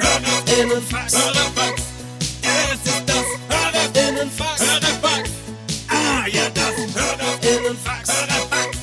Hörerinnenfax. 0.00 1.16
Hörerfax. 1.16 1.82
Es 2.42 2.86
ist 2.86 3.02
das 3.06 3.24
Hörerinnenfax. 3.48 4.60
Hörerfax. 4.60 5.30
Ah, 5.88 6.26
ja, 6.30 6.42
das 6.50 6.76
Hörerinnenfax. 6.76 8.12
Hörerfax. 8.12 8.78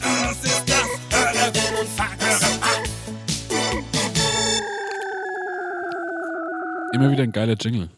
Das 0.00 0.44
ist 0.44 0.64
das 0.68 0.88
Hörerinnenfax. 1.10 2.24
Hörerfax. 2.24 2.90
Immer 6.92 7.10
wieder 7.10 7.22
ein 7.22 7.32
geiler 7.32 7.56
Jingle. 7.58 7.90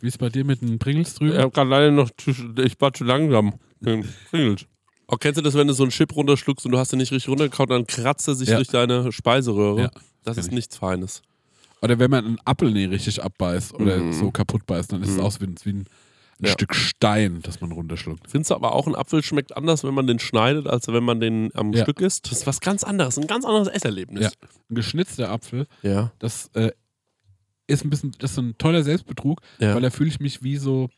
Wie 0.00 0.08
ist 0.08 0.18
bei 0.18 0.28
dir 0.28 0.44
mit 0.44 0.60
den 0.60 0.78
Pringles 0.78 1.14
drüben? 1.14 1.32
Ich 1.34 1.38
hab 1.38 1.54
gerade 1.54 1.70
leider 1.70 1.90
noch, 1.90 2.10
zu, 2.16 2.30
ich 2.62 2.80
war 2.80 2.92
zu 2.92 3.04
langsam. 3.04 3.54
Klingelt. 3.82 4.66
Auch 5.06 5.18
kennst 5.18 5.38
du 5.38 5.42
das, 5.42 5.54
wenn 5.54 5.66
du 5.66 5.72
so 5.72 5.84
einen 5.84 5.90
Chip 5.90 6.14
runterschluckst 6.14 6.66
und 6.66 6.72
du 6.72 6.78
hast 6.78 6.92
den 6.92 6.98
nicht 6.98 7.12
richtig 7.12 7.28
runtergekaut, 7.30 7.70
dann 7.70 7.86
kratzt 7.86 8.28
er 8.28 8.34
sich 8.34 8.48
Ja. 8.50 8.56
durch 8.56 8.68
deine 8.68 9.10
Speiseröhre. 9.10 9.80
Ja, 9.82 9.90
das 10.24 10.36
ist 10.38 10.46
ich. 10.46 10.52
nichts 10.52 10.76
Feines. 10.76 11.22
Oder 11.80 11.98
wenn 11.98 12.10
man 12.10 12.24
einen 12.24 12.38
Apfel 12.44 12.70
nicht 12.72 12.90
richtig 12.90 13.22
abbeißt 13.22 13.74
oder 13.74 13.98
Mhm. 13.98 14.12
so 14.12 14.30
kaputt 14.30 14.66
beißt, 14.66 14.92
dann 14.92 15.02
ist 15.02 15.10
es 15.10 15.18
aus 15.18 15.40
wie, 15.40 15.44
ein- 15.46 15.56
wie 15.62 15.70
ein, 15.70 15.78
ein 16.40 16.46
Ja. 16.46 16.52
Stück 16.52 16.74
Stein, 16.74 17.40
das 17.42 17.60
man 17.60 17.70
runterschluckt. 17.72 18.28
Findest 18.30 18.50
du 18.50 18.54
aber 18.56 18.72
auch, 18.72 18.86
ein 18.86 18.94
Apfel 18.96 19.22
schmeckt 19.22 19.56
anders, 19.56 19.84
wenn 19.84 19.94
man 19.94 20.06
den 20.06 20.18
schneidet, 20.18 20.66
als 20.66 20.88
wenn 20.88 21.04
man 21.04 21.20
den 21.20 21.50
am 21.54 21.72
Ja. 21.72 21.82
Stück 21.84 22.00
isst? 22.00 22.26
Das 22.30 22.38
ist 22.38 22.46
was 22.46 22.60
ganz 22.60 22.82
anderes, 22.84 23.16
ein 23.18 23.26
ganz 23.28 23.44
anderes 23.44 23.68
Esserlebnis. 23.68 24.22
Ja. 24.24 24.30
Ein 24.70 24.74
geschnitzter 24.74 25.30
Apfel, 25.30 25.66
Ja. 25.82 26.12
das 26.18 26.50
äh, 26.54 26.72
ist 27.68 27.84
ein 27.84 27.90
bisschen, 27.90 28.12
das 28.18 28.32
ist 28.32 28.38
ein 28.38 28.56
toller 28.58 28.82
Selbstbetrug, 28.82 29.40
Ja. 29.58 29.74
weil 29.74 29.82
da 29.82 29.90
fühle 29.90 30.08
ich 30.08 30.20
mich 30.20 30.42
wie 30.42 30.56
so, 30.56 30.88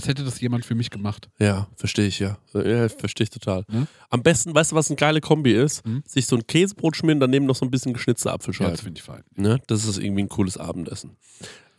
als 0.00 0.08
hätte 0.08 0.24
das 0.24 0.40
jemand 0.40 0.64
für 0.64 0.74
mich 0.74 0.90
gemacht. 0.90 1.28
Ja, 1.38 1.68
verstehe 1.76 2.06
ich, 2.06 2.18
ja. 2.18 2.38
Ja, 2.54 2.88
verstehe 2.88 3.24
ich 3.24 3.30
total. 3.30 3.64
Ne? 3.68 3.86
Am 4.08 4.22
besten, 4.22 4.54
weißt 4.54 4.72
du, 4.72 4.76
was 4.76 4.88
eine 4.88 4.96
geile 4.96 5.20
Kombi 5.20 5.52
ist? 5.52 5.84
Hm? 5.84 6.02
Sich 6.06 6.26
so 6.26 6.36
ein 6.36 6.46
Käsebrot 6.46 6.96
schmieren, 6.96 7.20
daneben 7.20 7.46
noch 7.46 7.56
so 7.56 7.66
ein 7.66 7.70
bisschen 7.70 7.92
geschnitzte 7.92 8.30
Ja, 8.30 8.34
Apfelscheiben. 8.34 8.72
das 8.72 8.80
finde 8.80 8.98
ich 8.98 9.02
fein. 9.04 9.22
Ne? 9.36 9.60
Das 9.66 9.84
ist 9.84 9.98
irgendwie 9.98 10.22
ein 10.22 10.28
cooles 10.28 10.56
Abendessen. 10.56 11.16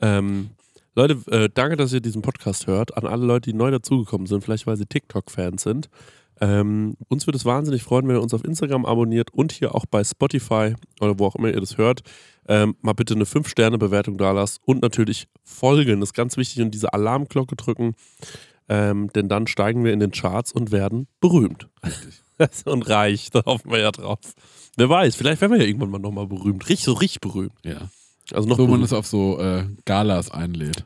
Ähm, 0.01 0.51
Leute, 0.95 1.17
äh, 1.31 1.49
danke, 1.53 1.77
dass 1.77 1.93
ihr 1.93 2.01
diesen 2.01 2.21
Podcast 2.21 2.67
hört. 2.67 2.95
An 2.97 3.07
alle 3.07 3.25
Leute, 3.25 3.49
die 3.49 3.57
neu 3.57 3.71
dazugekommen 3.71 4.27
sind, 4.27 4.43
vielleicht 4.43 4.67
weil 4.67 4.77
sie 4.77 4.85
TikTok-Fans 4.85 5.63
sind. 5.63 5.89
Ähm, 6.41 6.95
uns 7.07 7.27
würde 7.27 7.37
es 7.37 7.45
wahnsinnig 7.45 7.83
freuen, 7.83 8.07
wenn 8.07 8.15
ihr 8.15 8.21
uns 8.21 8.33
auf 8.33 8.43
Instagram 8.43 8.85
abonniert 8.85 9.31
und 9.33 9.51
hier 9.51 9.73
auch 9.75 9.85
bei 9.85 10.03
Spotify 10.03 10.73
oder 10.99 11.17
wo 11.19 11.25
auch 11.27 11.35
immer 11.35 11.49
ihr 11.49 11.59
das 11.59 11.77
hört. 11.77 12.01
Ähm, 12.47 12.75
mal 12.81 12.93
bitte 12.93 13.13
eine 13.13 13.25
5-Sterne-Bewertung 13.25 14.17
da 14.17 14.31
lasst 14.31 14.59
und 14.65 14.81
natürlich 14.81 15.27
folgen. 15.43 15.99
Das 15.99 16.09
ist 16.09 16.13
ganz 16.13 16.37
wichtig 16.37 16.61
und 16.63 16.71
diese 16.71 16.93
Alarmglocke 16.93 17.55
drücken. 17.55 17.95
Ähm, 18.69 19.11
denn 19.13 19.27
dann 19.29 19.47
steigen 19.47 19.83
wir 19.83 19.91
in 19.93 19.99
den 19.99 20.11
Charts 20.11 20.51
und 20.51 20.71
werden 20.71 21.07
berühmt. 21.19 21.67
und 22.65 22.89
reich, 22.89 23.29
da 23.31 23.43
hoffen 23.45 23.69
wir 23.71 23.79
ja 23.79 23.91
drauf. 23.91 24.19
Wer 24.77 24.89
weiß, 24.89 25.15
vielleicht 25.15 25.41
werden 25.41 25.51
wir 25.53 25.59
ja 25.59 25.65
irgendwann 25.67 25.89
mal 25.91 25.99
nochmal 25.99 26.27
berühmt. 26.27 26.67
Richtig, 26.69 26.85
so 26.85 26.93
richtig 26.93 27.19
berühmt. 27.21 27.53
Ja. 27.63 27.89
Also 28.33 28.47
noch 28.47 28.55
So, 28.57 28.63
man 28.63 28.71
berühmt. 28.71 28.85
es 28.85 28.93
auf 28.93 29.05
so 29.07 29.39
äh, 29.39 29.65
Galas 29.85 30.31
einlädt. 30.31 30.85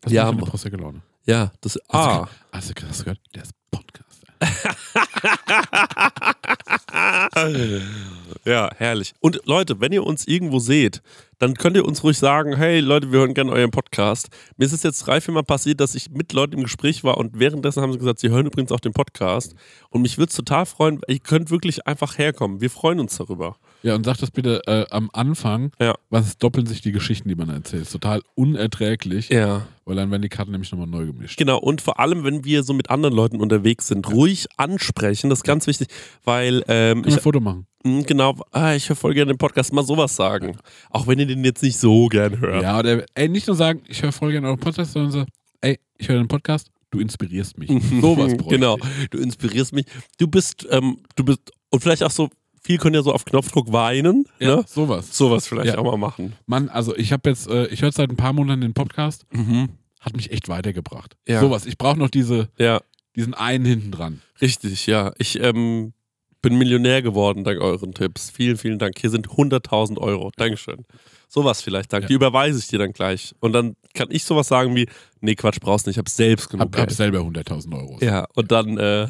Das 0.00 0.12
Ja, 0.12 0.24
ist 0.24 0.32
eine 0.32 0.42
Prosecco-Laune. 0.42 1.02
Ja, 1.26 1.52
das. 1.60 1.78
Ah. 1.88 2.28
hast, 2.52 2.70
du, 2.70 2.88
hast 2.88 3.00
du 3.00 3.04
gehört? 3.04 3.20
Der 3.34 3.42
ist 3.42 3.52
Podcast. 3.70 4.11
Ja, 8.44 8.70
herrlich. 8.76 9.14
Und 9.20 9.40
Leute, 9.44 9.80
wenn 9.80 9.92
ihr 9.92 10.04
uns 10.04 10.26
irgendwo 10.26 10.58
seht, 10.58 11.00
dann 11.38 11.54
könnt 11.54 11.76
ihr 11.76 11.84
uns 11.84 12.02
ruhig 12.02 12.18
sagen, 12.18 12.56
hey 12.56 12.80
Leute, 12.80 13.12
wir 13.12 13.20
hören 13.20 13.34
gerne 13.34 13.52
euren 13.52 13.70
Podcast. 13.70 14.30
Mir 14.56 14.64
ist 14.64 14.72
es 14.72 14.82
jetzt 14.82 15.06
drei, 15.06 15.20
vier 15.20 15.32
Mal 15.32 15.44
passiert, 15.44 15.80
dass 15.80 15.94
ich 15.94 16.10
mit 16.10 16.32
Leuten 16.32 16.54
im 16.54 16.64
Gespräch 16.64 17.04
war 17.04 17.18
und 17.18 17.38
währenddessen 17.38 17.82
haben 17.82 17.92
sie 17.92 17.98
gesagt, 17.98 18.18
sie 18.18 18.30
hören 18.30 18.46
übrigens 18.46 18.72
auch 18.72 18.80
den 18.80 18.92
Podcast. 18.92 19.54
Und 19.90 20.02
mich 20.02 20.18
würde 20.18 20.30
es 20.30 20.36
total 20.36 20.66
freuen, 20.66 21.00
ihr 21.06 21.20
könnt 21.20 21.50
wirklich 21.50 21.86
einfach 21.86 22.18
herkommen. 22.18 22.60
Wir 22.60 22.70
freuen 22.70 22.98
uns 22.98 23.16
darüber. 23.16 23.56
Ja, 23.82 23.94
und 23.96 24.04
sag 24.04 24.16
das 24.18 24.30
bitte 24.30 24.62
äh, 24.66 24.86
am 24.90 25.10
Anfang, 25.12 25.72
Ja. 25.80 25.94
was 26.10 26.38
doppeln 26.38 26.66
sich 26.66 26.80
die 26.82 26.92
Geschichten, 26.92 27.28
die 27.28 27.34
man 27.34 27.48
erzählt. 27.48 27.82
Ist 27.82 27.92
total 27.92 28.22
unerträglich, 28.34 29.28
Ja. 29.28 29.66
weil 29.84 29.96
dann 29.96 30.10
werden 30.10 30.22
die 30.22 30.28
Karten 30.28 30.52
nämlich 30.52 30.70
nochmal 30.70 30.86
neu 30.86 31.06
gemischt. 31.06 31.38
Genau, 31.38 31.58
und 31.58 31.80
vor 31.80 31.98
allem, 31.98 32.22
wenn 32.24 32.44
wir 32.44 32.62
so 32.62 32.72
mit 32.74 32.90
anderen 32.90 33.14
Leuten 33.14 33.40
unterwegs 33.40 33.88
sind, 33.88 34.08
ruhig 34.12 34.46
ansprechen, 34.56 35.30
das 35.30 35.40
ist 35.40 35.44
ganz 35.44 35.66
wichtig, 35.66 35.88
weil 36.24 36.62
ähm, 36.68 37.02
ich, 37.06 37.14
ein 37.14 37.20
Foto 37.20 37.40
machen? 37.40 37.66
mh, 37.84 38.02
genau, 38.02 38.36
ah, 38.52 38.74
ich 38.74 38.88
höre 38.88 38.96
voll 38.96 39.14
gerne 39.14 39.32
den 39.32 39.38
Podcast, 39.38 39.72
mal 39.72 39.84
sowas 39.84 40.14
sagen. 40.14 40.56
Auch 40.90 41.06
wenn 41.06 41.18
ihr 41.18 41.26
den 41.26 41.44
jetzt 41.44 41.62
nicht 41.62 41.78
so 41.78 42.06
gern 42.06 42.38
hört. 42.40 42.62
Ja, 42.62 42.78
oder 42.78 43.04
ey, 43.14 43.28
nicht 43.28 43.46
nur 43.48 43.56
sagen, 43.56 43.82
ich 43.88 44.02
höre 44.02 44.12
voll 44.12 44.30
gerne 44.32 44.46
euren 44.46 44.60
Podcast, 44.60 44.92
sondern 44.92 45.10
so, 45.12 45.24
ey, 45.60 45.78
ich 45.98 46.08
höre 46.08 46.18
den 46.18 46.28
Podcast, 46.28 46.68
du 46.90 47.00
inspirierst 47.00 47.58
mich. 47.58 47.68
Sowas 48.00 48.36
bräuchte 48.36 48.54
Genau, 48.54 48.78
du 49.10 49.18
inspirierst 49.18 49.72
mich. 49.72 49.86
Du 50.18 50.28
bist, 50.28 50.66
ähm, 50.70 50.98
du 51.16 51.24
bist, 51.24 51.40
und 51.70 51.80
vielleicht 51.82 52.04
auch 52.04 52.10
so, 52.10 52.28
viel 52.64 52.78
können 52.78 52.94
ja 52.94 53.02
so 53.02 53.12
auf 53.12 53.24
Knopfdruck 53.24 53.72
weinen, 53.72 54.26
Ja, 54.38 54.56
ne? 54.56 54.64
sowas. 54.66 55.16
Sowas 55.16 55.46
vielleicht 55.46 55.74
Ja. 55.74 55.78
auch 55.78 55.84
mal 55.84 55.96
machen. 55.96 56.34
Mann, 56.46 56.68
also 56.68 56.96
ich 56.96 57.12
habe 57.12 57.28
jetzt, 57.30 57.48
äh, 57.48 57.66
ich 57.66 57.82
höre 57.82 57.92
seit 57.92 58.10
ein 58.10 58.16
paar 58.16 58.32
Monaten 58.32 58.60
den 58.60 58.74
Podcast, 58.74 59.26
Mhm. 59.32 59.70
hat 60.00 60.16
mich 60.16 60.30
echt 60.32 60.48
weitergebracht. 60.48 61.16
Ja. 61.28 61.40
Sowas. 61.40 61.66
Ich 61.66 61.76
brauche 61.78 61.98
noch 61.98 62.10
diese, 62.10 62.48
Ja, 62.58 62.80
diesen 63.16 63.34
einen 63.34 63.64
hinten 63.64 63.90
dran. 63.90 64.22
richtig, 64.40 64.86
ja. 64.86 65.12
Ich 65.18 65.40
ähm, 65.40 65.92
bin 66.40 66.56
Millionär 66.58 67.02
geworden 67.02 67.44
dank 67.44 67.60
euren 67.60 67.94
Tipps. 67.94 68.30
Vielen, 68.30 68.56
vielen 68.56 68.78
Dank. 68.80 68.98
Hier 68.98 69.10
sind 69.10 69.28
100.000 69.36 69.98
Euro. 69.98 70.32
Dankeschön. 70.36 70.84
Sowas 71.28 71.62
vielleicht, 71.62 71.92
danke. 71.92 72.08
Die 72.08 72.14
überweise 72.14 72.58
ich 72.58 72.66
dir 72.68 72.78
dann 72.80 72.92
gleich. 72.92 73.32
Und 73.40 73.52
dann 73.52 73.76
kann 73.94 74.08
ich 74.10 74.24
sowas 74.24 74.48
sagen 74.48 74.74
wie, 74.76 74.86
nee, 75.20 75.34
Quatsch, 75.34 75.60
brauchst 75.60 75.86
nicht, 75.86 75.94
ich 75.94 75.98
hab 75.98 76.08
selbst 76.08 76.50
genug 76.50 76.66
Hab, 76.66 76.76
hab 76.80 76.86
Geld. 76.88 76.96
selber 76.96 77.20
100.000 77.20 77.74
Euro. 77.74 77.98
Ja, 78.02 78.26
und 78.34 78.50
dann, 78.52 78.76
äh, 78.76 79.08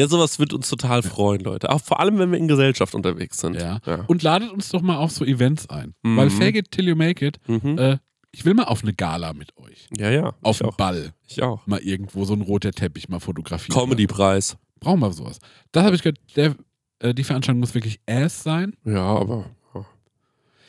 ja, 0.00 0.08
sowas 0.08 0.38
wird 0.38 0.54
uns 0.54 0.68
total 0.70 1.02
freuen, 1.02 1.42
Leute. 1.42 1.70
Auch 1.70 1.80
vor 1.80 2.00
allem, 2.00 2.18
wenn 2.18 2.32
wir 2.32 2.38
in 2.38 2.48
Gesellschaft 2.48 2.94
unterwegs 2.94 3.38
sind. 3.38 3.54
Ja. 3.60 3.80
ja. 3.84 4.04
Und 4.06 4.22
ladet 4.22 4.50
uns 4.50 4.70
doch 4.70 4.80
mal 4.80 4.96
auf 4.96 5.10
so 5.10 5.26
Events 5.26 5.68
ein. 5.68 5.94
Mhm. 6.02 6.16
Weil 6.16 6.30
fake 6.30 6.56
it 6.56 6.70
till 6.70 6.88
you 6.88 6.96
make 6.96 7.24
it. 7.24 7.38
Mhm. 7.46 7.78
Äh, 7.78 7.98
ich 8.32 8.46
will 8.46 8.54
mal 8.54 8.64
auf 8.64 8.82
eine 8.82 8.94
Gala 8.94 9.34
mit 9.34 9.54
euch. 9.58 9.88
ja, 9.96 10.10
ja. 10.10 10.34
Auf 10.40 10.62
einen. 10.62 10.72
Ball. 10.78 11.12
Ich 11.28 11.42
auch. 11.42 11.66
Mal 11.66 11.80
irgendwo 11.80 12.24
so 12.24 12.32
ein 12.32 12.40
roter 12.40 12.70
Teppich 12.70 13.10
mal 13.10 13.20
fotografieren. 13.20 13.78
Comedy-Preis. 13.78 14.56
Brauchen 14.78 15.00
wir 15.00 15.12
sowas. 15.12 15.38
Das 15.72 15.84
habe 15.84 15.96
ich 15.96 16.02
gehört, 16.02 16.18
der, 16.34 16.54
äh, 17.00 17.12
die 17.12 17.24
Veranstaltung 17.24 17.60
muss 17.60 17.74
wirklich 17.74 18.00
ass 18.08 18.42
sein. 18.42 18.74
Ja, 18.84 19.04
aber. 19.04 19.50
ja. 19.74 19.84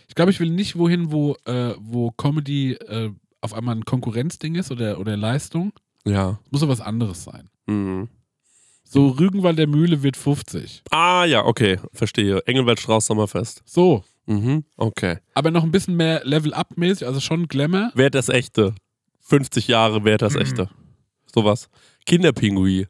Ich 0.09 0.15
glaube, 0.15 0.31
ich 0.31 0.41
will 0.41 0.49
nicht 0.49 0.77
wohin, 0.77 1.13
wo, 1.13 1.37
äh, 1.45 1.73
wo 1.79 2.11
Comedy 2.11 2.73
äh, 2.73 3.11
auf 3.39 3.53
einmal 3.53 3.75
ein 3.75 3.85
Konkurrenzding 3.85 4.55
ist 4.55 4.71
oder, 4.71 4.99
oder 4.99 5.15
Leistung. 5.15 5.71
Ja. 6.05 6.39
Es 6.43 6.51
muss 6.51 6.61
so 6.61 6.67
was 6.67 6.81
anderes 6.81 7.23
sein. 7.23 7.49
Mhm. 7.67 8.09
So 8.93 9.07
Rügenwald 9.07 9.57
der 9.57 9.67
Mühle 9.67 10.03
wird 10.03 10.17
50. 10.17 10.83
Ah, 10.91 11.23
ja, 11.23 11.45
okay. 11.45 11.79
Verstehe. 11.93 12.45
Engelbert 12.45 12.77
Strauß 12.81 13.05
Sommerfest. 13.05 13.61
So. 13.65 14.03
Mhm. 14.25 14.65
Okay. 14.75 15.19
Aber 15.33 15.49
noch 15.49 15.63
ein 15.63 15.71
bisschen 15.71 15.95
mehr 15.95 16.21
Level-Up-mäßig, 16.25 17.07
also 17.07 17.21
schon 17.21 17.47
Glamour. 17.47 17.91
Wer 17.95 18.09
das 18.09 18.27
echte? 18.27 18.75
50 19.21 19.69
Jahre, 19.69 20.03
wer 20.03 20.17
das 20.17 20.35
echte? 20.35 20.69
Sowas. 21.33 21.69
Kinderpinguin. 22.05 22.87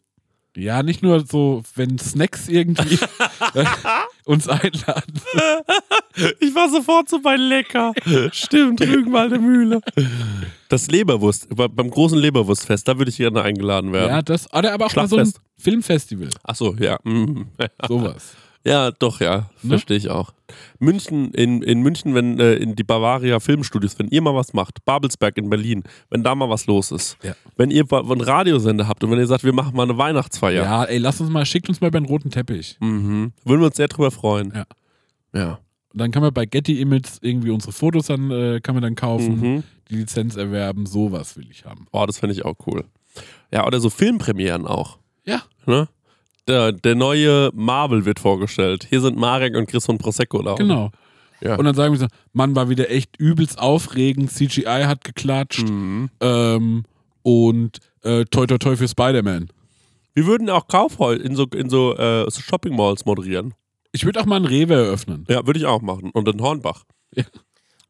Ja, 0.57 0.83
nicht 0.83 1.01
nur 1.01 1.25
so, 1.25 1.63
wenn 1.75 1.97
Snacks 1.97 2.49
irgendwie 2.49 2.99
uns 4.25 4.49
einladen. 4.49 5.13
Ich 6.41 6.53
war 6.53 6.69
sofort 6.69 7.07
so 7.07 7.21
bei 7.21 7.37
Lecker. 7.37 7.93
Stimmt, 8.33 8.81
Rügenwalder 8.81 9.39
Mühle. 9.39 9.79
Das 10.67 10.87
Leberwurst, 10.87 11.47
bei- 11.55 11.69
beim 11.69 11.89
großen 11.89 12.17
Leberwurstfest, 12.17 12.85
da 12.87 12.97
würde 12.97 13.09
ich 13.11 13.17
gerne 13.17 13.41
eingeladen 13.41 13.93
werden. 13.93 14.09
Ja, 14.09 14.21
das. 14.21 14.53
Oder 14.53 14.73
aber 14.73 14.87
auch 14.87 14.95
mal 14.95 15.07
so 15.07 15.17
ein. 15.17 15.31
Filmfestival. 15.57 16.29
Achso, 16.43 16.75
ja. 16.79 16.99
Mhm. 17.03 17.47
Sowas. 17.87 18.33
Ja, 18.63 18.91
doch, 18.91 19.21
ja. 19.21 19.49
Ne? 19.63 19.69
Verstehe 19.69 19.97
ich 19.97 20.09
auch. 20.09 20.33
München, 20.79 21.31
in, 21.33 21.61
in 21.63 21.81
München, 21.81 22.13
wenn 22.13 22.39
äh, 22.39 22.53
in 22.55 22.75
die 22.75 22.83
Bavaria 22.83 23.39
Filmstudios, 23.39 23.97
wenn 23.97 24.07
ihr 24.09 24.21
mal 24.21 24.35
was 24.35 24.53
macht, 24.53 24.83
Babelsberg 24.85 25.37
in 25.37 25.49
Berlin, 25.49 25.83
wenn 26.09 26.23
da 26.23 26.35
mal 26.35 26.49
was 26.49 26.67
los 26.67 26.91
ist, 26.91 27.17
Ja. 27.23 27.33
wenn 27.57 27.71
ihr 27.71 27.89
wa- 27.89 28.01
einen 28.01 28.21
Radiosender 28.21 28.87
habt 28.87 29.03
und 29.03 29.11
wenn 29.11 29.19
ihr 29.19 29.27
sagt, 29.27 29.43
wir 29.43 29.53
machen 29.53 29.75
mal 29.75 29.83
eine 29.83 29.97
Weihnachtsfeier, 29.97 30.63
Ja. 30.63 30.83
ey, 30.83 30.97
lass 30.97 31.19
uns 31.21 31.29
mal, 31.29 31.45
schickt 31.45 31.69
uns 31.69 31.81
mal 31.81 31.87
über 31.87 31.99
den 31.99 32.05
roten 32.07 32.29
Teppich. 32.29 32.77
mhm. 32.79 33.31
würden 33.45 33.61
wir 33.61 33.67
uns 33.67 33.77
sehr 33.77 33.87
drüber 33.87 34.11
freuen. 34.11 34.51
Ja. 34.55 34.65
Ja. 35.33 35.59
Und 35.93 35.99
dann 35.99 36.11
kann 36.11 36.21
man 36.21 36.33
bei 36.33 36.45
Getty 36.45 36.79
Images 36.81 37.17
irgendwie 37.21 37.49
unsere 37.49 37.71
Fotos 37.71 38.07
dann, 38.07 38.29
äh, 38.31 38.59
kann 38.61 38.75
man 38.75 38.81
dann 38.83 38.95
kaufen, 38.95 39.39
Mhm. 39.39 39.63
die 39.89 39.95
Lizenz 39.95 40.35
erwerben, 40.35 40.85
sowas 40.85 41.35
will 41.37 41.47
ich 41.49 41.65
haben. 41.65 41.87
Oh, 41.91 42.05
das 42.05 42.19
fände 42.19 42.33
ich 42.35 42.45
auch 42.45 42.55
cool. 42.67 42.85
Ja, 43.51 43.65
oder 43.65 43.79
so 43.79 43.89
Filmpremieren 43.89 44.67
auch. 44.67 44.97
Ja. 45.25 45.41
Ne? 45.65 45.87
Der, 46.47 46.71
der 46.71 46.95
neue 46.95 47.51
Marvel 47.53 48.05
wird 48.05 48.19
vorgestellt. 48.19 48.87
Hier 48.89 48.99
sind 49.01 49.17
Marek 49.17 49.55
und 49.55 49.67
Chris 49.67 49.85
von 49.85 49.97
Prosecco 49.97 50.41
da. 50.41 50.55
Genau. 50.55 50.91
Ja. 51.41 51.55
Und 51.55 51.65
dann 51.65 51.75
sagen 51.75 51.93
wir 51.93 51.99
so, 51.99 52.07
Mann, 52.33 52.55
war 52.55 52.69
wieder 52.69 52.89
echt 52.91 53.17
übelst 53.17 53.57
aufregend, 53.59 54.31
CGI 54.31 54.83
hat 54.85 55.03
geklatscht 55.03 55.67
Mhm. 55.69 56.09
ähm, 56.19 56.83
und 57.23 57.79
äh, 58.03 58.25
toi 58.25 58.45
toi 58.47 58.57
toi 58.57 58.75
für 58.75 58.87
Spider-Man. 58.87 59.49
Wir 60.13 60.25
würden 60.25 60.49
auch 60.49 60.67
Kaufhäuser 60.67 61.23
in 61.23 61.35
so, 61.35 61.45
in 61.45 61.69
so, 61.69 61.95
äh, 61.95 62.25
so 62.29 62.41
Shopping 62.41 62.75
Malls 62.75 63.05
moderieren. 63.05 63.53
Ich 63.91 64.05
würde 64.05 64.19
auch 64.19 64.25
mal 64.25 64.37
einen 64.37 64.45
Rewe 64.45 64.73
eröffnen. 64.73 65.25
Ja, 65.29 65.45
würde 65.45 65.59
ich 65.59 65.65
auch 65.65 65.81
machen. 65.81 66.11
Und 66.11 66.27
in 66.27 66.41
Hornbach. 66.41 66.83
Ja. 67.15 67.23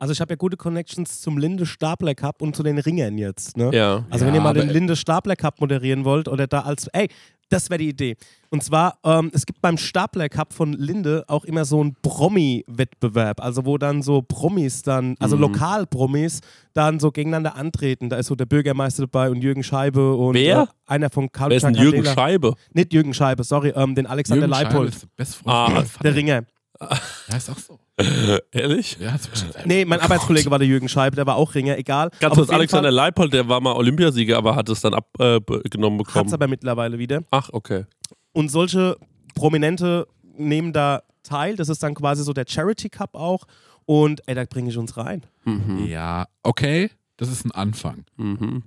Also 0.01 0.13
ich 0.13 0.19
habe 0.19 0.31
ja 0.33 0.35
gute 0.35 0.57
Connections 0.57 1.21
zum 1.21 1.37
Linde 1.37 1.67
Stapler 1.67 2.15
Cup 2.15 2.41
und 2.41 2.55
zu 2.55 2.63
den 2.63 2.79
Ringern 2.79 3.19
jetzt. 3.19 3.55
Ne? 3.55 3.69
Ja. 3.71 4.03
Also 4.09 4.25
Ja, 4.25 4.29
wenn 4.29 4.33
ihr 4.35 4.41
mal 4.41 4.53
den 4.55 4.67
Linde 4.69 4.95
Stapler 4.95 5.35
Cup 5.35 5.61
moderieren 5.61 6.05
wollt 6.05 6.27
oder 6.27 6.47
da 6.47 6.61
als, 6.61 6.87
ey, 6.87 7.07
das 7.49 7.69
wäre 7.69 7.77
die 7.77 7.89
Idee. 7.89 8.15
Und 8.49 8.63
zwar, 8.63 8.97
ähm, 9.03 9.29
es 9.31 9.45
gibt 9.45 9.61
beim 9.61 9.77
Stapler 9.77 10.27
Cup 10.27 10.53
von 10.53 10.73
Linde 10.73 11.23
auch 11.27 11.43
immer 11.43 11.65
so 11.65 11.81
einen 11.81 11.93
Promi-Wettbewerb, 12.01 13.41
also 13.43 13.65
wo 13.67 13.77
dann 13.77 14.01
so 14.01 14.23
Promis 14.23 14.81
dann, 14.81 15.15
also 15.19 15.35
Mhm. 15.35 15.43
Lokalpromis 15.43 16.39
dann 16.73 16.99
so 16.99 17.11
gegeneinander 17.11 17.55
antreten. 17.55 18.09
Da 18.09 18.17
ist 18.17 18.25
so 18.27 18.35
der 18.35 18.47
Bürgermeister 18.47 19.03
dabei 19.03 19.29
und 19.29 19.43
Jürgen 19.43 19.61
Scheibe 19.63 20.15
und 20.15 20.33
Wer? 20.33 20.61
Äh, 20.63 20.91
einer 20.93 21.09
von 21.11 21.31
Karl 21.31 21.51
Wer 21.51 21.57
ist 21.57 21.63
denn 21.63 21.75
Jürgen 21.75 22.05
Scheibe? 22.05 22.55
Nicht 22.73 22.91
Jürgen 22.93 23.13
Scheibe, 23.13 23.43
sorry, 23.43 23.71
ähm, 23.75 23.93
den 23.95 24.07
Alexander 24.07 24.47
Jürgen 24.47 24.55
Scheibe 24.55 24.73
Leipold, 24.73 24.95
ist 25.17 25.45
der 25.45 25.51
Ah, 25.53 25.83
der. 26.03 26.15
Ringer. 26.15 26.41
Der 26.81 27.35
heißt 27.35 27.49
auch 27.49 27.57
so. 27.57 27.79
Ehrlich? 28.51 28.97
Ja, 28.99 29.11
das 29.11 29.27
ist 29.27 29.65
Nee, 29.65 29.85
mein 29.85 29.99
Arbeitskollege 30.01 30.49
war 30.49 30.59
der 30.59 30.67
Jürgen 30.67 30.89
Scheibe, 30.89 31.15
der 31.15 31.25
war 31.25 31.35
auch 31.35 31.53
Ringer, 31.53 31.77
egal. 31.77 32.09
Ganz 32.19 32.35
kurz, 32.35 32.49
Alexander 32.49 32.89
Fall 32.89 32.95
Leipold, 32.95 33.33
der 33.33 33.47
war 33.47 33.61
mal 33.61 33.73
Olympiasieger, 33.73 34.37
aber 34.37 34.55
hat 34.55 34.67
es 34.69 34.81
dann 34.81 34.93
abgenommen 34.93 35.99
Hat's 35.99 36.07
bekommen. 36.13 36.33
aber 36.33 36.47
mittlerweile 36.47 36.97
wieder. 36.97 37.21
Ach, 37.31 37.49
okay. 37.53 37.85
Und 38.33 38.49
solche 38.49 38.97
Prominente 39.35 40.07
nehmen 40.37 40.73
da 40.73 41.03
teil. 41.23 41.55
Das 41.55 41.69
ist 41.69 41.83
dann 41.83 41.93
quasi 41.93 42.23
so 42.23 42.33
der 42.33 42.45
Charity 42.47 42.89
Cup 42.89 43.15
auch. 43.15 43.45
Und 43.85 44.21
ey, 44.27 44.35
da 44.35 44.43
bringe 44.45 44.69
ich 44.69 44.77
uns 44.77 44.95
rein. 44.97 45.23
Mhm. 45.45 45.85
Ja, 45.85 46.25
okay, 46.43 46.89
das 47.17 47.29
ist 47.29 47.45
ein 47.45 47.51
Anfang. 47.51 48.05
Mhm. 48.17 48.63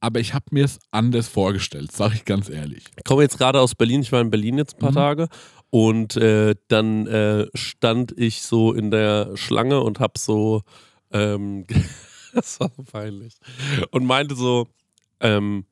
Aber 0.00 0.20
ich 0.20 0.32
habe 0.32 0.44
mir 0.52 0.64
es 0.64 0.78
anders 0.92 1.26
vorgestellt, 1.26 1.90
sage 1.90 2.14
ich 2.14 2.24
ganz 2.24 2.48
ehrlich. 2.48 2.84
Ich 2.96 3.04
komme 3.04 3.22
jetzt 3.22 3.36
gerade 3.36 3.60
aus 3.60 3.74
Berlin, 3.74 4.02
ich 4.02 4.12
war 4.12 4.20
in 4.20 4.30
Berlin 4.30 4.56
jetzt 4.56 4.76
ein 4.76 4.78
paar 4.78 4.90
Mhm. 4.92 4.94
Tage 4.94 5.28
und 5.70 6.16
äh, 6.16 6.54
dann 6.68 7.06
äh, 7.06 7.46
stand 7.54 8.12
ich 8.16 8.42
so 8.42 8.72
in 8.72 8.90
der 8.90 9.36
Schlange 9.36 9.80
und 9.80 10.00
hab 10.00 10.18
so, 10.18 10.62
ähm, 11.12 11.66
das 12.34 12.60
war 12.60 12.70
so 12.76 12.82
peinlich, 12.82 13.34
und 13.90 14.06
meinte 14.06 14.34
so, 14.34 14.68
ähm, 15.20 15.64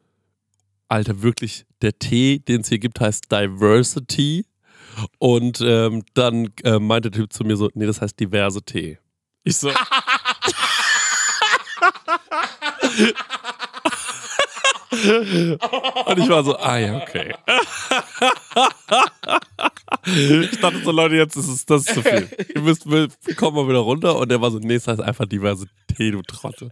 Alter, 0.89 1.23
wirklich, 1.23 1.67
der 1.83 1.99
Tee, 1.99 2.39
den 2.39 2.61
es 2.61 2.69
hier 2.69 2.79
gibt, 2.79 3.01
heißt 3.01 3.31
Diversity. 3.31 4.47
Und 5.19 5.61
ähm, 5.61 6.05
dann 6.15 6.49
äh, 6.63 6.79
meinte 6.79 7.11
der 7.11 7.21
Typ 7.21 7.33
zu 7.33 7.45
mir 7.45 7.57
so, 7.57 7.69
nee, 7.75 7.87
das 7.87 8.01
heißt 8.01 8.19
diverse 8.19 8.63
Tee. 8.63 8.99
Ich 9.45 9.57
so. 9.57 9.71
Und 16.07 16.19
ich 16.19 16.29
war 16.29 16.45
so, 16.45 16.57
ah 16.57 16.79
ja, 16.79 16.97
okay. 16.97 17.35
Ich 20.07 20.61
dachte 20.61 20.83
so, 20.85 20.93
Leute, 20.93 21.17
jetzt 21.17 21.37
ist 21.37 21.49
es 21.49 21.67
das 21.67 21.87
ist 21.87 21.95
zu 21.95 22.03
viel. 22.03 22.29
Ihr 22.55 22.61
müsst, 22.61 22.85
kommen 23.37 23.57
mal 23.57 23.69
wieder 23.69 23.81
runter. 23.81 24.17
Und 24.17 24.31
der 24.31 24.41
war 24.41 24.51
so, 24.51 24.59
nee, 24.59 24.75
es 24.75 24.87
heißt 24.87 25.01
einfach 25.01 25.27
Diversität, 25.27 26.15
du 26.15 26.23
Trottel. 26.23 26.71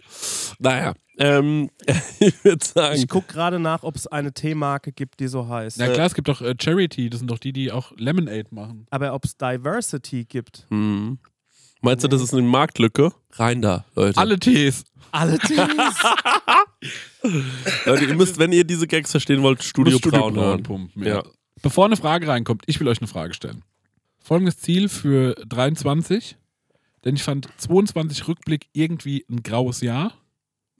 Naja, 0.58 0.94
ähm, 1.18 1.70
ich 2.20 2.44
würde 2.44 2.64
sagen, 2.64 2.96
Ich 2.96 3.08
gucke 3.08 3.32
gerade 3.32 3.58
nach, 3.58 3.82
ob 3.82 3.96
es 3.96 4.06
eine 4.06 4.32
Teemarke 4.32 4.92
gibt, 4.92 5.20
die 5.20 5.28
so 5.28 5.48
heißt. 5.48 5.78
Na 5.78 5.88
klar, 5.88 6.06
es 6.06 6.14
gibt 6.14 6.28
doch 6.28 6.40
äh, 6.40 6.54
Charity, 6.60 7.10
das 7.10 7.20
sind 7.20 7.30
doch 7.30 7.38
die, 7.38 7.52
die 7.52 7.72
auch 7.72 7.92
Lemonade 7.96 8.46
machen. 8.50 8.86
Aber 8.90 9.12
ob 9.14 9.24
es 9.24 9.36
Diversity 9.36 10.24
gibt. 10.24 10.66
hm. 10.68 11.18
meinst 11.80 12.04
du, 12.04 12.08
das 12.08 12.22
ist 12.22 12.32
eine 12.32 12.42
Marktlücke? 12.42 13.12
Rein 13.32 13.62
da, 13.62 13.84
Leute. 13.94 14.18
Alle 14.18 14.38
Tees. 14.38 14.84
Alle 15.14 15.38
Tees. 15.38 15.58
Leute, 17.86 18.04
ihr 18.04 18.14
müsst, 18.14 18.38
wenn 18.38 18.52
ihr 18.52 18.64
diese 18.64 18.86
Gags 18.86 19.10
verstehen 19.10 19.42
wollt, 19.42 19.62
Studio, 19.62 19.98
Studio 19.98 20.20
Braun 20.20 20.34
Braun 20.34 20.44
hören. 20.46 20.62
pumpen. 20.62 21.02
Ja. 21.04 21.16
Ja. 21.16 21.22
Bevor 21.62 21.86
eine 21.86 21.96
Frage 21.96 22.28
reinkommt, 22.28 22.62
ich 22.66 22.78
will 22.80 22.88
euch 22.88 22.98
eine 22.98 23.06
Frage 23.08 23.34
stellen. 23.34 23.62
Folgendes 24.18 24.58
Ziel 24.58 24.88
für 24.88 25.34
23, 25.48 26.36
denn 27.04 27.14
ich 27.14 27.22
fand 27.22 27.48
22 27.58 28.26
Rückblick 28.28 28.66
irgendwie 28.72 29.24
ein 29.30 29.42
graues 29.42 29.80
Jahr 29.80 30.12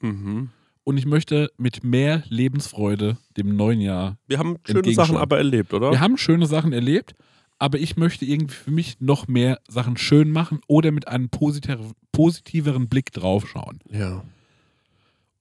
Mhm. 0.01 0.49
und 0.83 0.97
ich 0.97 1.05
möchte 1.05 1.49
mit 1.57 1.83
mehr 1.83 2.23
Lebensfreude 2.27 3.17
dem 3.37 3.55
neuen 3.55 3.79
Jahr. 3.79 4.17
Wir 4.27 4.37
haben 4.39 4.57
schöne. 4.65 4.93
Sachen 4.93 5.17
aber 5.17 5.37
erlebt, 5.37 5.73
oder? 5.73 5.91
Wir 5.91 6.01
haben 6.01 6.17
schöne 6.17 6.45
Sachen 6.45 6.73
erlebt, 6.73 7.15
aber 7.59 7.79
ich 7.79 7.95
möchte 7.97 8.25
irgendwie 8.25 8.55
für 8.55 8.71
mich 8.71 8.99
noch 8.99 9.27
mehr 9.27 9.59
Sachen 9.67 9.97
schön 9.97 10.31
machen 10.31 10.59
oder 10.67 10.91
mit 10.91 11.07
einem 11.07 11.29
positer- 11.29 11.79
positiveren 12.11 12.87
Blick 12.89 13.11
draufschauen. 13.11 13.79
ja. 13.91 14.23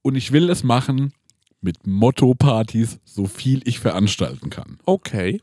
Und 0.03 0.17
ich 0.17 0.33
will 0.33 0.51
es 0.51 0.63
machen 0.65 1.15
mit 1.63 1.87
Motto-Partys, 1.87 3.01
so 3.05 3.25
viel 3.27 3.63
ich 3.65 3.79
veranstalten 3.79 4.51
kann. 4.51 4.77
Okay. 4.85 5.41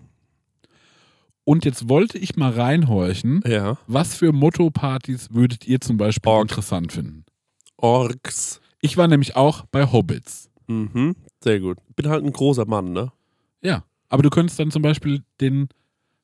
Und 1.44 1.66
jetzt 1.66 1.90
wollte 1.90 2.20
ich 2.20 2.36
mal 2.36 2.52
reinhorchen, 2.52 3.42
Ja. 3.48 3.80
was 3.88 4.14
für 4.16 4.32
Motto-Partys 4.32 5.30
würdet 5.34 5.66
ihr 5.68 5.82
zum 5.82 5.98
Beispiel 5.98 6.30
Org. 6.32 6.44
interessant 6.52 6.92
finden? 6.94 7.26
Orks. 7.78 8.62
Ich 8.82 8.98
war 8.98 9.08
nämlich 9.08 9.36
auch 9.36 9.66
bei 9.72 9.92
Hobbits. 9.92 10.52
Mhm. 10.68 11.16
Sehr 11.44 11.60
gut. 11.60 11.80
Bin 11.96 12.08
halt 12.08 12.24
ein 12.24 12.32
großer 12.32 12.66
Mann, 12.66 12.94
ne? 12.94 13.12
Ja. 13.64 13.84
Aber 14.10 14.22
du 14.22 14.30
könntest 14.30 14.60
dann 14.60 14.70
zum 14.70 14.84
Beispiel 14.84 15.24
den 15.40 15.70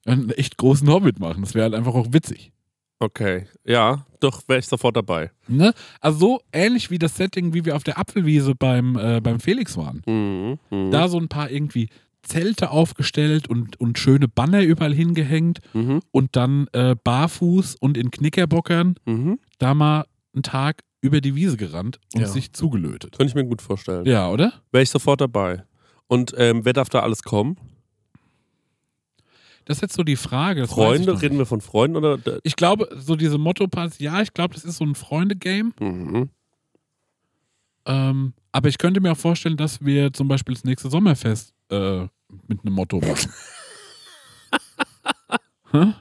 einen 0.08 0.30
echt 0.32 0.58
großen 0.58 0.90
Hobbit 0.90 1.20
machen. 1.20 1.42
Das 1.42 1.54
wäre 1.56 1.64
halt 1.66 1.74
einfach 1.76 1.94
auch 1.96 2.08
witzig. 2.12 2.52
Okay. 3.00 3.46
Ja, 3.64 4.06
doch, 4.20 4.42
wäre 4.48 4.60
ich 4.60 4.66
sofort 4.68 4.96
dabei. 4.98 5.30
Ne? 5.48 5.74
Also 6.02 6.18
so 6.20 6.42
ähnlich 6.52 6.90
wie 6.90 6.98
das 6.98 7.16
Setting, 7.16 7.54
wie 7.54 7.64
wir 7.66 7.76
auf 7.76 7.84
der 7.84 8.00
Apfelwiese 8.00 8.56
beim, 8.56 8.98
äh, 8.98 9.22
beim 9.22 9.40
Felix 9.40 9.78
waren. 9.78 10.02
Mhm. 10.08 10.58
Mhm. 10.76 10.92
Da 10.92 11.08
so 11.08 11.20
ein 11.20 11.28
paar 11.28 11.52
irgendwie 11.52 11.90
Zelte 12.24 12.72
aufgestellt 12.72 13.48
und, 13.48 13.80
und 13.80 14.00
schöne 14.00 14.28
Banner 14.28 14.62
überall 14.64 14.94
hingehängt 14.94 15.60
Mhm. 15.74 16.02
und 16.12 16.36
dann 16.36 16.68
äh, 16.74 16.96
barfuß 17.04 17.76
und 17.76 17.98
in 17.98 18.10
Knickerbockern 18.12 18.96
Mhm. 19.06 19.40
da 19.60 19.74
mal 19.76 20.06
einen 20.34 20.44
Tag 20.44 20.82
über 21.00 21.22
die 21.22 21.36
Wiese 21.36 21.56
gerannt 21.58 22.00
und 22.16 22.22
Ja. 22.22 22.28
sich 22.28 22.52
zugelötet. 22.54 23.16
Könnte 23.16 23.30
ich 23.30 23.36
mir 23.36 23.46
gut 23.46 23.62
vorstellen. 23.62 24.06
Ja, 24.06 24.30
oder? 24.32 24.54
Wäre 24.72 24.82
ich 24.84 24.90
sofort 24.90 25.22
dabei. 25.22 25.64
Und 26.08 26.34
ähm, 26.38 26.66
wer 26.66 26.74
darf 26.74 26.90
da 26.90 27.02
alles 27.02 27.22
kommen? 27.22 27.58
Das 29.68 29.80
ist 29.80 29.82
jetzt 29.82 29.96
so 29.96 30.04
die 30.04 30.16
Frage. 30.16 30.62
das 30.62 30.72
Freunde? 30.72 31.22
Reden 31.22 31.38
wir 31.38 31.46
von 31.46 31.60
Freunden 31.60 31.98
oder? 31.98 32.18
Ich 32.44 32.56
glaube, 32.56 32.88
so 32.96 33.18
diese 33.18 33.38
Motto-Pass, 33.38 34.00
ja, 34.00 34.22
ich 34.22 34.34
glaube, 34.34 34.54
das 34.54 34.64
ist 34.64 34.78
so 34.78 34.86
ein 34.86 34.96
Freunde-Game. 34.96 35.74
Mhm. 35.82 36.30
Ähm, 37.86 38.34
aber 38.54 38.70
ich 38.70 38.78
könnte 38.78 39.02
mir 39.02 39.12
auch 39.12 39.18
vorstellen, 39.18 39.58
dass 39.58 39.84
wir 39.84 40.14
zum 40.14 40.30
Beispiel 40.30 40.56
das 40.56 40.64
nächste 40.64 40.90
Sommerfest 40.90 41.54
äh, 41.70 42.04
mit 42.48 42.62
einem 42.64 42.74
Motto 42.76 43.00
machen. 43.00 43.32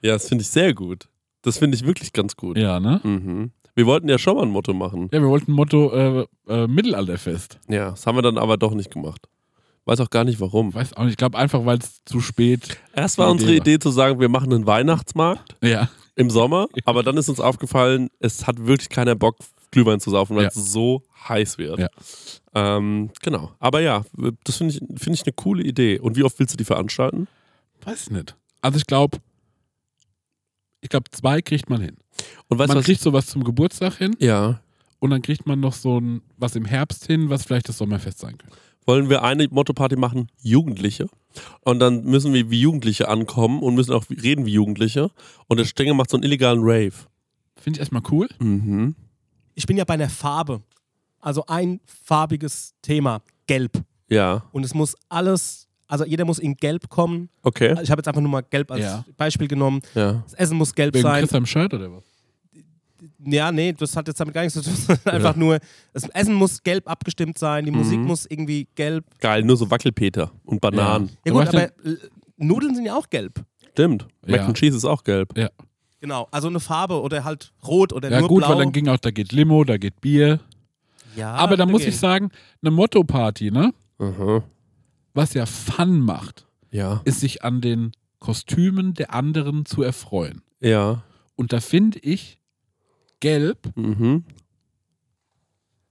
Ja, 0.00 0.12
das 0.12 0.28
finde 0.28 0.42
ich 0.42 0.48
sehr 0.48 0.74
gut. 0.74 1.08
Das 1.42 1.58
finde 1.58 1.76
ich 1.76 1.84
wirklich 1.86 2.12
ganz 2.12 2.36
gut. 2.36 2.58
ja, 2.58 2.78
ne? 2.78 3.00
Mhm. 3.04 3.52
Wir 3.74 3.86
wollten 3.86 4.08
ja 4.08 4.18
schon 4.18 4.36
mal 4.36 4.42
ein 4.42 4.50
Motto 4.50 4.74
machen. 4.74 5.08
Ja, 5.12 5.20
wir 5.20 5.28
wollten 5.28 5.52
ein 5.52 5.54
Motto 5.54 5.92
äh, 5.92 6.26
äh, 6.48 6.66
Mittelalterfest. 6.66 7.60
Ja, 7.68 7.90
das 7.90 8.06
haben 8.06 8.16
wir 8.18 8.22
dann 8.22 8.36
aber 8.38 8.56
doch 8.56 8.74
nicht 8.74 8.90
gemacht. 8.90 9.28
Weiß 9.88 10.00
auch 10.00 10.10
gar 10.10 10.24
nicht 10.24 10.38
warum. 10.38 10.74
Weiß 10.74 10.92
auch 10.92 11.04
nicht. 11.04 11.12
Ich 11.12 11.16
glaube 11.16 11.38
einfach, 11.38 11.64
weil 11.64 11.78
es 11.78 12.04
zu 12.04 12.20
spät. 12.20 12.76
Erst 12.94 13.16
war 13.16 13.30
unsere 13.30 13.52
Idee 13.52 13.72
Idee 13.72 13.78
zu 13.78 13.90
sagen, 13.90 14.20
wir 14.20 14.28
machen 14.28 14.52
einen 14.52 14.66
Weihnachtsmarkt 14.66 15.56
Ja. 15.62 15.88
im 16.14 16.28
Sommer, 16.28 16.68
aber 16.84 17.02
dann 17.02 17.16
ist 17.16 17.30
uns 17.30 17.40
aufgefallen, 17.40 18.10
es 18.20 18.46
hat 18.46 18.66
wirklich 18.66 18.90
keiner 18.90 19.14
Bock, 19.14 19.36
Glühwein 19.70 19.98
zu 19.98 20.10
saufen, 20.10 20.36
weil 20.36 20.42
Ja. 20.42 20.48
es 20.48 20.72
so 20.72 21.02
heiß 21.26 21.56
wird. 21.56 21.78
Ja. 21.78 21.88
Ähm, 22.54 23.08
genau. 23.22 23.52
Aber 23.60 23.80
ja, 23.80 24.04
das 24.44 24.56
finde 24.58 24.74
ich, 24.74 24.80
finde 25.00 25.14
ich 25.14 25.22
eine 25.24 25.32
coole 25.32 25.62
Idee. 25.62 25.98
Und 25.98 26.16
wie 26.16 26.22
oft 26.22 26.38
willst 26.38 26.52
du 26.52 26.58
die 26.58 26.64
veranstalten? 26.64 27.26
Weiß 27.82 28.02
ich 28.02 28.10
nicht. 28.10 28.36
Also 28.60 28.76
ich 28.76 28.86
glaube, 28.86 29.16
ich 30.82 30.90
glaube, 30.90 31.10
zwei 31.12 31.40
kriegt 31.40 31.70
man 31.70 31.80
hin. 31.80 31.96
Und 32.48 32.58
weißt 32.58 32.68
man 32.68 32.78
was? 32.78 32.84
kriegt 32.84 33.00
sowas 33.00 33.26
zum 33.26 33.42
Geburtstag 33.42 33.94
hin 33.96 34.14
ja. 34.18 34.60
und 34.98 35.08
dann 35.10 35.22
kriegt 35.22 35.46
man 35.46 35.60
noch 35.60 35.72
so 35.72 35.98
ein 35.98 36.20
was 36.36 36.56
im 36.56 36.66
Herbst 36.66 37.06
hin, 37.06 37.30
was 37.30 37.44
vielleicht 37.44 37.68
das 37.70 37.78
Sommerfest 37.78 38.18
sein 38.18 38.36
könnte. 38.36 38.56
Wollen 38.88 39.10
wir 39.10 39.22
eine 39.22 39.46
Motto-Party 39.50 39.96
machen? 39.96 40.28
Jugendliche. 40.40 41.08
Und 41.60 41.78
dann 41.78 42.04
müssen 42.04 42.32
wir 42.32 42.50
wie 42.50 42.58
Jugendliche 42.62 43.06
ankommen 43.08 43.60
und 43.62 43.74
müssen 43.74 43.92
auch 43.92 44.06
reden 44.08 44.46
wie 44.46 44.52
Jugendliche. 44.52 45.10
Und 45.46 45.58
der 45.58 45.66
Stenger 45.66 45.92
macht 45.92 46.08
so 46.08 46.16
einen 46.16 46.24
illegalen 46.24 46.60
Rave. 46.62 46.94
Finde 47.56 47.76
ich 47.76 47.80
erstmal 47.80 48.00
cool. 48.10 48.28
Mhm. 48.40 48.94
Ich 49.54 49.66
bin 49.66 49.76
ja 49.76 49.84
bei 49.84 49.92
einer 49.94 50.08
Farbe. 50.08 50.62
Also 51.20 51.44
ein 51.46 51.80
farbiges 51.84 52.72
Thema. 52.80 53.20
Gelb. 53.46 53.82
Ja, 54.08 54.44
Und 54.52 54.64
es 54.64 54.72
muss 54.72 54.94
alles, 55.10 55.68
also 55.86 56.06
jeder 56.06 56.24
muss 56.24 56.38
in 56.38 56.54
Gelb 56.56 56.88
kommen. 56.88 57.28
okay. 57.42 57.76
Ich 57.82 57.90
habe 57.90 58.00
jetzt 58.00 58.08
einfach 58.08 58.22
nur 58.22 58.30
mal 58.30 58.40
Gelb 58.42 58.70
als 58.70 58.80
Ja. 58.80 59.04
Beispiel 59.18 59.48
genommen. 59.48 59.82
Ja. 59.94 60.22
Das 60.24 60.32
Essen 60.32 60.56
muss 60.56 60.74
gelb 60.74 60.94
Wegen 60.94 61.02
sein. 61.02 61.20
Chris 61.24 61.34
am 61.34 61.44
Shirt 61.44 61.74
oder 61.74 61.92
was? 61.92 62.04
Ja, 63.24 63.52
nee, 63.52 63.72
das 63.72 63.96
hat 63.96 64.08
jetzt 64.08 64.18
damit 64.20 64.34
gar 64.34 64.42
nichts 64.42 64.60
zu 64.60 64.62
tun. 64.62 64.96
Einfach 65.04 65.36
nur, 65.36 65.58
das 65.92 66.08
Essen 66.10 66.34
muss 66.34 66.62
gelb 66.62 66.88
abgestimmt 66.88 67.38
sein, 67.38 67.64
die 67.64 67.70
Musik 67.70 67.98
Mhm. 68.00 68.06
muss 68.06 68.26
irgendwie 68.26 68.66
gelb. 68.74 69.04
Geil, 69.20 69.42
nur 69.44 69.56
so 69.56 69.70
Wackelpeter 69.70 70.30
und 70.44 70.60
Bananen. 70.60 71.10
Ja 71.24 71.32
Aber 71.32 71.44
gut, 71.44 71.54
aber 71.54 71.70
Nudeln 72.36 72.74
sind 72.74 72.84
ja 72.86 72.96
auch 72.96 73.08
gelb. 73.10 73.44
Stimmt. 73.72 74.06
Mac 74.26 74.36
Ja. 74.36 74.46
and 74.46 74.56
Cheese 74.56 74.76
ist 74.76 74.84
auch 74.84 75.04
gelb. 75.04 75.32
Genau, 76.00 76.28
also 76.30 76.48
eine 76.48 76.60
Farbe 76.60 77.00
oder 77.00 77.24
halt 77.24 77.52
rot 77.66 77.92
oder 77.92 78.10
Ja 78.10 78.20
nur 78.20 78.28
gut, 78.28 78.38
blau. 78.42 78.50
weil 78.50 78.58
dann 78.58 78.72
ging 78.72 78.88
auch, 78.88 78.98
da 78.98 79.10
geht 79.10 79.32
Limo, 79.32 79.64
da 79.64 79.76
geht 79.78 80.00
Bier. 80.00 80.40
ja, 81.16 81.32
Aber 81.34 81.56
da 81.56 81.66
muss 81.66 81.82
ich 81.84 81.96
sagen, 81.96 82.30
eine 82.62 82.70
Motto-Party, 82.70 83.50
ne? 83.50 83.72
Aha. 83.98 84.42
Was 85.14 85.34
ja 85.34 85.46
Fun 85.46 85.98
macht, 86.00 86.46
Ja. 86.70 87.00
ist 87.04 87.20
sich 87.20 87.42
an 87.42 87.60
den 87.60 87.92
Kostümen 88.20 88.94
der 88.94 89.12
anderen 89.14 89.64
zu 89.66 89.82
erfreuen. 89.82 90.42
Ja. 90.60 91.02
Und 91.34 91.52
da 91.52 91.60
finde 91.60 91.98
ich, 92.00 92.38
gelb, 93.20 93.58
Mhm. 93.76 94.24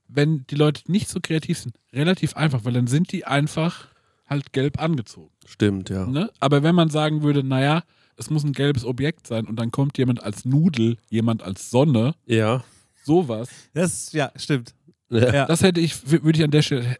wenn 0.08 0.46
die 0.48 0.54
Leute 0.54 0.90
nicht 0.90 1.08
so 1.08 1.20
kreativ 1.22 1.58
sind, 1.58 1.74
relativ 1.92 2.34
einfach, 2.36 2.64
weil 2.64 2.72
dann 2.72 2.86
sind 2.86 3.12
die 3.12 3.24
einfach 3.26 3.88
halt 4.26 4.52
gelb 4.52 4.80
angezogen. 4.80 5.30
Stimmt, 5.46 5.90
ja. 5.90 6.06
Ne? 6.06 6.30
Aber 6.40 6.62
wenn 6.62 6.74
man 6.74 6.90
sagen 6.90 7.22
würde, 7.22 7.42
naja, 7.44 7.82
es 8.16 8.30
muss 8.30 8.44
ein 8.44 8.52
gelbes 8.52 8.84
Objekt 8.84 9.26
sein 9.26 9.46
und 9.46 9.56
dann 9.56 9.70
kommt 9.70 9.96
jemand 9.98 10.22
als 10.22 10.44
Nudel, 10.44 10.96
jemand 11.08 11.42
als 11.42 11.70
Sonne, 11.70 12.14
Ja. 12.26 12.64
sowas, 13.04 13.48
Das, 13.74 14.12
ja, 14.12 14.32
stimmt. 14.36 14.74
Ja. 15.10 15.46
Das 15.46 15.62
hätte 15.62 15.80
ich, 15.80 16.10
würde 16.10 16.38
ich 16.38 16.44
an 16.44 16.50
der 16.50 16.62
Stelle, 16.62 16.96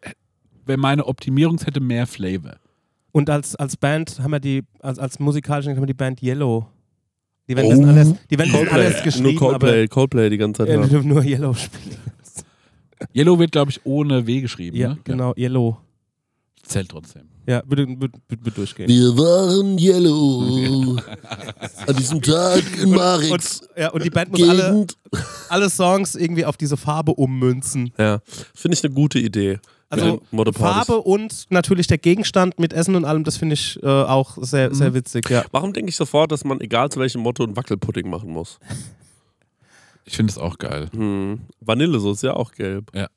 wenn 0.64 0.80
meine 0.80 1.04
Optimierung 1.06 1.58
hätte 1.60 1.80
mehr 1.80 2.06
Flavor. 2.06 2.56
Und 3.12 3.28
als, 3.30 3.56
als 3.56 3.76
Band 3.76 4.20
haben 4.20 4.30
wir 4.30 4.40
die, 4.40 4.64
als, 4.80 4.98
als 4.98 5.18
musikalische 5.18 5.70
haben 5.70 5.80
wir 5.82 5.86
die 5.86 5.92
Band 5.94 6.22
Yellow. 6.22 6.66
Die 7.48 7.56
werden 7.56 7.78
Oh. 7.78 7.80
das 7.80 7.88
alles, 7.88 8.14
die 8.30 8.38
werden 8.38 8.52
Coldplay. 8.52 8.74
alles 8.74 9.02
geschrieben, 9.02 9.24
Nur 9.30 9.34
Coldplay, 9.36 9.78
aber 9.80 9.88
Coldplay 9.88 10.30
die 10.30 10.36
ganze 10.36 10.66
Zeit. 10.66 10.76
nach. 10.76 10.84
die 10.84 10.90
dürfen 10.90 11.08
nur 11.08 11.22
Yellow 11.24 11.54
spielen. 11.54 11.96
Yellow 13.14 13.38
wird, 13.38 13.52
glaube 13.52 13.70
ich, 13.70 13.80
ohne 13.84 14.26
W 14.26 14.40
geschrieben. 14.40 14.76
Ja, 14.76 14.88
ne? 14.90 14.98
genau, 15.04 15.32
Yellow. 15.36 15.78
Zählt 16.62 16.90
trotzdem. 16.90 17.22
Ja, 17.46 17.62
würde, 17.66 17.86
durchgehen. 18.54 18.88
Wir 18.88 19.16
waren 19.16 19.78
Yellow 19.78 20.98
an 21.86 21.96
diesem 21.96 22.20
Tag 22.20 22.62
in 22.82 22.90
Marix. 22.90 23.30
Und, 23.62 23.68
ja, 23.78 23.88
und 23.90 24.04
die 24.04 24.10
Band 24.10 24.30
muss 24.32 24.46
alle, 24.46 24.86
alle 25.48 25.70
Songs 25.70 26.14
irgendwie 26.14 26.44
auf 26.44 26.58
diese 26.58 26.76
Farbe 26.76 27.12
ummünzen. 27.12 27.90
Ja. 27.96 28.20
Finde 28.54 28.76
ich 28.76 28.84
eine 28.84 28.92
gute 28.92 29.18
Idee. 29.18 29.60
Also. 29.90 30.20
Farbe 30.52 30.98
und 30.98 31.46
natürlich 31.50 31.86
der 31.86 31.98
Gegenstand 31.98 32.58
mit 32.58 32.72
Essen 32.72 32.94
und 32.94 33.04
allem, 33.04 33.24
das 33.24 33.38
finde 33.38 33.54
ich 33.54 33.82
äh, 33.82 33.86
auch 33.86 34.36
sehr, 34.38 34.74
sehr 34.74 34.92
witzig, 34.92 35.30
ja. 35.30 35.44
Warum 35.50 35.72
denke 35.72 35.88
ich 35.88 35.96
sofort, 35.96 36.30
dass 36.30 36.44
man, 36.44 36.60
egal 36.60 36.90
zu 36.90 37.00
welchem 37.00 37.22
Motto, 37.22 37.42
einen 37.42 37.56
Wackelpudding 37.56 38.08
machen 38.08 38.30
muss? 38.30 38.58
Ich 40.04 40.16
finde 40.16 40.30
es 40.30 40.38
auch 40.38 40.58
geil. 40.58 40.88
Hm. 40.92 41.40
Vanillesoße 41.60 42.12
ist 42.12 42.22
ja 42.22 42.34
auch 42.34 42.52
gelb. 42.52 42.90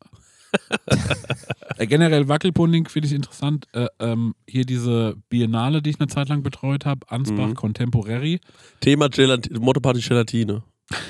Äh, 1.78 1.88
generell 1.88 2.28
Wackelpudding 2.28 2.90
finde 2.90 3.08
ich 3.08 3.14
interessant. 3.14 3.68
Äh, 3.72 3.88
ähm, 4.00 4.36
hier 4.46 4.66
diese 4.66 5.16
Biennale, 5.30 5.82
die 5.82 5.92
ich 5.92 6.00
eine 6.00 6.08
Zeit 6.10 6.28
lang 6.28 6.44
betreut 6.44 6.86
habe, 6.86 7.10
Ansbach 7.10 7.48
Mhm. 7.48 7.56
Contemporary. 7.56 8.42
Thema 8.82 9.08
Gelat 9.10 9.50
Motto-Party 9.50 10.02
Gelatine. 10.02 10.64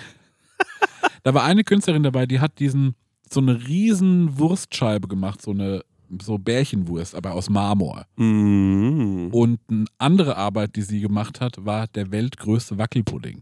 Da 1.23 1.35
war 1.35 1.43
eine 1.43 1.63
Künstlerin 1.63 2.01
dabei, 2.01 2.25
die 2.25 2.39
hat 2.39 2.57
diesen 2.57 2.95
so 3.31 3.39
eine 3.39 3.67
riesen 3.67 4.37
Wurstscheibe 4.37 5.07
gemacht, 5.07 5.41
so 5.41 5.51
eine 5.51 5.83
so 6.21 6.37
Bärchenwurst, 6.37 7.15
aber 7.15 7.33
aus 7.33 7.49
Marmor. 7.49 8.05
Mhm. 8.17 9.29
Und 9.31 9.59
eine 9.69 9.85
andere 9.97 10.35
Arbeit, 10.35 10.75
die 10.75 10.81
sie 10.81 10.99
gemacht 10.99 11.39
hat, 11.39 11.63
war 11.65 11.87
der 11.87 12.11
weltgrößte 12.11 12.77
Wackelpudding. 12.77 13.41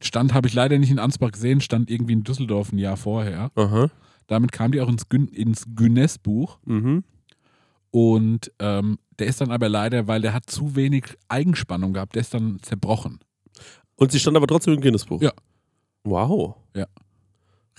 Stand 0.00 0.32
habe 0.32 0.46
ich 0.46 0.54
leider 0.54 0.78
nicht 0.78 0.90
in 0.90 1.00
Ansbach 1.00 1.32
gesehen, 1.32 1.60
stand 1.60 1.90
irgendwie 1.90 2.12
in 2.12 2.22
Düsseldorf 2.22 2.72
ein 2.72 2.78
Jahr 2.78 2.96
vorher. 2.96 3.50
Aha. 3.56 3.90
Damit 4.28 4.52
kam 4.52 4.70
die 4.70 4.80
auch 4.80 4.88
ins, 4.88 5.08
Gün 5.08 5.26
ins 5.28 5.64
Guinness-Buch. 5.74 6.58
Mhm. 6.64 7.02
Und 7.90 8.52
ähm, 8.60 8.98
der 9.18 9.26
ist 9.26 9.40
dann 9.40 9.50
aber 9.50 9.68
leider, 9.68 10.06
weil 10.06 10.20
der 10.20 10.34
hat 10.34 10.48
zu 10.48 10.76
wenig 10.76 11.16
Eigenspannung 11.28 11.94
gehabt, 11.94 12.14
der 12.14 12.20
ist 12.20 12.34
dann 12.34 12.58
zerbrochen. 12.62 13.18
Und 13.96 14.12
sie 14.12 14.20
stand 14.20 14.36
aber 14.36 14.46
trotzdem 14.46 14.74
im 14.74 14.80
Guinness-Buch. 14.80 15.20
Ja. 15.20 15.32
Wow. 16.04 16.54
Ja. 16.76 16.86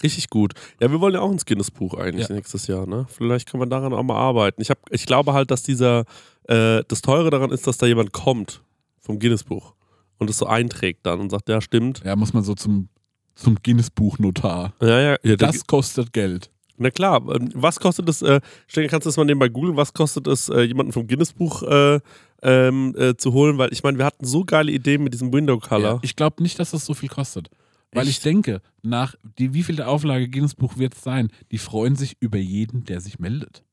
Richtig 0.03 0.29
gut. 0.29 0.53
Ja, 0.79 0.89
wir 0.91 1.01
wollen 1.01 1.13
ja 1.13 1.21
auch 1.21 1.31
ins 1.31 1.45
Guinness-Buch 1.45 1.93
eigentlich 1.95 2.29
Ja. 2.29 2.35
nächstes 2.35 2.67
Jahr, 2.67 2.87
ne? 2.87 3.05
Vielleicht 3.09 3.49
kann 3.49 3.59
man 3.59 3.69
daran 3.69 3.93
auch 3.93 4.03
mal 4.03 4.15
arbeiten. 4.15 4.61
Ich, 4.61 4.69
hab, 4.69 4.79
ich 4.91 5.05
glaube 5.05 5.33
halt, 5.33 5.51
dass 5.51 5.63
dieser, 5.63 6.05
äh, 6.43 6.83
das 6.87 7.01
Teure 7.01 7.29
daran 7.29 7.51
ist, 7.51 7.67
dass 7.67 7.77
da 7.77 7.85
jemand 7.85 8.13
kommt 8.13 8.61
vom 9.01 9.19
Guinness-Buch 9.19 9.73
und 10.17 10.29
es 10.29 10.37
so 10.37 10.45
einträgt 10.45 11.05
dann 11.05 11.19
und 11.19 11.29
sagt, 11.29 11.49
ja, 11.49 11.61
stimmt. 11.61 12.01
Ja, 12.05 12.15
muss 12.15 12.33
man 12.33 12.43
so 12.43 12.55
zum, 12.55 12.89
zum 13.35 13.57
Guinness-Buch-Notar. 13.63 14.73
Ja, 14.81 14.99
ja, 14.99 15.17
ja 15.23 15.35
Das 15.35 15.65
kostet 15.65 16.13
Geld. 16.13 16.49
Na 16.77 16.89
klar, 16.91 17.21
ähm, 17.35 17.49
was 17.53 17.79
kostet 17.79 18.07
es, 18.07 18.21
äh, 18.21 18.39
Stell, 18.67 18.87
kannst 18.87 19.05
du 19.05 19.09
das 19.09 19.17
mal 19.17 19.25
nebenbei 19.25 19.49
googeln, 19.49 19.75
was 19.75 19.93
kostet 19.93 20.27
es, 20.27 20.47
äh, 20.47 20.61
jemanden 20.61 20.93
vom 20.93 21.07
Guinness-Buch 21.07 21.63
äh, 21.63 21.99
ähm, 22.41 22.95
äh, 22.97 23.15
zu 23.17 23.33
holen? 23.33 23.57
Weil 23.57 23.73
ich 23.73 23.83
meine, 23.83 23.97
wir 23.97 24.05
hatten 24.05 24.25
so 24.25 24.45
geile 24.45 24.71
Ideen 24.71 25.03
mit 25.03 25.13
diesem 25.13 25.33
Window-Color. 25.33 25.93
Ja, 25.95 25.99
ich 26.01 26.15
glaube 26.15 26.41
nicht, 26.41 26.57
dass 26.57 26.71
das 26.71 26.85
so 26.85 26.93
viel 26.93 27.09
kostet. 27.09 27.49
Weil 27.91 28.07
ich 28.07 28.17
Echt? 28.17 28.25
denke, 28.25 28.61
nach 28.83 29.15
die, 29.39 29.53
wie 29.53 29.63
viel 29.63 29.75
der 29.75 29.89
Auflage 29.89 30.29
Guinness-Buch 30.29 30.77
wird 30.77 30.93
es 30.95 31.01
sein? 31.01 31.29
Die 31.51 31.57
freuen 31.57 31.95
sich 31.95 32.17
über 32.19 32.37
jeden, 32.37 32.83
der 32.85 33.01
sich 33.01 33.19
meldet. 33.19 33.63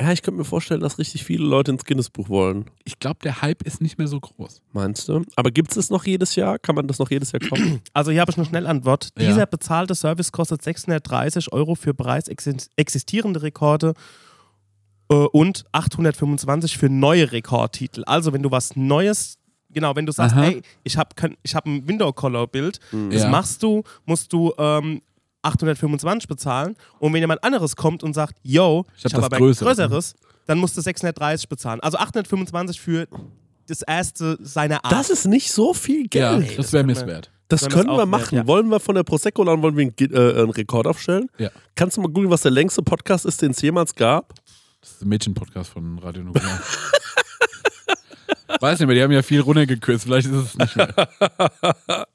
Ja, 0.00 0.12
ich 0.12 0.22
könnte 0.22 0.38
mir 0.38 0.44
vorstellen, 0.44 0.80
dass 0.80 0.98
richtig 0.98 1.24
viele 1.24 1.44
Leute 1.44 1.72
ins 1.72 1.84
Guinness-Buch 1.84 2.28
wollen. 2.28 2.66
Ich 2.84 3.00
glaube, 3.00 3.18
der 3.24 3.42
Hype 3.42 3.62
ist 3.64 3.80
nicht 3.80 3.98
mehr 3.98 4.06
so 4.06 4.20
groß. 4.20 4.62
Meinst 4.72 5.08
du? 5.08 5.22
Aber 5.34 5.50
gibt 5.50 5.70
es 5.70 5.74
das 5.74 5.90
noch 5.90 6.04
jedes 6.06 6.36
Jahr? 6.36 6.60
Kann 6.60 6.76
man 6.76 6.86
das 6.86 7.00
noch 7.00 7.10
jedes 7.10 7.32
Jahr 7.32 7.40
kaufen? 7.40 7.80
Also 7.92 8.12
hier 8.12 8.20
habe 8.20 8.30
ich 8.30 8.36
eine 8.36 8.46
Schnellantwort. 8.46 9.08
Ja. 9.18 9.26
Dieser 9.26 9.46
bezahlte 9.46 9.96
Service 9.96 10.30
kostet 10.30 10.62
630 10.62 11.52
Euro 11.52 11.74
für 11.74 11.92
bereits 11.94 12.30
exis- 12.30 12.68
existierende 12.76 13.42
Rekorde 13.42 13.94
äh, 15.10 15.14
und 15.14 15.64
825 15.72 16.78
für 16.78 16.88
neue 16.88 17.32
Rekordtitel. 17.32 18.04
Also 18.06 18.32
wenn 18.32 18.42
du 18.44 18.52
was 18.52 18.76
Neues, 18.76 19.38
genau, 19.78 19.94
wenn 19.96 20.06
du 20.06 20.12
sagst, 20.12 20.34
Aha. 20.36 20.44
ey, 20.44 20.62
ich 20.84 20.96
habe 20.96 21.10
ich 21.42 21.54
hab 21.54 21.66
ein 21.66 21.86
Window-Color-Bild, 21.86 22.80
das 23.10 23.22
Ja. 23.22 23.28
machst 23.28 23.62
du, 23.62 23.82
musst 24.06 24.32
du 24.32 24.52
ähm, 24.58 25.02
825 25.42 26.28
bezahlen 26.28 26.74
und 26.98 27.12
wenn 27.12 27.20
jemand 27.20 27.42
anderes 27.44 27.76
kommt 27.76 28.02
und 28.02 28.12
sagt, 28.14 28.36
yo, 28.42 28.84
Ich 28.96 29.04
hab 29.04 29.12
habe 29.12 29.20
das 29.22 29.24
aber 29.26 29.36
Größere. 29.38 29.68
größeres, 29.68 30.14
dann 30.46 30.58
musst 30.58 30.76
du 30.76 30.80
630 30.80 31.48
bezahlen. 31.48 31.80
Also 31.80 31.98
825 31.98 32.80
für 32.80 33.06
das 33.68 33.82
erste 33.82 34.36
seiner 34.40 34.84
Art. 34.84 34.92
Das 34.92 35.10
ist 35.10 35.26
nicht 35.26 35.52
so 35.52 35.74
viel 35.74 36.06
Ja, 36.12 36.38
Geld. 36.38 36.58
das 36.58 36.72
wäre 36.72 36.84
mir 36.84 36.96
wert. 37.06 37.30
Das 37.48 37.66
können 37.68 37.88
wir 37.90 38.04
machen. 38.06 38.32
wert, 38.36 38.44
ja. 38.44 38.46
Wollen 38.46 38.68
wir 38.68 38.80
von 38.80 38.94
der 38.94 39.04
Prosecco 39.04 39.44
dann 39.44 39.62
wollen 39.62 39.76
wir 39.76 39.82
einen, 39.98 40.12
äh, 40.14 40.40
einen 40.40 40.50
Rekord 40.50 40.86
aufstellen? 40.86 41.28
Ja. 41.38 41.50
Kannst 41.76 41.96
du 41.96 42.00
mal 42.02 42.08
googeln, 42.08 42.30
was 42.30 42.42
der 42.42 42.50
längste 42.50 42.82
Podcast 42.82 43.24
ist, 43.26 43.40
den 43.40 43.52
es 43.52 43.60
jemals 43.62 43.94
gab? 43.94 44.34
Das 44.80 44.90
ist 44.92 45.02
ein 45.02 45.08
Mädchen-Podcast 45.08 45.70
von 45.70 45.98
Radio 45.98 46.24
Nukular. 46.24 46.60
Weiß 48.60 48.78
nicht 48.78 48.86
mehr, 48.86 48.96
die 48.96 49.02
haben 49.02 49.12
ja 49.12 49.22
viel 49.22 49.40
runtergekürzt. 49.40 50.04
Vielleicht 50.04 50.26
ist 50.28 50.34
es 50.34 50.58
nicht 50.58 50.76
mehr. 50.76 50.94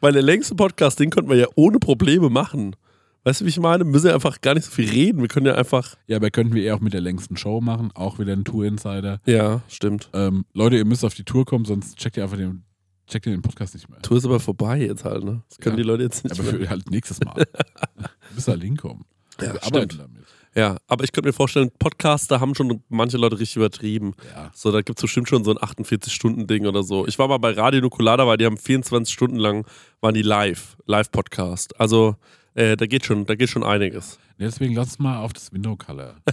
Weil 0.00 0.12
der 0.12 0.22
längste 0.22 0.54
Podcast, 0.54 1.00
den 1.00 1.10
könnten 1.10 1.30
wir 1.30 1.36
ja 1.36 1.46
ohne 1.54 1.78
Probleme 1.78 2.30
machen. 2.30 2.76
Weißt 3.24 3.40
du, 3.40 3.44
wie 3.44 3.50
ich 3.50 3.60
meine? 3.60 3.84
Wir 3.84 3.90
müssen 3.90 4.08
ja 4.08 4.14
einfach 4.14 4.40
gar 4.40 4.54
nicht 4.54 4.64
so 4.64 4.70
viel 4.72 4.88
reden. 4.90 5.20
Wir 5.20 5.28
können 5.28 5.46
ja 5.46 5.54
einfach. 5.54 5.96
Ja, 6.08 6.16
aber 6.16 6.30
könnten 6.30 6.54
wir 6.54 6.64
eher 6.64 6.74
auch 6.74 6.80
mit 6.80 6.92
der 6.92 7.00
längsten 7.00 7.36
Show 7.36 7.60
machen. 7.60 7.90
Auch 7.94 8.18
wieder 8.18 8.32
ein 8.32 8.44
Tour-Insider. 8.44 9.20
Ja, 9.26 9.62
stimmt. 9.68 10.08
Ähm, 10.12 10.44
Leute, 10.54 10.76
ihr 10.76 10.84
müsst 10.84 11.04
auf 11.04 11.14
die 11.14 11.24
Tour 11.24 11.44
kommen, 11.44 11.64
sonst 11.64 11.96
checkt 11.98 12.16
ihr 12.16 12.24
einfach 12.24 12.36
den, 12.36 12.64
checkt 13.06 13.26
ihr 13.26 13.32
den 13.32 13.42
Podcast 13.42 13.74
nicht 13.74 13.88
mehr. 13.88 14.02
Tour 14.02 14.16
ist 14.18 14.24
aber 14.24 14.40
vorbei 14.40 14.80
jetzt 14.80 15.04
halt, 15.04 15.22
ne? 15.22 15.42
Das 15.48 15.58
können 15.58 15.76
Ja. 15.76 15.82
die 15.82 15.88
Leute 15.88 16.02
jetzt 16.02 16.24
nicht 16.24 16.32
Aber 16.38 16.42
mehr. 16.50 16.60
für 16.62 16.70
halt 16.70 16.90
nächstes 16.90 17.20
Mal. 17.20 17.44
du 17.96 18.34
musst 18.34 18.48
halt 18.48 18.62
hinkommen. 18.62 19.04
Ja, 19.40 19.54
Wir 19.54 19.62
arbeiten 19.64 19.90
stimmt. 19.90 20.00
damit. 20.00 20.26
Ja, 20.54 20.76
aber 20.86 21.04
ich 21.04 21.12
könnte 21.12 21.28
mir 21.28 21.32
vorstellen, 21.32 21.70
Podcasts, 21.78 22.28
da 22.28 22.40
haben 22.40 22.54
schon 22.54 22.82
manche 22.90 23.16
Leute 23.16 23.38
richtig 23.38 23.56
übertrieben. 23.56 24.12
Ja. 24.34 24.50
So, 24.54 24.70
da 24.70 24.82
gibt 24.82 24.98
es 24.98 25.02
bestimmt 25.02 25.28
schon 25.28 25.44
so 25.44 25.50
ein 25.52 25.56
48-Stunden-Ding 25.56 26.66
oder 26.66 26.82
so. 26.82 27.06
Ich 27.06 27.18
war 27.18 27.26
mal 27.28 27.38
bei 27.38 27.52
Radio 27.52 27.80
Nukulada, 27.80 28.26
weil 28.26 28.36
die 28.36 28.44
haben 28.44 28.58
24 28.58 29.12
Stunden 29.12 29.36
lang, 29.36 29.66
waren 30.00 30.14
die 30.14 30.22
live, 30.22 30.76
Live-Podcast. 30.84 31.80
Also, 31.80 32.16
äh, 32.54 32.76
da 32.76 32.86
geht 32.86 33.06
schon, 33.06 33.24
da 33.24 33.34
geht 33.34 33.48
schon 33.48 33.64
einiges. 33.64 34.18
Ja, 34.36 34.46
deswegen 34.46 34.74
lass 34.74 34.88
uns 34.88 34.98
mal 34.98 35.22
auf 35.22 35.32
das 35.32 35.52
Window 35.52 35.76
Color. 35.76 36.16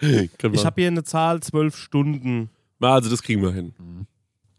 Ich 0.00 0.64
habe 0.64 0.80
hier 0.80 0.88
eine 0.88 1.02
Zahl, 1.02 1.40
12 1.40 1.76
Stunden. 1.76 2.50
Na, 2.78 2.94
also 2.94 3.10
das 3.10 3.20
kriegen 3.20 3.42
wir 3.42 3.50
hin. 3.50 3.74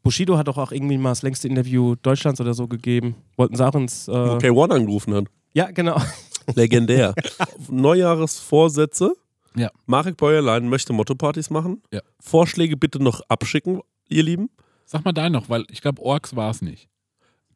Bushido 0.03 0.37
hat 0.37 0.49
doch 0.49 0.57
auch 0.57 0.71
irgendwie 0.71 0.97
mal 0.97 1.11
das 1.11 1.21
längste 1.21 1.47
Interview 1.47 1.95
Deutschlands 1.95 2.41
oder 2.41 2.53
so 2.53 2.67
gegeben. 2.67 3.15
Wollten 3.37 3.55
sie 3.55 3.65
auch 3.65 3.75
ins. 3.75 4.09
Äh, 4.09 4.11
Wo 4.11 4.37
K1 4.37 4.73
angerufen 4.73 5.13
hat. 5.13 5.25
Ja, 5.53 5.71
genau. 5.71 6.01
Legendär. 6.55 7.13
Neujahresvorsätze. 7.69 9.13
Ja. 9.55 9.71
Marek 9.85 10.17
Bäuerlein 10.17 10.69
möchte 10.69 10.93
Motto-Partys 10.93 11.49
machen. 11.49 11.81
Ja. 11.91 12.01
Vorschläge 12.19 12.77
bitte 12.77 13.01
noch 13.01 13.21
abschicken, 13.27 13.81
ihr 14.07 14.23
Lieben. 14.23 14.49
Sag 14.85 15.05
mal 15.05 15.11
dein 15.11 15.31
noch, 15.31 15.49
weil 15.49 15.65
ich 15.69 15.81
glaube, 15.81 16.01
Orks 16.01 16.35
war 16.35 16.51
es 16.51 16.61
nicht. 16.61 16.89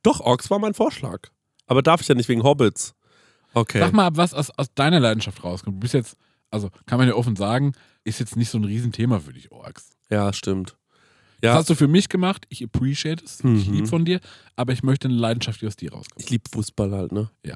Doch, 0.02 0.20
Orks 0.20 0.50
war 0.50 0.60
mein 0.60 0.74
Vorschlag. 0.74 1.30
Aber 1.66 1.82
darf 1.82 2.02
ich 2.02 2.08
ja 2.08 2.16
nicht 2.16 2.30
wegen 2.30 2.44
Hobbits. 2.44 2.94
Okay. 3.54 3.80
Sag 3.80 3.94
mal, 3.94 4.10
was 4.16 4.34
aus, 4.34 4.50
aus 4.58 4.74
deiner 4.74 5.00
Leidenschaft 5.00 5.44
rauskommt. 5.44 5.78
Du 5.78 5.80
bist 5.80 5.94
jetzt, 5.94 6.18
also 6.52 6.70
kann 6.86 6.98
man 6.98 7.08
ja 7.08 7.16
offen 7.16 7.36
sagen, 7.36 7.74
ist 8.04 8.20
jetzt 8.20 8.36
nicht 8.36 8.50
so 8.50 8.58
ein 8.58 8.66
Riesenthema 8.66 9.20
für 9.20 9.34
dich, 9.34 9.52
Orks. 9.52 9.92
Ja, 10.10 10.34
stimmt. 10.34 10.76
Das 11.44 11.50
Ja, 11.50 11.56
hast 11.56 11.70
du 11.70 11.76
für 11.76 11.90
mich 11.90 12.08
gemacht. 12.08 12.46
Ich 12.48 12.64
appreciate 12.64 13.22
es. 13.24 13.40
Ich 13.40 13.68
Mhm. 13.68 13.74
lieb 13.74 13.88
von 13.90 14.06
dir. 14.06 14.22
Aber 14.56 14.72
ich 14.72 14.82
möchte 14.82 15.10
eine 15.10 15.18
Leidenschaft, 15.18 15.60
die 15.62 15.68
aus 15.68 15.76
dir 15.76 15.92
rauskommt. 15.92 16.24
ich 16.24 16.30
liebe 16.30 16.46
Fußball 16.50 16.92
halt, 16.94 17.12
ne? 17.12 17.30
Ja. 17.46 17.56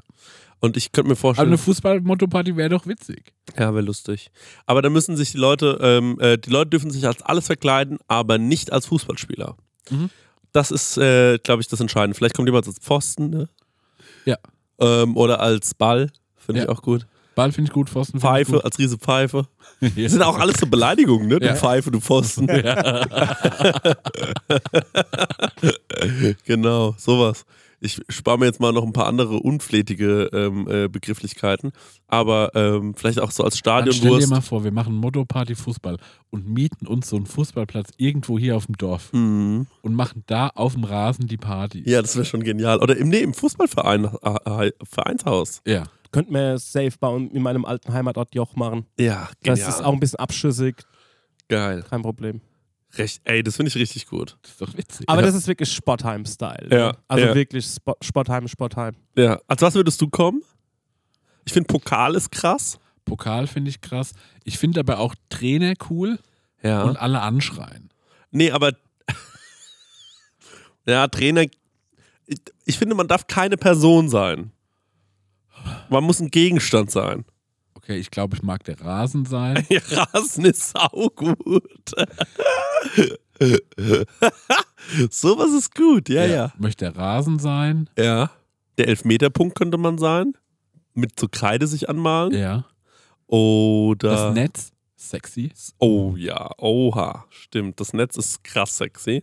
Und 0.60 0.76
ich 0.76 0.92
könnte 0.92 1.08
mir 1.08 1.12
Aber 1.12 1.20
vorstellen, 1.20 1.48
eine 1.48 1.56
Fußball-Motto-Party 1.58 2.54
wäre 2.56 2.68
doch 2.68 2.86
witzig. 2.86 3.32
ja, 3.56 3.72
wäre 3.72 3.80
lustig. 3.84 4.30
Aber 4.66 4.82
da 4.82 4.90
müssen 4.90 5.16
sich 5.16 5.30
die 5.32 5.38
Leute, 5.38 5.78
ähm, 5.80 6.18
äh, 6.20 6.36
die 6.36 6.50
Leute 6.50 6.68
dürfen 6.70 6.90
sich 6.90 7.06
als 7.06 7.22
alles 7.22 7.46
verkleiden, 7.46 7.98
aber 8.08 8.36
nicht 8.36 8.72
als 8.72 8.84
Fußballspieler. 8.86 9.56
Mhm. 9.88 10.10
Das 10.52 10.70
ist, 10.70 10.98
äh, 10.98 11.38
glaube 11.38 11.62
ich, 11.62 11.68
das 11.68 11.80
Entscheidende. 11.80 12.14
Vielleicht 12.16 12.34
kommt 12.36 12.48
jemand 12.48 12.66
als 12.66 12.78
Pfosten, 12.78 13.30
ne? 13.30 13.48
Ja. 14.26 14.36
Ähm, 14.80 15.16
oder 15.16 15.40
als 15.40 15.74
Ball, 15.74 16.10
finde 16.36 16.60
ich 16.60 16.66
Ja. 16.66 16.72
auch 16.74 16.82
gut. 16.82 17.06
Ball 17.38 17.52
finde 17.52 17.68
ich 17.70 17.74
gut, 17.74 17.88
Pfosten 17.88 18.18
Pfeife 18.20 18.64
als 18.64 18.78
riese 18.78 18.98
Pfeife. 18.98 19.46
gut. 19.80 19.92
Das 19.96 20.12
sind 20.12 20.22
auch 20.22 20.38
alles 20.38 20.56
so 20.58 20.66
Beleidigungen, 20.66 21.28
ne? 21.28 21.38
Du 21.38 21.46
Ja. 21.46 21.54
Pfeife, 21.54 21.90
du 21.92 22.00
Pfosten. 22.00 22.46
genau, 26.44 26.94
sowas. 26.98 27.44
Ich 27.80 28.00
spare 28.08 28.40
mir 28.40 28.46
jetzt 28.46 28.58
mal 28.58 28.72
noch 28.72 28.82
ein 28.84 28.92
paar 28.92 29.06
andere 29.06 29.36
unflätige 29.36 30.28
ähm, 30.32 30.66
äh, 30.68 30.88
Begrifflichkeiten, 30.88 31.70
aber 32.08 32.50
ähm, 32.56 32.94
vielleicht 32.96 33.20
auch 33.20 33.30
so 33.30 33.44
als 33.44 33.62
Dann 33.62 33.82
stell 33.82 33.84
dir 33.84 33.92
Stadionwurst. 33.92 34.30
mal 34.30 34.40
vor, 34.40 34.64
wir 34.64 34.72
machen 34.72 34.94
Motto-Party 34.96 35.54
Fußball 35.54 35.96
und 36.30 36.48
mieten 36.48 36.88
uns 36.88 37.08
so 37.08 37.14
einen 37.14 37.26
Fußballplatz 37.26 37.90
irgendwo 37.96 38.36
hier 38.36 38.56
auf 38.56 38.66
dem 38.66 38.76
Dorf 38.78 39.12
Mhm. 39.12 39.68
und 39.82 39.94
machen 39.94 40.24
da 40.26 40.48
auf 40.56 40.72
dem 40.74 40.82
Rasen 40.82 41.28
die 41.28 41.36
Party. 41.36 41.84
Ja, 41.88 42.02
das 42.02 42.16
wäre 42.16 42.24
schon 42.24 42.42
genial. 42.42 42.80
Oder 42.80 42.96
im, 42.96 43.10
nee, 43.10 43.20
im 43.20 43.32
Fußballverein, 43.32 44.06
äh, 44.24 44.72
Vereinshaus. 44.82 45.62
Ja. 45.64 45.84
Könnten 46.10 46.32
wir 46.34 46.58
safe 46.58 46.92
bei 46.98 47.14
in 47.14 47.42
meinem 47.42 47.64
alten 47.64 47.92
Heimatort 47.92 48.34
Joch 48.34 48.56
machen. 48.56 48.86
Ja, 48.98 49.28
Das 49.42 49.58
genial. 49.58 49.68
ist 49.68 49.82
auch 49.84 49.92
ein 49.92 50.00
bisschen 50.00 50.18
abschüssig, 50.18 50.76
geil. 51.48 51.84
kein 51.88 52.02
Problem. 52.02 52.40
Recht, 52.94 53.20
ey, 53.24 53.42
das 53.42 53.56
finde 53.56 53.68
ich 53.68 53.76
richtig 53.76 54.06
gut. 54.06 54.38
Das 54.42 54.52
ist 54.52 54.60
doch 54.62 54.74
witzig. 54.76 55.06
Aber 55.08 55.20
Ja. 55.20 55.26
das 55.26 55.34
ist 55.34 55.46
wirklich 55.46 55.70
Sportheim-Style. 55.72 56.68
Ja, 56.70 56.88
ne? 56.92 56.98
Also 57.06 57.26
ja. 57.26 57.34
wirklich 57.34 57.66
Spo 57.66 57.94
Sportheim, 58.00 58.48
Sportheim. 58.48 58.94
Ja. 59.16 59.38
Als 59.46 59.60
was 59.60 59.74
würdest 59.74 60.00
du 60.00 60.08
kommen? 60.08 60.42
Ich 61.44 61.52
finde 61.52 61.66
Pokal 61.66 62.14
ist 62.14 62.30
krass. 62.30 62.78
Pokal 63.04 63.46
finde 63.46 63.68
ich 63.70 63.80
krass. 63.82 64.12
Ich 64.44 64.56
finde 64.58 64.80
aber 64.80 64.98
auch 65.00 65.14
Trainer 65.28 65.74
cool 65.90 66.18
Ja. 66.62 66.82
und 66.84 66.96
alle 66.98 67.20
anschreien. 67.20 67.90
Nee, 68.30 68.50
aber. 68.52 68.72
ja, 70.86 71.06
Trainer. 71.08 71.42
Ich, 72.26 72.38
ich 72.64 72.78
finde, 72.78 72.94
man 72.94 73.08
darf 73.08 73.26
keine 73.26 73.56
Person 73.56 74.08
sein. 74.08 74.50
Man 75.90 76.04
muss 76.04 76.20
ein 76.20 76.30
Gegenstand 76.30 76.90
sein. 76.90 77.24
Okay, 77.74 77.96
ich 77.96 78.10
glaube, 78.10 78.36
ich 78.36 78.42
mag 78.42 78.64
der 78.64 78.80
Rasen 78.80 79.24
sein. 79.24 79.66
Ja, 79.70 79.80
Rasen 79.90 80.44
ist 80.44 80.70
saugut. 80.70 81.64
Sowas 85.10 85.52
ist 85.52 85.74
gut, 85.74 86.08
ja, 86.08 86.24
ja. 86.26 86.52
Möchte 86.58 86.84
der 86.86 86.96
Rasen 86.96 87.38
sein. 87.38 87.88
Ja. 87.96 88.30
Der 88.78 88.88
Elfmeterpunkt 88.88 89.56
könnte 89.56 89.78
man 89.78 89.96
sein. 89.98 90.32
Mit 90.94 91.18
so 91.18 91.28
Kreide 91.30 91.66
sich 91.66 91.88
anmalen. 91.88 92.32
Ja. 92.32 92.64
Oder. 93.26 94.10
Das 94.10 94.34
Netz. 94.34 94.72
Sexy. 94.96 95.52
Oh 95.78 96.14
ja, 96.16 96.50
oha, 96.58 97.24
stimmt. 97.30 97.78
Das 97.78 97.92
Netz 97.92 98.16
ist 98.16 98.42
krass 98.42 98.76
sexy. 98.76 99.22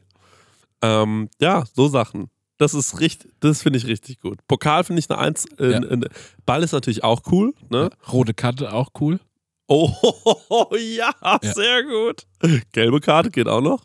Ähm, 0.81 1.29
ja, 1.41 1.65
so 1.73 1.89
Sachen. 1.89 2.29
Das 2.57 2.73
ist 2.73 2.99
richtig, 2.99 3.31
das 3.41 3.61
finde 3.61 3.77
ich 3.79 3.85
richtig 3.87 4.19
gut. 4.21 4.39
Pokal 4.47 4.83
finde 4.83 4.99
ich 5.01 5.09
eine 5.09 5.19
Eins. 5.19 5.45
Äh, 5.59 5.71
Ja. 5.71 5.79
äh, 5.83 6.09
Ball 6.45 6.63
ist 6.63 6.71
natürlich 6.71 7.03
auch 7.03 7.21
cool, 7.31 7.53
ne? 7.69 7.89
Rote 8.11 8.33
Karte 8.33 8.71
auch 8.73 8.89
cool. 9.01 9.19
Oh 9.67 9.91
ja, 10.77 11.11
Ja. 11.21 11.39
sehr 11.53 11.83
gut. 11.83 12.25
Gelbe 12.71 12.99
Karte 13.01 13.31
geht 13.31 13.47
auch 13.47 13.61
noch. 13.61 13.83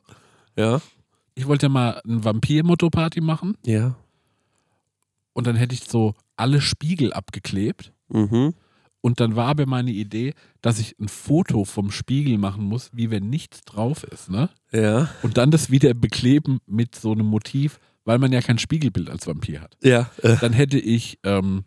Ja. 0.56 0.80
Ich 1.34 1.46
wollte 1.48 1.66
ja 1.66 1.70
mal 1.70 2.00
ein 2.06 2.22
Vampir-Motto-Party 2.22 3.20
machen 3.22 3.56
Ja. 3.64 3.96
und 5.32 5.46
dann 5.46 5.56
hätte 5.56 5.74
ich 5.74 5.84
so 5.84 6.14
alle 6.36 6.60
Spiegel 6.60 7.12
abgeklebt. 7.12 7.92
Mhm. 8.08 8.54
Und 9.02 9.20
dann 9.20 9.34
war 9.34 9.46
aber 9.48 9.64
meine 9.64 9.90
Idee, 9.92 10.34
dass 10.60 10.78
ich 10.78 10.98
ein 11.00 11.08
Foto 11.08 11.64
vom 11.64 11.90
Spiegel 11.90 12.36
machen 12.36 12.64
muss, 12.64 12.90
wie 12.92 13.10
wenn 13.10 13.30
nichts 13.30 13.62
drauf 13.62 14.04
ist, 14.04 14.28
ne? 14.28 14.50
Ja. 14.72 15.08
Und 15.22 15.38
dann 15.38 15.50
das 15.50 15.70
wieder 15.70 15.94
bekleben 15.94 16.58
mit 16.66 16.94
so 16.94 17.12
einem 17.12 17.24
Motiv, 17.26 17.80
weil 18.10 18.18
man 18.18 18.32
ja 18.32 18.40
kein 18.40 18.58
Spiegelbild 18.58 19.08
als 19.08 19.28
Vampir 19.28 19.60
hat. 19.60 19.76
Ja. 19.84 20.10
Äh, 20.24 20.36
Dann 20.40 20.52
hätte 20.52 20.80
ich 20.80 21.20
ähm, 21.22 21.62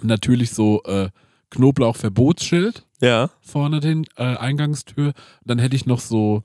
natürlich 0.00 0.52
so 0.52 0.80
äh, 0.84 1.10
Knoblauch-Verbotsschild 1.50 2.86
ja. 3.00 3.28
vorne 3.40 3.80
den 3.80 4.04
äh, 4.14 4.22
Eingangstür. 4.22 5.14
Dann 5.44 5.58
hätte 5.58 5.74
ich 5.74 5.86
noch 5.86 5.98
so, 5.98 6.44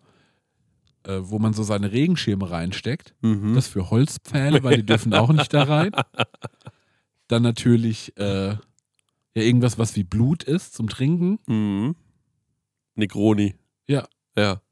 äh, 1.04 1.20
wo 1.20 1.38
man 1.38 1.54
so 1.54 1.62
seine 1.62 1.92
Regenschirme 1.92 2.50
reinsteckt. 2.50 3.14
Mhm. 3.22 3.54
Das 3.54 3.68
für 3.68 3.92
Holzpfähle, 3.92 4.64
weil 4.64 4.78
die 4.78 4.86
dürfen 4.88 5.14
auch 5.14 5.32
nicht 5.32 5.54
da 5.54 5.66
rein. 5.66 5.92
Dann 7.28 7.44
natürlich 7.44 8.18
äh, 8.18 8.48
ja, 8.54 8.58
irgendwas, 9.36 9.78
was 9.78 9.96
wie 9.96 10.04
Blut 10.04 10.42
ist 10.42 10.74
zum 10.74 10.90
Trinken. 10.90 11.38
Mhm. 11.46 11.96
Negroni. 12.96 13.54
Ja. 13.86 14.08
Ja. 14.36 14.63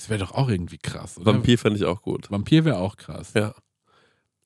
Das 0.00 0.08
wäre 0.08 0.20
doch 0.20 0.32
auch 0.32 0.48
irgendwie 0.48 0.78
krass, 0.78 1.18
oder? 1.18 1.26
Vampir 1.26 1.58
fände 1.58 1.78
ich 1.78 1.84
auch 1.84 2.00
gut. 2.00 2.30
Vampir 2.30 2.64
wäre 2.64 2.78
auch 2.78 2.96
krass. 2.96 3.32
Ja. 3.34 3.52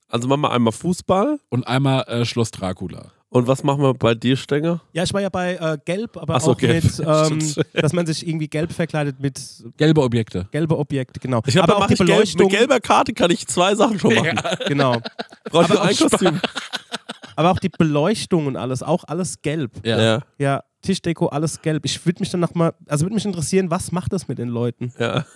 Also 0.09 0.27
machen 0.27 0.41
wir 0.41 0.51
einmal 0.51 0.73
Fußball. 0.73 1.39
Und 1.47 1.65
einmal 1.65 2.03
äh, 2.09 2.25
Schloss 2.25 2.51
Dracula. 2.51 3.13
Und 3.29 3.47
was 3.47 3.63
machen 3.63 3.81
wir 3.81 3.93
bei 3.93 4.15
dir, 4.15 4.35
Stenger? 4.35 4.81
Ja, 4.91 5.03
ich 5.03 5.13
war 5.13 5.21
ja 5.21 5.29
bei 5.29 5.55
äh, 5.55 5.77
Gelb, 5.85 6.17
aber 6.17 6.35
Ach 6.35 6.41
so, 6.41 6.51
auch 6.51 6.57
Gelb. 6.57 6.83
mit, 6.83 6.99
ähm, 7.07 7.63
dass 7.71 7.93
man 7.93 8.05
sich 8.05 8.27
irgendwie 8.27 8.49
gelb 8.49 8.73
verkleidet 8.73 9.21
mit 9.21 9.39
Gelbe 9.77 10.03
Objekte. 10.03 10.49
gelbe 10.51 10.77
Objekte, 10.77 11.21
genau. 11.21 11.41
Ich 11.45 11.53
glaube, 11.53 11.73
aber 11.73 11.85
auch 11.85 11.87
die 11.87 11.93
ich 11.93 11.99
gelb, 11.99 12.09
Beleuchtung, 12.09 12.47
mit 12.47 12.57
gelber 12.57 12.81
Karte 12.81 13.13
kann 13.13 13.31
ich 13.31 13.47
zwei 13.47 13.75
Sachen 13.75 13.97
schon 13.97 14.13
machen. 14.13 14.37
genau. 14.67 14.97
Brauche 15.45 15.63
ich 15.63 15.71
Aber 15.71 15.73
nur 15.75 15.83
ein. 15.83 15.95
Kostüm. 15.95 16.41
Aber 17.35 17.51
auch 17.51 17.59
die 17.59 17.69
Beleuchtung 17.69 18.47
und 18.47 18.57
alles, 18.57 18.83
auch 18.83 19.03
alles 19.05 19.41
gelb. 19.41 19.71
Ja. 19.85 20.01
Ja. 20.01 20.21
Ja, 20.37 20.63
Tischdeko, 20.81 21.27
alles 21.27 21.61
gelb. 21.61 21.85
Ich 21.85 22.05
würde 22.05 22.19
mich 22.19 22.29
dann 22.29 22.39
noch 22.39 22.53
mal, 22.53 22.73
also 22.87 23.05
würde 23.05 23.15
mich 23.15 23.25
interessieren, 23.25 23.71
was 23.71 23.91
macht 23.91 24.13
das 24.13 24.27
mit 24.27 24.37
den 24.37 24.49
Leuten? 24.49 24.93
Ja. 24.99 25.25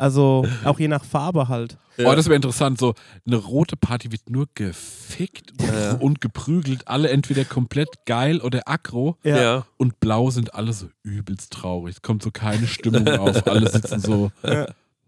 Also 0.00 0.46
auch 0.64 0.80
je 0.80 0.88
nach 0.88 1.04
Farbe 1.04 1.48
halt. 1.48 1.76
Oh, 1.98 2.14
das 2.14 2.24
wäre 2.24 2.36
interessant. 2.36 2.78
So 2.78 2.94
eine 3.26 3.36
rote 3.36 3.76
Party 3.76 4.10
wird 4.10 4.30
nur 4.30 4.46
gefickt 4.54 5.52
und, 5.60 6.00
und 6.00 6.20
geprügelt. 6.22 6.88
Alle 6.88 7.10
entweder 7.10 7.44
komplett 7.44 8.06
geil 8.06 8.40
oder 8.40 8.62
aggro. 8.64 9.18
Ja. 9.22 9.42
Ja. 9.42 9.66
Und 9.76 10.00
blau 10.00 10.30
sind 10.30 10.54
alle 10.54 10.72
so 10.72 10.88
übelst 11.02 11.52
traurig. 11.52 11.96
Es 11.96 12.02
kommt 12.02 12.22
so 12.22 12.30
keine 12.30 12.66
Stimmung 12.66 13.06
auf. 13.08 13.46
Alle 13.46 13.68
sitzen 13.68 14.00
so, 14.00 14.32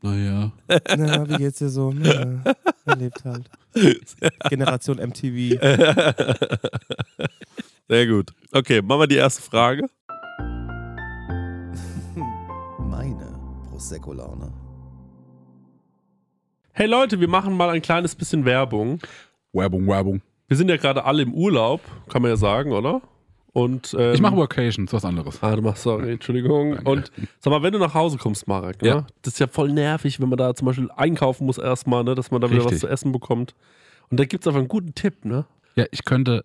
naja. 0.03 0.53
Na, 0.97 1.29
wie 1.29 1.37
geht's 1.37 1.59
dir 1.59 1.69
so? 1.69 1.93
Na, 1.93 2.43
er 2.85 2.97
lebt 2.97 3.25
halt. 3.25 3.49
Generation 4.51 4.99
MTV. 4.99 5.59
Sehr 7.89 8.07
gut. 8.07 8.33
Okay, 8.53 8.83
machen 8.83 9.01
wir 9.01 9.07
die 9.07 9.17
erste 9.17 9.43
Frage. 9.43 9.87
Meine 12.79 13.39
Prosecco-Laune. 13.71 14.53
Hey 16.73 16.87
Leute, 16.87 17.21
wir 17.21 17.29
machen 17.29 17.57
mal 17.57 17.71
ein 17.71 17.83
kleines 17.83 18.15
bisschen 18.15 18.45
Werbung. 18.45 19.01
Werbung, 19.53 19.87
Werbung. 19.87 20.23
Wir 20.49 20.57
sind 20.57 20.69
ja 20.69 20.77
gerade 20.77 21.05
alle 21.05 21.23
im 21.23 21.35
Urlaub, 21.35 21.81
kann 22.09 22.23
man 22.23 22.31
ja 22.31 22.37
sagen, 22.37 22.73
oder? 22.73 23.01
Und, 23.53 23.95
ähm, 23.99 24.15
Ich 24.15 24.21
mache 24.21 24.37
Workations, 24.37 24.93
was 24.93 25.05
anderes. 25.05 25.43
Ah, 25.43 25.55
du 25.55 25.63
machst, 25.63 25.83
sorry, 25.83 26.13
Entschuldigung. 26.13 26.79
Und 26.85 27.13
sag 27.39 27.51
mal, 27.51 27.63
wenn 27.63 27.73
du 27.73 27.79
nach 27.79 27.93
Hause 27.93 28.17
kommst, 28.17 28.49
Marek, 28.49 28.81
ne? 28.81 28.89
Ja. 28.89 29.07
das 29.21 29.35
ist 29.35 29.39
ja 29.41 29.47
voll 29.47 29.71
nervig, 29.73 30.21
wenn 30.21 30.29
man 30.31 30.39
da 30.39 30.55
zum 30.55 30.67
Beispiel 30.67 30.91
einkaufen 30.97 31.45
muss 31.47 31.59
erstmal, 31.59 32.03
ne? 32.03 32.15
dass 32.15 32.31
man 32.31 32.41
da 32.41 32.49
wieder 32.49 32.61
was 32.61 32.73
Richtig. 32.73 32.81
zu 32.81 32.89
essen 32.89 33.13
bekommt. 33.13 33.55
Und 34.11 34.19
da 34.19 34.25
gibt 34.25 34.45
es 34.45 34.49
einfach 34.49 34.61
einen 34.61 34.69
guten 34.69 34.95
Tipp, 34.95 35.25
ne? 35.25 35.45
Ja, 35.75 35.85
ich 35.91 36.05
könnte 36.05 36.45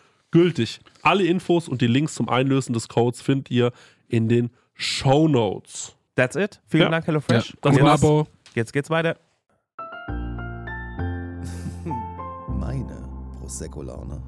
gültig. 0.31 0.79
Alle 1.01 1.25
Infos 1.25 1.67
und 1.67 1.81
die 1.81 1.87
Links 1.87 2.15
zum 2.15 2.29
Einlösen 2.29 2.73
des 2.73 2.87
Codes 2.87 3.21
findet 3.21 3.51
ihr 3.51 3.71
in 4.07 4.29
den 4.29 4.49
Show 4.73 5.27
Notes. 5.27 5.95
That's 6.15 6.35
it. 6.35 6.61
Vielen 6.67 6.83
Ja. 6.83 6.89
Dank, 6.89 7.03
Ja. 7.05 7.07
HelloFresh. 7.07 7.57
Das 7.61 7.73
Guten 7.73 7.85
war's. 7.85 8.03
Abo. 8.03 8.27
Jetzt 8.55 8.73
geht's 8.73 8.89
weiter. 8.89 9.17
Meine 12.47 13.07
Prosecco-Laune. 13.39 14.21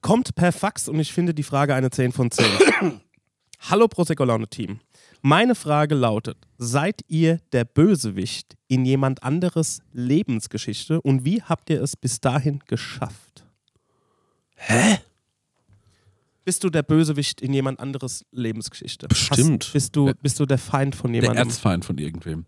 Kommt 0.00 0.34
per 0.36 0.52
Fax 0.52 0.88
und 0.88 1.00
ich 1.00 1.12
finde 1.12 1.34
die 1.34 1.42
Frage 1.42 1.74
eine 1.74 1.90
10 1.90 2.12
von 2.12 2.30
10. 2.30 2.46
Hallo 3.70 3.88
Prosecco 3.88 4.24
Laune 4.24 4.46
Team. 4.46 4.78
Meine 5.22 5.54
Frage 5.54 5.94
lautet: 5.94 6.36
Seid 6.58 7.00
ihr 7.08 7.40
der 7.52 7.64
Bösewicht 7.64 8.56
in 8.68 8.84
jemand 8.84 9.22
anderes 9.22 9.80
Lebensgeschichte 9.92 11.00
und 11.00 11.24
wie 11.24 11.42
habt 11.42 11.70
ihr 11.70 11.82
es 11.82 11.96
bis 11.96 12.20
dahin 12.20 12.60
geschafft? 12.66 13.44
Hä? 14.56 14.98
Bist 16.44 16.62
du 16.62 16.70
der 16.70 16.84
Bösewicht 16.84 17.40
in 17.40 17.52
jemand 17.52 17.80
anderes 17.80 18.24
Lebensgeschichte? 18.30 19.08
Bestimmt. 19.08 19.64
Hast, 19.64 19.72
bist, 19.72 19.96
du, 19.96 20.12
bist 20.22 20.38
du 20.38 20.46
der 20.46 20.58
Feind 20.58 20.94
von 20.94 21.12
Der 21.12 21.22
jemandem? 21.22 21.48
Erzfeind 21.48 21.84
von 21.84 21.98
irgendwem. 21.98 22.46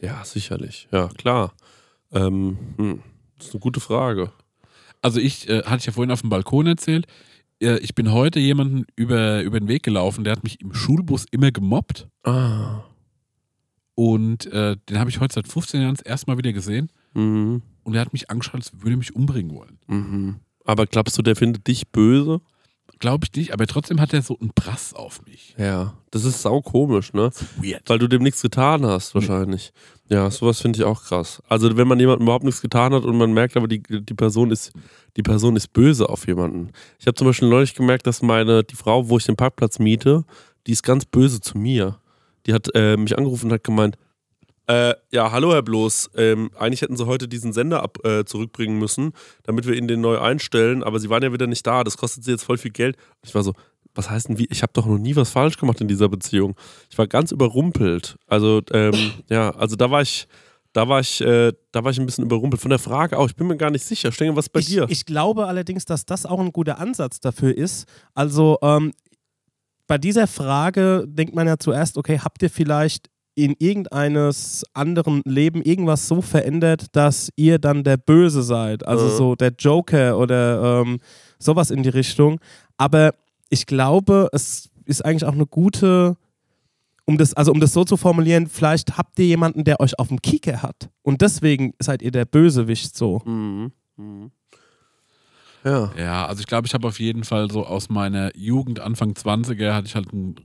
Ja, 0.00 0.24
sicherlich. 0.24 0.86
Ja, 0.92 1.08
klar. 1.08 1.52
Ähm, 2.12 2.58
hm, 2.76 3.02
das 3.36 3.48
ist 3.48 3.54
eine 3.54 3.60
gute 3.60 3.80
Frage. 3.80 4.30
Also 5.02 5.18
ich, 5.18 5.48
äh, 5.48 5.64
hatte 5.64 5.78
ich 5.78 5.86
ja 5.86 5.92
vorhin 5.92 6.12
auf 6.12 6.20
dem 6.20 6.30
Balkon 6.30 6.66
erzählt, 6.66 7.06
äh, 7.06 7.10
ich 7.60 7.94
bin 7.94 8.12
heute 8.12 8.40
jemanden 8.40 8.84
über, 8.96 9.42
über 9.42 9.58
den 9.60 9.68
Weg 9.68 9.82
gelaufen, 9.82 10.24
der 10.24 10.32
hat 10.32 10.42
mich 10.44 10.60
im 10.60 10.74
Schulbus 10.74 11.24
immer 11.30 11.50
gemobbt 11.50 12.08
Ah. 12.24 12.82
und 13.94 14.46
äh, 14.46 14.76
den 14.88 14.98
habe 14.98 15.10
ich 15.10 15.20
heute 15.20 15.34
seit 15.34 15.48
15 15.48 15.80
Jahren 15.82 15.94
das 15.94 16.04
erste 16.04 16.30
Mal 16.30 16.38
wieder 16.38 16.52
gesehen 16.52 16.90
Mhm. 17.14 17.62
und 17.84 17.92
der 17.92 18.00
hat 18.00 18.12
mich 18.12 18.28
angeschaut, 18.30 18.56
als 18.56 18.72
würde 18.74 18.90
er 18.92 18.96
mich 18.96 19.14
umbringen 19.14 19.54
wollen. 19.54 19.78
Mhm. 19.86 20.36
Aber 20.64 20.86
glaubst 20.86 21.16
du, 21.16 21.22
der 21.22 21.36
findet 21.36 21.66
dich 21.68 21.88
böse? 21.92 22.40
Glaube 22.98 23.26
ich 23.26 23.36
nicht, 23.36 23.52
aber 23.52 23.66
trotzdem 23.66 24.00
hat 24.00 24.12
er 24.12 24.22
so 24.22 24.38
einen 24.38 24.52
Brass 24.54 24.94
auf 24.94 25.24
mich. 25.26 25.54
Ja. 25.58 25.94
Das 26.10 26.24
ist 26.24 26.42
sau 26.42 26.60
komisch, 26.60 27.12
ne? 27.12 27.30
Weird. 27.56 27.82
Weil 27.86 27.98
du 27.98 28.08
dem 28.08 28.22
nichts 28.22 28.42
getan 28.42 28.86
hast, 28.86 29.14
wahrscheinlich. 29.14 29.72
Ja, 30.08 30.30
sowas 30.30 30.60
finde 30.60 30.78
ich 30.78 30.84
auch 30.84 31.02
krass. 31.02 31.42
Also 31.48 31.76
wenn 31.76 31.88
man 31.88 31.98
jemandem 31.98 32.24
überhaupt 32.24 32.44
nichts 32.44 32.60
getan 32.60 32.92
hat 32.92 33.04
und 33.04 33.16
man 33.16 33.32
merkt 33.32 33.56
aber, 33.56 33.68
die, 33.68 33.82
die 33.82 34.14
Person 34.14 34.50
ist, 34.50 34.72
die 35.16 35.22
Person 35.22 35.56
ist 35.56 35.72
böse 35.72 36.08
auf 36.08 36.26
jemanden. 36.26 36.70
Ich 36.98 37.06
habe 37.06 37.14
zum 37.14 37.26
Beispiel 37.26 37.48
neulich 37.48 37.74
gemerkt, 37.74 38.06
dass 38.06 38.22
meine, 38.22 38.64
die 38.64 38.76
Frau, 38.76 39.08
wo 39.08 39.16
ich 39.16 39.24
den 39.24 39.36
Parkplatz 39.36 39.78
miete, 39.78 40.24
die 40.66 40.72
ist 40.72 40.82
ganz 40.82 41.04
böse 41.04 41.40
zu 41.40 41.56
mir. 41.56 41.98
Die 42.46 42.52
hat 42.52 42.68
äh, 42.74 42.96
mich 42.96 43.16
angerufen 43.16 43.46
und 43.46 43.54
hat 43.54 43.64
gemeint, 43.64 43.96
äh, 44.66 44.94
ja, 45.12 45.30
hallo 45.30 45.52
Herr 45.52 45.62
Bloß, 45.62 46.10
ähm, 46.16 46.50
eigentlich 46.58 46.82
hätten 46.82 46.96
Sie 46.96 47.06
heute 47.06 47.28
diesen 47.28 47.52
Sender 47.52 47.82
ab, 47.82 47.98
äh, 48.04 48.24
zurückbringen 48.24 48.78
müssen, 48.78 49.12
damit 49.42 49.66
wir 49.66 49.74
ihn 49.74 49.88
den 49.88 50.00
neu 50.00 50.18
einstellen, 50.18 50.82
aber 50.82 51.00
Sie 51.00 51.10
waren 51.10 51.22
ja 51.22 51.32
wieder 51.32 51.46
nicht 51.46 51.66
da, 51.66 51.84
das 51.84 51.96
kostet 51.96 52.24
Sie 52.24 52.30
jetzt 52.30 52.44
voll 52.44 52.58
viel 52.58 52.70
Geld. 52.70 52.96
Ich 53.22 53.34
war 53.34 53.42
so, 53.42 53.52
was 53.94 54.10
heißt 54.10 54.28
denn 54.28 54.38
wie? 54.38 54.46
Ich 54.50 54.62
habe 54.62 54.72
doch 54.72 54.86
noch 54.86 54.98
nie 54.98 55.16
was 55.16 55.30
falsch 55.30 55.58
gemacht 55.58 55.80
in 55.80 55.88
dieser 55.88 56.08
Beziehung. 56.08 56.56
Ich 56.90 56.98
war 56.98 57.06
ganz 57.06 57.30
überrumpelt. 57.30 58.16
Also, 58.26 58.62
ähm, 58.72 59.12
ja, 59.28 59.50
also 59.50 59.76
da 59.76 59.90
war 59.90 60.02
ich, 60.02 60.26
da 60.72 60.88
war 60.88 61.00
ich, 61.00 61.20
äh, 61.20 61.52
da 61.70 61.84
war 61.84 61.90
ich 61.92 62.00
ein 62.00 62.06
bisschen 62.06 62.24
überrumpelt. 62.24 62.60
Von 62.60 62.70
der 62.70 62.78
Frage 62.78 63.18
auch, 63.18 63.28
ich 63.28 63.36
bin 63.36 63.46
mir 63.46 63.56
gar 63.56 63.70
nicht 63.70 63.84
sicher. 63.84 64.10
Stenge, 64.12 64.34
was 64.34 64.48
bei 64.48 64.60
ich, 64.60 64.66
dir? 64.66 64.86
ich 64.88 65.04
glaube 65.04 65.46
allerdings, 65.46 65.84
dass 65.84 66.04
das 66.04 66.26
auch 66.26 66.40
ein 66.40 66.52
guter 66.52 66.78
Ansatz 66.78 67.20
dafür 67.20 67.56
ist. 67.56 67.86
Also 68.14 68.58
ähm, 68.62 68.92
bei 69.86 69.98
dieser 69.98 70.26
Frage 70.26 71.04
denkt 71.06 71.34
man 71.34 71.46
ja 71.46 71.58
zuerst, 71.58 71.98
okay, 71.98 72.18
habt 72.18 72.42
ihr 72.42 72.50
vielleicht 72.50 73.10
in 73.34 73.54
irgendeines 73.58 74.64
anderen 74.74 75.22
Leben 75.24 75.62
irgendwas 75.62 76.06
so 76.08 76.22
verändert, 76.22 76.86
dass 76.92 77.30
ihr 77.36 77.58
dann 77.58 77.82
der 77.84 77.96
Böse 77.96 78.42
seid? 78.42 78.86
Also 78.86 79.06
Mhm. 79.06 79.16
so 79.16 79.34
der 79.34 79.52
Joker 79.58 80.18
oder 80.18 80.82
ähm, 80.82 81.00
sowas 81.38 81.70
in 81.70 81.82
die 81.82 81.88
Richtung. 81.88 82.40
Aber 82.76 83.12
ich 83.50 83.66
glaube, 83.66 84.28
es 84.32 84.70
ist 84.84 85.04
eigentlich 85.04 85.24
auch 85.24 85.32
eine 85.34 85.46
gute 85.46 86.16
um 87.06 87.18
das, 87.18 87.34
also 87.34 87.52
um 87.52 87.60
das 87.60 87.74
so 87.74 87.84
zu 87.84 87.98
formulieren, 87.98 88.46
vielleicht 88.46 88.96
habt 88.96 89.18
ihr 89.18 89.26
jemanden, 89.26 89.62
der 89.64 89.78
euch 89.78 89.98
auf 89.98 90.08
dem 90.08 90.22
Kieker 90.22 90.62
hat. 90.62 90.88
Und 91.02 91.20
deswegen 91.20 91.74
seid 91.78 92.00
ihr 92.00 92.10
der 92.10 92.24
Bösewicht 92.24 92.96
so. 92.96 93.20
Mhm. 93.26 93.72
Mhm. 93.98 94.30
Ja. 95.64 95.92
Ja, 95.98 96.26
also 96.26 96.40
ich 96.40 96.46
glaube, 96.46 96.66
ich 96.66 96.72
habe 96.72 96.88
auf 96.88 96.98
jeden 97.00 97.24
Fall 97.24 97.50
so 97.50 97.66
aus 97.66 97.90
meiner 97.90 98.34
Jugend, 98.36 98.80
Anfang 98.80 99.12
20er, 99.12 99.74
hatte 99.74 99.86
ich 99.86 99.94
halt 99.94 100.12
ein 100.14 100.36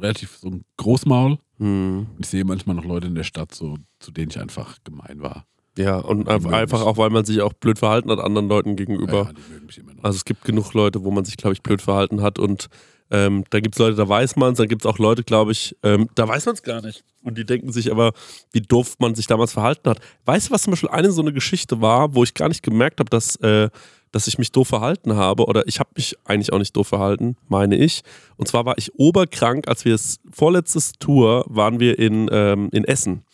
relativ 0.00 0.38
so 0.38 0.48
ein 0.48 0.64
Großmaul. 0.76 1.38
Mhm. 1.58 2.06
Ich 2.18 2.28
sehe 2.28 2.44
manchmal 2.44 2.76
noch 2.76 2.84
Leute 2.84 3.06
in 3.06 3.14
der 3.14 3.24
Stadt, 3.24 3.54
so, 3.54 3.76
zu 3.98 4.10
denen 4.10 4.30
ich 4.30 4.40
einfach 4.40 4.76
gemein 4.84 5.20
war. 5.20 5.44
Ja, 5.76 5.98
und 5.98 6.28
einfach, 6.28 6.50
einfach 6.50 6.82
auch, 6.82 6.96
weil 6.96 7.10
man 7.10 7.24
sich 7.24 7.40
auch 7.40 7.52
blöd 7.52 7.78
verhalten 7.78 8.10
hat 8.10 8.18
anderen 8.18 8.48
Leuten 8.48 8.74
gegenüber. 8.74 9.30
Ja. 9.32 9.82
Also 10.02 10.16
es 10.16 10.24
gibt 10.24 10.44
genug 10.44 10.74
Leute, 10.74 11.04
wo 11.04 11.12
man 11.12 11.24
sich, 11.24 11.36
glaube 11.36 11.52
ich, 11.54 11.62
blöd 11.62 11.80
verhalten 11.80 12.20
hat 12.20 12.40
und 12.40 12.68
ähm, 13.10 13.44
da 13.50 13.60
gibt 13.60 13.74
es 13.74 13.78
Leute, 13.78 13.96
da 13.96 14.08
weiß 14.08 14.36
man 14.36 14.52
es, 14.52 14.58
dann 14.58 14.68
gibt 14.68 14.82
es 14.82 14.86
auch 14.86 14.98
Leute, 14.98 15.24
glaube 15.24 15.52
ich, 15.52 15.76
ähm, 15.82 16.08
da 16.14 16.28
weiß 16.28 16.46
man 16.46 16.56
es 16.56 16.62
gar 16.62 16.82
nicht. 16.82 17.04
Und 17.22 17.38
die 17.38 17.46
denken 17.46 17.72
sich 17.72 17.90
aber, 17.90 18.12
wie 18.52 18.60
doof 18.60 18.96
man 18.98 19.14
sich 19.14 19.26
damals 19.26 19.52
verhalten 19.52 19.88
hat. 19.88 20.00
Weißt 20.24 20.48
du, 20.48 20.54
was 20.54 20.62
zum 20.62 20.72
Beispiel 20.72 20.90
eine 20.90 21.10
so 21.10 21.22
eine 21.22 21.32
Geschichte 21.32 21.80
war, 21.80 22.14
wo 22.14 22.22
ich 22.22 22.34
gar 22.34 22.48
nicht 22.48 22.62
gemerkt 22.62 23.00
habe, 23.00 23.08
dass, 23.08 23.36
äh, 23.36 23.70
dass 24.12 24.26
ich 24.26 24.38
mich 24.38 24.52
doof 24.52 24.68
verhalten 24.68 25.16
habe 25.16 25.44
oder 25.46 25.66
ich 25.66 25.80
habe 25.80 25.90
mich 25.96 26.16
eigentlich 26.24 26.52
auch 26.52 26.58
nicht 26.58 26.76
doof 26.76 26.88
verhalten, 26.88 27.36
meine 27.48 27.76
ich. 27.76 28.02
Und 28.36 28.48
zwar 28.48 28.64
war 28.64 28.76
ich 28.78 28.94
oberkrank, 28.98 29.68
als 29.68 29.84
wir 29.84 29.94
es 29.94 30.18
vorletztes 30.32 30.92
Tour 30.98 31.44
waren 31.48 31.80
wir 31.80 31.98
in, 31.98 32.28
ähm, 32.32 32.68
in 32.72 32.84
Essen. 32.84 33.24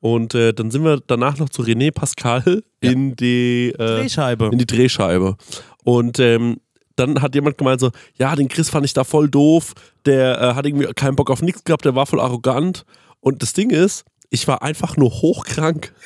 Und 0.00 0.34
äh, 0.34 0.52
dann 0.54 0.70
sind 0.70 0.82
wir 0.84 1.00
danach 1.06 1.38
noch 1.38 1.50
zu 1.50 1.62
René 1.62 1.92
Pascal 1.92 2.62
Ja. 2.82 2.90
in 2.90 3.16
die 3.16 3.68
äh, 3.68 3.76
Drehscheibe. 3.76 4.48
in 4.50 4.58
die 4.58 4.66
Drehscheibe. 4.66 5.36
Und 5.84 6.18
ähm, 6.18 6.56
dann 6.96 7.20
hat 7.22 7.34
jemand 7.34 7.58
gemeint 7.58 7.80
so, 7.80 7.90
ja, 8.18 8.34
den 8.34 8.48
Chris 8.48 8.70
fand 8.70 8.84
ich 8.86 8.92
da 8.94 9.04
voll 9.04 9.28
doof, 9.28 9.74
der 10.06 10.40
äh, 10.40 10.54
hat 10.54 10.66
irgendwie 10.66 10.86
keinen 10.94 11.16
Bock 11.16 11.30
auf 11.30 11.42
nichts 11.42 11.64
gehabt, 11.64 11.84
der 11.84 11.94
war 11.94 12.06
voll 12.06 12.20
arrogant. 12.20 12.84
Und 13.20 13.42
das 13.42 13.52
Ding 13.52 13.70
ist, 13.70 14.04
ich 14.30 14.48
war 14.48 14.62
einfach 14.62 14.96
nur 14.96 15.10
hochkrank. 15.10 15.92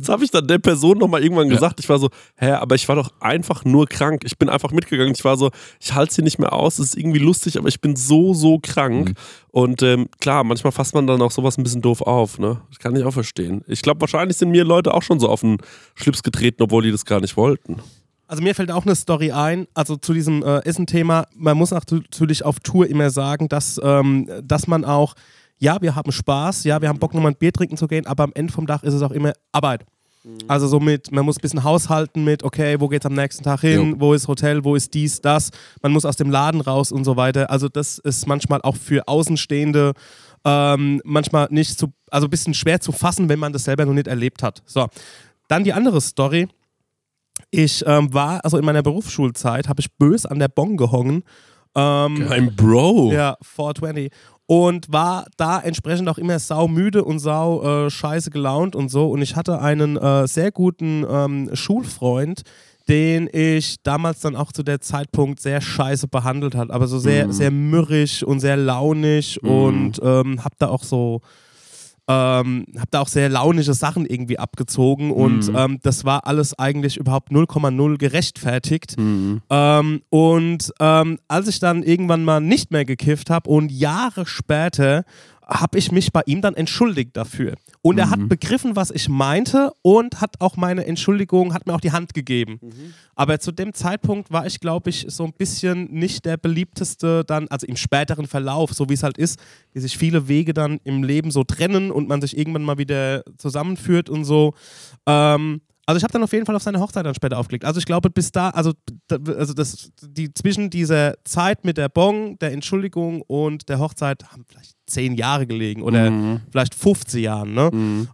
Das 0.00 0.08
habe 0.08 0.24
ich 0.24 0.32
dann 0.32 0.46
der 0.48 0.58
Person 0.58 0.98
nochmal 0.98 1.22
irgendwann 1.22 1.48
gesagt. 1.48 1.78
Ich 1.78 1.88
war 1.88 2.00
so, 2.00 2.10
hä, 2.36 2.50
aber 2.50 2.74
ich 2.74 2.88
war 2.88 2.96
doch 2.96 3.12
einfach 3.20 3.64
nur 3.64 3.86
krank. 3.86 4.22
Ich 4.24 4.36
bin 4.36 4.48
einfach 4.48 4.72
mitgegangen. 4.72 5.14
Ich 5.14 5.24
war 5.24 5.36
so, 5.36 5.50
ich 5.80 5.94
halte 5.94 6.10
es 6.10 6.16
hier 6.16 6.24
nicht 6.24 6.38
mehr 6.38 6.52
aus. 6.52 6.80
Es 6.80 6.88
ist 6.88 6.96
irgendwie 6.96 7.20
lustig, 7.20 7.56
aber 7.58 7.68
ich 7.68 7.80
bin 7.80 7.94
so, 7.94 8.34
so 8.34 8.58
krank. 8.58 9.10
Mhm. 9.10 9.14
Und 9.50 9.82
ähm, 9.82 10.08
klar, 10.20 10.42
manchmal 10.42 10.72
fasst 10.72 10.94
man 10.94 11.06
dann 11.06 11.22
auch 11.22 11.30
sowas 11.30 11.58
ein 11.58 11.62
bisschen 11.62 11.80
doof 11.80 12.02
auf. 12.02 12.38
Ne? 12.38 12.60
Das 12.70 12.80
kann 12.80 12.96
ich 12.96 13.04
auch 13.04 13.12
verstehen. 13.12 13.62
Ich 13.68 13.82
glaube, 13.82 14.00
wahrscheinlich 14.00 14.36
sind 14.36 14.50
mir 14.50 14.64
Leute 14.64 14.92
auch 14.94 15.02
schon 15.02 15.20
so 15.20 15.28
auf 15.28 15.42
den 15.42 15.58
Schlips 15.94 16.24
getreten, 16.24 16.62
obwohl 16.62 16.82
die 16.82 16.90
das 16.90 17.04
gar 17.04 17.20
nicht 17.20 17.36
wollten. 17.36 17.76
Also 18.26 18.42
mir 18.42 18.54
fällt 18.54 18.70
auch 18.70 18.84
eine 18.84 18.94
Story 18.94 19.32
ein, 19.32 19.68
also 19.74 19.96
zu 19.96 20.12
diesem 20.12 20.42
äh, 20.42 20.58
Essen-Thema. 20.64 21.26
Man 21.34 21.56
muss 21.56 21.72
auch 21.72 21.82
natürlich 21.90 22.44
auf 22.44 22.60
Tour 22.60 22.86
immer 22.86 23.10
sagen, 23.10 23.48
dass, 23.48 23.80
ähm, 23.82 24.28
dass 24.42 24.66
man 24.66 24.84
auch, 24.84 25.14
ja, 25.58 25.80
wir 25.80 25.94
haben 25.94 26.12
Spaß, 26.12 26.64
ja, 26.64 26.80
wir 26.80 26.88
haben 26.88 26.98
Bock, 26.98 27.14
nochmal 27.14 27.32
ein 27.32 27.36
Bier 27.36 27.52
trinken 27.52 27.76
zu 27.76 27.86
gehen, 27.88 28.06
aber 28.06 28.24
am 28.24 28.32
Ende 28.34 28.52
vom 28.52 28.66
Tag 28.66 28.82
ist 28.82 28.94
es 28.94 29.02
auch 29.02 29.10
immer 29.10 29.32
Arbeit. 29.52 29.84
Also 30.46 30.66
so 30.66 30.78
mit, 30.80 31.10
man 31.10 31.24
muss 31.24 31.38
ein 31.38 31.40
bisschen 31.40 31.64
haushalten 31.64 32.24
mit, 32.24 32.42
okay, 32.42 32.78
wo 32.80 32.88
geht's 32.88 33.06
am 33.06 33.14
nächsten 33.14 33.44
Tag 33.44 33.60
hin, 33.60 33.94
wo 33.98 34.12
ist 34.12 34.28
Hotel, 34.28 34.62
wo 34.64 34.74
ist 34.74 34.92
dies, 34.92 35.20
das, 35.20 35.50
man 35.80 35.92
muss 35.92 36.04
aus 36.04 36.16
dem 36.16 36.30
Laden 36.30 36.60
raus 36.60 36.92
und 36.92 37.04
so 37.04 37.16
weiter. 37.16 37.50
Also 37.50 37.68
das 37.68 37.98
ist 37.98 38.26
manchmal 38.26 38.60
auch 38.62 38.76
für 38.76 39.08
Außenstehende 39.08 39.92
ähm, 40.44 41.00
manchmal 41.04 41.48
nicht 41.50 41.78
zu, 41.78 41.92
also 42.10 42.26
ein 42.26 42.30
bisschen 42.30 42.54
schwer 42.54 42.80
zu 42.80 42.92
fassen, 42.92 43.28
wenn 43.28 43.38
man 43.38 43.52
das 43.52 43.64
selber 43.64 43.86
noch 43.86 43.94
nicht 43.94 44.06
erlebt 44.06 44.42
hat. 44.42 44.62
So, 44.66 44.88
dann 45.48 45.64
die 45.64 45.72
andere 45.72 46.00
Story. 46.00 46.48
Ich 47.50 47.84
ähm, 47.86 48.12
war, 48.12 48.44
also 48.44 48.58
in 48.58 48.64
meiner 48.64 48.82
Berufsschulzeit, 48.82 49.68
habe 49.68 49.80
ich 49.80 49.92
bös 49.96 50.26
an 50.26 50.38
der 50.38 50.48
Bon 50.48 50.76
gehongen. 50.76 51.22
Ähm, 51.74 52.26
Mein 52.28 52.54
Bro. 52.54 53.12
ja, 53.12 53.36
420. 53.42 54.10
Und 54.50 54.90
war 54.90 55.26
da 55.36 55.60
entsprechend 55.60 56.08
auch 56.08 56.16
immer 56.16 56.38
sau 56.38 56.68
müde 56.68 57.04
und 57.04 57.18
sau 57.18 57.84
äh, 57.86 57.90
scheiße 57.90 58.30
gelaunt 58.30 58.74
und 58.74 58.88
so. 58.88 59.10
Und 59.10 59.20
ich 59.20 59.36
hatte 59.36 59.60
einen 59.60 59.98
äh, 59.98 60.26
sehr 60.26 60.50
guten 60.50 61.04
ähm, 61.06 61.50
Schulfreund, 61.52 62.44
den 62.88 63.28
ich 63.30 63.82
damals 63.82 64.20
dann 64.20 64.36
auch 64.36 64.50
zu 64.50 64.62
der 64.62 64.80
Zeitpunkt 64.80 65.40
sehr 65.40 65.60
scheiße 65.60 66.08
behandelt 66.08 66.54
hat. 66.54 66.70
Aber 66.70 66.86
so 66.86 66.98
sehr, 66.98 67.30
sehr 67.30 67.50
mürrisch 67.50 68.22
und 68.22 68.40
sehr 68.40 68.56
launig 68.56 69.42
und 69.42 70.00
ähm, 70.02 70.42
hab 70.42 70.58
da 70.58 70.68
auch 70.68 70.82
so. 70.82 71.20
Ähm, 72.08 72.64
hab 72.78 72.90
da 72.90 73.00
auch 73.00 73.08
sehr 73.08 73.28
launische 73.28 73.74
Sachen 73.74 74.06
irgendwie 74.06 74.38
abgezogen 74.38 75.10
und 75.10 75.52
ähm, 75.54 75.78
das 75.82 76.04
war 76.06 76.26
alles 76.26 76.58
eigentlich 76.58 76.96
überhaupt 76.96 77.30
0,0 77.30 77.98
gerechtfertigt. 77.98 78.96
Ähm, 79.50 80.00
und 80.08 80.72
ähm, 80.80 81.18
als 81.28 81.48
ich 81.48 81.58
dann 81.60 81.82
irgendwann 81.82 82.24
mal 82.24 82.40
nicht 82.40 82.70
mehr 82.70 82.86
gekifft 82.86 83.28
habe 83.28 83.50
und 83.50 83.70
Jahre 83.70 84.24
später 84.26 85.04
habe 85.48 85.78
ich 85.78 85.90
mich 85.90 86.12
bei 86.12 86.22
ihm 86.26 86.42
dann 86.42 86.54
entschuldigt 86.54 87.16
dafür. 87.16 87.54
Und 87.80 87.98
er 87.98 88.10
hat 88.10 88.28
begriffen, 88.28 88.76
was 88.76 88.90
ich 88.90 89.08
meinte 89.08 89.72
und 89.82 90.20
hat 90.20 90.40
auch 90.40 90.56
meine 90.56 90.84
Entschuldigung, 90.84 91.54
hat 91.54 91.66
mir 91.66 91.74
auch 91.74 91.80
die 91.80 91.92
Hand 91.92 92.12
gegeben. 92.12 92.60
Aber 93.14 93.40
zu 93.40 93.50
dem 93.50 93.72
Zeitpunkt 93.72 94.30
war 94.30 94.46
ich, 94.46 94.60
glaube 94.60 94.90
ich, 94.90 95.06
so 95.08 95.24
ein 95.24 95.32
bisschen 95.32 95.90
nicht 95.90 96.26
der 96.26 96.36
beliebteste 96.36 97.24
dann, 97.24 97.48
also 97.48 97.66
im 97.66 97.76
späteren 97.76 98.26
Verlauf, 98.26 98.74
so 98.74 98.88
wie 98.90 98.94
es 98.94 99.02
halt 99.02 99.16
ist, 99.16 99.40
wie 99.72 99.80
sich 99.80 99.96
viele 99.96 100.28
Wege 100.28 100.52
dann 100.52 100.80
im 100.84 101.02
Leben 101.02 101.30
so 101.30 101.44
trennen 101.44 101.90
und 101.90 102.08
man 102.08 102.20
sich 102.20 102.36
irgendwann 102.36 102.64
mal 102.64 102.78
wieder 102.78 103.22
zusammenführt 103.38 104.10
und 104.10 104.24
so. 104.24 104.54
Ähm, 105.06 105.62
also 105.88 105.96
ich 105.96 106.04
habe 106.04 106.12
dann 106.12 106.22
auf 106.22 106.32
jeden 106.34 106.44
Fall 106.44 106.54
auf 106.54 106.62
seine 106.62 106.80
Hochzeit 106.80 107.06
dann 107.06 107.14
später 107.14 107.38
aufgelegt. 107.38 107.64
Also 107.64 107.78
ich 107.78 107.86
glaube, 107.86 108.10
bis 108.10 108.30
da, 108.30 108.50
also, 108.50 108.74
also 109.10 109.54
das, 109.54 109.90
die 110.02 110.34
zwischen 110.34 110.68
dieser 110.68 111.14
Zeit 111.24 111.64
mit 111.64 111.78
der 111.78 111.88
Bon, 111.88 112.38
der 112.40 112.52
Entschuldigung 112.52 113.22
und 113.22 113.70
der 113.70 113.78
Hochzeit 113.78 114.30
haben 114.30 114.44
vielleicht 114.46 114.76
zehn 114.86 115.14
Jahre 115.14 115.46
gelegen 115.46 115.80
oder 115.80 116.12
vielleicht 116.50 116.74
15 116.74 117.22
Jahren, 117.22 117.54
ne? 117.54 117.70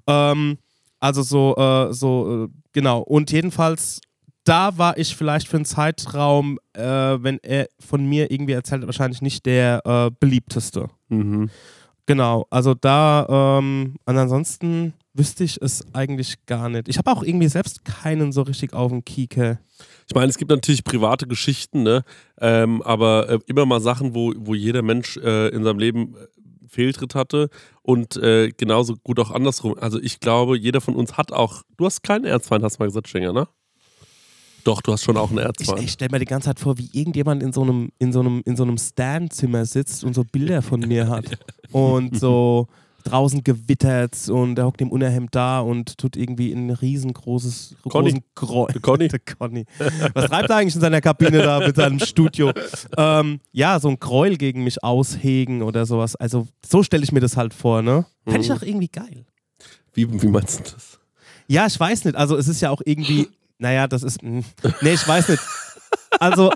Ähm, 0.07 0.59
also 1.01 1.23
so, 1.23 1.57
äh, 1.57 1.93
so, 1.93 2.45
äh, 2.45 2.49
genau. 2.73 3.01
Und 3.01 3.33
jedenfalls, 3.33 4.01
da 4.45 4.79
war 4.79 4.97
ich 4.97 5.17
vielleicht 5.17 5.49
für 5.49 5.57
einen 5.57 5.65
Zeitraum, 5.65 6.61
äh, 6.75 6.81
wenn 6.85 7.41
er 7.43 7.67
von 7.81 8.07
mir 8.07 8.31
irgendwie 8.31 8.53
erzählt 8.53 8.83
hat, 8.83 8.87
wahrscheinlich 8.87 9.21
nicht 9.21 9.47
der 9.47 9.85
äh, 9.85 10.13
beliebteste. 10.21 10.91
Mhm. 11.09 11.51
Genau, 12.07 12.47
also 12.51 12.75
da, 12.75 13.59
ähm, 13.59 13.97
und 14.05 14.17
ansonsten 14.17 14.95
wüsste 15.15 15.45
ich 15.45 15.63
es 15.63 15.85
eigentlich 15.95 16.45
gar 16.47 16.69
nicht. 16.69 16.89
Ich 16.89 16.99
habe 16.99 17.11
auch 17.11 17.23
irgendwie 17.23 17.49
selbst 17.49 17.85
keinen 17.85 18.33
so 18.33 18.43
richtig 18.43 18.73
auf 18.73 18.91
dem 18.91 19.05
Kieker. 19.05 19.59
Ich 20.09 20.15
meine, 20.15 20.29
es 20.29 20.37
gibt 20.39 20.51
natürlich 20.51 20.85
private 20.85 21.27
Geschichten, 21.27 21.83
ne? 21.83 22.03
ähm, 22.41 22.83
aber 22.83 23.29
äh, 23.31 23.39
immer 23.47 23.65
mal 23.65 23.81
Sachen, 23.81 24.15
wo, 24.15 24.35
wo 24.37 24.55
jeder 24.55 24.83
Mensch 24.83 25.17
äh, 25.17 25.49
in 25.49 25.63
seinem 25.65 25.79
Leben 25.79 26.15
äh, 26.15 26.27
Fehltritt 26.69 27.15
hatte 27.15 27.49
und 27.83 28.17
äh, 28.17 28.51
genauso 28.51 28.97
gut 29.03 29.21
auch 29.21 29.31
andersrum. 29.31 29.77
Also 29.79 30.01
ich 30.01 30.19
glaube, 30.19 30.59
jeder 30.59 30.81
von 30.81 30.97
uns 30.97 31.17
hat 31.17 31.33
auch, 31.33 31.63
du 31.77 31.87
hast 31.87 32.03
keinen 32.03 32.25
Erzfeind, 32.25 32.65
hast 32.65 32.77
du 32.79 32.83
mal 32.83 32.87
gesagt, 32.87 33.09
Schenger, 33.09 33.33
ne? 33.33 33.47
Doch, 34.65 34.81
du 34.81 34.93
hast 34.93 35.05
schon 35.05 35.17
auch 35.17 35.29
einen 35.29 35.39
Ich, 35.39 35.45
Erzfeind. 35.45 35.83
ich 35.83 35.93
stelle 35.93 36.11
mir 36.11 36.19
die 36.19 36.25
ganze 36.25 36.47
Zeit 36.47 36.59
vor, 36.59 36.79
wie 36.79 36.89
irgendjemand 36.93 37.43
in 37.43 37.53
so 37.53 37.63
einem, 37.63 37.91
in 37.99 38.13
so 38.13 38.21
einem, 38.21 38.43
in 38.47 38.57
so 38.57 38.63
einem 38.63 38.79
Stan-Zimmer 38.79 39.67
sitzt 39.67 40.03
und 40.05 40.15
so 40.15 40.25
Bilder 40.25 40.63
von 40.63 40.81
mir 40.81 41.09
hat. 41.09 41.27
Und 41.71 42.19
so 42.19 42.69
draußen 43.05 43.45
gewittert 43.45 44.29
und 44.29 44.59
er 44.59 44.67
hockt 44.67 44.81
im 44.81 44.91
Unterhemd 44.91 45.35
da 45.35 45.61
und 45.61 45.99
tut 45.99 46.17
irgendwie 46.17 46.53
ein 46.53 46.71
riesengroßes 46.71 47.77
Conny. 47.89 48.23
großen 48.35 48.83
Conny. 48.83 49.09
Conny. 49.39 49.65
Was 50.15 50.27
treibt 50.27 50.51
er 50.51 50.57
eigentlich 50.57 50.75
in 50.75 50.81
seiner 50.81 51.01
Kabine 51.01 51.43
da 51.43 51.61
mit 51.61 51.77
seinem 51.77 51.99
Studio? 52.01 52.53
Ähm, 52.97 53.41
ja, 53.53 53.79
so 53.79 53.89
ein 53.89 53.99
Gräuel 54.01 54.37
gegen 54.37 54.65
mich 54.65 54.83
aushegen 54.83 55.63
oder 55.63 55.87
sowas. 55.87 56.17
Also 56.17 56.47
so 56.67 56.83
stelle 56.83 57.05
ich 57.05 57.13
mir 57.13 57.21
das 57.21 57.37
halt 57.37 57.55
vor, 57.55 57.83
ne? 57.83 58.07
Fände 58.25 58.41
ich 58.41 58.49
Mhm. 58.49 58.57
auch 58.57 58.63
irgendwie 58.63 58.89
geil. 58.89 59.27
Wie, 59.93 60.23
wie 60.23 60.27
meinst 60.29 60.59
du 60.61 60.65
das? 60.75 60.99
Ja, 61.47 61.67
ich 61.67 61.79
weiß 61.79 62.07
nicht. 62.07 62.17
Also 62.17 62.37
es 62.37 62.49
ist 62.49 62.61
ja 62.63 62.71
auch 62.71 62.81
irgendwie, 62.85 63.29
naja, 63.59 63.87
das 63.87 64.03
ist, 64.03 64.23
mh. 64.23 64.43
nee, 64.81 64.93
ich 64.95 65.07
weiß 65.07 65.29
nicht. 65.29 65.43
Also 66.19 66.51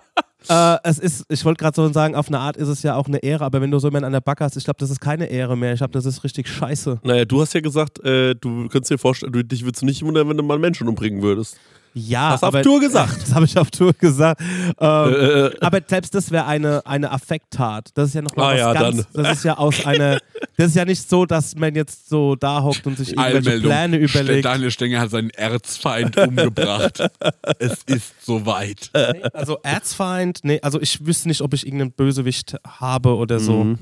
äh, 0.48 0.76
es 0.84 0.98
ist, 0.98 1.24
ich 1.28 1.44
wollte 1.44 1.62
gerade 1.62 1.74
so 1.74 1.92
sagen, 1.92 2.14
auf 2.14 2.28
eine 2.28 2.38
Art 2.38 2.56
ist 2.56 2.68
es 2.68 2.82
ja 2.82 2.94
auch 2.94 3.06
eine 3.06 3.18
Ehre, 3.18 3.44
aber 3.44 3.60
wenn 3.60 3.70
du 3.70 3.78
so 3.78 3.88
jemanden 3.88 4.06
an 4.06 4.12
der 4.12 4.20
Backe 4.20 4.44
hast, 4.44 4.56
ich 4.56 4.64
glaube, 4.64 4.78
das 4.78 4.90
ist 4.90 5.00
keine 5.00 5.26
Ehre 5.26 5.56
mehr. 5.56 5.72
Ich 5.72 5.78
glaube, 5.78 5.92
das 5.92 6.06
ist 6.06 6.22
richtig 6.24 6.48
scheiße. 6.48 7.00
Naja, 7.02 7.24
du 7.24 7.40
hast 7.40 7.54
ja 7.54 7.60
gesagt, 7.60 8.04
äh, 8.04 8.34
du 8.34 8.68
könntest 8.68 8.90
dir 8.90 8.98
vorstellen, 8.98 9.32
du, 9.32 9.42
dich 9.42 9.64
würdest 9.64 9.82
nicht 9.82 10.02
wundern, 10.02 10.28
wenn 10.28 10.36
du 10.36 10.42
mal 10.42 10.58
Menschen 10.58 10.88
umbringen 10.88 11.22
würdest. 11.22 11.58
Ja, 11.98 12.30
Hast 12.30 12.42
du 12.42 12.46
auf 12.46 12.54
aber, 12.54 12.62
Tour 12.62 12.80
gesagt? 12.80 13.18
Das 13.28 13.34
habe 13.34 13.44
ich 13.44 13.58
auf 13.58 13.70
Tour 13.70 13.92
gesagt. 13.92 14.40
Ähm, 14.40 15.14
Äh, 15.14 15.50
aber 15.60 15.80
selbst 15.86 16.14
das 16.14 16.30
wäre 16.30 16.46
eine, 16.46 16.86
eine 16.86 17.10
Affekttat. 17.10 17.90
Das 17.94 18.08
ist 18.08 18.14
ja 18.14 18.22
noch 18.22 18.36
mal 18.36 18.44
Ah 18.44 18.52
was 18.52 18.58
ja, 18.58 18.72
ganz, 18.72 19.06
dann. 19.12 19.24
das 19.24 19.38
ist 19.38 19.44
ja 19.44 19.58
aus 19.58 19.84
einer, 19.84 20.20
das 20.56 20.68
ist 20.68 20.76
ja 20.76 20.84
nicht 20.84 21.08
so, 21.08 21.26
dass 21.26 21.56
man 21.56 21.74
jetzt 21.74 22.08
so 22.08 22.36
da 22.36 22.62
hockt 22.62 22.86
und 22.86 22.96
sich 22.96 23.16
irgendwelche. 23.16 23.60
Pläne 23.60 23.96
überlegt. 23.96 24.44
Daniel 24.44 24.70
Stenger 24.70 25.00
hat 25.00 25.10
seinen 25.10 25.30
Erzfeind 25.30 26.16
umgebracht. 26.16 27.02
es 27.58 27.82
ist 27.86 28.24
soweit. 28.24 28.90
Nee, 28.94 29.22
also 29.32 29.58
Erzfeind, 29.62 30.40
nee, 30.42 30.60
also 30.62 30.80
ich 30.80 31.04
wüsste 31.04 31.28
nicht, 31.28 31.40
ob 31.40 31.52
ich 31.54 31.66
irgendeinen 31.66 31.92
Bösewicht 31.92 32.56
habe 32.64 33.16
oder 33.16 33.40
so. 33.40 33.64
Mhm. 33.64 33.78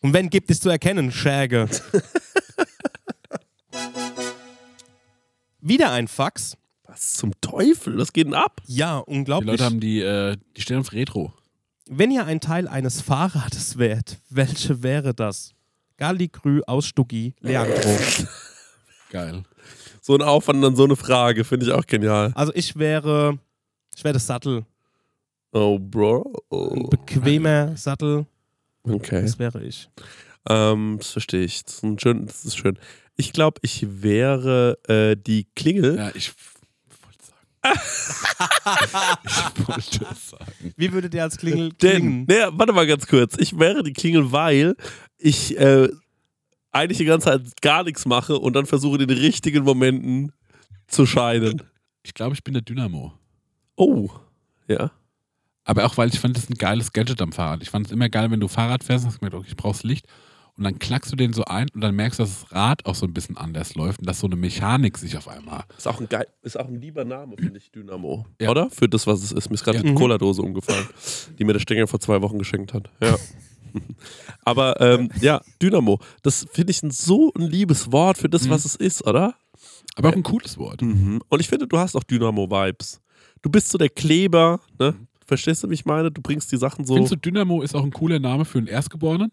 Und 0.00 0.12
wenn, 0.12 0.28
gibt 0.28 0.50
es 0.50 0.60
zu 0.60 0.68
erkennen, 0.68 1.10
Schäge. 1.12 1.68
Wieder 5.60 5.92
ein 5.92 6.08
Fax. 6.08 6.56
Was 6.94 7.14
zum 7.14 7.32
Teufel? 7.40 7.98
Was 7.98 8.12
geht 8.12 8.26
denn 8.28 8.34
ab? 8.34 8.60
Ja, 8.66 9.02
Die 9.06 9.10
unglaublich. 9.12 9.50
Leute 9.50 9.64
haben 9.64 9.80
die, 9.80 10.00
äh, 10.00 10.36
die 10.56 10.60
stehen 10.62 10.78
auf 10.78 10.92
Retro. 10.92 11.32
Wenn 11.90 12.12
ihr 12.12 12.24
ein 12.24 12.40
Teil 12.40 12.68
eines 12.68 13.00
Fahrrades 13.02 13.78
wärt, 13.78 14.18
welche 14.30 14.84
wäre 14.84 15.12
das? 15.12 15.54
Galligrü 15.96 16.60
aus 16.68 16.86
Stuggi, 16.86 17.34
Leandro. 17.40 17.98
Geil. 19.10 19.42
So 20.00 20.14
ein 20.14 20.22
Aufwand 20.22 20.58
und 20.58 20.62
dann 20.62 20.76
so 20.76 20.84
eine 20.84 20.94
Frage, 20.96 21.42
finde 21.44 21.66
ich 21.66 21.72
auch 21.72 21.84
genial. 21.86 22.30
Also 22.36 22.52
ich 22.54 22.76
wäre, 22.76 23.38
ich 23.96 24.04
wäre 24.04 24.14
das 24.14 24.26
Sattel. 24.26 24.64
Oh, 25.52 25.78
Bro. 25.80 26.32
Ein 26.50 26.84
Oh. 26.84 26.88
bequemer 26.88 27.76
Sattel, 27.76 28.26
Okay. 28.84 29.22
das 29.22 29.38
wäre 29.40 29.64
ich. 29.64 29.88
Ähm, 30.48 30.96
das 30.98 31.10
verstehe 31.10 31.42
ich. 31.44 31.64
Das 31.64 31.74
ist, 31.74 31.82
ein 31.82 31.98
schön, 31.98 32.26
das 32.26 32.44
ist 32.44 32.56
schön. 32.56 32.78
Ich 33.16 33.32
glaube, 33.32 33.58
ich 33.62 33.84
wäre 34.02 34.78
äh, 34.88 35.16
die 35.16 35.46
Klingel. 35.56 35.96
Ja, 35.96 36.10
ich. 36.14 36.32
Ich 37.64 39.68
wollte 39.68 40.06
es 40.12 40.30
sagen. 40.30 40.74
Wie 40.76 40.92
würdet 40.92 41.14
ihr 41.14 41.22
als 41.22 41.36
Klingel 41.36 41.72
Denn, 41.72 42.00
klingen? 42.00 42.24
naja, 42.28 42.50
warte 42.52 42.72
mal 42.72 42.86
ganz 42.86 43.06
kurz. 43.06 43.36
Ich 43.38 43.58
wäre 43.58 43.82
die 43.82 43.92
Klingel, 43.92 44.32
weil 44.32 44.76
ich 45.18 45.58
äh, 45.58 45.88
eigentlich 46.72 46.98
die 46.98 47.04
ganze 47.04 47.26
Zeit 47.26 47.42
gar 47.62 47.84
nichts 47.84 48.06
mache 48.06 48.38
und 48.38 48.54
dann 48.54 48.66
versuche, 48.66 49.00
in 49.00 49.08
den 49.08 49.18
richtigen 49.18 49.64
Momenten 49.64 50.32
zu 50.86 51.06
scheinen. 51.06 51.62
Ich 52.02 52.14
glaube, 52.14 52.34
ich 52.34 52.44
bin 52.44 52.54
der 52.54 52.62
Dynamo. 52.62 53.12
Oh. 53.76 54.10
Ja. 54.68 54.90
Aber 55.64 55.86
auch, 55.86 55.96
weil 55.96 56.08
ich 56.10 56.20
fand, 56.20 56.36
das 56.36 56.44
ist 56.44 56.50
ein 56.50 56.58
geiles 56.58 56.92
Gadget 56.92 57.20
am 57.22 57.32
Fahrrad. 57.32 57.62
Ich 57.62 57.70
fand 57.70 57.86
es 57.86 57.92
immer 57.92 58.10
geil, 58.10 58.30
wenn 58.30 58.40
du 58.40 58.48
Fahrrad 58.48 58.84
fährst 58.84 59.04
und 59.04 59.10
hast 59.10 59.20
gemerkt, 59.20 59.34
okay, 59.36 59.46
ich 59.48 59.56
brauch's 59.56 59.82
Licht. 59.82 60.06
Und 60.56 60.62
dann 60.64 60.78
klackst 60.78 61.10
du 61.10 61.16
den 61.16 61.32
so 61.32 61.44
ein 61.46 61.66
und 61.74 61.80
dann 61.80 61.96
merkst 61.96 62.20
du, 62.20 62.22
dass 62.22 62.42
das 62.42 62.52
Rad 62.52 62.86
auch 62.86 62.94
so 62.94 63.06
ein 63.06 63.12
bisschen 63.12 63.36
anders 63.36 63.74
läuft 63.74 63.98
und 63.98 64.06
dass 64.08 64.20
so 64.20 64.26
eine 64.28 64.36
Mechanik 64.36 64.96
sich 64.98 65.16
auf 65.16 65.26
einmal. 65.26 65.64
Ist 65.76 65.88
auch 65.88 66.00
ein, 66.00 66.08
geil, 66.08 66.28
ist 66.42 66.56
auch 66.58 66.68
ein 66.68 66.80
lieber 66.80 67.04
Name, 67.04 67.34
finde 67.36 67.58
ich, 67.58 67.72
Dynamo. 67.72 68.24
Ja. 68.40 68.50
Oder? 68.50 68.70
Für 68.70 68.88
das, 68.88 69.06
was 69.08 69.22
es 69.24 69.32
ist. 69.32 69.48
Mir 69.50 69.54
ist 69.54 69.64
gerade 69.64 69.78
Ja. 69.78 69.82
die 69.82 69.90
Mhm. 69.90 69.96
Cola-Dose 69.96 70.42
umgefallen, 70.42 70.86
die 71.38 71.44
mir 71.44 71.54
der 71.54 71.60
Stenger 71.60 71.88
vor 71.88 71.98
zwei 71.98 72.22
Wochen 72.22 72.38
geschenkt 72.38 72.72
hat. 72.72 72.88
Ja. 73.02 73.16
Aber 74.44 74.80
ähm, 74.80 75.10
ja, 75.20 75.40
Dynamo, 75.60 75.98
das 76.22 76.46
finde 76.52 76.70
ich 76.70 76.82
ein, 76.82 76.90
so 76.90 77.32
ein 77.36 77.42
liebes 77.42 77.90
Wort 77.92 78.18
für 78.18 78.28
das, 78.28 78.44
Mhm. 78.46 78.50
was 78.50 78.64
es 78.64 78.76
ist, 78.76 79.04
oder? 79.06 79.34
Aber 79.96 80.10
auch 80.10 80.14
ein 80.16 80.22
cooles 80.22 80.58
Wort. 80.58 80.82
Mhm. 80.82 81.20
Und 81.28 81.40
ich 81.40 81.48
finde, 81.48 81.66
du 81.66 81.78
hast 81.78 81.96
auch 81.96 82.04
Dynamo-Vibes. 82.04 83.00
Du 83.42 83.50
bist 83.50 83.70
so 83.70 83.78
der 83.78 83.88
Kleber, 83.88 84.60
ne? 84.78 84.94
Verstehst 85.26 85.62
du, 85.64 85.70
wie 85.70 85.74
ich 85.74 85.84
meine? 85.86 86.10
Du 86.10 86.20
bringst 86.20 86.52
die 86.52 86.56
Sachen 86.58 86.84
so. 86.84 86.94
Findest 86.94 87.12
du 87.14 87.16
Dynamo 87.16 87.62
ist 87.62 87.74
auch 87.74 87.82
ein 87.82 87.90
cooler 87.92 88.18
Name 88.20 88.44
für 88.44 88.58
einen 88.58 88.66
Erstgeborenen? 88.66 89.32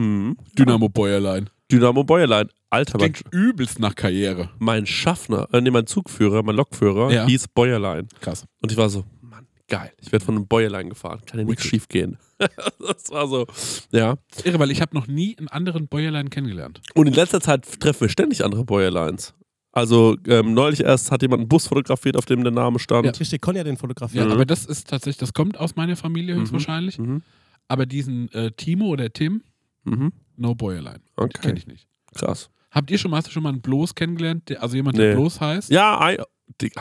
Mhm. 0.00 0.36
Dynamo 0.58 0.88
Bäuerlein. 0.88 1.50
Dynamo 1.70 2.04
Bäuerlein. 2.04 2.48
Alter, 2.70 2.98
mein, 2.98 3.12
Klingt 3.12 3.32
übelst 3.34 3.78
nach 3.80 3.94
Karriere. 3.94 4.50
mein 4.58 4.86
Schaffner, 4.86 5.48
äh, 5.52 5.60
nee, 5.60 5.70
mein 5.70 5.86
Zugführer, 5.86 6.42
mein 6.42 6.56
Lokführer 6.56 7.12
Ja. 7.12 7.26
hieß 7.26 7.48
Bäuerlein. 7.48 8.08
Krass. 8.20 8.44
Und 8.62 8.72
ich 8.72 8.78
war 8.78 8.88
so, 8.88 9.04
Mann, 9.20 9.46
geil. 9.68 9.92
Ich 10.00 10.10
werde 10.12 10.24
von 10.24 10.36
einem 10.36 10.46
Bäuerlein 10.46 10.88
gefahren. 10.88 11.20
Kann 11.26 11.38
ja 11.40 11.44
nichts 11.44 11.64
schief 11.64 11.88
gehen. 11.88 12.16
das 12.38 13.10
war 13.10 13.26
so, 13.28 13.46
ja. 13.92 14.16
Das 14.30 14.38
ist 14.38 14.46
irre, 14.46 14.58
weil 14.58 14.70
ich 14.70 14.80
habe 14.80 14.94
noch 14.96 15.06
nie 15.06 15.36
einen 15.36 15.48
anderen 15.48 15.88
Bäuerlein 15.88 16.30
kennengelernt. 16.30 16.80
Und 16.94 17.06
in 17.06 17.12
letzter 17.14 17.40
Zeit 17.40 17.80
treffen 17.80 18.02
wir 18.02 18.08
ständig 18.08 18.44
andere 18.44 18.64
Bäuerleins. 18.64 19.34
Also 19.72 20.16
ähm, 20.26 20.54
neulich 20.54 20.80
erst 20.80 21.12
hat 21.12 21.22
jemand 21.22 21.40
einen 21.40 21.48
Bus 21.48 21.68
fotografiert, 21.68 22.16
auf 22.16 22.24
dem 22.24 22.42
der 22.42 22.52
Name 22.52 22.78
stand. 22.80 23.06
Ja. 23.06 23.12
Richtig, 23.12 23.40
Conny 23.40 23.58
hat 23.58 23.66
den 23.66 23.74
Ja, 23.76 23.80
fotografiert. 23.80 24.30
aber 24.30 24.44
das 24.44 24.64
ist 24.66 24.88
tatsächlich, 24.88 25.18
das 25.18 25.32
kommt 25.32 25.58
aus 25.58 25.76
meiner 25.76 25.94
Familie 25.96 26.34
höchstwahrscheinlich. 26.34 26.98
Mhm. 26.98 27.22
Aber 27.68 27.86
diesen 27.86 28.32
äh, 28.32 28.50
Timo 28.50 28.86
oder 28.86 29.12
Tim, 29.12 29.42
Mhm. 29.84 30.12
no 30.36 30.54
Bäuerlein. 30.54 31.02
Okay. 31.16 31.40
Kenne 31.40 31.58
ich 31.58 31.66
nicht. 31.66 31.88
Krass. 32.14 32.50
Habt 32.70 32.90
ihr 32.90 32.98
schon 32.98 33.10
mal, 33.10 33.18
hast 33.18 33.26
du 33.26 33.32
schon 33.32 33.42
mal 33.42 33.48
einen 33.50 33.62
Bloß 33.62 33.94
kennengelernt? 33.94 34.48
Der, 34.48 34.62
also 34.62 34.76
jemand, 34.76 34.96
der 34.96 35.10
Nee. 35.10 35.14
Bloß 35.16 35.40
heißt? 35.40 35.70
Ja, 35.70 35.98
habe 35.98 36.26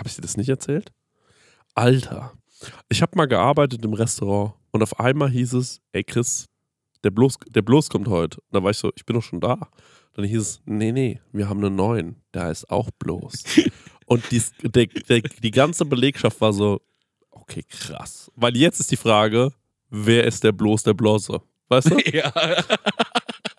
ich 0.05 0.15
dir 0.15 0.21
das 0.21 0.37
nicht 0.37 0.49
erzählt? 0.49 0.91
Alter. 1.73 2.33
Ich 2.89 3.01
habe 3.01 3.15
mal 3.15 3.25
gearbeitet 3.27 3.83
im 3.85 3.93
Restaurant 3.93 4.53
und 4.71 4.83
auf 4.83 4.99
einmal 4.99 5.29
hieß 5.29 5.53
es, 5.53 5.81
ey 5.93 6.03
Chris, 6.03 6.45
der 7.03 7.11
Bloß, 7.11 7.37
der 7.49 7.61
Bloß 7.61 7.89
kommt 7.89 8.07
heute. 8.07 8.39
Und 8.41 8.55
da 8.55 8.63
war 8.63 8.71
ich 8.71 8.77
so, 8.77 8.91
ich 8.95 9.05
bin 9.05 9.15
doch 9.15 9.23
schon 9.23 9.39
da. 9.39 9.69
Dann 10.13 10.25
hieß 10.25 10.41
es, 10.41 10.61
nee, 10.65 10.91
nee, 10.91 11.21
wir 11.31 11.47
haben 11.47 11.63
einen 11.63 11.75
neuen, 11.75 12.17
der 12.33 12.43
heißt 12.43 12.69
auch 12.69 12.89
Bloß. 12.91 13.43
und 14.05 14.23
dies, 14.31 14.51
der, 14.61 14.87
der, 14.87 15.21
die 15.21 15.51
ganze 15.51 15.85
Belegschaft 15.85 16.41
war 16.41 16.51
so, 16.51 16.81
okay, 17.31 17.63
krass. 17.63 18.31
Weil 18.35 18.57
jetzt 18.57 18.79
ist 18.79 18.91
die 18.91 18.97
Frage, 18.97 19.53
wer 19.89 20.25
ist 20.25 20.43
der 20.43 20.51
Bloß 20.51 20.83
der 20.83 20.93
Blosse? 20.93 21.41
Weißt 21.69 21.91
du? 21.91 21.97
ja. 22.11 22.31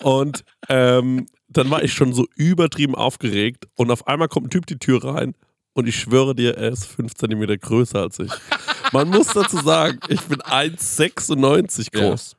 Und 0.03 0.45
ähm, 0.69 1.27
dann 1.49 1.71
war 1.71 1.83
ich 1.83 1.93
schon 1.93 2.13
so 2.13 2.27
übertrieben 2.37 2.95
aufgeregt 2.95 3.67
und 3.77 3.91
auf 3.91 4.07
einmal 4.07 4.29
kommt 4.29 4.47
ein 4.47 4.51
Typ 4.51 4.67
die 4.67 4.79
Tür 4.79 5.05
rein 5.05 5.35
und 5.73 5.89
ich 5.89 5.97
schwöre 5.97 6.35
dir, 6.35 6.57
er 6.57 6.71
ist 6.71 6.87
5 6.87 7.15
cm 7.15 7.59
größer 7.59 8.01
als 8.01 8.19
ich. 8.19 8.31
Man 8.93 9.09
muss 9.09 9.29
dazu 9.29 9.59
sagen, 9.59 9.99
ich 10.09 10.21
bin 10.23 10.41
1,96 10.41 11.93
groß. 11.93 12.37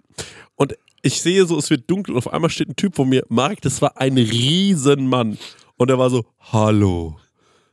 Und 0.55 0.75
ich 1.01 1.21
sehe 1.21 1.45
so, 1.45 1.57
es 1.57 1.69
wird 1.69 1.89
dunkel 1.89 2.13
und 2.13 2.19
auf 2.19 2.31
einmal 2.31 2.49
steht 2.49 2.69
ein 2.69 2.75
Typ 2.75 2.95
vor 2.95 3.05
mir. 3.05 3.23
Marc, 3.29 3.61
das 3.61 3.81
war 3.81 3.99
ein 3.99 4.17
Riesenmann. 4.17 5.37
Und 5.77 5.89
er 5.89 5.97
war 5.97 6.09
so, 6.09 6.25
hallo, 6.39 7.17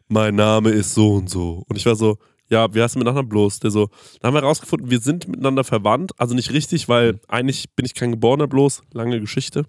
mein 0.09 0.37
Name 0.37 0.71
ist 0.71 0.95
so 0.95 1.15
und 1.15 1.29
so. 1.29 1.65
Und 1.69 1.77
ich 1.77 1.85
war 1.85 1.97
so, 1.97 2.19
ja, 2.51 2.73
wie 2.75 2.83
heißt 2.83 2.95
du 2.95 2.99
miteinander 2.99 3.29
bloß? 3.29 3.61
Der 3.61 3.71
so, 3.71 3.89
dann 4.21 4.29
haben 4.29 4.35
wir 4.35 4.43
herausgefunden, 4.43 4.91
wir 4.91 5.01
sind 5.01 5.29
miteinander 5.29 5.65
verwandt. 5.65 6.13
Also 6.17 6.35
nicht 6.35 6.53
richtig, 6.53 6.89
weil 6.89 7.21
eigentlich 7.29 7.71
bin 7.75 7.85
ich 7.85 7.95
kein 7.95 8.13
Geborener 8.13 8.47
bloß. 8.47 8.83
Lange 8.93 9.21
Geschichte. 9.21 9.65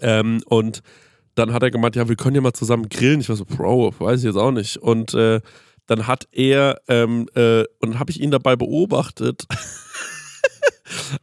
Ähm, 0.00 0.42
und 0.46 0.82
dann 1.34 1.52
hat 1.52 1.62
er 1.62 1.70
gemeint, 1.70 1.96
ja, 1.96 2.08
wir 2.08 2.16
können 2.16 2.34
ja 2.34 2.42
mal 2.42 2.52
zusammen 2.52 2.88
grillen. 2.88 3.20
Ich 3.20 3.28
war 3.28 3.36
so, 3.36 3.44
Bro, 3.44 3.94
weiß 3.98 4.20
ich 4.20 4.26
jetzt 4.26 4.36
auch 4.36 4.52
nicht. 4.52 4.76
Und 4.76 5.14
äh, 5.14 5.40
dann 5.86 6.06
hat 6.06 6.28
er, 6.32 6.80
ähm, 6.88 7.28
äh, 7.34 7.64
und 7.80 7.92
dann 7.92 7.98
habe 7.98 8.10
ich 8.10 8.20
ihn 8.20 8.30
dabei 8.30 8.56
beobachtet. 8.56 9.46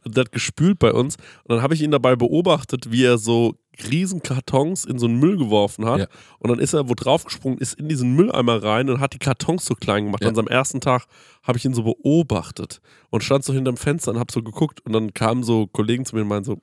und 0.04 0.16
der 0.16 0.24
hat 0.24 0.32
gespült 0.32 0.78
bei 0.78 0.92
uns. 0.92 1.16
Und 1.44 1.54
dann 1.56 1.62
habe 1.62 1.74
ich 1.74 1.82
ihn 1.82 1.90
dabei 1.90 2.16
beobachtet, 2.16 2.90
wie 2.90 3.04
er 3.04 3.18
so 3.18 3.54
riesen 3.90 4.22
Kartons 4.22 4.84
in 4.84 4.98
so 4.98 5.06
einen 5.06 5.18
Müll 5.18 5.36
geworfen 5.36 5.86
hat. 5.86 6.00
Ja. 6.00 6.06
Und 6.38 6.50
dann 6.50 6.58
ist 6.58 6.74
er 6.74 6.88
wo 6.88 6.94
draufgesprungen, 6.94 7.58
ist 7.58 7.74
in 7.74 7.88
diesen 7.88 8.14
Mülleimer 8.14 8.62
rein 8.62 8.90
und 8.90 9.00
hat 9.00 9.14
die 9.14 9.18
Kartons 9.18 9.64
so 9.64 9.74
klein 9.74 10.06
gemacht. 10.06 10.22
Ja. 10.22 10.28
An 10.28 10.34
seinem 10.34 10.48
ersten 10.48 10.80
Tag 10.80 11.06
habe 11.42 11.58
ich 11.58 11.64
ihn 11.64 11.74
so 11.74 11.82
beobachtet 11.82 12.80
und 13.10 13.24
stand 13.24 13.44
so 13.44 13.52
hinterm 13.52 13.76
Fenster 13.76 14.12
und 14.12 14.18
habe 14.18 14.32
so 14.32 14.42
geguckt. 14.42 14.80
Und 14.84 14.92
dann 14.92 15.14
kamen 15.14 15.42
so 15.42 15.66
Kollegen 15.66 16.04
zu 16.04 16.14
mir 16.14 16.22
und 16.22 16.28
meinten 16.28 16.44
so, 16.44 16.58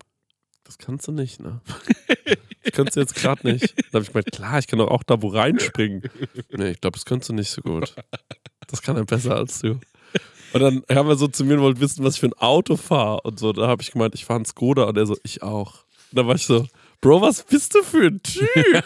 das 0.63 0.77
kannst 0.77 1.07
du 1.07 1.13
nicht, 1.13 1.39
ne? 1.39 1.61
Das 2.63 2.73
kannst 2.73 2.95
du 2.97 2.99
jetzt 2.99 3.15
gerade 3.15 3.47
nicht. 3.47 3.73
Dann 3.77 3.93
habe 3.93 4.03
ich 4.03 4.11
gemeint, 4.11 4.31
klar, 4.33 4.59
ich 4.59 4.67
kann 4.67 4.79
doch 4.79 4.91
auch 4.91 5.03
da 5.03 5.21
wo 5.21 5.29
reinspringen. 5.29 6.03
Nee, 6.51 6.71
ich 6.71 6.81
glaube, 6.81 6.97
das 6.97 7.05
kannst 7.05 7.29
du 7.29 7.33
nicht 7.33 7.49
so 7.49 7.61
gut. 7.61 7.95
Das 8.67 8.81
kann 8.81 8.97
er 8.97 9.05
besser 9.05 9.37
als 9.37 9.59
du. 9.59 9.79
Und 10.61 10.83
dann 10.87 10.97
haben 10.97 11.07
wir 11.07 11.15
so 11.15 11.27
zu 11.27 11.45
mir 11.45 11.55
und 11.55 11.61
wollte 11.61 11.81
wissen, 11.81 12.03
was 12.03 12.15
ich 12.15 12.19
für 12.19 12.27
ein 12.27 12.33
Auto 12.33 12.77
fahre. 12.77 13.21
Und 13.21 13.39
so, 13.39 13.53
da 13.53 13.67
habe 13.67 13.81
ich 13.81 13.91
gemeint, 13.91 14.15
ich 14.15 14.25
fahre 14.25 14.37
einen 14.37 14.45
Skoda. 14.45 14.83
Und 14.83 14.97
er 14.97 15.05
so, 15.05 15.15
ich 15.23 15.43
auch. 15.43 15.83
Und 16.11 16.19
da 16.19 16.25
war 16.27 16.35
ich 16.35 16.45
so, 16.45 16.65
Bro, 16.99 17.21
was 17.21 17.43
bist 17.43 17.75
du 17.75 17.83
für 17.83 18.07
ein 18.07 18.19
Typ? 18.23 18.47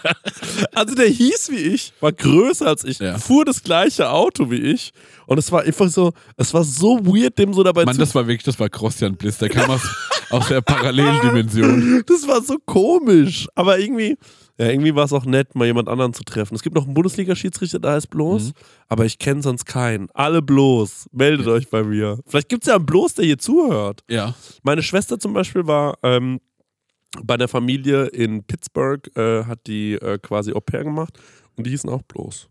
also 0.74 0.96
der 0.96 1.08
hieß 1.08 1.50
wie 1.52 1.56
ich, 1.56 1.94
war 2.02 2.12
größer 2.12 2.68
als 2.68 2.84
ich, 2.84 3.00
Ja. 3.00 3.18
fuhr 3.18 3.46
das 3.46 3.64
gleiche 3.64 4.10
Auto 4.10 4.52
wie 4.52 4.58
ich. 4.58 4.92
Und 5.28 5.38
es 5.38 5.50
war 5.50 5.62
einfach 5.62 5.88
so, 5.88 6.12
es 6.36 6.54
war 6.54 6.66
so 6.66 7.06
weird, 7.06 7.38
dem 7.40 7.54
so 7.54 7.64
dabei 7.64 7.86
Mann, 7.86 7.96
zu 7.96 8.02
das 8.02 8.14
war 8.14 8.28
wirklich, 8.28 8.44
das 8.44 8.60
war 8.60 8.68
Christian 8.68 9.16
Bliss. 9.16 9.38
Der 9.38 9.48
kam 9.48 9.70
aus, 9.70 9.82
aus 10.30 10.48
der 10.50 10.60
Paralleldimension. 10.62 12.04
Das 12.08 12.28
war 12.28 12.42
so 12.42 12.58
komisch. 12.66 13.48
Aber 13.56 13.80
irgendwie, 13.80 14.18
ja, 14.62 14.70
irgendwie 14.70 14.94
war 14.96 15.06
es 15.06 15.14
auch 15.14 15.26
nett, 15.26 15.56
mal 15.56 15.66
jemand 15.66 15.90
anderen 15.90 16.14
zu 16.14 16.24
treffen. 16.24 16.54
Es 16.56 16.62
gibt 16.62 16.76
noch 16.76 16.86
einen 16.86 16.94
Bundesliga-Schiedsrichter, 16.94 17.80
der 17.80 17.94
heißt 17.94 18.10
bloß, 18.10 18.48
Mhm. 18.50 18.54
aber 18.90 19.06
ich 19.06 19.18
kenne 19.20 19.42
sonst 19.42 19.66
keinen. 19.66 20.10
Alle 20.14 20.42
bloß. 20.42 21.08
Meldet 21.12 21.48
euch 21.48 21.70
bei 21.70 21.84
mir. 21.84 22.20
Vielleicht 22.28 22.50
gibt 22.50 22.64
es 22.64 22.68
ja 22.68 22.76
einen 22.76 22.86
bloß, 22.86 23.16
der 23.16 23.26
hier 23.26 23.38
zuhört. 23.40 24.04
Ja. 24.10 24.36
Meine 24.64 24.84
Schwester 24.84 25.20
zum 25.20 25.34
Beispiel 25.34 25.66
war 25.68 25.98
ähm, 26.04 26.40
bei 27.24 27.34
einer 27.34 27.48
Familie 27.48 28.06
in 28.08 28.44
Pittsburgh, 28.44 29.10
äh, 29.18 29.46
hat 29.46 29.68
die 29.68 29.94
äh, 29.94 30.18
quasi 30.20 30.54
Au 30.54 30.60
pair 30.62 30.84
gemacht 30.84 31.18
und 31.58 31.66
die 31.66 31.72
hießen 31.72 31.90
auch 31.90 32.04
bloß. 32.04 32.48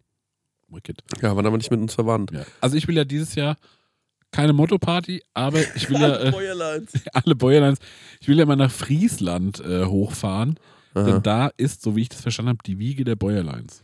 Wicked. 0.68 1.02
Ja, 1.22 1.34
waren 1.34 1.46
aber 1.46 1.56
nicht 1.56 1.70
mit 1.70 1.80
uns 1.80 1.94
verwandt. 1.94 2.30
Ja. 2.32 2.44
Also 2.60 2.76
ich 2.76 2.86
will 2.86 2.96
ja 2.96 3.04
dieses 3.04 3.34
Jahr 3.34 3.56
keine 4.32 4.52
Motto-Party, 4.52 5.22
aber 5.34 5.58
ich 5.74 5.88
will 5.90 6.00
ja 6.00 6.16
äh, 6.20 6.30
Feuerleins. 6.32 6.92
alle 7.12 7.34
Bäuerleins, 7.34 7.78
ich 8.20 8.28
will 8.28 8.38
ja 8.38 8.46
mal 8.46 8.54
nach 8.56 8.70
Friesland 8.70 9.58
äh, 9.60 9.84
hochfahren, 9.86 10.58
Aha. 10.94 11.04
denn 11.04 11.22
da 11.22 11.50
ist, 11.56 11.82
so 11.82 11.94
wie 11.96 12.02
ich 12.02 12.08
das 12.08 12.20
verstanden 12.20 12.50
habe, 12.50 12.58
die 12.66 12.78
Wiege 12.78 13.04
der 13.04 13.16
Bäuerleins. 13.16 13.82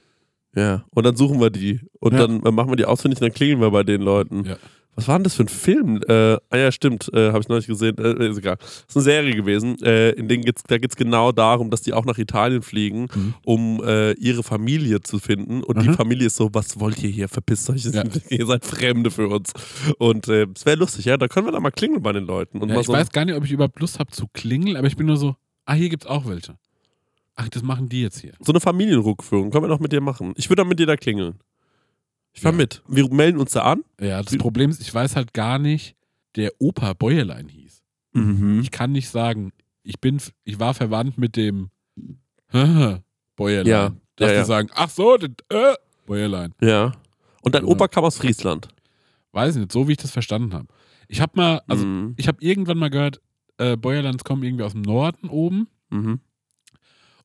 Ja, 0.55 0.85
und 0.91 1.05
dann 1.05 1.17
suchen 1.17 1.39
wir 1.41 1.51
die. 1.51 1.81
Und 2.01 2.15
Ja. 2.15 2.27
dann 2.27 2.41
machen 2.55 2.71
wir 2.71 2.77
die 2.77 2.87
ausfindig 2.87 3.21
und 3.21 3.29
dann 3.29 3.35
klingeln 3.35 3.61
wir 3.61 3.71
bei 3.71 3.83
den 3.83 4.01
Leuten. 4.03 4.45
Ja. 4.45 4.57
Was 4.99 5.07
war 5.09 5.19
denn 5.19 5.25
das 5.25 5.35
für 5.35 5.43
ein 5.43 5.49
Film? 5.49 6.01
Äh, 6.09 6.37
ah 6.49 6.57
ja, 6.57 6.73
stimmt, 6.73 7.11
äh, 7.13 7.29
habe 7.29 7.41
ich 7.41 7.49
neulich 7.51 7.67
gesehen. 7.67 7.99
Äh, 7.99 8.31
ist 8.31 8.39
egal. 8.39 8.57
Das 8.57 8.85
ist 8.89 8.97
eine 8.97 9.03
Serie 9.05 9.35
gewesen. 9.37 9.77
Äh, 9.83 10.13
in 10.13 10.27
denen 10.27 10.43
geht's, 10.43 10.63
da 10.67 10.79
geht 10.79 10.91
es 10.93 10.97
genau 10.97 11.33
darum, 11.33 11.69
dass 11.69 11.83
die 11.83 11.93
auch 11.93 12.07
nach 12.07 12.17
Italien 12.17 12.63
fliegen, 12.63 13.09
Mhm. 13.15 13.35
um 13.45 13.83
äh, 13.85 14.13
ihre 14.13 14.43
Familie 14.43 15.03
zu 15.03 15.19
finden. 15.19 15.63
Und 15.63 15.83
die 15.83 15.91
Mhm. 15.91 15.95
Familie 15.97 16.29
ist 16.29 16.37
so, 16.37 16.49
was 16.55 16.81
wollt 16.81 17.03
ihr 17.03 17.11
hier? 17.11 17.29
Verpisst 17.29 17.69
euch, 17.69 17.85
Ja. 17.85 18.05
ihr 18.31 18.47
seid 18.47 18.65
Fremde 18.65 19.11
für 19.11 19.29
uns. 19.29 19.53
Und 19.99 20.29
äh, 20.29 20.47
es 20.57 20.65
wäre 20.65 20.79
lustig, 20.79 21.05
ja. 21.05 21.19
Da 21.19 21.29
können 21.29 21.47
wir 21.47 21.53
da 21.53 21.61
mal 21.61 21.71
klingeln 21.73 22.01
bei 22.03 22.13
den 22.15 22.25
Leuten. 22.25 22.63
Und 22.63 22.71
Ja, 22.71 22.81
ich 22.81 22.87
so, 22.87 22.95
weiß 22.95 23.11
gar 23.11 23.27
nicht, 23.27 23.35
ob 23.35 23.45
ich 23.45 23.53
überhaupt 23.53 23.79
Lust 23.81 23.99
habe 23.99 24.11
zu 24.13 24.27
klingeln, 24.33 24.79
aber 24.79 24.87
ich 24.87 24.97
bin 24.97 25.05
nur 25.07 25.19
so, 25.19 25.37
ah, 25.67 25.75
hier 25.75 25.91
gibt's 25.91 26.07
auch 26.07 26.27
welche. 26.27 26.57
Ach, 27.37 27.49
das 27.51 27.63
machen 27.63 27.89
die 27.89 28.01
jetzt 28.03 28.19
hier. 28.21 28.33
so 28.41 28.51
eine 28.53 28.61
Familienrückführung 28.61 29.51
können 29.51 29.65
wir 29.65 29.69
doch 29.69 29.79
mit 29.81 29.93
dir 29.93 30.01
machen. 30.01 30.33
Ich 30.37 30.49
würde 30.49 30.63
dann 30.63 30.69
mit 30.69 30.79
dir 30.79 30.87
da 30.87 30.97
klingeln. 30.97 31.39
Ich 32.33 32.41
fahr 32.41 32.53
Ja. 32.53 32.57
mit. 32.59 32.83
Wir 32.89 33.09
melden 33.13 33.39
uns 33.39 33.53
da 33.53 33.63
an. 33.63 33.85
Ja, 34.01 34.23
das 34.23 34.33
Wie- 34.33 34.39
Problem 34.39 34.71
ist, 34.71 34.81
ich 34.81 34.93
weiß 34.93 35.17
halt 35.17 35.33
gar 35.35 35.59
nicht, 35.59 35.97
der 36.37 36.51
Opa 36.59 36.93
Bäuerlein 36.95 37.49
hieß. 37.49 37.83
Mhm. 38.13 38.61
Ich 38.61 38.71
kann 38.71 38.93
nicht 38.93 39.09
sagen, 39.09 39.53
ich 39.83 40.01
bin, 40.01 40.19
ich 40.45 40.59
war 40.59 40.75
verwandt 40.75 41.19
mit 41.19 41.37
dem 41.37 41.71
Bäuerlein. 43.37 43.67
Ja, 43.67 43.89
Dass 44.17 44.29
ja, 44.29 44.35
die 44.35 44.39
ja. 44.41 44.45
sagen, 44.45 44.69
ach 44.75 44.91
so, 44.91 45.17
das, 45.17 45.31
äh, 45.51 45.75
Bäuerlein. 46.07 46.55
Ja. 46.61 46.93
Und 47.43 47.55
dein. 47.55 47.65
Opa 47.65 47.89
kam 47.89 48.05
aus 48.05 48.17
Friesland. 48.17 48.69
Weiß 49.33 49.55
ich 49.55 49.61
nicht, 49.61 49.73
so 49.73 49.87
wie 49.89 49.93
ich 49.93 49.99
das 49.99 50.11
verstanden 50.11 50.55
habe. 50.55 50.67
Ich 51.09 51.21
habe 51.21 51.33
mal, 51.37 51.61
also 51.69 51.85
Mhm. 51.85 52.15
ich 52.17 52.27
habe 52.29 52.39
irgendwann 52.41 52.79
mal 52.79 52.91
gehört, 52.91 53.21
äh, 53.59 53.77
Bäuerlands 53.77 54.25
kommen 54.25 54.43
irgendwie 54.43 54.65
aus 54.65 54.73
dem 54.73 54.83
Norden 54.83 55.29
oben. 55.29 55.69
Mhm. 55.91 56.21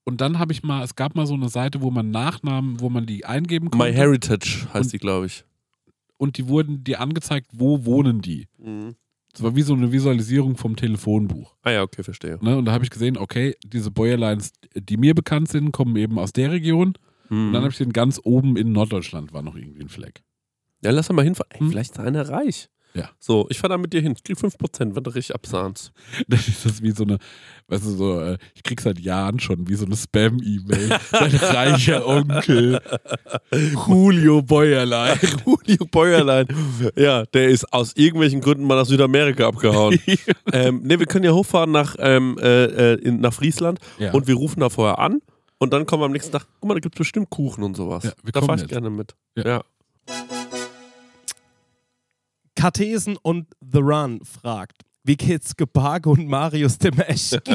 Und 0.03 0.19
dann 0.21 0.39
habe 0.39 0.51
ich 0.51 0.63
mal, 0.63 0.83
es 0.83 0.95
gab 0.95 1.15
mal 1.15 1.27
so 1.27 1.33
eine 1.35 1.49
Seite, 1.49 1.81
wo 1.81 1.91
man 1.91 2.09
Nachnamen, 2.11 2.79
wo 2.79 2.89
man 2.89 3.05
die 3.05 3.25
eingeben 3.25 3.69
konnte. 3.69 3.85
My 3.85 3.93
Heritage 3.93 4.67
heißt 4.73 4.85
Und- 4.85 4.93
die, 4.93 4.97
glaube 4.97 5.27
ich. 5.27 5.45
und 6.17 6.37
die 6.37 6.47
wurden 6.47 6.83
dir 6.83 6.99
angezeigt, 7.01 7.47
wo 7.53 7.85
wohnen 7.85 8.21
die. 8.21 8.47
Mhm. 8.57 8.95
Das 9.33 9.43
war 9.43 9.55
wie 9.55 9.61
so 9.61 9.73
eine 9.73 9.91
Visualisierung 9.91 10.57
vom 10.57 10.75
Telefonbuch. 10.75 11.55
Ah 11.61 11.71
ja, 11.71 11.83
okay, 11.83 12.03
verstehe. 12.03 12.37
Ne? 12.41 12.57
Und 12.57 12.65
da 12.65 12.73
habe 12.73 12.83
ich 12.83 12.89
gesehen, 12.89 13.15
okay, 13.17 13.55
diese 13.65 13.89
Bäuerleins, 13.89 14.51
die 14.75 14.97
mir 14.97 15.15
bekannt 15.15 15.47
sind, 15.47 15.71
kommen 15.71 15.95
eben 15.95 16.19
aus 16.19 16.33
der 16.33 16.51
Region. 16.51 16.95
Und 17.29 17.49
Mhm. 17.49 17.53
dann 17.53 17.61
habe 17.63 17.71
ich 17.71 17.77
den 17.77 17.93
ganz 17.93 18.19
oben 18.23 18.57
in 18.57 18.73
Norddeutschland 18.73 19.31
war 19.33 19.41
noch 19.41 19.55
irgendwie 19.55 19.81
ein 19.81 19.89
Fleck. 19.89 20.23
ja, 20.83 20.91
lass 20.91 21.07
doch 21.07 21.15
mal 21.15 21.23
hinfahren. 21.23 21.51
Ey, 21.51 21.59
Hm. 21.59 21.69
vielleicht 21.69 21.91
ist 21.91 21.99
einer 21.99 22.27
reich. 22.27 22.67
Ja. 22.93 23.10
So, 23.19 23.47
ich 23.49 23.58
fahre 23.60 23.73
da 23.73 23.77
mit 23.77 23.93
dir 23.93 24.01
hin. 24.01 24.13
Ich 24.17 24.23
krieg 24.23 24.38
5%, 24.38 24.95
wenn 24.95 25.04
du 25.04 25.10
richtig 25.12 25.34
absahnst. 25.36 25.91
Das 26.27 26.47
ist 26.47 26.65
das 26.65 26.82
wie 26.82 26.92
so 26.92 27.04
eine, 27.04 27.17
weißt 27.67 27.85
du, 27.85 27.89
so, 27.92 28.19
äh, 28.21 28.37
ich 28.54 28.63
krieg 28.63 28.81
seit 28.81 29.00
Jahren 29.00 29.39
schon 29.39 29.67
wie 29.69 29.75
so 29.75 29.85
eine 29.85 29.96
Spam-E-Mail. 29.96 30.89
Dein 31.12 31.35
reicher 31.35 32.06
Onkel. 32.08 32.81
Julio 33.87 34.42
Bäuerlein. 34.42 35.17
Julio 35.46 35.85
Bäuerlein. 35.85 36.48
ja, 36.96 37.23
der 37.25 37.50
ist 37.50 37.71
aus 37.73 37.94
irgendwelchen 37.96 38.42
Gründen 38.42 38.65
mal 38.65 38.75
nach 38.75 38.85
Südamerika 38.85 39.48
abgehauen. 39.48 40.00
ähm, 40.54 40.81
ne, 40.83 41.00
wir 41.00 41.06
können 41.06 41.25
ja 41.25 41.31
hochfahren 41.31 41.71
nach, 41.71 41.96
ähm, 42.00 42.37
äh, 42.42 42.94
äh, 42.94 43.02
in, 43.02 43.19
nach 43.21 43.33
Friesland 43.33 43.79
Ja. 44.00 44.12
und 44.12 44.27
wir 44.27 44.35
rufen 44.35 44.60
da 44.60 44.69
vorher 44.69 45.00
an 45.00 45.21
und 45.60 45.71
dann 45.73 45.85
kommen 45.85 46.02
wir 46.02 46.06
am 46.08 46.12
nächsten 46.12 46.31
Tag, 46.31 46.46
guck 46.60 46.67
mal, 46.67 46.73
da 46.73 46.79
gibt 46.79 46.96
es 46.96 47.00
bestimmt 47.00 47.29
Kuchen 47.29 47.63
und 47.63 47.75
sowas. 47.77 48.04
Ja, 48.04 48.12
da 48.33 48.42
fahre 48.42 48.56
ich 48.56 48.62
jetzt. 48.62 48.71
gerne 48.71 48.89
mit. 48.89 49.15
Ja. 49.35 49.44
Ja. 49.48 49.63
Kartesen 52.56 53.17
und 53.21 53.47
The 53.62 53.79
Run 53.79 54.21
fragt, 54.23 54.83
wie 55.04 55.17
geht's 55.17 55.56
Geparge 55.56 56.10
und 56.10 56.27
Marius 56.27 56.77
dem 56.77 56.99
Echt? 56.99 57.41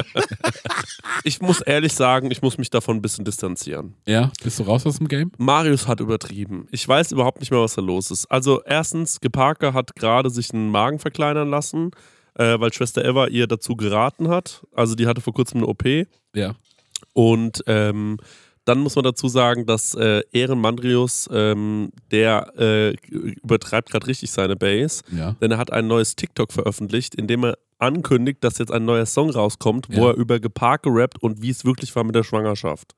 Ich 1.23 1.41
muss 1.41 1.61
ehrlich 1.61 1.93
sagen, 1.93 2.31
ich 2.31 2.41
muss 2.41 2.57
mich 2.57 2.69
davon 2.69 2.97
ein 2.97 3.01
bisschen 3.01 3.25
distanzieren. 3.25 3.95
Ja, 4.05 4.31
bist 4.43 4.59
du 4.59 4.63
raus 4.63 4.85
aus 4.85 4.97
dem 4.97 5.07
Game? 5.07 5.31
Marius 5.37 5.87
hat 5.87 5.99
übertrieben. 5.99 6.67
Ich 6.71 6.87
weiß 6.87 7.11
überhaupt 7.11 7.39
nicht 7.39 7.51
mehr, 7.51 7.59
was 7.59 7.73
da 7.73 7.81
los 7.81 8.11
ist. 8.11 8.27
Also 8.27 8.61
erstens, 8.63 9.19
Geparke 9.19 9.73
hat 9.73 9.95
gerade 9.95 10.29
sich 10.29 10.53
einen 10.53 10.69
Magen 10.69 10.99
verkleinern 10.99 11.49
lassen, 11.49 11.91
äh, 12.35 12.59
weil 12.59 12.71
Schwester 12.71 13.03
Eva 13.03 13.27
ihr 13.27 13.47
dazu 13.47 13.75
geraten 13.75 14.29
hat. 14.29 14.65
Also 14.73 14.95
die 14.95 15.07
hatte 15.07 15.21
vor 15.21 15.33
kurzem 15.33 15.57
eine 15.57 15.67
OP. 15.67 15.83
Ja. 16.33 16.55
Und 17.13 17.63
ähm, 17.67 18.17
dann 18.67 18.79
muss 18.79 18.95
man 18.95 19.03
dazu 19.03 19.27
sagen, 19.27 19.65
dass 19.65 19.93
äh, 19.95 20.21
Ehren 20.31 20.59
Mandrius, 20.59 21.29
ähm, 21.31 21.91
der 22.11 22.51
äh, 22.57 22.95
übertreibt 23.09 23.91
gerade 23.91 24.07
richtig 24.07 24.31
seine 24.31 24.55
Base, 24.55 25.03
Ja. 25.15 25.35
denn 25.41 25.51
er 25.51 25.57
hat 25.57 25.71
ein 25.71 25.87
neues 25.87 26.15
TikTok 26.15 26.51
veröffentlicht, 26.51 27.15
in 27.15 27.27
dem 27.27 27.43
er 27.45 27.57
ankündigt, 27.79 28.43
dass 28.43 28.57
jetzt 28.57 28.71
ein 28.71 28.85
neuer 28.85 29.05
Song 29.05 29.29
rauskommt, 29.29 29.87
wo 29.89 30.01
Ja. 30.05 30.09
er 30.11 30.15
über 30.15 30.39
Geparke 30.39 30.89
rappt 30.91 31.21
und 31.23 31.41
wie 31.41 31.49
es 31.51 31.63
wirklich 31.63 31.95
war 31.95 32.03
mit 32.03 32.15
der 32.15 32.23
Schwangerschaft. 32.23 32.93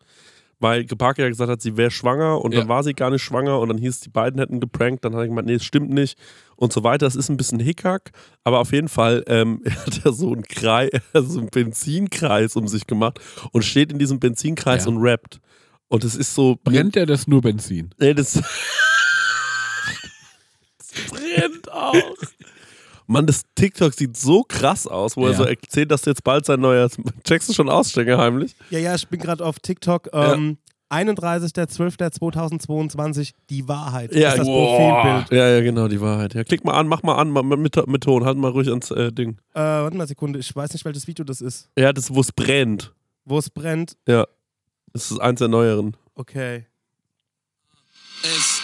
Weil 0.62 0.84
Geparke 0.86 1.22
ja 1.22 1.30
gesagt 1.30 1.50
hat, 1.50 1.62
sie 1.62 1.78
wäre 1.78 1.90
schwanger 1.90 2.42
und 2.42 2.54
Ja. 2.54 2.60
dann 2.60 2.68
war 2.70 2.84
sie 2.84 2.94
gar 2.94 3.10
nicht 3.12 3.22
schwanger 3.24 3.60
und 3.60 3.70
dann 3.70 3.78
hieß, 3.78 4.02
die 4.02 4.10
beiden 4.10 4.40
hätten 4.40 4.60
geprankt, 4.60 5.06
dann 5.06 5.14
hat 5.14 5.22
er 5.22 5.28
gemeint, 5.28 5.48
nee, 5.48 5.54
es 5.54 5.64
stimmt 5.64 5.90
nicht 5.90 6.20
und 6.58 6.74
so 6.74 6.84
weiter. 6.84 7.06
Das 7.06 7.16
ist 7.16 7.30
ein 7.30 7.38
bisschen 7.38 7.60
Hickhack, 7.62 8.12
aber 8.44 8.60
auf 8.60 8.74
jeden 8.74 8.90
Fall 8.90 9.24
ähm, 9.28 9.62
er 9.66 9.86
hat 9.86 10.02
er 10.06 10.12
so 10.14 10.34
einen 10.34 10.44
Kreis, 10.44 10.90
so 11.14 11.40
einen 11.40 11.50
Benzinkreis 11.50 12.56
um 12.58 12.68
sich 12.68 12.88
gemacht 12.88 13.20
und 13.54 13.64
steht 13.64 13.92
in 13.94 14.00
diesem 14.00 14.20
Benzinkreis 14.20 14.84
Ja. 14.86 14.92
und 14.92 14.98
rappt. 14.98 15.40
Und 15.88 16.04
es 16.04 16.16
ist 16.16 16.36
so. 16.36 16.58
Brennt 16.64 16.94
der 16.96 17.06
das 17.08 17.26
nur 17.28 17.42
Benzin? 17.42 17.90
Nee, 17.98 18.14
das. 18.14 18.34
das 20.78 21.10
brennt 21.10 21.72
auch. 21.72 21.94
Mann, 23.10 23.26
das 23.26 23.42
TikTok 23.56 23.94
sieht 23.94 24.16
so 24.16 24.44
krass 24.48 24.86
aus, 24.88 25.18
wo 25.18 25.26
er 25.26 25.32
Ja. 25.32 25.38
so 25.38 25.44
erzählt, 25.46 25.90
dass 25.92 26.06
jetzt 26.06 26.24
bald 26.24 26.46
sein 26.46 26.62
neuer. 26.62 26.88
Checkst 27.24 27.50
du 27.50 27.54
schon 27.54 27.68
ausstecken 27.68 28.18
heimlich? 28.18 28.56
ja, 28.70 28.78
ja, 28.80 28.96
ich 28.96 29.08
bin 29.08 29.20
gerade 29.20 29.44
auf 29.44 29.60
TikTok. 29.60 30.10
Ähm, 30.14 30.58
31.12.2022, 30.92 33.32
die 33.50 33.68
Wahrheit. 33.68 34.14
Ja, 34.14 34.30
ist 34.30 34.40
das 34.40 34.48
boah. 34.48 35.02
Profilbild. 35.02 35.32
Ja, 35.32 35.48
ja, 35.50 35.62
genau, 35.62 35.88
die 35.88 36.02
Wahrheit. 36.02 36.34
Ja, 36.34 36.44
klick 36.44 36.64
mal 36.66 36.74
an, 36.74 36.88
mach 36.88 37.04
mal 37.04 37.16
an, 37.16 37.30
mal 37.32 37.44
mit, 37.44 37.76
mit 37.88 38.04
Ton, 38.04 38.26
halt 38.26 38.38
mal 38.38 38.52
ruhig 38.52 38.68
ans 38.70 38.92
äh, 38.92 39.12
Ding. 39.12 39.38
Äh, 39.54 39.60
warte 39.60 39.96
mal 39.98 40.04
eine 40.04 40.08
Sekunde, 40.08 40.40
ich 40.40 40.56
weiß 40.56 40.74
nicht, 40.74 40.86
welches 40.86 41.08
Video 41.08 41.26
das 41.26 41.42
ist. 41.42 41.70
Ja, 41.78 41.94
das, 41.94 42.14
wo 42.14 42.22
es 42.22 42.32
brennt. 42.32 42.94
Wo 43.26 43.38
es 43.38 43.50
brennt. 43.50 43.98
Ja. 44.08 44.26
Das 44.94 45.12
ist 45.12 45.20
eins 45.20 45.40
der 45.40 45.48
neueren. 45.48 45.96
Okay. 46.16 46.66
Es 48.24 48.62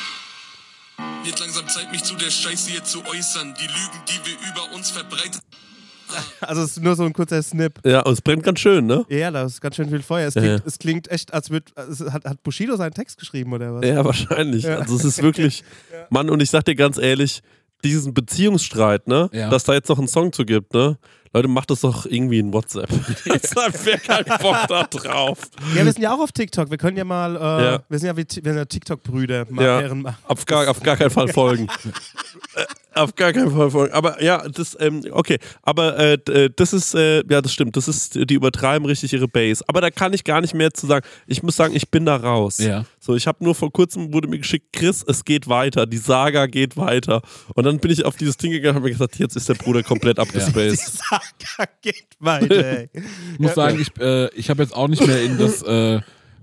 wird 1.25 1.39
langsam 1.39 1.67
Zeit, 1.67 1.91
mich 1.91 2.03
zu 2.03 2.15
der 2.15 2.29
Scheiße 2.29 2.71
hier 2.71 2.83
zu 2.83 3.03
äußern. 3.05 3.55
Die 3.59 3.67
Lügen, 3.67 3.99
die 4.07 4.29
wir 4.29 4.51
über 4.51 4.75
uns 4.75 4.91
verbreitet 4.91 5.41
Also 6.41 6.61
es 6.63 6.77
ist 6.77 6.83
nur 6.83 6.95
so 6.95 7.03
ein 7.03 7.13
kurzer 7.13 7.41
Snip. 7.41 7.79
Ja, 7.85 8.01
und 8.01 8.13
es 8.13 8.21
brennt 8.21 8.43
ganz 8.43 8.59
schön, 8.59 8.85
ne? 8.85 9.05
Ja, 9.09 9.31
da 9.31 9.45
ist 9.45 9.61
ganz 9.61 9.75
schön 9.75 9.89
viel 9.89 10.01
Feuer. 10.01 10.27
Es 10.27 10.35
klingt, 10.35 10.59
ja. 10.59 10.65
es 10.65 10.79
klingt 10.79 11.11
echt, 11.11 11.33
als 11.33 11.49
wird. 11.49 11.73
Hat, 12.11 12.25
hat 12.25 12.43
Bushido 12.43 12.75
seinen 12.75 12.93
Text 12.93 13.17
geschrieben 13.17 13.53
oder 13.53 13.73
was? 13.75 13.85
Ja, 13.85 14.05
wahrscheinlich. 14.05 14.63
Ja. 14.63 14.77
Also 14.77 14.95
es 14.95 15.03
ist 15.03 15.21
wirklich, 15.21 15.63
Mann, 16.09 16.29
und 16.29 16.41
ich 16.41 16.49
sag 16.49 16.65
dir 16.65 16.75
ganz 16.75 16.97
ehrlich, 16.97 17.41
diesen 17.83 18.13
Beziehungsstreit, 18.13 19.07
ne, 19.07 19.29
Ja. 19.33 19.49
dass 19.49 19.63
da 19.63 19.73
jetzt 19.73 19.89
noch 19.89 19.99
einen 19.99 20.07
Song 20.07 20.31
zu 20.31 20.45
gibt, 20.45 20.73
ne, 20.73 20.97
Leute, 21.35 21.49
macht 21.49 21.69
das 21.69 21.81
doch 21.81 22.05
irgendwie 22.05 22.39
in 22.39 22.53
WhatsApp. 22.53 22.89
Jetzt 23.25 23.55
hat 23.57 23.73
wer 23.83 23.97
keinen 23.97 24.39
Bock 24.41 24.55
da 24.69 24.83
drauf. 24.83 25.39
Ja, 25.75 25.83
wir 25.83 25.91
sind 25.91 26.01
ja 26.01 26.15
auch 26.15 26.19
auf 26.21 26.31
TikTok. 26.31 26.71
Wir 26.71 26.77
können 26.77 26.95
ja 26.95 27.03
mal, 27.03 27.35
äh, 27.35 27.39
Ja. 27.39 27.79
wir 27.89 27.99
sind 27.99 28.07
ja, 28.07 28.15
wie, 28.15 28.25
wir 28.25 28.53
sind 28.53 28.55
ja 28.57 28.63
TikTok-Brüder. 28.65 29.45
Ja. 29.59 29.81
Auf 30.27 30.45
gar, 30.45 30.69
auf 30.69 30.81
gar 30.81 30.95
keinen 30.95 31.09
Fall 31.09 31.27
folgen. 31.27 31.67
Äh, 32.95 32.99
auf 32.99 33.15
gar 33.15 33.33
keinen 33.33 33.51
Fall 33.51 33.71
folgen. 33.71 33.93
Aber 33.93 34.21
ja, 34.23 34.47
das, 34.47 34.77
ähm, 34.79 35.03
okay. 35.11 35.37
Aber 35.61 35.97
äh, 35.97 36.13
äh, 36.13 36.49
das 36.55 36.73
ist, 36.73 36.95
äh, 36.95 37.23
ja, 37.29 37.41
das 37.41 37.53
stimmt. 37.53 37.75
Das 37.75 37.87
ist, 37.87 38.15
die 38.15 38.33
übertreiben 38.33 38.85
richtig 38.85 39.13
ihre 39.13 39.27
Base. 39.27 39.63
Aber 39.67 39.81
da 39.81 39.89
kann 39.91 40.13
ich 40.13 40.23
gar 40.23 40.41
nicht 40.41 40.53
mehr 40.53 40.73
zu 40.73 40.87
sagen. 40.87 41.05
Ich 41.27 41.43
muss 41.43 41.55
sagen, 41.55 41.75
ich 41.75 41.89
bin 41.89 42.05
da 42.05 42.15
raus. 42.15 42.57
Ja. 42.59 42.85
So, 42.99 43.15
ich 43.15 43.27
habe 43.27 43.43
nur 43.43 43.55
vor 43.55 43.71
kurzem 43.71 44.13
wurde 44.13 44.27
mir 44.27 44.39
geschickt, 44.39 44.73
Chris, 44.73 45.03
es 45.07 45.25
geht 45.25 45.47
weiter. 45.47 45.85
Die 45.85 45.97
Saga 45.97 46.47
geht 46.47 46.77
weiter. 46.77 47.21
Und 47.53 47.65
dann 47.65 47.79
bin 47.79 47.91
ich 47.91 48.05
auf 48.05 48.15
dieses 48.15 48.37
Ding 48.37 48.51
gegangen 48.51 48.77
und 48.77 48.83
habe 48.83 48.85
mir 48.85 48.93
gesagt, 48.93 49.17
jetzt 49.19 49.35
ist 49.35 49.49
der 49.49 49.55
Bruder 49.55 49.83
komplett 49.83 50.19
abgespaced. 50.19 50.79
Saga 50.79 51.71
geht 51.81 52.07
weiter, 52.19 52.65
ey. 52.65 52.89
Ich 53.33 53.39
muss 53.39 53.55
sagen, 53.55 53.79
ich, 53.79 53.91
äh, 53.99 54.33
ich 54.35 54.49
habe 54.49 54.63
jetzt 54.63 54.75
auch 54.75 54.87
nicht 54.87 55.05
mehr 55.05 55.21
in 55.21 55.37
das 55.37 55.61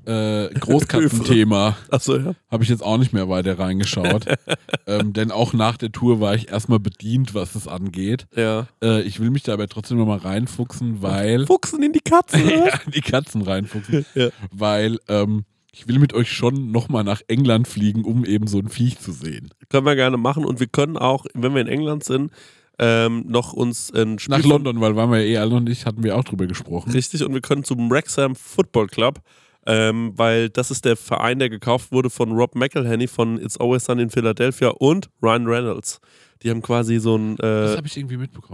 äh, 0.06 0.48
Großkatzenthema, 0.58 1.76
Achso, 1.90 2.16
ja. 2.16 2.34
habe 2.50 2.64
ich 2.64 2.70
jetzt 2.70 2.82
auch 2.82 2.98
nicht 2.98 3.12
mehr 3.12 3.28
weiter 3.28 3.58
reingeschaut. 3.58 4.26
ähm, 4.86 5.12
denn 5.12 5.30
auch 5.30 5.52
nach 5.52 5.76
der 5.76 5.92
Tour 5.92 6.20
war 6.20 6.34
ich 6.34 6.48
erstmal 6.48 6.80
bedient, 6.80 7.34
was 7.34 7.52
das 7.52 7.68
angeht. 7.68 8.26
Ja. 8.36 8.66
Äh, 8.82 9.02
ich 9.02 9.20
will 9.20 9.30
mich 9.30 9.42
da 9.42 9.52
aber 9.54 9.68
trotzdem 9.68 9.98
nochmal 9.98 10.18
reinfuchsen, 10.18 11.02
weil. 11.02 11.46
Fuchsen 11.46 11.82
in 11.82 11.92
die 11.92 12.00
Katze. 12.00 12.38
ja, 12.42 12.80
die 12.92 13.00
Katzen 13.00 13.42
reinfuchsen. 13.42 14.04
Ja. 14.14 14.28
Weil 14.50 14.98
ähm, 15.08 15.44
ich 15.72 15.88
will 15.88 15.98
mit 15.98 16.12
euch 16.12 16.30
schon 16.30 16.70
nochmal 16.70 17.04
nach 17.04 17.22
England 17.28 17.66
fliegen, 17.66 18.04
um 18.04 18.24
eben 18.24 18.46
so 18.46 18.58
ein 18.58 18.68
Viech 18.68 18.98
zu 18.98 19.12
sehen. 19.12 19.50
Können 19.70 19.86
wir 19.86 19.96
gerne 19.96 20.18
machen. 20.18 20.44
Und 20.44 20.60
wir 20.60 20.66
können 20.66 20.96
auch, 20.96 21.24
wenn 21.34 21.54
wir 21.54 21.62
in 21.62 21.68
England 21.68 22.04
sind, 22.04 22.30
ähm, 22.78 23.24
noch 23.28 23.52
uns 23.52 23.92
ein 23.92 24.18
Spiel 24.18 24.36
Nach 24.36 24.44
London, 24.44 24.80
weil 24.80 24.96
waren 24.96 25.10
wir 25.10 25.20
ja 25.20 25.26
eh 25.26 25.36
alle 25.38 25.54
und 25.54 25.68
ich, 25.68 25.86
hatten 25.86 26.02
wir 26.02 26.16
auch 26.16 26.24
drüber 26.24 26.46
gesprochen. 26.46 26.90
Richtig, 26.90 27.22
und 27.22 27.32
wir 27.32 27.40
können 27.40 27.64
zum 27.64 27.90
Wrexham 27.90 28.34
Football 28.34 28.88
Club, 28.88 29.20
ähm, 29.66 30.12
weil 30.16 30.48
das 30.48 30.70
ist 30.70 30.84
der 30.84 30.96
Verein, 30.96 31.38
der 31.38 31.50
gekauft 31.50 31.92
wurde 31.92 32.10
von 32.10 32.32
Rob 32.32 32.54
McElhenney 32.54 33.06
von 33.06 33.40
It's 33.40 33.58
Always 33.58 33.84
Sun 33.84 33.98
in 33.98 34.10
Philadelphia 34.10 34.68
und 34.68 35.08
Ryan 35.22 35.46
Reynolds. 35.46 36.00
Die 36.42 36.50
haben 36.50 36.62
quasi 36.62 36.98
so 36.98 37.14
einen 37.14 37.36
Das 37.36 37.74
äh. 37.74 37.78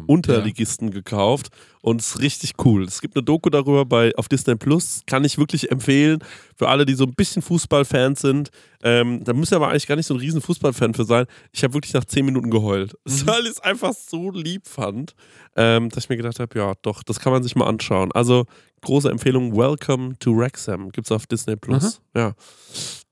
Unterligisten 0.06 0.90
gekauft 0.90 1.48
und 1.80 2.00
es 2.00 2.08
ist 2.08 2.20
richtig 2.20 2.52
cool. 2.64 2.84
Es 2.84 3.00
gibt 3.00 3.16
eine 3.16 3.22
Doku 3.22 3.50
darüber 3.50 3.84
bei, 3.84 4.14
auf 4.16 4.28
Disney 4.28 4.56
Plus, 4.56 5.02
kann 5.06 5.24
ich 5.24 5.38
wirklich 5.38 5.70
empfehlen 5.70 6.18
für 6.56 6.68
alle, 6.68 6.84
die 6.84 6.94
so 6.94 7.04
ein 7.04 7.14
bisschen 7.14 7.42
Fußballfans 7.42 8.20
sind. 8.20 8.50
Ähm, 8.82 9.24
da 9.24 9.32
müsst 9.32 9.52
ihr 9.52 9.56
aber 9.56 9.68
eigentlich 9.68 9.86
gar 9.86 9.96
nicht 9.96 10.06
so 10.06 10.14
ein 10.14 10.20
riesen 10.20 10.40
Fußballfan 10.40 10.94
für 10.94 11.04
sein. 11.04 11.26
Ich 11.52 11.64
habe 11.64 11.74
wirklich 11.74 11.94
nach 11.94 12.04
10 12.04 12.24
Minuten 12.24 12.50
geheult, 12.50 12.94
weil 13.04 13.44
ich 13.44 13.52
es 13.52 13.60
einfach 13.60 13.92
so 13.94 14.30
lieb 14.30 14.66
fand, 14.66 15.14
ähm, 15.56 15.88
dass 15.88 16.04
ich 16.04 16.10
mir 16.10 16.16
gedacht 16.16 16.40
habe, 16.40 16.58
ja 16.58 16.72
doch, 16.82 17.02
das 17.02 17.20
kann 17.20 17.32
man 17.32 17.42
sich 17.42 17.56
mal 17.56 17.66
anschauen. 17.66 18.12
Also 18.12 18.44
große 18.82 19.10
Empfehlung, 19.10 19.56
Welcome 19.56 20.18
to 20.18 20.36
Wrexham, 20.36 20.90
gibt 20.90 21.06
es 21.06 21.12
auf 21.12 21.26
Disney 21.26 21.56
Plus. 21.56 22.00
Ja, 22.14 22.34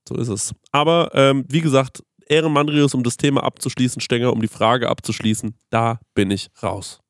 so 0.09 0.17
ist 0.17 0.29
es. 0.29 0.55
Aber 0.71 1.11
ähm, 1.15 1.45
wie 1.49 1.61
gesagt, 1.61 2.03
Ehrenmandrius, 2.29 2.95
um 2.95 3.03
das 3.03 3.17
Thema 3.17 3.43
abzuschließen, 3.45 4.01
Stenger, 4.01 4.33
um 4.33 4.41
die 4.41 4.49
Frage 4.49 4.89
abzuschließen, 4.89 5.55
da 5.71 6.01
bin 6.15 6.31
ich 6.31 6.49
raus. 6.63 7.01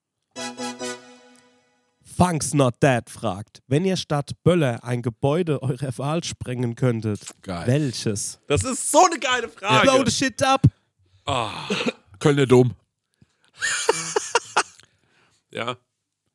Funks 2.17 2.55
Not 2.55 2.75
Dead 2.83 3.09
fragt, 3.11 3.61
wenn 3.67 3.85
ihr 3.85 3.97
statt 3.97 4.31
Böller 4.43 4.83
ein 4.83 5.03
Gebäude 5.03 5.63
eurer 5.63 5.97
Wahl 5.99 6.25
sprengen 6.25 6.75
könntet, 6.75 7.21
Geil. 7.43 7.67
welches? 7.67 8.41
Das 8.47 8.65
ist 8.65 8.91
so 8.91 9.05
eine 9.05 9.19
geile 9.19 9.49
Frage. 9.51 9.83
Blow 9.83 10.03
the 10.05 10.11
shit 10.11 10.43
up! 10.43 10.63
Kölner 12.19 12.47
Dom. 12.47 12.75
Ja. 15.51 15.79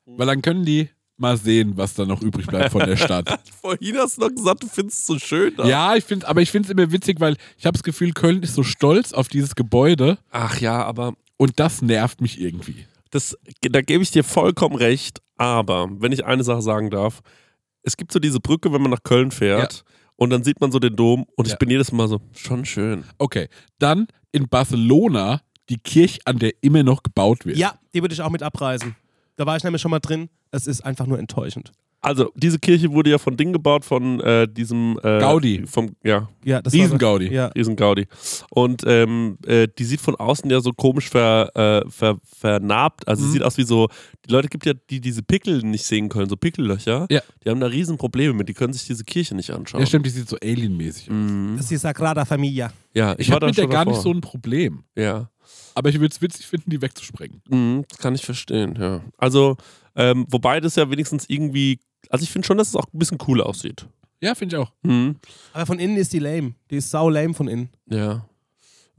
Weil 0.05 0.25
dann 0.25 0.41
können 0.41 0.65
die 0.65 0.89
mal 1.21 1.37
sehen, 1.37 1.77
was 1.77 1.93
da 1.93 2.05
noch 2.05 2.21
übrig 2.21 2.47
bleibt 2.47 2.71
von 2.71 2.81
der 2.85 2.97
Stadt. 2.97 3.39
Vorhin 3.61 3.95
hast 3.97 4.17
du 4.17 4.21
noch 4.21 4.29
gesagt, 4.35 4.63
du 4.63 4.67
findest 4.67 4.99
es 4.99 5.05
so 5.05 5.17
schön. 5.19 5.55
da. 5.55 5.65
ja, 5.65 5.95
ich 5.95 6.03
finde, 6.03 6.27
aber 6.27 6.41
ich 6.41 6.51
finde 6.51 6.67
es 6.67 6.71
immer 6.71 6.91
witzig, 6.91 7.19
weil 7.21 7.37
ich 7.57 7.65
habe 7.65 7.73
das 7.73 7.83
Gefühl, 7.83 8.11
Köln 8.11 8.43
ist 8.43 8.55
so 8.55 8.63
stolz 8.63 9.13
auf 9.13 9.27
dieses 9.29 9.55
Gebäude 9.55 10.17
Ach 10.31 10.59
ja, 10.59 10.83
aber 10.83 11.13
und 11.37 11.59
das 11.59 11.81
nervt 11.81 12.19
mich 12.21 12.41
irgendwie. 12.41 12.85
das, 13.11 13.37
da 13.61 13.81
gebe 13.81 14.03
ich 14.03 14.11
dir 14.11 14.23
vollkommen 14.23 14.75
recht. 14.75 15.21
Aber 15.37 15.87
wenn 15.99 16.11
ich 16.11 16.25
eine 16.25 16.43
Sache 16.43 16.61
sagen 16.61 16.89
darf, 16.89 17.21
es 17.83 17.97
gibt 17.97 18.11
so 18.11 18.19
diese 18.19 18.39
Brücke, 18.39 18.71
wenn 18.73 18.81
man 18.81 18.91
nach 18.91 19.03
Köln 19.03 19.31
fährt 19.31 19.83
und 20.17 20.29
dann 20.29 20.43
sieht 20.43 20.61
man 20.61 20.71
so 20.71 20.77
den 20.79 20.95
Dom 20.95 21.25
und 21.35 21.47
Ja. 21.47 21.53
ich 21.53 21.59
bin 21.59 21.69
jedes 21.69 21.91
Mal 21.91 22.07
so, 22.07 22.19
schon 22.35 22.65
schön. 22.65 23.05
Okay, 23.17 23.47
dann 23.79 24.07
in 24.31 24.47
Barcelona 24.47 25.41
die 25.69 25.77
Kirche, 25.77 26.19
an 26.25 26.37
der 26.37 26.51
immer 26.61 26.83
noch 26.83 27.01
gebaut 27.01 27.45
wird. 27.45 27.57
Ja, 27.57 27.73
die 27.93 28.01
würde 28.01 28.13
ich 28.13 28.21
auch 28.21 28.29
mit 28.29 28.43
abreißen. 28.43 28.95
Da 29.37 29.45
war 29.45 29.55
ich 29.57 29.63
nämlich 29.63 29.81
schon 29.81 29.91
mal 29.91 29.99
drin. 29.99 30.29
Es 30.51 30.67
ist 30.67 30.81
einfach 30.81 31.07
nur 31.07 31.17
enttäuschend. 31.19 31.71
Also, 32.03 32.31
diese 32.35 32.57
Kirche 32.57 32.91
wurde 32.91 33.11
ja 33.11 33.19
von 33.19 33.37
Ding 33.37 33.53
gebaut, 33.53 33.85
von 33.85 34.19
äh, 34.21 34.47
diesem 34.51 34.97
äh, 35.03 35.19
Gaudi. 35.19 35.67
Vom, 35.67 35.91
ja, 36.03 36.27
Ja, 36.43 36.59
das 36.59 36.73
Riesengaudi. 36.73 37.27
War, 37.27 37.31
ja. 37.31 37.45
Riesen 37.49 37.75
Gaudi. 37.75 38.07
Und 38.49 38.81
ähm, 38.87 39.37
äh, 39.45 39.67
die 39.77 39.83
sieht 39.83 40.01
von 40.01 40.15
außen 40.15 40.49
ja 40.49 40.61
so 40.61 40.71
komisch 40.73 41.09
ver, 41.09 41.51
äh, 41.55 41.87
ver, 41.91 42.17
vernarbt. 42.39 43.07
Also 43.07 43.21
Mhm. 43.21 43.27
sie 43.27 43.31
sieht 43.33 43.43
aus 43.43 43.55
wie 43.59 43.65
so, 43.65 43.87
die 44.27 44.31
Leute 44.31 44.47
gibt 44.47 44.65
ja, 44.65 44.73
die 44.89 44.99
diese 44.99 45.21
Pickel 45.21 45.59
nicht 45.61 45.85
sehen 45.85 46.09
können, 46.09 46.27
so 46.27 46.35
Pickellöcher. 46.37 47.05
Ja. 47.11 47.21
Die 47.45 47.49
haben 47.51 47.59
da 47.59 47.67
riesen 47.67 47.97
Probleme 47.99 48.33
mit, 48.33 48.49
die 48.49 48.55
können 48.55 48.73
sich 48.73 48.87
diese 48.87 49.03
Kirche 49.03 49.35
nicht 49.35 49.51
anschauen. 49.51 49.81
Ja, 49.81 49.85
stimmt, 49.85 50.07
die 50.07 50.09
sieht 50.09 50.27
so 50.27 50.37
alienmäßig 50.41 51.03
aus. 51.11 51.15
Mhm. 51.15 51.53
Das 51.57 51.65
ist 51.65 51.71
die 51.71 51.77
Sagrada 51.77 52.25
Familia. 52.25 52.73
Ja, 52.95 53.13
Ich 53.19 53.29
war 53.29 53.35
habe 53.35 53.45
mit 53.45 53.57
der 53.59 53.67
gar 53.67 53.85
nicht 53.85 53.97
davor. 53.97 54.01
so 54.01 54.09
ein 54.11 54.21
Problem. 54.21 54.85
Ja. 54.95 55.29
Aber 55.75 55.89
ich 55.89 55.99
würde 55.99 56.13
es 56.13 56.21
witzig 56.21 56.47
finden, 56.47 56.71
die 56.71 56.81
wegzusprengen. 56.81 57.41
Mhm, 57.47 57.83
das 57.87 57.99
kann 57.99 58.15
ich 58.15 58.25
verstehen, 58.25 58.75
ja. 58.79 59.01
Also, 59.17 59.55
ähm, 59.95 60.25
wobei 60.29 60.59
das 60.59 60.75
ja 60.75 60.89
wenigstens 60.89 61.25
irgendwie, 61.27 61.79
also 62.09 62.23
ich 62.23 62.31
finde 62.31 62.45
schon, 62.45 62.57
dass 62.57 62.69
es 62.69 62.75
auch 62.75 62.85
ein 62.93 62.99
bisschen 62.99 63.17
cool 63.27 63.41
aussieht. 63.41 63.85
Ja, 64.21 64.35
finde 64.35 64.55
ich 64.55 64.61
auch. 64.61 64.71
Hm. 64.85 65.15
Aber 65.53 65.65
von 65.65 65.79
innen 65.79 65.97
ist 65.97 66.13
die 66.13 66.19
lame. 66.19 66.53
Die 66.69 66.75
ist 66.77 66.91
sau 66.91 67.09
lame 67.09 67.33
von 67.33 67.47
innen. 67.47 67.69
Ja. 67.89 68.25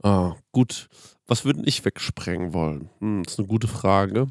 Ah, 0.01 0.35
gut. 0.51 0.89
Was 1.27 1.45
würde 1.45 1.61
ich 1.65 1.83
wegsprengen 1.85 2.53
wollen? 2.53 2.89
Hm, 2.99 3.23
das 3.23 3.33
ist 3.33 3.39
eine 3.39 3.47
gute 3.47 3.67
Frage. 3.69 4.27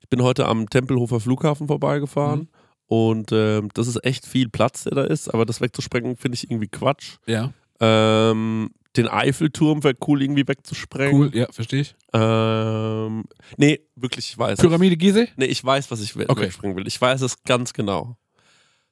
Ich 0.00 0.08
bin 0.08 0.22
heute 0.22 0.46
am 0.46 0.68
Tempelhofer 0.70 1.20
Flughafen 1.20 1.66
vorbeigefahren 1.68 2.48
und 2.86 3.30
ähm, 3.32 3.68
das 3.74 3.86
ist 3.86 4.02
echt 4.04 4.26
viel 4.26 4.48
Platz, 4.48 4.84
der 4.84 4.94
da 4.94 5.04
ist, 5.04 5.28
aber 5.32 5.44
das 5.46 5.60
wegzusprengen 5.60 6.16
finde 6.16 6.36
ich 6.36 6.50
irgendwie 6.50 6.66
Quatsch. 6.68 7.18
Ja, 7.26 7.52
Ähm, 7.80 8.70
den 8.96 9.06
Eiffelturm 9.08 9.84
wäre 9.84 9.94
cool, 10.08 10.22
irgendwie 10.22 10.46
wegzusprengen. 10.46 11.14
cool. 11.20 11.30
Ja, 11.34 11.46
verstehe 11.52 11.82
ich. 11.82 11.94
Ähm, 12.12 13.24
nee, 13.56 13.80
wirklich, 13.94 14.30
ich 14.30 14.38
weiß. 14.38 14.58
es. 14.58 14.60
Pyramide 14.64 14.96
Gizeh? 14.96 15.28
Nee, 15.36 15.44
ich 15.46 15.64
weiß, 15.64 15.90
was 15.90 16.00
ich 16.00 16.16
we- 16.16 16.28
Okay. 16.28 16.42
wegsprengen 16.42 16.76
will. 16.76 16.86
Ich 16.88 17.00
weiß 17.00 17.20
es 17.20 17.42
ganz 17.44 17.72
genau. 17.72 18.16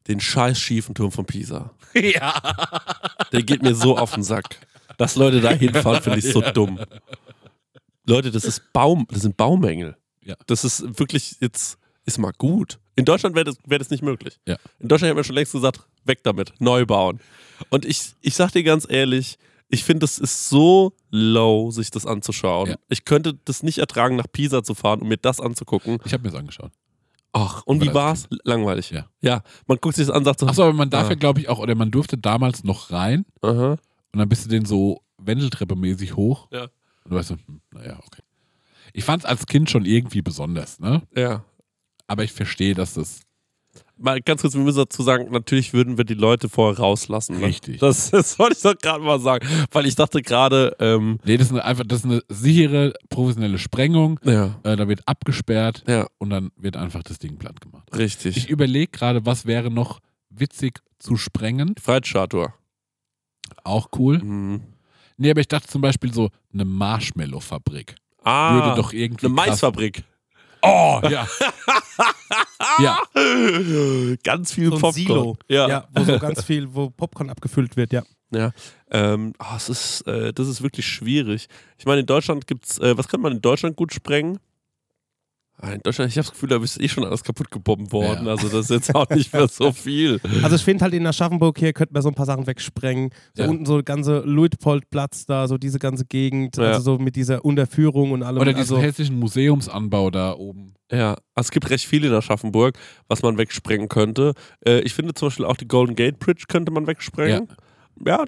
Den 0.06 0.20
scheiß 0.20 0.58
schiefen 0.58 0.94
Turm 0.94 1.10
von 1.12 1.24
Pisa. 1.26 1.72
Ja. 1.94 2.34
Der 3.32 3.42
geht 3.42 3.62
mir 3.62 3.74
so 3.74 3.96
auf 3.98 4.14
den 4.14 4.22
Sack. 4.22 4.60
Dass 4.98 5.16
Leute 5.16 5.40
da 5.40 5.50
hinfahren, 5.50 6.02
finde 6.02 6.18
ich 6.20 6.30
so 6.32 6.40
dumm. 6.54 6.78
Leute, 8.06 8.30
das 8.30 8.44
ist 8.44 8.72
Baum, 8.72 9.06
das 9.10 9.22
sind 9.22 9.36
Baumängel. 9.36 9.96
Ja. 10.24 10.34
Das 10.46 10.64
ist 10.64 10.98
wirklich 10.98 11.36
jetzt, 11.40 11.78
ist 12.04 12.18
mal 12.18 12.32
gut. 12.38 12.78
In 12.96 13.04
Deutschland 13.04 13.34
wäre 13.36 13.44
das, 13.46 13.56
wär 13.66 13.78
das 13.78 13.90
nicht 13.90 14.02
möglich. 14.02 14.38
Ja. 14.46 14.56
In 14.78 14.88
Deutschland 14.88 15.08
hätten 15.10 15.18
wir 15.18 15.24
schon 15.24 15.34
längst 15.34 15.52
gesagt, 15.52 15.80
weg 16.04 16.20
damit, 16.22 16.52
neu 16.58 16.84
bauen. 16.86 17.20
Und 17.70 17.84
ich, 17.84 18.12
ich 18.20 18.34
sag 18.34 18.52
dir 18.52 18.62
ganz 18.62 18.86
ehrlich, 18.88 19.38
ich 19.68 19.84
finde, 19.84 20.04
es 20.04 20.18
ist 20.18 20.48
so 20.48 20.94
low, 21.10 21.70
sich 21.70 21.90
das 21.90 22.06
anzuschauen. 22.06 22.70
Ja. 22.70 22.76
Ich 22.88 23.04
könnte 23.04 23.34
das 23.44 23.62
nicht 23.62 23.78
ertragen, 23.78 24.16
nach 24.16 24.26
Pisa 24.30 24.62
zu 24.62 24.74
fahren, 24.74 25.00
um 25.02 25.08
mir 25.08 25.16
das 25.18 25.40
anzugucken. 25.40 25.98
Ich 26.04 26.12
habe 26.12 26.22
mir 26.24 26.30
das 26.30 26.38
angeschaut. 26.40 26.72
Ach, 27.32 27.62
und 27.66 27.76
War 27.78 27.82
wie 27.82 27.86
das 27.88 27.94
war's? 27.94 28.28
Langweilig. 28.44 28.90
Ja. 28.90 29.06
Ja, 29.20 29.42
man 29.66 29.78
guckt 29.80 29.96
sich 29.96 30.06
das 30.06 30.14
an, 30.16 30.24
sagt 30.24 30.40
so, 30.40 30.46
Achso, 30.46 30.62
aber 30.62 30.72
man 30.72 30.88
darf 30.90 31.06
Ah. 31.06 31.10
ja, 31.10 31.14
glaube 31.16 31.40
ich, 31.40 31.48
auch, 31.48 31.58
oder 31.58 31.74
man 31.74 31.90
durfte 31.90 32.16
damals 32.16 32.64
noch 32.64 32.90
rein 32.90 33.26
aha. 33.42 33.72
und 34.12 34.18
dann 34.18 34.28
bist 34.28 34.46
du 34.46 34.48
den 34.48 34.64
so 34.64 35.02
Wendeltreppe-mäßig 35.22 36.16
hoch. 36.16 36.48
Ja. 36.50 36.62
Und 37.04 37.10
du 37.10 37.16
weißt 37.16 37.28
so, 37.28 37.34
hm, 37.34 37.60
naja, 37.72 37.98
okay. 38.06 38.22
Ich 38.94 39.04
fand 39.04 39.24
es 39.24 39.28
als 39.28 39.46
Kind 39.46 39.68
schon 39.68 39.84
irgendwie 39.84 40.22
besonders, 40.22 40.80
ne? 40.80 41.02
Ja. 41.14 41.44
Aber 42.06 42.24
ich 42.24 42.32
verstehe, 42.32 42.74
dass 42.74 42.94
das. 42.94 43.20
Mal 44.00 44.20
ganz 44.22 44.42
kurz, 44.42 44.54
wir 44.54 44.60
müssen 44.62 44.78
dazu 44.78 45.02
sagen, 45.02 45.30
natürlich 45.32 45.72
würden 45.72 45.98
wir 45.98 46.04
die 46.04 46.14
Leute 46.14 46.48
vorher 46.48 46.78
rauslassen. 46.78 47.38
Ne? 47.40 47.46
Richtig. 47.46 47.80
Das, 47.80 48.10
das 48.10 48.38
wollte 48.38 48.54
ich 48.56 48.62
doch 48.62 48.76
gerade 48.78 49.02
mal 49.02 49.18
sagen. 49.20 49.46
Weil 49.72 49.86
ich 49.86 49.94
dachte 49.96 50.22
gerade, 50.22 50.76
ähm, 50.78 51.18
Nee, 51.24 51.36
das 51.36 51.48
ist 51.48 51.52
eine, 51.52 51.64
einfach 51.64 51.84
das 51.86 52.00
ist 52.00 52.04
eine 52.04 52.22
sichere, 52.28 52.92
professionelle 53.10 53.58
Sprengung. 53.58 54.20
ja, 54.22 54.58
Äh, 54.62 54.76
da 54.76 54.86
wird 54.88 55.02
abgesperrt 55.06 55.82
ja, 55.88 56.06
und 56.18 56.30
dann 56.30 56.50
wird 56.56 56.76
einfach 56.76 57.02
das 57.02 57.18
Ding 57.18 57.38
platt 57.38 57.60
gemacht. 57.60 57.88
Ich 57.92 57.98
richtig. 57.98 58.48
überlege 58.48 58.90
gerade, 58.92 59.26
was 59.26 59.46
wäre 59.46 59.70
noch 59.70 60.00
witzig 60.30 60.80
zu 60.98 61.16
sprengen. 61.16 61.74
Freiheitsstatue. 61.80 62.52
Auch 63.64 63.88
cool. 63.98 64.18
Mhm. 64.18 64.60
Nee, 65.16 65.30
aber 65.30 65.40
ich 65.40 65.48
dachte 65.48 65.66
zum 65.66 65.80
Beispiel 65.80 66.12
so, 66.12 66.30
eine 66.52 66.64
Marshmallow-Fabrik. 66.64 67.96
Ah, 68.22 68.54
Würde 68.54 68.76
doch 68.76 68.92
irgendwie. 68.92 69.26
eine 69.26 69.34
Maisfabrik. 69.34 70.04
Oh, 70.62 71.00
ja. 71.08 71.26
ja. 72.80 73.00
Ganz 74.22 74.52
viel 74.52 74.68
So 74.68 74.74
ein 74.74 74.80
Popcorn. 74.80 74.92
Silo. 74.92 75.36
Ja. 75.48 75.68
Ja, 75.68 75.88
wo 75.94 76.04
so 76.04 76.18
ganz 76.18 76.44
viel, 76.44 76.74
wo 76.74 76.90
Popcorn 76.90 77.30
abgefüllt 77.30 77.76
wird, 77.76 77.92
ja. 77.92 78.02
Ja, 78.30 78.52
ähm, 78.90 79.32
ah, 79.38 79.56
es 79.56 79.70
ist, 79.70 80.02
äh, 80.02 80.34
das 80.34 80.48
ist 80.48 80.62
wirklich 80.62 80.86
schwierig. 80.86 81.48
Ich 81.78 81.86
meine, 81.86 82.00
in 82.00 82.06
Deutschland 82.06 82.46
gibt's, 82.46 82.78
äh, 82.78 82.96
was 82.96 83.08
kann 83.08 83.22
man 83.22 83.32
in 83.32 83.40
Deutschland 83.40 83.74
gut 83.76 83.94
sprengen? 83.94 84.38
Ah, 85.60 85.72
In 85.72 85.80
Deutschland, 85.82 86.10
ich 86.12 86.16
habe 86.16 86.24
das 86.24 86.32
Gefühl, 86.32 86.48
da 86.50 86.56
ist 86.62 86.80
eh 86.80 86.88
schon 86.88 87.04
alles 87.04 87.24
kaputt 87.24 87.50
gebombt 87.50 87.90
worden. 87.92 88.26
Ja. 88.26 88.32
Also 88.32 88.48
das 88.48 88.66
ist 88.66 88.70
jetzt 88.70 88.94
auch 88.94 89.08
nicht 89.10 89.32
mehr 89.32 89.48
so 89.48 89.72
viel. 89.72 90.20
Also 90.42 90.54
ich 90.54 90.62
finde 90.62 90.84
halt 90.84 90.94
in 90.94 91.04
Aschaffenburg 91.06 91.58
hier 91.58 91.72
könnten 91.72 91.94
wir 91.96 92.02
so 92.02 92.08
ein 92.08 92.14
paar 92.14 92.26
Sachen 92.26 92.46
wegsprengen. 92.46 93.10
So 93.34 93.42
Ja. 93.42 93.48
unten 93.48 93.66
so 93.66 93.74
der 93.74 93.82
ganze 93.82 94.20
Luitpoldplatz 94.20 95.26
da, 95.26 95.48
so 95.48 95.58
diese 95.58 95.78
ganze 95.80 96.04
Gegend, 96.04 96.56
Ja. 96.58 96.64
also 96.72 96.80
so 96.80 96.98
mit 96.98 97.16
dieser 97.16 97.44
Unterführung 97.44 98.12
und 98.12 98.22
allem. 98.22 98.40
Oder 98.40 98.52
diesen 98.52 98.76
also, 98.76 98.78
hessischen 98.78 99.18
Museumsanbau 99.18 100.10
da 100.10 100.34
oben. 100.34 100.74
Ja, 100.92 101.10
also 101.34 101.48
es 101.48 101.50
gibt 101.50 101.68
recht 101.70 101.86
viel 101.86 102.04
in 102.04 102.12
Aschaffenburg, 102.12 102.78
was 103.08 103.22
man 103.22 103.36
wegsprengen 103.36 103.88
könnte. 103.88 104.34
Äh, 104.64 104.80
ich 104.80 104.94
finde 104.94 105.12
zum 105.14 105.26
Beispiel 105.28 105.44
auch 105.44 105.56
die 105.56 105.68
Golden 105.68 105.96
Gate 105.96 106.18
Bridge 106.18 106.44
könnte 106.48 106.70
man 106.72 106.86
wegsprengen. 106.86 107.46
Ja, 107.48 107.56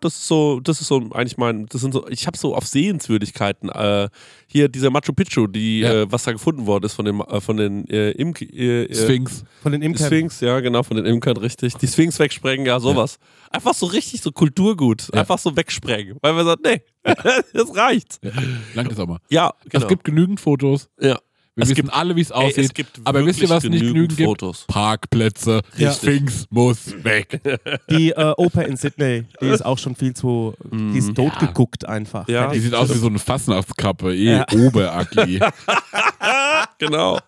das 0.01 0.15
ist 0.15 0.27
so, 0.27 0.61
das 0.61 0.81
ist 0.81 0.89
so 0.89 0.97
eigentlich 1.13 1.37
mein, 1.39 1.67
das 1.67 1.81
sind 1.81 1.93
so, 1.93 2.07
ich 2.09 2.27
habe 2.27 2.37
so 2.37 2.55
auf 2.55 2.67
Sehenswürdigkeiten, 2.67 3.69
äh, 3.69 4.09
hier 4.47 4.69
dieser 4.69 4.91
Machu 4.91 5.13
Picchu, 5.13 5.47
die, 5.47 5.81
Ja. 5.81 6.03
äh, 6.03 6.13
was 6.13 6.25
da 6.25 6.33
gefunden 6.33 6.67
worden 6.67 6.85
ist 6.85 6.95
von 6.95 7.05
den, 7.05 7.21
äh, 7.21 7.41
von 7.41 7.57
den 7.57 7.89
äh, 7.89 8.11
Imk, 8.13 8.43
äh, 8.43 8.85
äh, 8.85 8.95
Sphinx. 8.95 9.45
von 9.63 9.73
den 9.73 9.83
Imkern. 9.83 10.07
Sphinx, 10.07 10.41
ja, 10.41 10.61
genau, 10.61 10.83
von 10.83 10.97
den 10.97 11.07
Imkern, 11.07 11.37
richtig. 11.37 11.75
Die 11.77 11.87
Sphinx 11.87 12.19
wegsprengen, 12.19 12.67
ja, 12.67 12.81
sowas. 12.81 13.19
Einfach 13.51 13.75
so 13.75 13.87
richtig 13.87 14.21
so 14.23 14.33
Kulturgut. 14.33 15.09
Ja. 15.13 15.21
Einfach 15.21 15.39
so 15.39 15.57
wegsprengen. 15.57 16.17
Weil 16.21 16.37
wir 16.37 16.45
sagen, 16.45 16.63
nee, 16.65 16.83
das 17.53 17.75
reicht. 17.77 18.19
Ja. 18.25 18.31
Lang 18.75 18.87
ist 18.91 18.99
auch 19.01 19.07
mal. 19.07 19.19
Ja, 19.31 19.53
genau. 19.69 19.85
Es 19.85 19.89
gibt 19.89 20.05
genügend 20.05 20.41
Fotos. 20.41 20.89
ja. 21.01 21.19
Wir 21.61 21.65
Es 21.65 21.69
wissen 21.71 21.83
gibt- 21.83 21.95
alle, 21.95 22.17
wie 22.17 22.21
es 22.23 22.31
Ey, 22.31 22.37
aussieht. 22.37 22.65
es 22.65 22.75
gibt 22.75 23.01
aber 23.05 23.25
wisst 23.27 23.41
ihr, 23.43 23.49
was 23.49 23.63
wirklich 23.63 23.83
nicht 23.83 23.93
genügend 23.93 24.17
gibt? 24.17 24.29
Fotos. 24.29 24.65
Parkplätze. 24.69 25.61
Die 25.79 25.83
Ja. 25.85 25.93
Sphinx 25.93 26.47
muss 26.51 26.93
weg. 27.05 27.41
Die 27.91 28.11
äh, 28.11 28.35
Oper 28.37 28.67
in 28.67 28.77
Sydney, 28.77 29.25
die 29.41 29.47
ist 29.47 29.65
auch 29.65 29.79
schon 29.79 29.95
viel 29.95 30.15
zu, 30.15 30.55
die 30.73 30.99
ist 30.99 31.15
totgeguckt 31.15 31.87
einfach. 31.87 32.29
Ja. 32.29 32.51
Die 32.51 32.59
sieht 32.61 32.75
aus 32.75 32.89
wie 32.95 32.99
so 32.99 33.07
eine 33.07 33.19
Fastnachtskappe. 33.19 34.15
Eh, 34.15 34.25
Ja. 34.31 34.47
Oberagli. 34.55 35.41
genau. 36.79 37.19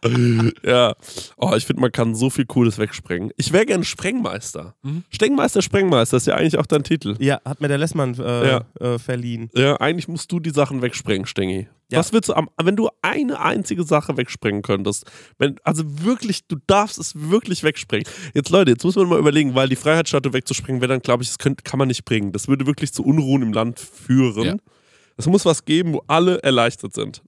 ja. 0.65 0.95
Oh, 1.37 1.53
ich 1.57 1.67
finde, 1.67 1.81
man 1.83 1.93
kann 1.93 2.15
so 2.15 2.31
viel 2.31 2.47
Cooles 2.47 2.79
wegsprengen. 2.79 3.31
Ich 3.37 3.53
wäre 3.53 3.67
gerne 3.67 3.85
Sprengmeister. 3.85 4.75
Mhm. 4.83 5.05
Sprengmeister, 5.11 5.63
Sprengmeister 5.63 6.17
ist 6.17 6.27
ja 6.27 6.35
eigentlich 6.35 6.59
auch 6.59 6.67
dein 6.67 6.83
Titel. 6.85 7.17
Ja, 7.19 7.41
hat 7.45 7.61
mir 7.61 7.69
der 7.69 7.79
Lessmann 7.79 8.15
äh, 8.19 8.49
Ja. 8.49 8.65
äh, 8.81 8.99
verliehen. 8.99 9.51
Ja, 9.55 9.77
eigentlich 9.77 10.09
musst 10.09 10.31
du 10.33 10.41
die 10.41 10.51
Sachen 10.51 10.83
wegsprengen, 10.83 11.27
Stengi. 11.27 11.69
Ja. 11.93 11.99
Was 11.99 12.13
würdest 12.13 12.31
du 12.31 12.35
am, 12.35 12.49
wenn 12.63 12.75
du 12.75 12.89
eine 13.03 13.39
einzige 13.39 13.85
Sache 13.85 14.17
wegsprengen 14.17 14.63
könntest? 14.63 15.05
Wenn, 15.37 15.57
also 15.63 15.85
wirklich, 16.03 16.47
du 16.49 16.57
darfst 16.67 16.99
es 16.99 17.13
wirklich 17.15 17.63
wegsprengen. 17.63 18.07
Jetzt, 18.33 18.49
Leute, 18.49 18.71
jetzt 18.71 18.83
muss 18.83 18.97
man 18.97 19.09
mal 19.09 19.19
überlegen, 19.19 19.55
weil 19.55 19.69
die 19.69 19.77
Freiheitsstatue 19.77 20.33
wegzusprengen 20.33 20.81
wäre 20.81 20.89
dann, 20.89 21.03
glaube 21.03 21.23
ich, 21.23 21.29
das 21.29 21.39
könnt, 21.39 21.67
kann 21.67 21.79
man 21.79 21.89
nicht 21.89 22.07
bringen. 22.07 22.33
Das 22.33 22.49
würde 22.49 22.67
wirklich 22.67 22.95
zu 22.95 23.05
Unruhen 23.05 23.43
im 23.43 23.53
Land 23.53 23.79
führen. 23.79 24.45
Ja. 24.45 24.57
Es 25.19 25.27
muss 25.27 25.45
was 25.45 25.67
geben, 25.67 25.93
wo 25.93 26.03
alle 26.07 26.43
erleichtert 26.43 26.95
sind. 26.95 27.23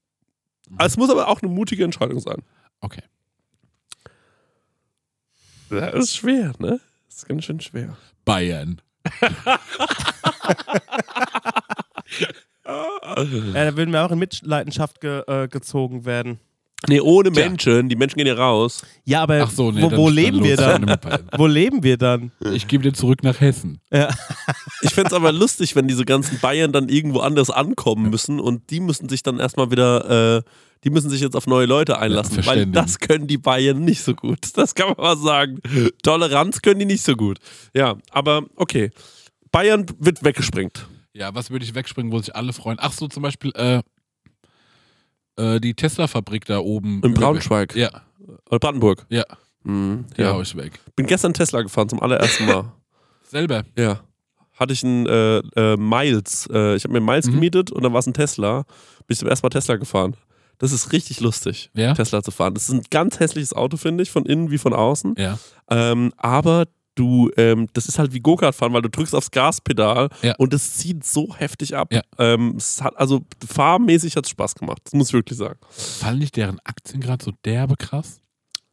Es 0.78 0.96
muss 0.96 1.10
aber 1.10 1.28
auch 1.28 1.42
eine 1.42 1.52
mutige 1.52 1.84
Entscheidung 1.84 2.20
sein. 2.20 2.42
Okay. 2.80 3.02
Das 5.68 5.94
ist 5.94 6.16
schwer, 6.16 6.54
ne? 6.58 6.80
Das 7.06 7.16
ist 7.16 7.28
ganz 7.28 7.44
schön 7.44 7.60
schwer. 7.60 7.98
Bayern. 8.24 8.80
Ja, 13.16 13.64
da 13.70 13.76
würden 13.76 13.92
wir 13.92 14.04
auch 14.04 14.10
in 14.10 14.18
Mitleidenschaft 14.18 15.00
ge, 15.00 15.22
äh, 15.26 15.48
gezogen 15.48 16.04
werden. 16.04 16.38
Nee, 16.86 17.00
ohne 17.00 17.32
Tja. 17.32 17.48
Menschen. 17.48 17.88
Die 17.88 17.96
Menschen 17.96 18.16
gehen 18.18 18.26
ja 18.26 18.34
raus. 18.34 18.84
Ja, 19.06 19.22
aber 19.22 19.40
Ach 19.44 19.50
so, 19.50 19.70
nee. 19.72 19.80
wo, 19.80 19.88
dann- 19.88 19.98
wo 19.98 20.08
leben 20.10 20.44
wir 20.44 20.56
dann? 20.56 20.96
Wo 21.36 21.46
leben 21.46 21.82
wir 21.82 21.96
dann? 21.96 22.30
Ich 22.52 22.68
gebe 22.68 22.82
den 22.82 22.92
zurück 22.92 23.22
nach 23.22 23.40
Hessen. 23.40 23.80
Ich 24.82 24.90
fände 24.92 25.08
es 25.08 25.14
aber 25.14 25.32
lustig, 25.32 25.74
wenn 25.76 25.88
diese 25.88 26.04
ganzen 26.04 26.40
Bayern 26.40 26.72
dann 26.72 26.90
irgendwo 26.90 27.20
anders 27.20 27.48
ankommen 27.48 28.10
müssen 28.10 28.38
und 28.38 28.68
die 28.68 28.80
müssen 28.80 29.08
sich 29.08 29.22
dann 29.22 29.38
erstmal 29.40 29.70
wieder, 29.70 30.36
äh, 30.38 30.42
die 30.84 30.90
müssen 30.90 31.08
sich 31.08 31.22
jetzt 31.22 31.36
auf 31.36 31.46
neue 31.46 31.64
Leute 31.64 31.98
einlassen, 31.98 32.36
weil 32.36 32.42
verständigen. 32.42 32.72
das 32.74 32.98
können 32.98 33.28
die 33.28 33.38
Bayern 33.38 33.82
nicht 33.82 34.02
so 34.02 34.14
gut. 34.14 34.40
Das 34.58 34.74
kann 34.74 34.88
man 34.88 34.96
mal 34.98 35.16
sagen. 35.16 35.60
Toleranz 36.02 36.60
können 36.60 36.80
die 36.80 36.84
nicht 36.86 37.02
so 37.04 37.16
gut. 37.16 37.38
Ja, 37.72 37.96
aber 38.10 38.42
okay. 38.56 38.90
Bayern 39.50 39.86
wird 39.98 40.22
weggesprengt. 40.22 40.86
Ja, 41.14 41.34
was 41.34 41.50
würde 41.50 41.64
ich 41.64 41.74
wegspringen, 41.74 42.10
wo 42.12 42.18
sich 42.18 42.34
alle 42.34 42.52
freuen? 42.52 42.78
Ach 42.80 42.92
so, 42.92 43.06
zum 43.08 43.22
Beispiel 43.22 43.52
äh, 43.54 43.80
äh, 45.36 45.60
die 45.60 45.74
Tesla-Fabrik 45.74 46.44
da 46.44 46.58
oben. 46.58 47.00
In 47.02 47.14
Braunschweig. 47.14 47.74
Ja, 47.76 47.90
Oder 48.50 48.58
Brandenburg. 48.58 49.06
ja, 49.08 49.24
Mhm, 49.62 50.06
die 50.16 50.20
ja. 50.22 50.32
hau 50.32 50.42
ich 50.42 50.54
weg. 50.56 50.78
Bin 50.94 51.06
gestern 51.06 51.32
Tesla 51.32 51.62
gefahren 51.62 51.88
zum 51.88 52.02
allerersten 52.02 52.46
Mal. 52.46 52.72
Selber. 53.22 53.64
ja. 53.76 54.00
Hatte 54.56 54.72
ich 54.72 54.84
einen 54.84 55.06
äh, 55.06 55.38
äh, 55.56 55.76
Miles. 55.76 56.48
Äh, 56.52 56.76
ich 56.76 56.84
habe 56.84 56.92
mir 56.92 57.00
Miles 57.00 57.26
Mhm. 57.26 57.32
gemietet 57.32 57.72
und 57.72 57.82
dann 57.82 57.92
war 57.92 57.98
es 57.98 58.06
ein 58.06 58.14
Tesla. 58.14 58.62
Bin 59.06 59.14
ich 59.14 59.18
zum 59.18 59.26
ersten 59.28 59.44
Mal 59.44 59.50
Tesla 59.50 59.74
gefahren. 59.76 60.16
Das 60.58 60.70
ist 60.70 60.92
richtig 60.92 61.18
lustig, 61.20 61.70
Ja? 61.74 61.94
Tesla 61.94 62.22
zu 62.22 62.30
fahren. 62.30 62.54
Das 62.54 62.64
ist 62.64 62.70
ein 62.70 62.82
ganz 62.90 63.18
hässliches 63.18 63.52
Auto, 63.52 63.76
finde 63.76 64.02
ich, 64.04 64.12
von 64.12 64.24
innen 64.26 64.52
wie 64.52 64.58
von 64.58 64.72
außen. 64.72 65.14
Ja. 65.18 65.38
Ähm, 65.70 66.12
aber 66.18 66.66
du, 66.94 67.30
ähm, 67.36 67.68
das 67.72 67.86
ist 67.86 67.98
halt 67.98 68.12
wie 68.12 68.20
Go-Kart 68.20 68.54
fahren, 68.54 68.72
weil 68.72 68.82
du 68.82 68.90
drückst 68.90 69.14
aufs 69.14 69.30
Gaspedal 69.30 70.08
Ja. 70.22 70.34
und 70.38 70.54
es 70.54 70.76
zieht 70.76 71.04
so 71.04 71.34
heftig 71.36 71.76
ab. 71.76 71.92
Ja. 71.92 72.02
Ähm, 72.18 72.54
es 72.56 72.82
hat, 72.82 72.96
also 72.96 73.22
fahrmäßig 73.46 74.16
hat 74.16 74.24
es 74.24 74.30
Spaß 74.30 74.54
gemacht. 74.54 74.80
Das 74.84 74.92
muss 74.92 75.08
ich 75.08 75.14
wirklich 75.14 75.38
sagen. 75.38 75.58
Fallen 75.70 76.18
nicht 76.18 76.36
deren 76.36 76.60
Aktien 76.64 77.00
gerade 77.00 77.24
so 77.24 77.32
derbe 77.44 77.76
krass? 77.76 78.20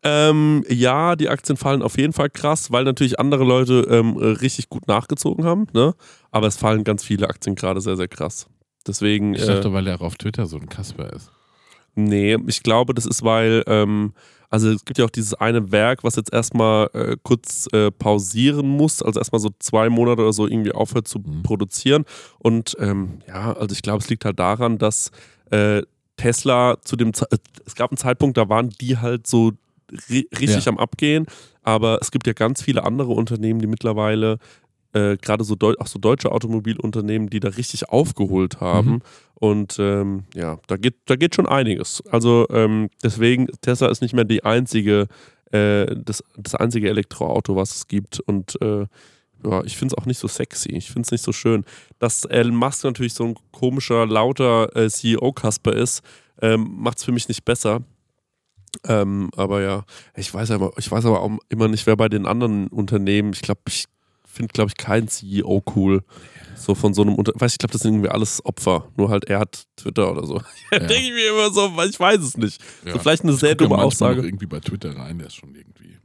Ähm, 0.03 0.63
ja, 0.67 1.15
die 1.15 1.30
Aktien 1.30 1.57
fallen 1.57 1.84
auf 1.84 1.97
jeden 1.97 2.13
Fall 2.13 2.30
krass, 2.32 2.72
weil 2.72 2.84
natürlich 2.86 3.19
andere 3.19 3.43
Leute 3.43 3.86
ähm, 3.89 4.17
äh, 4.19 4.26
richtig 4.26 4.69
gut 4.69 4.88
nachgezogen 4.88 5.45
haben. 5.45 5.67
Ne? 5.74 5.93
Aber 6.32 6.47
es 6.47 6.57
fallen 6.57 6.84
ganz 6.84 7.03
viele 7.03 7.30
Aktien 7.30 7.55
gerade 7.55 7.82
sehr, 7.82 7.97
sehr 7.97 8.07
krass. 8.07 8.47
Deswegen, 8.88 9.36
Ich 9.36 9.43
äh, 9.43 9.45
dachte, 9.47 9.74
weil 9.74 9.86
er 9.86 10.01
auf 10.01 10.15
Twitter 10.15 10.47
so 10.47 10.57
ein 10.57 10.69
Kasper 10.69 11.13
ist. 11.13 11.32
Nee, 11.93 12.36
ich 12.47 12.63
glaube, 12.63 12.95
das 12.95 13.05
ist, 13.05 13.22
weil, 13.24 13.63
ähm, 13.67 14.13
also 14.52 14.70
es 14.70 14.86
gibt 14.86 14.99
ja 14.99 15.06
auch 15.06 15.10
dieses 15.10 15.34
eine 15.34 15.72
Werk, 15.72 16.04
was 16.04 16.16
jetzt 16.18 16.32
erstmal 16.32 16.89
äh, 16.93 17.16
kurz 17.24 17.68
äh, 17.74 17.89
pausieren 17.89 18.68
muss, 18.68 19.02
also 19.02 19.20
erstmal 19.20 19.39
so 19.39 19.49
zwei 19.60 19.89
Monate 19.89 20.22
oder 20.22 20.34
so 20.34 20.45
irgendwie 20.47 20.74
aufhört 20.74 21.08
zu 21.08 21.20
Mhm. 21.20 21.41
produzieren. 21.41 22.06
Und 22.38 22.76
ähm, 22.80 23.20
ja, 23.28 23.54
also 23.54 23.74
ich 23.74 23.82
glaube, 23.82 23.99
es 24.04 24.10
liegt 24.10 24.26
halt 24.26 24.38
daran, 24.39 24.78
dass 24.78 25.12
äh, 25.49 25.82
Tesla 26.18 26.78
zu 26.84 26.95
dem, 26.97 27.14
Ze- 27.14 27.28
äh, 27.32 27.38
es 27.66 27.74
gab 27.76 27.89
einen 27.91 27.97
Zeitpunkt, 27.97 28.38
da 28.38 28.47
waren 28.49 28.70
die 28.70 28.97
halt 28.97 29.26
so 29.26 29.54
ri 30.10 30.28
richtig 30.39 30.66
Ja. 30.66 30.72
am 30.72 30.78
Abgehen, 30.78 31.26
aber 31.64 31.99
es 32.02 32.12
gibt 32.12 32.28
ja 32.28 32.34
ganz 32.34 32.62
viele 32.62 32.84
andere 32.84 33.12
Unternehmen, 33.12 33.60
die 33.60 33.68
mittlerweile 33.68 34.38
äh, 34.94 35.18
gerade 35.18 35.44
so, 35.44 35.56
deu 35.56 35.74
auch 35.80 35.88
so 35.88 36.00
deutsche 36.00 36.32
Automobilunternehmen, 36.32 37.30
die 37.30 37.39
da 37.39 37.50
richtig 37.50 37.89
aufgeholt 37.89 38.60
haben. 38.60 38.89
Mhm. 38.89 39.02
Und 39.36 39.78
ähm, 39.80 40.24
ja, 40.36 40.60
da 40.68 40.78
geht, 40.78 40.96
da 41.06 41.16
geht 41.16 41.36
schon 41.36 41.48
einiges. 41.48 42.04
Also 42.12 42.48
ähm, 42.52 42.89
deswegen, 43.04 43.48
Tesla 43.62 43.88
ist 43.88 44.02
nicht 44.02 44.14
mehr 44.14 44.26
die 44.26 44.44
einzige, 44.44 45.08
äh, 45.52 45.88
das, 45.96 46.24
das 46.38 46.56
einzige 46.56 46.89
Elektroauto, 46.89 47.56
was 47.56 47.76
es 47.76 47.88
gibt. 47.88 48.20
Und 48.20 48.62
äh, 48.62 48.86
ja, 49.44 49.64
ich 49.64 49.78
finde 49.78 49.96
es 49.96 49.98
auch 50.02 50.06
nicht 50.06 50.20
so 50.20 50.28
sexy. 50.28 50.70
Ich 50.70 50.88
finde 50.88 51.08
es 51.08 51.12
nicht 51.12 51.24
so 51.24 51.32
schön. 51.32 51.66
Dass 52.00 52.26
Elon 52.26 52.56
Musk 52.56 52.84
natürlich 52.84 53.14
so 53.14 53.24
ein 53.26 53.36
komischer, 53.52 54.06
lauter 54.06 54.76
äh, 54.76 54.89
CEO-Kasper 54.89 55.74
ist, 55.74 56.02
ähm, 56.42 56.76
macht 56.78 57.00
es 57.00 57.04
für 57.04 57.12
mich 57.12 57.28
nicht 57.28 57.46
besser. 57.46 57.82
Ähm, 58.88 59.30
aber 59.36 59.62
ja, 59.62 59.84
ich 60.16 60.34
weiß 60.34 60.52
aber, 60.52 60.72
ich 60.78 60.89
weiß 60.89 61.06
aber 61.06 61.22
auch 61.22 61.32
immer 61.50 61.68
nicht, 61.68 61.86
wer 61.88 61.98
bei 61.98 62.10
den 62.10 62.26
anderen 62.26 62.68
Unternehmen, 62.68 63.34
ich 63.34 63.42
glaube, 63.42 63.62
ich 63.68 63.86
finde, 64.32 64.53
glaube 64.53 64.69
ich, 64.69 64.77
keinen 64.77 65.07
CEO 65.07 65.63
cool. 65.75 66.03
So 66.55 66.75
von 66.75 66.93
so 66.93 67.01
einem 67.01 67.15
Unter 67.15 67.34
weiß 67.36 67.53
ich 67.53 67.57
glaube, 67.57 67.73
das 67.73 67.82
sind 67.82 67.93
irgendwie 67.93 68.09
alles 68.09 68.43
Opfer. 68.45 68.88
Nur 68.97 69.09
halt 69.09 69.25
er 69.25 69.39
hat 69.39 69.65
Twitter 69.75 70.11
oder 70.11 70.25
so. 70.25 70.41
Ja. 70.71 70.79
denke 70.79 71.03
ich 71.07 71.11
mir 71.11 71.29
immer 71.29 71.51
so, 71.51 71.75
weil 71.75 71.89
ich 71.89 71.99
weiß 71.99 72.19
es 72.21 72.38
nicht. 72.38 72.61
Ja. 72.86 72.93
So 72.93 72.99
vielleicht 72.99 73.23
eine 73.23 73.34
sehr 73.34 73.49
ja 73.49 73.55
dumme 73.55 73.75
noch 73.75 73.84
Aussage. 73.84 74.21
irgendwie 74.21 74.45
bei 74.45 74.59
Twitter 74.59 74.95
rein, 74.95 75.17
der 75.17 75.27
ist 75.27 75.36
schon 75.36 75.53
irgendwie. 75.55 75.97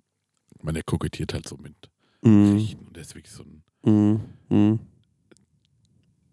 Ich 0.56 0.62
meine, 0.64 0.74
der 0.74 0.82
kokettiert 0.84 1.34
halt 1.34 1.48
so 1.48 1.56
mit 1.56 1.74
Mhm. 2.22 2.76
Und 2.86 2.96
der 2.96 3.02
ist 3.02 3.14
wirklich 3.14 3.32
so 3.32 3.44
ein. 3.44 3.62
Mhm. 3.84 4.20
Mhm. 4.48 4.80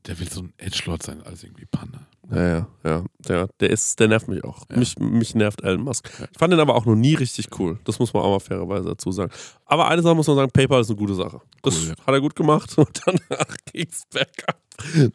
Der 0.06 0.20
will 0.20 0.30
so 0.30 0.42
ein 0.42 0.54
Edgelord 0.58 1.02
sein, 1.04 1.22
als 1.24 1.44
irgendwie 1.44 1.66
Panne. 1.66 2.08
Ja, 2.32 2.48
ja, 2.48 2.68
ja, 2.84 3.04
ja. 3.30 3.48
Der 3.60 3.70
ist, 3.70 4.00
der 4.00 4.08
nervt 4.08 4.28
mich 4.28 4.44
auch. 4.44 4.64
Ja. 4.70 4.78
Mich, 4.78 4.98
mich 4.98 5.36
nervt 5.36 5.62
Elon 5.64 5.82
Musk. 5.82 6.10
Ich 6.32 6.38
fand 6.38 6.52
den 6.52 6.60
aber 6.60 6.76
auch 6.76 6.86
noch 6.86 6.96
nie 6.96 7.16
richtig 7.16 7.48
cool. 7.60 7.80
Das 7.84 8.00
muss 8.00 8.14
man 8.14 8.24
auch 8.24 8.32
mal 8.32 8.40
fairerweise 8.40 8.90
dazu 8.90 9.12
sagen. 9.12 9.32
Aber 9.66 9.88
eine 9.88 10.02
Sache 10.02 10.16
muss 10.16 10.28
man 10.28 10.38
sagen, 10.38 10.52
PayPal 10.52 10.82
ist 10.82 10.90
eine 10.90 10.98
gute 10.98 11.16
Sache. 11.16 11.42
Das 11.62 11.76
Cool, 11.78 11.90
ja. 11.90 11.96
hat 12.06 12.14
er 12.14 12.22
gut 12.22 12.36
gemacht 12.36 12.74
und 12.78 13.02
danach 13.06 13.56
ging's 13.72 14.04
bergab. 14.12 14.60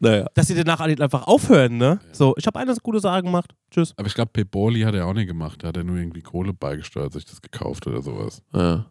Naja. 0.01 0.26
Dass 0.34 0.47
sie 0.47 0.55
danach 0.55 0.80
einfach 0.80 1.26
aufhören, 1.26 1.78
ne? 1.78 1.99
So, 2.12 2.34
ich 2.36 2.47
habe 2.47 2.59
eine 2.59 2.74
gute 2.82 3.01
Sache 3.01 3.22
gemacht. 3.22 3.55
Tschüss. 3.70 3.93
Aber 3.97 4.07
ich 4.07 4.14
glaube, 4.14 4.30
Peboli 4.32 4.82
hat 4.82 4.95
er 4.95 5.07
auch 5.07 5.14
nicht 5.14 5.26
gemacht. 5.26 5.62
Da 5.62 5.68
hat 5.68 5.76
er 5.76 5.84
nur 5.84 5.97
irgendwie 5.97 6.22
Kohle 6.22 6.53
beigesteuert, 6.53 7.12
sich 7.12 7.24
das 7.24 7.43
gekauft 7.43 7.86
oder 7.86 8.01
sowas. 8.03 8.43
Ja. 8.55 8.86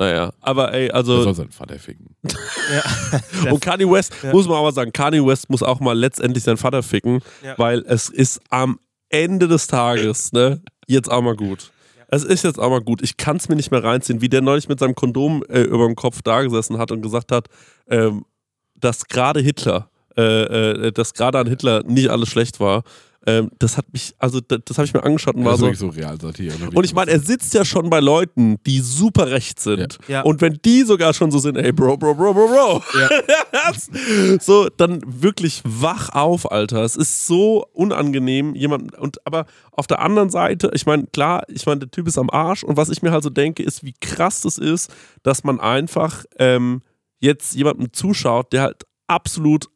Naja, 0.00 0.32
aber 0.40 0.72
ey, 0.72 0.90
also 0.90 1.22
soll 1.22 1.34
seinen 1.34 1.50
Vater 1.50 1.78
ficken. 1.78 2.16
und 3.50 3.60
Kanye 3.60 3.84
West, 3.90 4.14
Ja. 4.22 4.32
muss 4.32 4.48
man 4.48 4.56
aber 4.56 4.72
sagen, 4.72 4.94
Kanye 4.94 5.22
West 5.26 5.50
muss 5.50 5.62
auch 5.62 5.78
mal 5.78 5.92
letztendlich 5.92 6.42
seinen 6.42 6.56
Vater 6.56 6.82
ficken, 6.82 7.20
Ja. 7.44 7.52
weil 7.58 7.80
es 7.86 8.08
ist 8.08 8.40
am 8.48 8.78
Ende 9.10 9.46
des 9.46 9.66
Tages, 9.66 10.32
ne, 10.32 10.62
jetzt 10.86 11.10
auch 11.10 11.20
mal 11.20 11.36
gut. 11.36 11.70
Es 12.08 12.24
ist 12.24 12.44
jetzt 12.44 12.58
auch 12.58 12.70
mal 12.70 12.80
gut. 12.80 13.02
Ich 13.02 13.18
kann 13.18 13.36
es 13.36 13.50
mir 13.50 13.56
nicht 13.56 13.70
mehr 13.70 13.84
reinziehen, 13.84 14.22
wie 14.22 14.30
der 14.30 14.40
neulich 14.40 14.68
mit 14.70 14.78
seinem 14.80 14.94
Kondom 14.94 15.44
äh, 15.50 15.60
über 15.60 15.84
dem 15.86 15.96
Kopf 15.96 16.22
da 16.22 16.40
gesessen 16.42 16.78
hat 16.78 16.90
und 16.92 17.02
gesagt 17.02 17.30
hat, 17.30 17.48
ähm, 17.90 18.24
dass 18.76 19.04
gerade 19.06 19.40
Hitler, 19.40 19.90
äh, 20.16 20.22
äh, 20.86 20.92
dass 20.92 21.12
gerade 21.12 21.38
an 21.38 21.46
Hitler 21.46 21.82
nicht 21.84 22.08
alles 22.08 22.30
schlecht 22.30 22.58
war. 22.58 22.84
Ähm, 23.26 23.50
das 23.58 23.76
hat 23.76 23.92
mich, 23.92 24.14
also 24.18 24.40
das, 24.40 24.60
das 24.64 24.78
habe 24.78 24.86
ich 24.86 24.94
mir 24.94 25.02
angeschaut 25.02 25.34
und 25.34 25.44
war 25.44 25.58
so. 25.58 25.70
so 25.74 25.88
Realsatire. 25.88 26.58
ne? 26.58 26.70
Und 26.72 26.84
ich 26.84 26.94
meine, 26.94 27.10
er 27.10 27.20
sitzt 27.20 27.52
ja 27.52 27.66
schon 27.66 27.90
bei 27.90 28.00
Leuten, 28.00 28.56
die 28.64 28.80
super 28.80 29.30
recht 29.30 29.60
sind. 29.60 29.98
Ja. 30.08 30.22
Und 30.22 30.40
wenn 30.40 30.58
die 30.64 30.84
sogar 30.84 31.12
schon 31.12 31.30
so 31.30 31.38
sind, 31.38 31.56
ey, 31.56 31.70
Bro, 31.70 31.98
Bro, 31.98 32.14
Bro, 32.14 32.32
Bro, 32.32 32.48
Bro. 32.48 32.82
so, 34.40 34.68
dann 34.74 35.02
wirklich 35.04 35.60
wach 35.64 36.08
auf, 36.10 36.50
Alter. 36.50 36.82
Es 36.82 36.96
ist 36.96 37.26
so 37.26 37.66
unangenehm, 37.74 38.54
jemand. 38.54 38.96
Und 38.96 39.24
aber 39.26 39.44
auf 39.72 39.86
der 39.86 40.00
anderen 40.00 40.30
Seite, 40.30 40.70
ich 40.72 40.86
meine, 40.86 41.06
klar, 41.06 41.42
ich 41.48 41.66
meine, 41.66 41.80
der 41.80 41.90
Typ 41.90 42.08
ist 42.08 42.16
am 42.16 42.30
Arsch. 42.30 42.64
Und 42.64 42.78
was 42.78 42.88
ich 42.88 43.02
mir 43.02 43.10
halt 43.10 43.22
so 43.22 43.30
denke, 43.30 43.62
ist, 43.62 43.84
wie 43.84 43.94
krass 44.00 44.40
das 44.40 44.56
ist, 44.56 44.90
dass 45.22 45.44
man 45.44 45.60
einfach 45.60 46.24
ähm, 46.38 46.80
jetzt 47.18 47.54
jemandem 47.54 47.92
zuschaut, 47.92 48.54
der 48.54 48.62
halt 48.62 48.86
absolut 49.08 49.66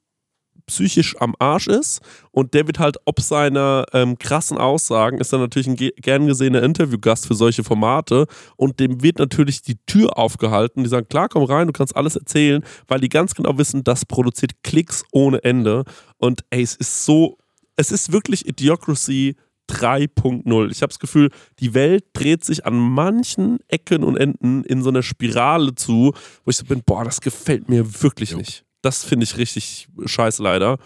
psychisch 0.66 1.16
am 1.20 1.34
Arsch 1.38 1.66
ist 1.66 2.00
und 2.30 2.54
der 2.54 2.66
wird 2.66 2.78
halt 2.78 2.96
ob 3.04 3.20
seiner 3.20 3.84
ähm, 3.92 4.18
krassen 4.18 4.58
Aussagen 4.58 5.18
ist 5.18 5.32
dann 5.32 5.40
natürlich 5.40 5.66
ein 5.66 5.76
ge 5.76 5.92
gern 5.96 6.26
gesehener 6.26 6.62
Interviewgast 6.62 7.26
für 7.26 7.34
solche 7.34 7.64
Formate 7.64 8.26
und 8.56 8.80
dem 8.80 9.02
wird 9.02 9.18
natürlich 9.18 9.62
die 9.62 9.76
Tür 9.86 10.18
aufgehalten. 10.18 10.82
Die 10.82 10.88
sagen, 10.88 11.08
klar, 11.08 11.28
komm 11.28 11.44
rein, 11.44 11.66
du 11.66 11.72
kannst 11.72 11.96
alles 11.96 12.16
erzählen, 12.16 12.64
weil 12.88 13.00
die 13.00 13.08
ganz 13.08 13.34
genau 13.34 13.58
wissen, 13.58 13.84
das 13.84 14.04
produziert 14.04 14.62
Klicks 14.62 15.04
ohne 15.12 15.42
Ende 15.44 15.84
und 16.18 16.42
ey, 16.50 16.62
es 16.62 16.74
ist 16.74 17.04
so, 17.04 17.38
es 17.76 17.90
ist 17.90 18.12
wirklich 18.12 18.46
Idiocracy 18.46 19.36
3.0. 19.70 20.70
Ich 20.70 20.82
habe 20.82 20.90
das 20.90 20.98
Gefühl, 20.98 21.30
die 21.58 21.74
Welt 21.74 22.04
dreht 22.12 22.44
sich 22.44 22.66
an 22.66 22.74
manchen 22.74 23.58
Ecken 23.68 24.04
und 24.04 24.16
Enden 24.16 24.62
in 24.64 24.82
so 24.82 24.90
einer 24.90 25.02
Spirale 25.02 25.74
zu, 25.74 26.12
wo 26.44 26.50
ich 26.50 26.56
so 26.56 26.64
bin, 26.64 26.82
boah, 26.84 27.04
das 27.04 27.20
gefällt 27.20 27.68
mir 27.68 28.02
wirklich 28.02 28.30
Jo. 28.30 28.38
nicht. 28.38 28.63
Das 28.84 29.04
finde 29.04 29.24
ich 29.24 29.36
richtig 29.38 29.88
scheiße 30.04 30.42
leider. 30.42 30.78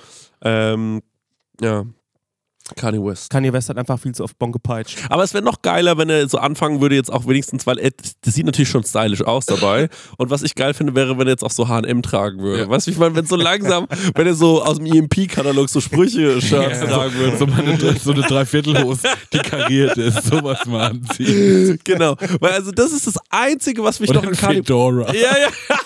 Ähm, 0.42 1.02
ja. 1.60 1.84
Kanye 2.76 3.02
West. 3.02 3.30
Kanye 3.30 3.52
West 3.52 3.68
hat 3.68 3.78
einfach 3.78 3.98
viel 3.98 4.14
zu 4.14 4.24
oft 4.24 4.38
Bon 4.38 4.52
gepeitscht. 4.52 4.98
Aber 5.08 5.22
es 5.22 5.32
wäre 5.32 5.42
noch 5.42 5.62
geiler, 5.62 5.96
wenn 5.96 6.10
er 6.10 6.28
so 6.28 6.38
anfangen 6.38 6.80
würde, 6.80 6.94
jetzt 6.94 7.10
auch 7.10 7.26
wenigstens, 7.26 7.66
weil 7.66 7.78
er, 7.78 7.90
das 8.20 8.34
sieht 8.34 8.44
natürlich 8.44 8.68
schon 8.68 8.84
stylisch 8.84 9.22
aus 9.22 9.46
dabei. 9.46 9.88
Und 10.18 10.30
was 10.30 10.42
ich 10.42 10.54
geil 10.54 10.74
finde, 10.74 10.94
wäre, 10.94 11.18
wenn 11.18 11.26
er 11.26 11.32
jetzt 11.32 11.44
auch 11.44 11.50
so 11.50 11.68
HM 11.68 12.02
tragen 12.02 12.40
würde. 12.40 12.64
Ja. 12.64 12.68
Weißt 12.68 12.86
du, 12.86 12.90
ich 12.90 12.98
meine, 12.98 13.14
wenn 13.16 13.26
so 13.26 13.36
langsam, 13.36 13.86
wenn 14.14 14.26
er 14.26 14.34
so 14.34 14.62
aus 14.62 14.76
dem 14.76 14.86
EMP-Katalog 14.86 15.68
so 15.68 15.80
Sprüche-Shirts 15.80 16.80
tragen 16.80 17.14
würde. 17.14 17.38
So, 17.38 17.46
mal 17.46 17.62
eine, 17.62 17.98
so 17.98 18.12
eine 18.12 18.22
Dreiviertelhose, 18.22 19.08
die 19.32 19.38
kariert 19.38 19.96
ist, 19.96 20.24
sowas 20.24 20.66
mal 20.66 20.90
anziehen. 20.90 21.78
Genau. 21.84 22.16
Weil 22.40 22.52
also 22.52 22.70
das 22.70 22.92
ist 22.92 23.06
das 23.06 23.18
Einzige, 23.30 23.82
was 23.82 23.98
mich 24.00 24.10
Oder 24.10 24.22
noch 24.22 24.28
an 24.28 24.36
Kanye 24.36 24.56
Fedora. 24.56 25.14
Ja, 25.14 25.38
ja. 25.38 25.77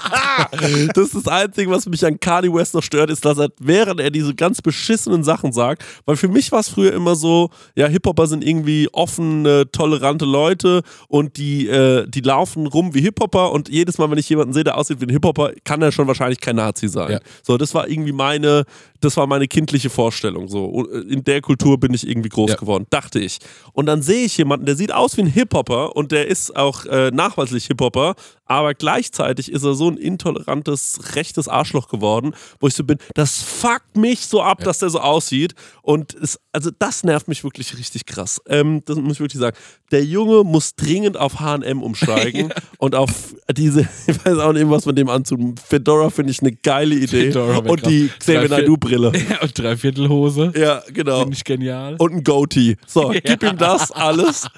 das 0.94 1.06
ist 1.06 1.14
das 1.14 1.28
Einzige, 1.28 1.70
was 1.70 1.86
mich 1.86 2.04
an 2.04 2.18
Kanye 2.18 2.52
West 2.52 2.74
noch 2.74 2.82
stört, 2.82 3.10
ist, 3.10 3.24
dass 3.24 3.38
er, 3.38 3.48
während 3.58 4.00
er 4.00 4.10
diese 4.10 4.34
ganz 4.34 4.62
beschissenen 4.62 5.24
Sachen 5.24 5.52
sagt, 5.52 5.84
weil 6.04 6.16
für 6.16 6.28
mich 6.28 6.50
war 6.52 6.60
es 6.60 6.68
früher 6.68 6.92
immer 6.92 7.14
so, 7.14 7.50
ja, 7.74 7.86
Hip-Hopper 7.86 8.26
sind 8.26 8.44
irgendwie 8.44 8.88
offene, 8.92 9.70
tolerante 9.70 10.24
Leute 10.24 10.82
und 11.08 11.36
die, 11.36 11.68
äh, 11.68 12.06
die 12.08 12.20
laufen 12.20 12.66
rum 12.66 12.94
wie 12.94 13.00
Hip-Hopper 13.02 13.52
und 13.52 13.68
jedes 13.68 13.98
Mal, 13.98 14.10
wenn 14.10 14.18
ich 14.18 14.28
jemanden 14.28 14.52
sehe, 14.52 14.64
der 14.64 14.76
aussieht 14.76 15.00
wie 15.00 15.06
ein 15.06 15.10
Hip-Hopper, 15.10 15.52
kann 15.64 15.82
er 15.82 15.92
schon 15.92 16.06
wahrscheinlich 16.06 16.40
kein 16.40 16.56
Nazi 16.56 16.88
sein. 16.88 17.12
Ja. 17.12 17.20
So, 17.42 17.56
das 17.56 17.74
war 17.74 17.88
irgendwie 17.88 18.12
meine, 18.12 18.64
das 19.00 19.16
war 19.16 19.26
meine 19.26 19.48
kindliche 19.48 19.90
Vorstellung. 19.90 20.48
So, 20.48 20.64
Und 20.64 20.88
in 21.10 21.24
der 21.24 21.40
Kultur 21.40 21.78
bin 21.78 21.94
ich 21.94 22.06
irgendwie 22.08 22.28
groß 22.28 22.50
Ja. 22.50 22.56
geworden, 22.56 22.86
dachte 22.90 23.18
ich. 23.18 23.38
Und 23.72 23.86
dann 23.86 24.02
sehe 24.02 24.24
ich 24.26 24.36
jemanden, 24.36 24.66
der 24.66 24.76
sieht 24.76 24.92
aus 24.92 25.16
wie 25.16 25.22
ein 25.22 25.26
Hip-Hopper 25.26 25.96
und 25.96 26.12
der 26.12 26.26
ist 26.28 26.54
auch 26.56 26.84
äh, 26.86 27.10
nachweislich 27.10 27.66
Hip-Hopper, 27.66 28.14
aber 28.46 28.74
gleichzeitig 28.74 29.50
ist 29.52 29.62
er 29.64 29.74
so 29.74 29.88
ein 29.88 29.96
intolerantes, 29.96 31.14
rechtes 31.14 31.48
Arschloch 31.48 31.88
geworden, 31.88 32.34
wo 32.58 32.66
ich 32.66 32.74
so 32.74 32.84
bin, 32.84 32.98
das 33.14 33.42
fuckt 33.42 33.96
mich 33.96 34.26
so 34.26 34.42
ab, 34.42 34.62
dass 34.64 34.78
der 34.78 34.90
so 34.90 35.00
aussieht. 35.00 35.54
Und 35.82 36.14
es, 36.14 36.38
also 36.52 36.70
das 36.78 37.04
nervt 37.04 37.28
mich 37.28 37.44
wirklich 37.44 37.76
richtig 37.78 38.06
krass. 38.06 38.40
Ähm, 38.48 38.82
das 38.86 38.96
muss 38.96 39.14
ich 39.14 39.20
wirklich 39.20 39.40
sagen. 39.40 39.56
Der 39.92 40.04
Junge 40.04 40.44
muss 40.44 40.74
dringend 40.74 41.16
auf 41.16 41.40
HM 41.40 41.82
umsteigen 41.82 42.52
und 42.78 42.94
auf 42.94 43.34
diese, 43.56 43.82
ich 44.06 44.24
weiß 44.24 44.38
auch 44.38 44.52
nicht, 44.52 44.68
was 44.68 44.84
man 44.86 44.96
dem 44.96 45.08
anzutun. 45.08 45.54
Fedora 45.56 46.10
finde 46.10 46.32
ich 46.32 46.40
eine 46.40 46.52
geile 46.52 46.94
Idee. 46.96 47.30
Fedora 47.32 47.58
und 47.58 47.86
die. 47.86 48.08
Xavier 48.18 48.48
Drei- 48.48 48.62
Naidoo-Brille. 48.98 49.12
Ja, 49.30 49.40
und 49.42 49.58
Dreiviertelhose. 49.58 50.52
Ja, 50.56 50.82
genau. 50.92 51.20
Finde 51.20 51.34
ich 51.36 51.44
genial. 51.44 51.96
Und 51.98 52.12
ein 52.12 52.24
Goatee. 52.24 52.76
So, 52.86 53.08
gib 53.24 53.42
ihm 53.42 53.56
das 53.56 53.90
alles. 53.92 54.48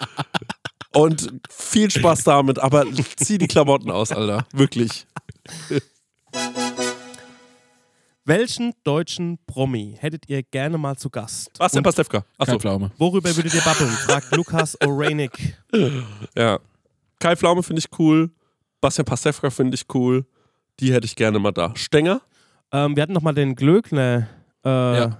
Und 0.94 1.32
viel 1.50 1.90
Spaß 1.90 2.24
damit, 2.24 2.58
aber 2.58 2.84
zieh 3.16 3.38
die 3.38 3.46
Klamotten 3.48 3.90
aus, 3.90 4.12
Alter. 4.12 4.46
Wirklich. 4.52 5.06
Welchen 8.24 8.72
deutschen 8.84 9.38
Promi 9.46 9.96
hättet 9.98 10.28
ihr 10.28 10.42
gerne 10.42 10.78
mal 10.78 10.96
zu 10.96 11.10
Gast? 11.10 11.50
Was, 11.58 11.72
der 11.72 11.78
Und 11.80 11.84
Pastewka? 11.84 12.24
Achso. 12.38 12.52
Kein 12.52 12.60
Pflaume. 12.60 12.90
worüber 12.98 13.34
würdet 13.34 13.52
ihr 13.54 13.60
babbeln? 13.62 13.90
Fragt 13.90 14.36
Lukas 14.36 14.78
Orenik. 14.80 15.56
Ja. 16.36 16.60
Kai 17.18 17.36
Pflaume 17.36 17.62
finde 17.62 17.80
ich 17.80 17.98
cool. 17.98 18.30
Bastian 18.80 19.04
Pastewka 19.04 19.50
finde 19.50 19.74
ich 19.74 19.84
cool. 19.94 20.24
Die 20.80 20.92
hätte 20.92 21.06
ich 21.06 21.16
gerne 21.16 21.38
mal 21.38 21.52
da. 21.52 21.72
Stenger? 21.74 22.20
Ähm, 22.72 22.96
wir 22.96 23.02
hatten 23.02 23.12
noch 23.12 23.22
mal 23.22 23.34
den 23.34 23.54
Glöckner. 23.54 24.26
Äh, 24.64 24.68
Ja. 24.68 25.18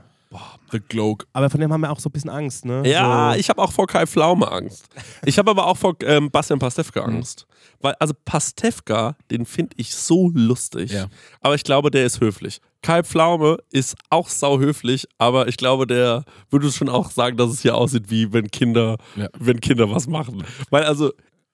The 0.71 0.81
Globe. 0.81 1.27
Aber 1.35 1.51
von 1.51 1.61
dem 1.61 1.71
haben 1.71 1.83
wir 1.83 1.91
auch 1.93 2.01
so 2.01 2.09
ein 2.09 2.13
bisschen 2.13 2.31
Angst, 2.31 2.65
ne? 2.65 2.83
Ja, 2.89 3.33
so. 3.35 3.39
ich 3.39 3.51
habe 3.51 3.61
auch 3.61 3.71
vor 3.71 3.87
Kai 3.87 4.07
Pflaume 4.07 4.51
Angst. 4.51 4.87
Ich 5.27 5.37
habe 5.39 5.51
aber 5.51 5.67
auch 5.67 5.77
vor 5.77 5.95
ähm, 6.05 6.31
Bastian 6.31 6.59
Pastewka 6.59 7.07
Mhm. 7.07 7.17
Angst. 7.17 7.47
Weil, 7.83 7.95
also 7.99 8.15
Pastewka, 8.25 9.15
den 9.31 9.45
finde 9.45 9.75
ich 9.77 9.95
so 9.95 10.31
lustig. 10.33 10.91
Ja. 10.93 11.09
Aber 11.43 11.55
ich 11.55 11.65
glaube, 11.65 11.91
der 11.91 12.07
ist 12.07 12.23
höflich. 12.23 12.63
Kai 12.81 13.03
Pflaume 13.03 13.59
ist 13.73 13.95
auch 14.09 14.31
sau 14.31 14.59
höflich, 14.59 15.07
aber 15.19 15.49
ich 15.49 15.59
glaube, 15.59 15.87
der 15.87 16.25
würde 16.51 16.73
schon 16.73 16.89
auch 16.89 17.11
sagen, 17.11 17.37
dass 17.37 17.51
es 17.51 17.61
hier 17.61 17.77
aussieht, 17.77 18.05
wie 18.09 18.33
wenn 18.33 18.51
Kinder, 18.51 18.97
Ja. 19.17 19.29
wenn 19.39 19.61
Kinder 19.61 19.91
was 19.91 20.07
machen. 20.07 20.45
Weil 20.71 20.85
also, 20.85 21.13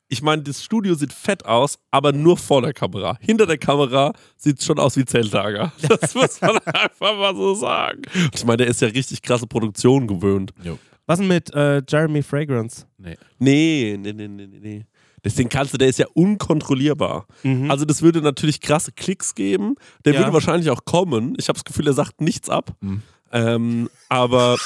ich 0.09 0.23
meine, 0.23 0.43
das 0.43 0.65
Studio 0.65 0.95
sieht 0.95 1.13
fett 1.13 1.45
aus, 1.45 1.79
aber 1.91 2.13
nur 2.13 2.37
vor 2.37 2.63
der 2.63 2.73
Kamera. 2.73 3.17
Hinter 3.21 3.47
der 3.47 3.59
Kamera 3.59 4.13
sieht 4.37 4.59
es 4.61 4.65
schon 4.67 4.79
aus 4.79 4.97
wie 4.97 5.05
Zeltlager. 5.05 5.73
Das 5.89 6.15
muss 6.15 6.41
man 6.41 6.59
einfach 6.59 7.17
mal 7.17 7.35
so 7.35 7.55
sagen. 7.55 8.03
Und 8.15 8.35
ich 8.35 8.45
meine, 8.45 8.59
der 8.59 8.67
ist 8.69 8.81
ja 8.81 8.89
richtig 8.89 9.21
krasse 9.23 9.47
Produktion 9.47 10.07
gewöhnt. 10.07 10.53
Jo. 10.63 10.79
Was 11.07 11.19
denn 11.19 11.29
mit 11.29 11.53
äh, 11.55 11.83
Jeremy 11.89 12.23
Fragrance? 12.23 12.87
Nee. 12.99 13.17
Nee, 13.39 13.97
nee, 13.99 14.13
nee, 14.13 14.29
nee, 14.29 14.47
nee, 14.47 14.59
nee. 14.61 14.87
Deswegen 15.25 15.49
kannst 15.49 15.75
du, 15.75 15.79
der 15.79 15.89
ist 15.89 15.99
ja 15.99 16.07
unkontrollierbar. 16.15 17.27
Mhm. 17.43 17.71
Also 17.71 17.85
das 17.85 18.03
würde 18.03 18.23
natürlich 18.23 18.61
krasse 18.61 18.93
Klicks 18.93 19.35
geben. 19.35 19.75
Der 20.05 20.15
Ja. 20.15 20.21
würde 20.21 20.33
wahrscheinlich 20.33 20.71
auch 20.71 20.85
kommen. 20.85 21.35
Ich 21.39 21.49
habe 21.49 21.57
das 21.59 21.65
Gefühl, 21.65 21.87
er 21.89 21.93
sagt 21.93 22.21
nichts 22.21 22.49
ab. 22.49 22.77
Mhm. 22.81 23.03
Ähm, 23.33 23.91
aber 24.09 24.57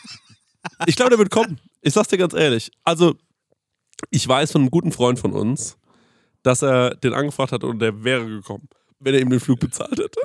ich 0.86 0.96
glaube, 0.96 1.10
der 1.10 1.18
wird 1.18 1.30
kommen. 1.30 1.60
Ich 1.82 1.94
sag's 1.94 2.08
dir 2.08 2.18
ganz 2.18 2.34
ehrlich. 2.34 2.70
Also 2.84 3.14
ich 4.10 4.26
weiß 4.26 4.52
von 4.52 4.62
einem 4.62 4.70
guten 4.70 4.92
Freund 4.92 5.18
von 5.18 5.32
uns, 5.32 5.76
dass 6.42 6.62
er 6.62 6.94
den 6.94 7.12
angefragt 7.12 7.52
hat 7.52 7.64
und 7.64 7.80
der 7.80 8.04
wäre 8.04 8.26
gekommen, 8.26 8.68
wenn 9.00 9.14
er 9.14 9.20
ihm 9.20 9.30
den 9.30 9.40
Flug 9.40 9.60
bezahlt 9.60 9.98
hätte. 9.98 10.20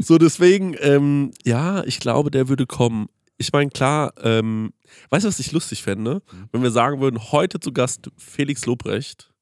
so 0.00 0.18
deswegen, 0.18 0.76
ähm, 0.80 1.32
ja, 1.44 1.84
ich 1.84 2.00
glaube, 2.00 2.30
der 2.30 2.48
würde 2.48 2.66
kommen. 2.66 3.08
Ich 3.36 3.52
meine, 3.52 3.70
klar, 3.70 4.12
ähm, 4.22 4.72
weißt 5.10 5.24
du, 5.24 5.28
was 5.28 5.40
ich 5.40 5.52
lustig 5.52 5.82
fände? 5.82 6.22
Wenn 6.52 6.62
wir 6.62 6.70
sagen 6.70 7.00
würden, 7.00 7.32
heute 7.32 7.58
zu 7.58 7.72
Gast 7.72 8.10
Felix 8.16 8.64
Lobrecht 8.66 9.33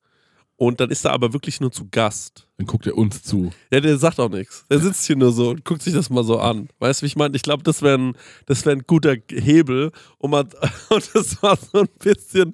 und 0.63 0.79
dann 0.79 0.91
ist 0.91 1.05
er 1.05 1.11
aber 1.13 1.33
wirklich 1.33 1.61
nur 1.61 1.73
zu 1.73 1.89
Gast. 1.91 2.47
Dann 2.57 2.69
guckt 2.69 2.87
er 2.87 2.97
uns 2.97 3.25
zu. 3.25 3.51
Ja, 3.73 3.81
der 3.81 3.99
sagt 3.99 4.21
auch 4.21 4.29
nichts. 4.29 4.65
Der 4.71 4.79
sitzt 4.79 5.05
hier 5.09 5.17
nur 5.17 5.33
so 5.33 5.51
und 5.51 5.65
guckt 5.65 5.83
sich 5.83 5.93
das 5.93 6.09
mal 6.09 6.23
so 6.23 6.39
an. 6.39 6.69
Weißt 6.79 7.01
du, 7.01 7.03
wie 7.03 7.09
ich 7.09 7.17
meine? 7.17 7.35
Ich 7.35 7.43
glaube, 7.43 7.65
das 7.65 7.83
wäre 7.83 7.99
ein, 7.99 8.13
das 8.47 8.65
wär 8.65 8.73
ein 8.75 8.85
guter 8.87 9.17
Hebel. 9.29 9.91
Und, 10.19 10.31
man, 10.31 10.49
und 10.91 11.11
das 11.15 11.43
war 11.43 11.57
so 11.57 11.81
ein 11.81 11.89
bisschen. 11.99 12.53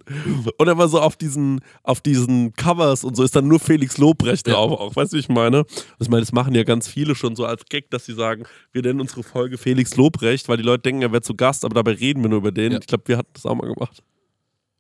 Und 0.57 0.69
er 0.69 0.79
war 0.79 0.89
so 0.89 1.03
auf 1.03 1.17
diesen, 1.17 1.61
auf 1.83 2.01
diesen 2.01 2.55
Covers 2.55 3.05
und 3.05 3.15
so 3.15 3.25
ist 3.25 3.37
dann 3.37 3.47
nur 3.47 3.61
Felix 3.61 3.99
Lobrecht 3.99 4.47
drauf. 4.47 4.81
Auch, 4.81 4.97
weißt 4.97 5.13
du, 5.13 5.17
wie 5.17 5.21
ich 5.21 5.29
meine? 5.29 5.67
Ich 5.99 6.09
meine, 6.09 6.23
das 6.23 6.33
machen 6.33 6.55
ja 6.55 6.63
ganz 6.63 6.89
viele 6.89 7.15
schon 7.15 7.37
so 7.37 7.45
als 7.45 7.67
Gag, 7.67 7.91
dass 7.91 8.07
sie 8.07 8.15
sagen, 8.15 8.45
wir 8.73 8.81
nennen 8.81 9.03
unsere 9.03 9.23
Folge 9.23 9.59
Felix 9.59 9.97
Lobrecht, 9.97 10.49
weil 10.49 10.57
die 10.57 10.63
Leute 10.63 10.85
denken, 10.85 11.03
er 11.03 11.13
wäre 11.13 11.21
zu 11.21 11.35
Gast, 11.35 11.63
aber 11.67 11.75
dabei 11.75 11.93
reden 11.93 12.23
wir 12.23 12.31
nur 12.31 12.39
über 12.39 12.53
den. 12.53 12.73
Ja. 12.73 12.79
Ich 12.81 12.87
glaube, 12.87 13.05
wir 13.07 13.19
hatten 13.19 13.29
das 13.35 13.45
auch 13.45 13.55
mal 13.55 13.71
gemacht. 13.71 14.03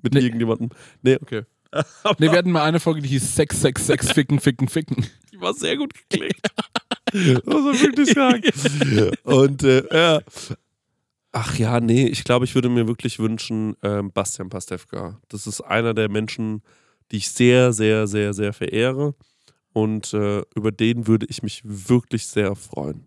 Mit 0.02 0.14
Nee. 0.14 0.20
irgendjemandem. 0.20 0.70
Nee, 1.02 1.18
okay. 1.20 1.42
Nee, 2.18 2.30
wir 2.30 2.38
hatten 2.38 2.50
mal 2.50 2.64
eine 2.64 2.80
Folge, 2.80 3.02
die 3.02 3.08
hieß 3.08 3.34
Sex, 3.34 3.60
Sex, 3.60 3.86
Sex, 3.86 4.10
Ficken, 4.12 4.40
Ficken, 4.40 4.68
Ficken. 4.68 5.06
Die 5.32 5.40
war 5.40 5.54
sehr 5.54 5.76
gut 5.76 5.92
geklickt. 5.94 6.40
das 7.12 7.46
war 7.46 7.80
wirklich 7.80 8.10
stark. 8.10 8.42
Und 9.24 9.62
äh, 9.62 9.84
ja. 9.92 10.20
Ach 11.32 11.58
ja, 11.58 11.78
nee, 11.80 12.06
ich 12.06 12.24
glaube, 12.24 12.46
ich 12.46 12.54
würde 12.54 12.70
mir 12.70 12.88
wirklich 12.88 13.18
wünschen, 13.18 13.76
ähm, 13.82 14.10
Bastian 14.12 14.48
Pastewka. 14.48 15.20
Das 15.28 15.46
ist 15.46 15.60
einer 15.60 15.92
der 15.92 16.08
Menschen, 16.08 16.62
die 17.12 17.18
ich 17.18 17.30
sehr, 17.30 17.72
sehr, 17.72 18.06
sehr, 18.06 18.32
sehr 18.32 18.52
verehre. 18.54 19.14
Und 19.74 20.14
äh, 20.14 20.42
über 20.54 20.72
den 20.72 21.06
würde 21.06 21.26
ich 21.28 21.42
mich 21.42 21.60
wirklich 21.64 22.26
sehr 22.26 22.56
freuen. 22.56 23.06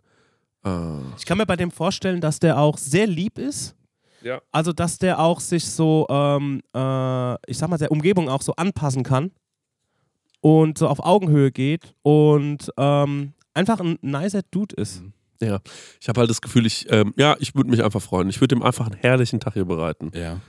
Äh, 0.63 0.99
Ich 1.17 1.25
kann 1.25 1.39
mir 1.39 1.47
bei 1.47 1.55
dem 1.55 1.71
vorstellen, 1.71 2.21
dass 2.21 2.39
der 2.39 2.59
auch 2.59 2.77
sehr 2.77 3.07
lieb 3.07 3.39
ist. 3.39 3.75
Ja. 4.23 4.41
Also, 4.51 4.71
dass 4.73 4.97
der 4.97 5.19
auch 5.19 5.39
sich 5.39 5.65
so, 5.65 6.05
ähm, 6.09 6.61
äh, 6.75 7.33
ich 7.49 7.57
sag 7.57 7.69
mal, 7.69 7.77
der 7.77 7.91
Umgebung 7.91 8.29
auch 8.29 8.41
so 8.41 8.53
anpassen 8.55 9.03
kann 9.03 9.31
und 10.41 10.77
so 10.77 10.87
auf 10.87 10.99
Augenhöhe 11.03 11.51
geht 11.51 11.93
und 12.03 12.71
ähm, 12.77 13.33
einfach 13.53 13.79
ein 13.79 13.97
nicer 14.01 14.41
Dude 14.51 14.75
ist. 14.75 15.03
ja, 15.41 15.59
ich 15.99 16.07
habe 16.09 16.19
halt 16.19 16.29
das 16.29 16.41
Gefühl, 16.41 16.65
ich, 16.65 16.85
ähm, 16.91 17.13
ja, 17.17 17.35
ich 17.39 17.55
würde 17.55 17.69
mich 17.69 17.83
einfach 17.83 18.01
freuen. 18.01 18.29
Ich 18.29 18.41
würde 18.41 18.55
ihm 18.55 18.63
einfach 18.63 18.85
einen 18.87 18.97
herrlichen 18.99 19.39
Tag 19.39 19.53
hier 19.53 19.65
bereiten. 19.65 20.11
Ja. 20.13 20.39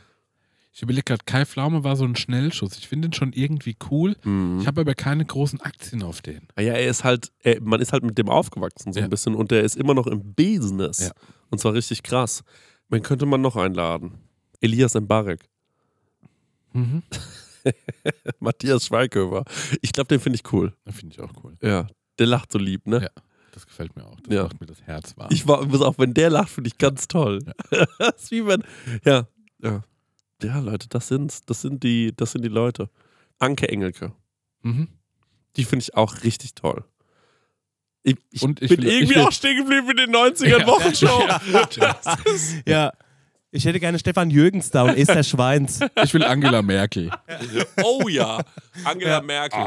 Ich 0.74 0.80
überlege 0.82 1.02
gerade, 1.04 1.22
Kai 1.26 1.44
Pflaume 1.44 1.84
war 1.84 1.96
so 1.96 2.04
ein 2.04 2.16
Schnellschuss. 2.16 2.78
Ich 2.78 2.88
finde 2.88 3.08
den 3.08 3.12
schon 3.12 3.34
irgendwie 3.34 3.76
cool. 3.90 4.16
Mhm. 4.24 4.58
Ich 4.60 4.66
habe 4.66 4.80
aber 4.80 4.94
keine 4.94 5.22
großen 5.22 5.60
Aktien 5.60 6.02
auf 6.02 6.22
den. 6.22 6.48
Ah 6.56 6.62
Ja, 6.62 6.72
er 6.72 6.88
ist 6.88 7.04
halt, 7.04 7.30
er, 7.40 7.60
man 7.60 7.80
ist 7.82 7.92
halt 7.92 8.02
mit 8.04 8.16
dem 8.16 8.30
aufgewachsen 8.30 8.90
so 8.94 8.98
Ja. 8.98 9.04
ein 9.04 9.10
bisschen 9.10 9.34
und 9.34 9.50
der 9.50 9.64
ist 9.64 9.76
immer 9.76 9.92
noch 9.92 10.06
im 10.06 10.32
Business. 10.34 11.00
Ja. 11.00 11.10
Und 11.50 11.58
zwar 11.58 11.74
richtig 11.74 12.02
krass. 12.02 12.42
Wen 12.92 13.02
könnte 13.02 13.26
man 13.26 13.40
noch 13.40 13.56
einladen? 13.56 14.18
Elias 14.60 14.94
Mbarek, 14.94 15.48
Mhm. 16.74 17.02
Matthias 18.40 18.86
Schweighöfer. 18.86 19.44
Ich 19.82 19.92
glaube, 19.92 20.08
den 20.08 20.20
finde 20.20 20.36
ich 20.36 20.52
cool. 20.52 20.74
Das 20.84 20.96
finde 20.96 21.14
ich 21.14 21.20
auch 21.20 21.32
cool. 21.44 21.56
Ja, 21.62 21.86
der 22.18 22.26
lacht 22.26 22.50
so 22.52 22.58
lieb, 22.58 22.86
ne? 22.86 23.02
Ja. 23.02 23.10
Das 23.52 23.66
gefällt 23.66 23.94
mir 23.96 24.06
auch. 24.06 24.18
Das 24.20 24.34
Ja. 24.34 24.42
macht 24.44 24.60
mir 24.60 24.66
das 24.66 24.82
Herz 24.82 25.16
warm. 25.16 25.28
Ich 25.30 25.46
war, 25.46 25.64
muss 25.66 25.82
auch, 25.82 25.98
wenn 25.98 26.14
der 26.14 26.30
lacht, 26.30 26.48
finde 26.50 26.68
ich 26.68 26.78
ganz 26.78 27.08
toll. 27.08 27.40
das 27.98 28.14
ist 28.24 28.30
wie 28.30 28.46
wenn, 28.46 28.62
ja, 29.04 29.26
ja. 29.62 29.82
Ja, 30.42 30.58
Leute, 30.58 30.88
das 30.88 31.08
sind, 31.08 31.48
das 31.50 31.60
sind 31.62 31.82
die, 31.82 32.12
das 32.16 32.32
sind 32.32 32.42
die 32.42 32.48
Leute. 32.48 32.90
Anke 33.38 33.68
Engelke, 33.68 34.12
mhm. 34.62 34.88
die 35.56 35.64
finde 35.64 35.82
ich 35.84 35.94
auch 35.94 36.22
richtig 36.24 36.54
toll. 36.54 36.84
Ich, 38.04 38.16
ich 38.30 38.42
Und 38.42 38.60
ich 38.60 38.68
bin 38.70 38.78
will- 38.78 38.86
ich 38.88 38.94
irgendwie 38.94 39.14
will- 39.16 39.22
auch 39.22 39.32
stehen 39.32 39.56
geblieben 39.56 39.90
in 39.90 39.96
den 39.96 40.10
90ern 40.14 40.66
Wochenshow. 40.66 41.26
Ja. 42.66 42.92
Ich 43.54 43.66
hätte 43.66 43.78
gerne 43.80 43.98
Stefan 43.98 44.30
Jürgens 44.30 44.70
da 44.70 44.84
und 44.84 44.96
Esther 44.96 45.22
Schweins. 45.22 45.78
Ich 46.02 46.14
will 46.14 46.24
Angela 46.24 46.62
Merkel. 46.62 47.10
Oh 47.84 48.08
ja, 48.08 48.40
Angela 48.82 49.20
Merkel. 49.20 49.60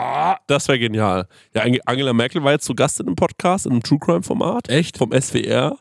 Das 0.47 0.67
wäre 0.67 0.79
genial. 0.79 1.27
Ja, 1.53 1.61
Ange- 1.63 1.81
Angela 1.85 2.11
Merkel 2.11 2.43
war 2.43 2.51
jetzt 2.53 2.65
zu 2.65 2.73
Gast 2.73 2.99
in 2.99 3.05
einem 3.05 3.15
Podcast, 3.15 3.67
in 3.67 3.73
einem 3.73 3.83
True 3.83 3.99
Crime 3.99 4.23
Format. 4.23 4.69
Echt? 4.69 4.97
Vom 4.97 5.11
SWR. 5.11 5.77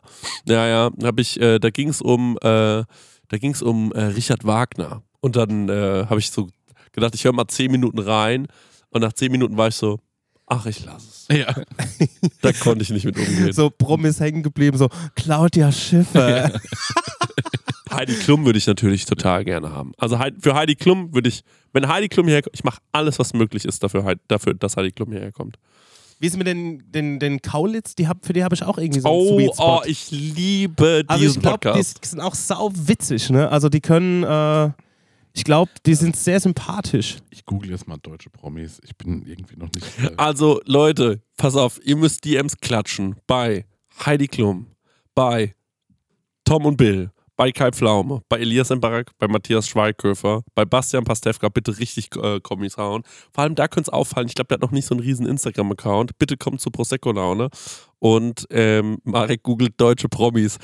Ja, 0.47 0.67
ja, 0.67 0.91
hab 1.03 1.19
ich, 1.19 1.41
äh, 1.41 1.57
da 1.57 1.71
ging 1.71 1.89
es 1.89 1.99
um, 1.99 2.37
äh, 2.43 2.43
da 2.43 2.85
ging 3.39 3.51
es 3.53 3.63
um 3.63 3.91
äh, 3.93 4.03
Richard 4.03 4.45
Wagner. 4.45 5.01
Und 5.19 5.35
dann 5.35 5.67
äh, 5.69 6.05
habe 6.07 6.19
ich 6.19 6.29
so 6.29 6.47
gedacht, 6.91 7.15
ich 7.15 7.23
höre 7.25 7.33
mal 7.33 7.47
zehn 7.47 7.71
Minuten 7.71 7.97
rein. 7.97 8.45
Und 8.91 9.01
nach 9.01 9.13
zehn 9.13 9.31
Minuten 9.31 9.57
war 9.57 9.69
ich 9.69 9.75
so, 9.75 9.99
ach, 10.47 10.65
ich 10.65 10.85
lasse 10.85 11.07
es. 11.09 11.37
Ja. 11.37 11.53
Da 12.41 12.51
konnte 12.53 12.83
ich 12.83 12.89
nicht 12.91 13.05
mit 13.05 13.17
umgehen. 13.17 13.51
So 13.53 13.69
Promis 13.71 14.19
hängen 14.19 14.43
geblieben, 14.43 14.77
so 14.77 14.89
Claudia 15.15 15.71
Schiffer. 15.71 16.51
Heidi 17.91 18.13
Klum 18.15 18.45
würde 18.45 18.57
ich 18.59 18.67
natürlich 18.67 19.05
total 19.05 19.43
gerne 19.45 19.71
haben. 19.71 19.93
Also 19.97 20.19
für 20.39 20.53
Heidi 20.53 20.75
Klum 20.75 21.13
würde 21.13 21.29
ich, 21.29 21.43
wenn 21.73 21.87
Heidi 21.87 22.07
Klum 22.09 22.25
hierher 22.27 22.41
kommt, 22.43 22.55
ich 22.55 22.63
mache 22.63 22.79
alles, 22.91 23.17
was 23.19 23.33
möglich 23.33 23.65
ist 23.65 23.81
dafür, 23.83 24.15
dafür 24.27 24.53
dass 24.53 24.75
Heidi 24.77 24.91
Klum 24.91 25.11
hierher 25.11 25.31
kommt. 25.31 25.57
Wie 26.19 26.27
ist 26.27 26.33
es 26.33 26.37
mit 26.37 26.47
den, 26.47 26.83
den, 26.91 27.19
den 27.19 27.41
Kaulitz? 27.41 27.95
Die 27.95 28.07
hab, 28.07 28.25
für 28.25 28.33
die 28.33 28.43
habe 28.43 28.53
ich 28.55 28.63
auch 28.63 28.77
irgendwie 28.77 28.99
so 29.01 29.09
einen 29.09 29.17
Oh, 29.17 29.37
Sweet 29.37 29.53
Spot. 29.55 29.79
oh, 29.79 29.81
ich 29.85 30.11
liebe 30.11 31.03
also 31.07 31.21
diesen 31.21 31.37
ich 31.37 31.41
glaube, 31.41 31.59
die 31.59 31.67
Podcast. 31.69 32.05
sind 32.05 32.19
auch 32.21 32.35
sau 32.35 32.71
witzig, 32.73 33.29
ne? 33.29 33.49
Also 33.49 33.69
die 33.69 33.81
können, 33.81 34.23
äh, 34.23 34.69
ich 35.35 35.43
glaube, 35.43 35.71
die 35.85 35.93
sind 35.95 36.15
sehr 36.15 36.39
sympathisch. 36.39 37.17
Ich 37.29 37.45
google 37.45 37.71
jetzt 37.71 37.87
mal 37.87 37.97
deutsche 37.97 38.29
Promis. 38.29 38.79
Ich 38.83 38.95
bin 38.95 39.25
irgendwie 39.25 39.57
noch 39.57 39.69
nicht. 39.73 39.85
Äh, 39.99 40.11
Also, 40.17 40.61
Leute, 40.65 41.21
pass 41.37 41.55
auf, 41.55 41.79
ihr 41.83 41.95
müsst 41.97 42.23
DMs 42.25 42.57
klatschen 42.57 43.15
bei 43.27 43.65
Heidi 44.05 44.27
Klum, 44.27 44.67
bei 45.13 45.55
Tom 46.45 46.65
und 46.65 46.77
Bill, 46.77 47.11
bei 47.37 47.51
Kai 47.51 47.71
Pflaume, 47.71 48.21
bei 48.29 48.39
Elias 48.39 48.69
Mbarak, 48.69 49.11
bei 49.17 49.27
Matthias 49.27 49.67
Schweighöfer, 49.67 50.43
bei 50.53 50.63
Bastian 50.63 51.03
Pastewka, 51.03 51.49
bitte 51.49 51.77
richtig 51.79 52.15
äh, 52.15 52.39
Kommis 52.39 52.77
hauen. 52.77 53.03
Vor 53.33 53.43
allem 53.43 53.55
da 53.55 53.67
könnte 53.67 53.89
es 53.89 53.93
auffallen, 53.93 54.27
ich 54.27 54.35
glaube, 54.35 54.47
der 54.47 54.55
hat 54.55 54.61
noch 54.61 54.71
nicht 54.71 54.85
so 54.85 54.95
einen 54.95 55.03
riesen 55.03 55.25
Instagram-Account. 55.25 56.17
Bitte 56.17 56.37
kommt 56.37 56.61
zu 56.61 56.71
Prosecco-Laune 56.71 57.49
und 57.99 58.45
ähm, 58.51 58.99
Marek 59.03 59.43
googelt 59.43 59.73
deutsche 59.77 60.07
Promis. 60.07 60.59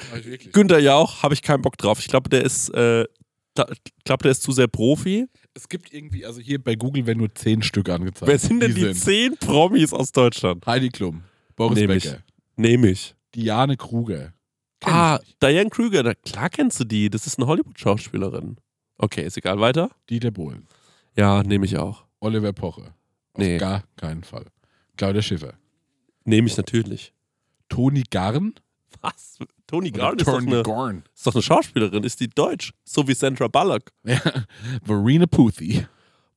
Günther 0.53 0.80
Jauch, 0.80 1.24
habe 1.24 1.34
ich 1.34 1.41
keinen 1.41 1.61
Bock 1.61 1.78
drauf. 1.78 1.99
Ich 1.99 2.07
glaube, 2.07 2.30
der 2.30 2.43
ist, 2.45 2.69
äh, 2.69 3.05
glaube, 3.55 4.23
der 4.23 4.31
ist 4.31 4.43
zu 4.43 4.51
sehr 4.51 4.67
Profi. 4.67 5.27
Es 5.53 5.67
gibt 5.67 5.93
irgendwie, 5.93 6.25
also 6.25 6.39
hier 6.39 6.63
bei 6.63 6.75
Google 6.75 7.05
werden 7.05 7.19
nur 7.19 7.33
zehn 7.35 7.61
Stück 7.61 7.89
angezeigt. 7.89 8.27
Wer 8.29 8.39
sind 8.39 8.61
denn 8.61 8.73
die, 8.73 8.93
zehn 8.93 9.35
Promis 9.37 9.93
aus 9.93 10.11
Deutschland? 10.11 10.65
Heidi 10.65 10.89
Klum, 10.89 11.23
Boris 11.55 11.77
Nehm. 11.77 11.87
Becker, 11.87 12.23
Nehme 12.55 12.89
ich. 12.89 13.15
Diane 13.35 13.77
Kruger. 13.77 14.33
Kenn 14.79 14.93
Ah. 14.93 15.19
Diane 15.41 15.69
Kruger, 15.69 16.03
da, 16.03 16.13
klar 16.15 16.49
kennst 16.49 16.79
du 16.79 16.83
die. 16.85 17.09
Das 17.09 17.27
ist 17.27 17.37
eine 17.37 17.47
Hollywood-Schauspielerin. 17.47 18.57
Okay, 18.97 19.25
ist 19.25 19.37
egal. 19.37 19.59
Weiter? 19.59 19.89
Dieter 20.09 20.31
Bohlen, 20.31 20.67
Ja, 21.17 21.43
nehme 21.43 21.65
ich 21.65 21.77
auch. 21.77 22.05
Oliver 22.19 22.53
Poche. 22.53 22.93
Auf 23.33 23.37
Nee. 23.37 23.57
gar 23.57 23.83
keinen 23.95 24.23
Fall. 24.23 24.45
Claudia 24.97 25.21
Schiffer. 25.21 25.53
Nehme 26.25 26.47
ich 26.47 26.57
natürlich. 26.57 27.13
Toni 27.69 28.03
Garn. 28.09 28.53
Was? 29.01 29.37
Tony 29.72 29.89
Garn 29.91 30.17
ist 30.17 30.28
doch, 30.28 30.41
eine, 30.41 30.63
Garn. 30.63 31.03
ist 31.15 31.26
doch 31.26 31.34
eine 31.34 31.41
Schauspielerin. 31.41 32.03
Ist 32.03 32.19
die 32.19 32.28
deutsch? 32.28 32.74
So 32.84 33.07
wie 33.07 33.13
Sandra 33.13 33.47
Bullock. 33.47 33.84
Ja. 34.03 34.19
Verena 34.84 35.26
Puthi. 35.26 35.86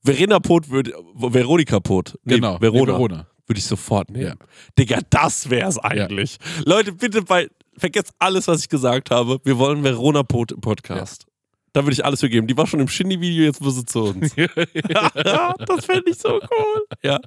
Verena 0.01 0.39
Pot 0.39 0.69
würde, 0.69 0.93
Veronika 1.15 1.79
Pot. 1.81 2.17
Nee, 2.23 2.35
Genau. 2.35 2.61
Verona. 2.61 2.79
Nee, 2.79 2.87
Verona. 2.91 3.27
Würde 3.47 3.59
ich 3.59 3.65
sofort 3.65 4.09
nehmen. 4.09 4.25
Ja. 4.25 4.33
Digga, 4.79 4.99
das 5.09 5.49
wär's 5.49 5.77
eigentlich. 5.77 6.37
Leute, 6.65 6.93
bitte 6.93 7.21
bei, 7.23 7.49
vergesst 7.77 8.13
alles, 8.19 8.47
was 8.47 8.61
ich 8.61 8.69
gesagt 8.69 9.11
habe. 9.11 9.39
Wir 9.43 9.57
wollen 9.57 9.83
Verona 9.83 10.23
Pot 10.23 10.53
im 10.53 10.61
Podcast. 10.61 11.25
Da 11.73 11.83
würde 11.83 11.91
ich 11.93 12.05
alles 12.05 12.21
für 12.21 12.29
geben. 12.29 12.47
Die 12.47 12.55
war 12.55 12.65
schon 12.67 12.79
im 12.79 12.87
Shindy-Video, 12.87 13.43
jetzt 13.43 13.61
muss 13.61 13.75
sie 13.75 13.85
zu 13.85 14.05
uns. 14.05 14.33
das 14.35 15.85
fände 15.85 16.09
ich 16.09 16.17
so 16.17 16.35
cool. 16.35 16.85
Ja. 17.03 17.19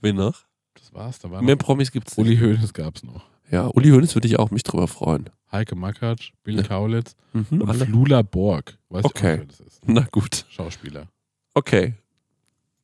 Wen 0.00 0.14
noch? 0.16 0.44
Das 0.74 0.94
war's, 0.94 1.18
da 1.18 1.28
war 1.30 1.42
Mehr 1.42 1.56
noch. 1.56 1.62
Promis 1.64 1.90
gibt's 1.90 2.16
nicht. 2.16 2.24
Uli 2.24 2.36
Hoeneß 2.38 2.72
gab's 2.72 3.02
noch. 3.02 3.24
Ja, 3.54 3.68
Uli 3.72 3.90
Hoeneß 3.90 4.16
würde 4.16 4.26
ich 4.26 4.36
auch 4.38 4.50
mich 4.50 4.64
drüber 4.64 4.88
freuen. 4.88 5.30
Heike 5.52 5.76
Makatsch, 5.76 6.32
Bill 6.42 6.56
Ja. 6.56 6.62
Kaulitz 6.64 7.14
Mhm, 7.32 7.60
und 7.62 7.68
alle. 7.68 7.86
Flula 7.86 8.22
Borg. 8.22 8.76
Weißt 8.88 9.04
Okay. 9.04 9.36
du, 9.38 9.46
das 9.46 9.60
ist? 9.60 9.80
Na 9.86 10.00
gut. 10.10 10.44
Schauspieler. 10.48 11.06
Okay. 11.54 11.94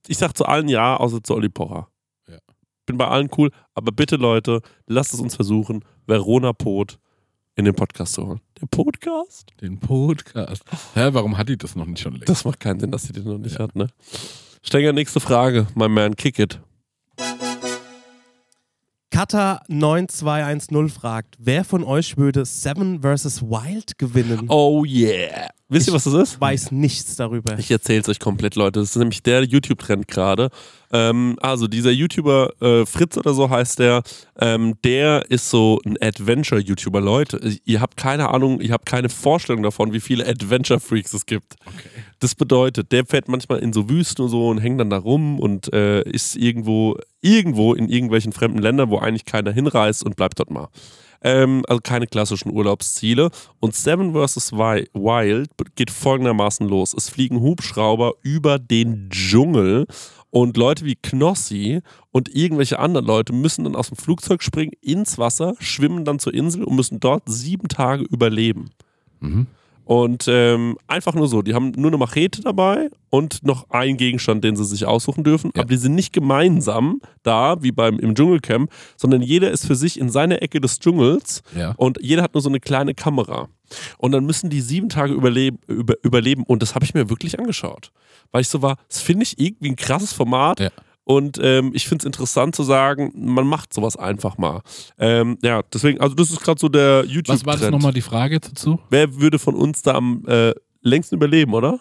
Ich 0.07 0.17
sag 0.19 0.37
zu 0.37 0.45
allen 0.47 0.69
ja, 0.69 0.97
außer 0.97 1.25
zu 1.25 1.35
Olli 1.35 1.49
Pocher. 1.49 1.89
Ja. 2.29 2.39
Bin 2.87 2.97
bei 2.99 3.09
allen 3.09 3.29
cool, 3.37 3.51
aber 3.75 3.91
bitte 3.91 4.15
Leute, 4.15 4.61
lasst 4.87 5.13
es 5.13 5.19
uns 5.21 5.35
versuchen, 5.35 5.85
Verona 6.07 6.53
Pot 6.53 7.01
in 7.57 7.65
den 7.65 7.75
Podcast 7.75 8.13
zu 8.13 8.25
holen. 8.29 8.41
Der 8.61 8.67
Podcast? 8.69 9.51
Den 9.61 9.81
Podcast. 9.81 10.63
Hä, 10.95 11.09
warum 11.13 11.37
hat 11.37 11.49
die 11.49 11.59
das 11.59 11.75
noch 11.75 11.87
nicht 11.87 12.01
schon 12.01 12.13
längst? 12.13 12.29
Das 12.29 12.45
macht 12.45 12.61
keinen 12.61 12.79
Sinn, 12.79 12.93
dass 12.93 13.03
sie 13.03 13.13
den 13.13 13.25
noch 13.25 13.39
nicht 13.39 13.59
hat, 13.59 13.75
ne? 13.75 13.89
Stenger, 14.63 14.93
nächste 14.93 15.19
Frage. 15.19 15.67
My 15.75 15.89
man, 15.89 16.15
kick 16.15 16.39
it. 16.39 16.61
Kata 19.11 19.61
9210 19.67 20.89
fragt, 20.89 21.37
wer 21.41 21.65
von 21.65 21.83
euch 21.83 22.17
würde 22.17 22.45
Seven 22.45 23.03
vs. 23.03 23.43
Wild 23.43 23.99
gewinnen? 23.99 24.47
Oh 24.49 24.85
yeah. 24.85 25.49
Wisst 25.69 25.89
ihr, 25.89 25.95
was 25.95 26.05
das 26.05 26.15
ist? 26.15 26.41
Weiß 26.41 26.71
nichts 26.71 27.17
darüber. 27.17 27.59
Ich 27.59 27.71
erzähle 27.71 28.01
es 28.01 28.09
euch 28.09 28.21
komplett, 28.21 28.55
Leute. 28.55 28.79
Das 28.81 28.91
ist 28.91 28.97
nämlich 28.97 29.23
der 29.23 29.45
YouTube-Trend 29.45 30.07
gerade. 30.07 30.51
Ähm, 30.93 31.37
also 31.41 31.67
dieser 31.67 31.91
YouTuber 31.91 32.53
äh, 32.61 32.87
Fritz 32.87 33.17
oder 33.17 33.35
so 33.35 33.51
heißt 33.51 33.81
der, 33.81 34.03
ähm, 34.41 34.75
der 34.85 35.29
ist 35.29 35.51
so 35.51 35.81
ein 35.85 35.97
Adventure-YouTuber. 36.01 37.01
Leute, 37.01 37.41
ihr 37.65 37.81
habt 37.81 37.97
keine 37.97 38.31
Ahnung, 38.31 38.61
ihr 38.61 38.73
habt 38.73 38.87
keine 38.87 39.09
Vorstellung 39.09 39.63
davon, 39.63 39.93
wie 39.93 40.01
viele 40.01 40.27
Adventure-Freaks 40.27 41.15
es 41.15 41.27
gibt. 41.27 41.57
Das 42.21 42.35
bedeutet, 42.35 42.93
der 42.93 43.05
fährt 43.07 43.29
manchmal 43.29 43.59
in 43.59 43.73
so 43.73 43.89
Wüsten 43.89 44.23
und 44.25 44.29
so 44.31 44.49
und 44.49 44.59
hängt 44.59 44.79
dann 44.79 44.91
da 44.91 44.99
rum 44.99 45.39
und 45.41 45.73
äh, 45.73 46.03
ist 46.03 46.37
irgendwo, 46.37 46.97
irgendwo 47.23 47.75
in 47.75 47.89
irgendwelchen 47.89 48.33
fremden 48.33 48.59
Ländern, 48.59 48.91
wo 48.91 48.99
eigentlich 48.99 49.25
keiner 49.25 49.51
hinreist 49.53 50.05
und 50.05 50.17
bleibt 50.17 50.39
dort 50.39 50.51
mal. 50.51 50.69
Ähm, 51.23 51.65
also 51.67 51.81
keine 51.83 52.07
klassischen 52.07 52.53
Urlaubsziele. 52.53 53.31
Und 53.59 53.75
Seven 53.75 54.13
vs. 54.13 54.53
Wi- 54.53 54.89
Wild 54.93 55.51
geht 55.77 55.91
folgendermaßen 55.91 56.69
los. 56.69 56.95
Es 56.95 57.09
fliegen 57.09 57.41
Hubschrauber 57.41 58.13
über 58.23 58.59
den 58.59 59.09
Dschungel 59.11 59.87
und 60.29 60.57
Leute 60.57 60.85
wie 60.85 60.97
Knossi 60.97 61.81
und 62.11 62.35
irgendwelche 62.35 62.79
anderen 62.79 63.07
Leute 63.07 63.33
müssen 63.33 63.65
dann 63.65 63.77
aus 63.77 63.89
dem 63.89 63.97
Flugzeug 63.97 64.43
springen, 64.43 64.73
ins 64.81 65.19
Wasser, 65.19 65.55
schwimmen 65.59 66.05
dann 66.05 66.19
zur 66.19 66.35
Insel 66.35 66.65
und 66.65 66.77
müssen 66.77 67.01
dort 67.01 67.23
sieben 67.27 67.69
Tage 67.69 68.05
überleben. 68.05 68.71
Mhm. 69.21 69.47
Und 69.85 70.27
ähm, 70.29 70.79
einfach 70.87 71.15
nur 71.15 71.27
so, 71.27 71.43
die 71.43 71.55
haben 71.55 71.73
nur 71.77 71.89
eine 71.91 71.99
Machete 71.99 72.43
dabei 72.43 72.91
und 73.09 73.45
noch 73.45 73.71
einen 73.71 73.97
Gegenstand, 73.97 74.45
den 74.45 74.55
sie 74.55 74.65
sich 74.65 74.87
aussuchen 74.87 75.25
dürfen. 75.25 75.51
Ja. 75.55 75.63
Aber 75.63 75.69
die 75.71 75.77
sind 75.79 75.95
nicht 75.97 76.13
gemeinsam 76.13 77.01
da, 77.23 77.63
wie 77.63 77.73
beim 77.73 77.99
im 77.99 78.15
Dschungelcamp, 78.15 78.71
sondern 78.97 79.21
jeder 79.23 79.51
ist 79.51 79.67
für 79.67 79.75
sich 79.75 79.99
in 79.99 80.09
seiner 80.09 80.43
Ecke 80.43 80.61
des 80.61 80.79
Dschungels 80.79 81.43
Ja. 81.57 81.75
und 81.77 81.99
jeder 82.01 82.23
hat 82.23 82.35
nur 82.35 82.41
so 82.41 82.49
eine 82.49 82.61
kleine 82.61 82.95
Kamera. 82.95 83.49
Und 83.99 84.13
dann 84.13 84.25
müssen 84.27 84.51
die 84.51 84.61
sieben 84.61 84.89
Tage 84.89 85.13
überleben, 85.13 85.59
über, 85.69 85.95
überleben. 86.03 86.43
Und 86.45 86.63
das 86.63 86.75
habe 86.75 86.85
ich 86.85 86.95
mir 86.95 87.09
wirklich 87.09 87.39
angeschaut. 87.39 87.93
Weil 88.33 88.43
ich 88.43 88.49
so 88.49 88.63
war, 88.63 88.77
das 88.89 89.01
finde 89.01 89.23
ich 89.25 89.39
irgendwie 89.39 89.71
ein 89.71 89.77
krasses 89.77 90.13
Format. 90.13 90.61
Ja. 90.61 90.71
Und 91.11 91.41
ähm, 91.43 91.73
ich 91.75 91.89
finde 91.89 92.03
es 92.03 92.07
interessant 92.07 92.55
zu 92.55 92.63
sagen, 92.63 93.11
man 93.17 93.45
macht 93.45 93.75
sowas 93.75 93.97
einfach 93.97 94.39
mal. 94.39 94.63
Ähm, 94.97 95.39
ja, 95.43 95.61
deswegen, 95.75 96.01
also 96.01 96.15
das 96.15 96.31
ist 96.31 96.39
gerade 96.39 96.61
so 96.61 96.69
der 96.69 97.05
YouTube-Trend. 97.05 97.41
Was 97.41 97.47
war 97.47 97.57
das 97.57 97.69
nochmal 97.69 97.93
die 97.93 98.01
Frage 98.01 98.39
dazu? 98.39 98.79
Wer 98.91 99.17
würde 99.17 99.41
von 99.41 99.57
uns 99.57 99.83
da 99.83 99.97
am 99.97 100.23
äh, 100.29 100.55
längsten 100.83 101.17
überleben, 101.17 101.53
oder? 101.53 101.81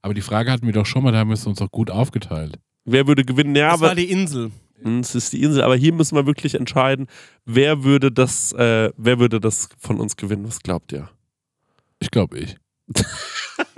Aber 0.00 0.12
die 0.12 0.22
Frage 0.22 0.50
hatten 0.50 0.66
wir 0.66 0.72
doch 0.72 0.86
schon 0.86 1.04
mal, 1.04 1.12
da 1.12 1.18
haben 1.18 1.30
wir 1.30 1.34
es 1.34 1.46
uns 1.46 1.60
doch 1.60 1.70
gut 1.70 1.92
aufgeteilt. 1.92 2.58
Wer 2.84 3.06
würde 3.06 3.24
gewinnen? 3.24 3.54
Ja, 3.54 3.70
das 3.70 3.80
war 3.80 3.94
die 3.94 4.10
Insel. 4.10 4.50
Es 4.82 5.14
ist 5.14 5.32
die 5.32 5.44
Insel. 5.44 5.62
Aber 5.62 5.76
hier 5.76 5.92
müssen 5.92 6.16
wir 6.16 6.26
wirklich 6.26 6.56
entscheiden, 6.56 7.06
wer 7.44 7.84
würde 7.84 8.10
das, 8.10 8.50
äh, 8.54 8.90
wer 8.96 9.20
würde 9.20 9.38
das 9.38 9.68
von 9.78 10.00
uns 10.00 10.16
gewinnen? 10.16 10.48
Was 10.48 10.58
glaubt 10.58 10.90
ihr? 10.90 11.08
Ich 12.00 12.10
glaube 12.10 12.40
ich. 12.40 12.56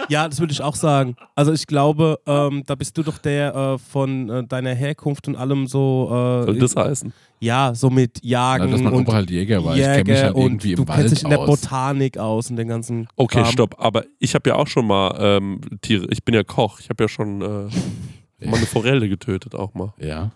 Ja, 0.09 0.29
das 0.29 0.39
würde 0.41 0.53
ich 0.53 0.61
auch 0.63 0.75
sagen. 0.77 1.17
Also 1.35 1.53
ich 1.53 1.67
glaube, 1.67 2.19
ähm, 2.27 2.63
da 2.67 2.75
bist 2.75 2.97
du 2.99 3.03
doch 3.03 3.19
der 3.19 3.55
äh, 3.55 3.79
von 3.79 4.29
äh, 4.31 4.45
deiner 4.45 4.75
Herkunft 4.75 5.29
und 5.29 5.37
allem 5.37 5.67
so. 5.67 6.09
Äh, 6.11 6.45
Soll 6.47 6.59
das 6.59 6.77
heißen? 6.77 7.13
ja, 7.41 7.75
so 7.75 7.91
mit 7.91 8.25
Jagen 8.25 8.67
Na, 8.67 8.71
dass 8.73 8.81
mein 8.83 8.93
und 8.95 9.09
halt 9.09 9.31
Jäger 9.31 9.63
war. 9.65 9.77
ich 9.77 9.83
kenne 9.83 9.99
mich 9.99 10.09
Jäger 10.09 10.23
halt 10.25 10.35
und 10.35 10.43
irgendwie 10.43 10.75
du 10.75 10.83
im 10.83 10.87
kennst 10.89 11.01
Wald 11.01 11.11
dich 11.13 11.23
in 11.25 11.31
der 11.31 11.39
aus. 11.41 11.47
Botanik 11.61 12.19
aus 12.19 12.51
und 12.51 12.57
den 12.57 12.69
ganzen. 12.69 13.07
Okay, 13.17 13.43
Kram. 13.43 13.53
stopp. 13.53 13.77
Aber 13.79 14.05
ich 14.19 14.35
habe 14.35 14.49
ja 14.49 14.57
auch 14.57 14.67
schon 14.67 14.87
mal 14.87 15.15
ähm, 15.19 15.61
Tiere. 15.83 16.07
Ich 16.11 16.25
bin 16.25 16.35
ja 16.35 16.43
Koch. 16.43 16.81
Ich 16.81 16.89
habe 16.91 17.05
ja 17.05 17.09
schon 17.09 17.41
äh, 17.43 17.45
mal 18.47 18.57
eine 18.57 18.67
Forelle 18.67 19.09
getötet, 19.09 19.55
auch 19.55 19.75
mal. 19.75 19.93
Ja. 19.99 20.31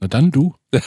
Na 0.00 0.08
dann 0.08 0.30
du. 0.30 0.54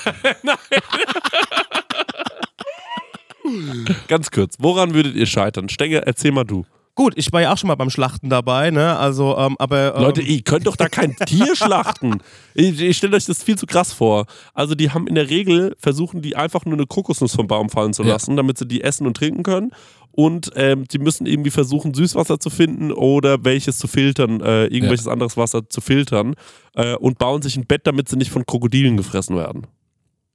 Ganz 4.08 4.32
kurz. 4.32 4.56
Woran 4.60 4.94
würdet 4.94 5.16
ihr 5.16 5.26
scheitern? 5.26 5.70
Stenger, 5.70 6.00
erzähl 6.06 6.32
mal 6.32 6.44
du. 6.44 6.66
Gut, 6.96 7.14
ich 7.18 7.32
war 7.34 7.42
ja 7.42 7.52
auch 7.54 7.58
schon 7.58 7.68
mal 7.68 7.76
beim 7.76 7.90
Schlachten 7.90 8.30
dabei, 8.30 8.72
ne? 8.72 8.98
Also, 8.98 9.38
ähm, 9.38 9.56
aber. 9.60 9.96
Ähm, 9.98 10.02
Leute, 10.02 10.22
ihr 10.22 10.42
könnt 10.44 10.66
doch 10.66 10.78
da 10.78 10.88
kein 10.88 11.14
Tier 11.26 11.54
schlachten. 11.56 12.20
Ich, 12.54 12.80
ich 12.80 12.96
stelle 12.96 13.18
euch 13.18 13.26
das 13.26 13.44
viel 13.44 13.58
zu 13.58 13.66
krass 13.66 13.92
vor. 13.92 14.26
Also 14.54 14.76
die 14.76 14.92
haben 14.92 15.06
in 15.06 15.16
der 15.16 15.30
Regel, 15.30 15.76
versuchen 15.78 16.22
die 16.22 16.38
einfach 16.38 16.64
nur 16.64 16.76
eine 16.76 16.86
Kokosnuss 16.88 17.36
vom 17.36 17.48
Baum 17.48 17.70
fallen 17.70 17.92
zu 17.94 18.04
Ja. 18.04 18.14
lassen, 18.14 18.38
damit 18.38 18.58
sie 18.58 18.66
die 18.66 18.82
essen 18.82 19.06
und 19.08 19.18
trinken 19.18 19.44
können. 19.44 19.72
Und 20.14 20.52
ähm, 20.56 20.86
die 20.90 20.98
müssen 21.00 21.26
irgendwie 21.26 21.52
versuchen, 21.52 21.94
Süßwasser 21.94 22.40
zu 22.40 22.50
finden 22.50 22.94
oder 22.94 23.44
welches 23.44 23.78
zu 23.78 23.88
filtern, 23.88 24.40
äh, 24.40 24.68
irgendwelches 24.68 25.10
anderes 25.10 25.36
Wasser 25.36 25.70
zu 25.70 25.82
filtern 25.82 26.36
äh, 26.76 26.96
und 26.96 27.18
bauen 27.18 27.42
sich 27.42 27.58
ein 27.58 27.66
Bett, 27.66 27.86
damit 27.86 28.08
sie 28.08 28.16
nicht 28.16 28.32
von 28.32 28.46
Krokodilen 28.46 28.96
gefressen 28.96 29.36
werden. 29.36 29.68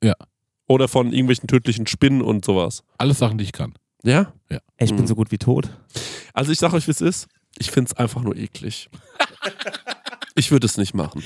Ja. 0.05 0.13
Oder 0.69 0.87
von 0.89 1.07
irgendwelchen 1.15 1.49
tödlichen 1.49 1.87
Spinnen 1.87 2.21
und 2.21 2.45
sowas. 2.45 2.85
Alles 2.99 3.19
Sachen, 3.19 3.39
die 3.39 3.45
ich 3.45 3.53
kann. 3.53 3.73
Ja? 4.03 4.33
ey, 4.49 4.59
ich 4.79 4.91
bin 4.91 5.03
Mhm. 5.03 5.07
so 5.07 5.15
gut 5.15 5.31
wie 5.31 5.39
tot. 5.39 5.69
Also 6.33 6.53
ich 6.53 6.59
sag 6.59 6.73
euch, 6.73 6.87
wie 6.87 6.91
es 6.93 7.01
ist. 7.01 7.29
Ich 7.59 7.71
finde 7.71 7.91
es 7.91 7.97
einfach 7.99 8.23
nur 8.23 8.37
eklig. 8.37 8.89
ich 10.35 10.51
würde 10.51 10.67
es 10.67 10.77
nicht 10.77 10.95
machen. 10.95 11.23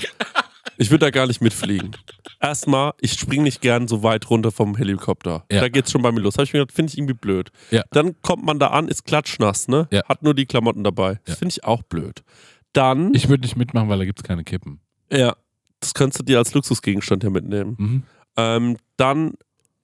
Ich 0.77 0.91
würde 0.91 1.07
da 1.07 1.11
gar 1.11 1.27
nicht 1.29 1.41
mitfliegen. 1.41 1.97
Erstmal, 2.41 2.95
ich 3.01 3.13
springe 3.13 3.45
nicht 3.45 3.61
gern 3.61 3.87
so 3.87 4.03
weit 4.03 4.29
runter 4.29 4.51
vom 4.51 4.77
Helikopter. 4.77 5.45
Ja. 5.51 5.61
Da 5.61 5.69
geht's 5.69 5.93
schon 5.93 6.03
bei 6.03 6.11
mir 6.11 6.21
los. 6.21 6.35
Habe 6.35 6.45
ich 6.45 6.53
mir 6.53 6.61
gedacht, 6.61 6.75
finde 6.75 6.91
ich 6.93 6.99
irgendwie 6.99 7.15
blöd. 7.15 7.51
Ja. 7.71 7.85
Dann 7.93 8.21
kommt 8.23 8.45
man 8.45 8.59
da 8.59 8.69
an, 8.69 8.89
ist 8.89 9.05
klatschnass, 9.05 9.69
ne? 9.69 9.87
Ja. 9.93 10.03
Hat 10.09 10.23
nur 10.23 10.35
die 10.35 10.47
Klamotten 10.47 10.83
dabei. 10.83 11.21
Das 11.25 11.35
Ja. 11.35 11.39
finde 11.39 11.53
ich 11.53 11.65
auch 11.65 11.83
blöd. 11.85 12.25
Dann, 12.73 13.15
Ich 13.15 13.29
würde 13.29 13.43
nicht 13.43 13.57
mitmachen, 13.57 13.89
weil 13.89 13.99
da 13.99 14.05
gibt 14.05 14.19
es 14.19 14.25
keine 14.25 14.43
Kippen. 14.43 14.81
ja, 15.13 15.37
das 15.79 15.95
kannst 15.95 16.19
du 16.19 16.25
dir 16.25 16.39
als 16.39 16.55
Luxusgegenstand 16.55 17.23
ja 17.23 17.31
mitnehmen. 17.31 17.77
Mhm. 17.79 18.03
Ähm, 18.37 18.77
dann 18.97 19.35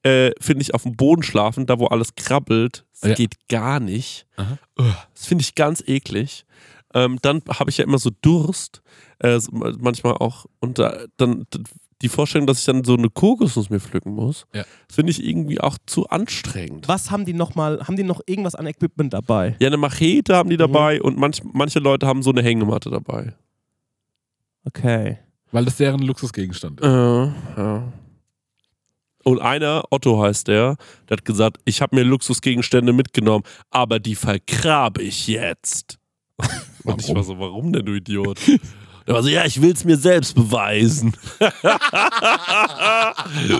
äh, 0.03 0.30
finde 0.40 0.62
ich 0.62 0.74
auf 0.74 0.84
dem 0.84 0.96
Boden 0.96 1.22
schlafen, 1.22 1.66
da 1.66 1.78
wo 1.78 1.86
alles 1.86 2.14
krabbelt, 2.14 2.84
das 3.01 3.11
Ja. 3.11 3.14
geht 3.16 3.48
gar 3.48 3.80
nicht. 3.80 4.26
Aha. 4.36 4.59
Das 5.14 5.26
finde 5.26 5.42
ich 5.42 5.55
ganz 5.55 5.82
eklig. 5.86 6.44
Ähm, 6.94 7.18
dann 7.22 7.42
habe 7.48 7.70
ich 7.70 7.78
ja 7.78 7.84
immer 7.84 7.98
so 7.98 8.11
Durst, 8.22 8.82
äh, 9.18 9.38
manchmal 9.53 10.14
auch. 10.14 10.46
Und 10.59 10.78
da, 10.78 11.05
dann 11.18 11.44
die 12.03 12.09
Vorstellung, 12.09 12.46
dass 12.46 12.59
ich 12.61 12.64
dann 12.64 12.82
so 12.82 12.94
eine 12.96 13.11
Kokosnuss 13.11 13.68
mir 13.68 13.78
pflücken 13.78 14.14
muss, 14.14 14.46
Ja. 14.55 14.64
das 14.88 14.96
finde 14.96 15.11
ich 15.12 15.22
irgendwie 15.22 15.61
auch 15.61 15.76
zu 15.86 16.09
anstrengend. 16.09 16.88
Was 16.88 17.11
haben 17.11 17.26
die 17.26 17.34
noch 17.34 17.55
mal? 17.55 17.86
Haben 17.86 17.96
die 17.96 18.03
noch 18.03 18.22
irgendwas 18.26 18.55
an 18.55 18.66
Equipment 18.66 19.12
dabei? 19.12 19.55
Ja, 19.61 19.66
eine 19.68 19.76
Machete 19.76 20.34
haben 20.34 20.48
die 20.48 20.57
Mhm. 20.57 20.61
dabei 20.61 21.03
und 21.03 21.18
manch, 21.18 21.42
manche 21.53 21.78
Leute 21.78 22.07
haben 22.07 22.22
so 22.22 22.30
eine 22.30 22.42
Hängematte 22.42 22.88
dabei. 22.90 23.34
Okay. 24.64 25.18
Weil 25.53 25.64
das 25.64 25.76
deren 25.76 26.01
Luxusgegenstand 26.01 26.80
ist. 26.80 26.86
Äh, 26.86 26.90
ja. 26.90 27.92
Und 29.25 29.41
einer, 29.41 29.85
Otto 29.91 30.23
heißt 30.23 30.49
der, 30.49 30.77
der 31.09 31.18
hat 31.18 31.25
gesagt, 31.25 31.59
ich 31.64 31.83
habe 31.83 31.97
mir 31.97 32.03
Luxusgegenstände 32.03 32.93
mitgenommen, 32.93 33.45
aber 33.71 33.99
die 33.99 34.14
vergrabe 34.14 35.03
ich 35.03 35.27
jetzt. 35.27 35.99
Und 36.85 37.03
ich 37.03 37.14
war 37.14 37.23
so, 37.23 37.39
warum 37.39 37.73
denn, 37.73 37.85
du 37.85 37.95
Idiot? 37.95 38.39
Der 39.07 39.14
war 39.16 39.23
so, 39.25 39.29
ja, 39.29 39.45
ich 39.45 39.61
will 39.61 39.73
es 39.73 39.85
mir 39.85 39.97
selbst 39.97 40.35
beweisen. 40.37 41.14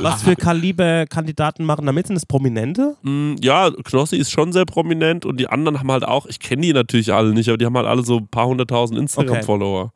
Was 0.01 0.23
für 0.23 0.37
Kaliber 0.37 1.07
Kandidaten 1.07 1.65
machen 1.65 1.87
damit? 1.87 2.07
Sind 2.07 2.15
das 2.15 2.27
Prominente? 2.27 2.97
Mm, 3.03 3.35
ja, 3.41 3.71
Knossi 3.71 4.17
ist 4.17 4.31
schon 4.31 4.53
sehr 4.53 4.65
prominent 4.65 5.25
und 5.25 5.41
die 5.41 5.49
anderen 5.49 5.81
haben 5.81 5.91
halt 5.91 6.05
auch, 6.05 6.27
ich 6.27 6.39
kenne 6.39 6.63
die 6.63 6.73
natürlich 6.73 7.13
alle 7.13 7.33
nicht, 7.33 7.49
aber 7.49 7.59
die 7.59 7.67
haben 7.67 7.77
halt 7.77 7.87
alle 7.89 8.05
so 8.05 8.19
ein 8.19 8.29
paar 8.29 8.47
hunderttausend 8.47 9.01
Instagram-Follower. 9.01 9.93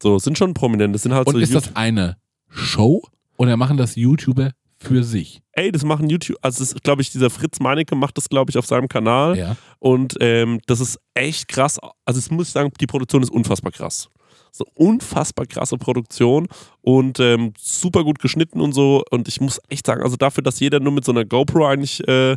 So, 0.00 0.18
sind 0.20 0.38
schon 0.38 0.54
prominent. 0.54 0.94
Das 0.94 1.02
sind 1.02 1.14
halt 1.14 1.26
Und 1.26 1.34
so 1.34 1.40
ist 1.40 1.54
das 1.54 1.74
eine 1.74 2.18
Show 2.48 3.02
oder 3.38 3.56
machen 3.56 3.76
das 3.76 3.96
YouTuber 3.96 4.52
für 4.78 5.02
sich? 5.02 5.40
Ey, 5.52 5.72
das 5.72 5.84
machen 5.84 6.08
YouTube, 6.10 6.36
also 6.42 6.58
das 6.58 6.72
ist, 6.72 6.82
glaube 6.82 7.02
ich, 7.02 7.10
dieser 7.10 7.30
Fritz 7.30 7.60
Meinecke 7.60 7.96
macht 7.96 8.16
das, 8.18 8.28
glaube 8.28 8.50
ich, 8.50 8.58
auf 8.58 8.66
seinem 8.66 8.88
Kanal. 8.88 9.38
Ja. 9.38 9.56
Und 9.78 10.16
ähm, 10.20 10.60
das 10.66 10.80
ist 10.80 10.98
echt 11.14 11.48
krass. 11.48 11.78
Also, 12.04 12.20
das 12.20 12.30
muss 12.30 12.48
ich 12.48 12.52
sagen, 12.52 12.70
die 12.80 12.86
Produktion 12.86 13.22
ist 13.22 13.30
unfassbar 13.30 13.72
krass. 13.72 14.08
So 14.52 14.64
unfassbar 14.74 15.46
krasse 15.46 15.76
Produktion 15.76 16.46
und 16.80 17.20
ähm, 17.20 17.52
super 17.58 18.04
gut 18.04 18.18
geschnitten 18.18 18.60
und 18.60 18.72
so. 18.72 19.02
Und 19.10 19.28
ich 19.28 19.40
muss 19.40 19.60
echt 19.68 19.86
sagen, 19.86 20.02
also 20.02 20.16
dafür, 20.16 20.42
dass 20.42 20.60
jeder 20.60 20.80
nur 20.80 20.92
mit 20.92 21.04
so 21.04 21.12
einer 21.12 21.24
GoPro 21.24 21.66
eigentlich 21.66 22.06
äh, 22.08 22.36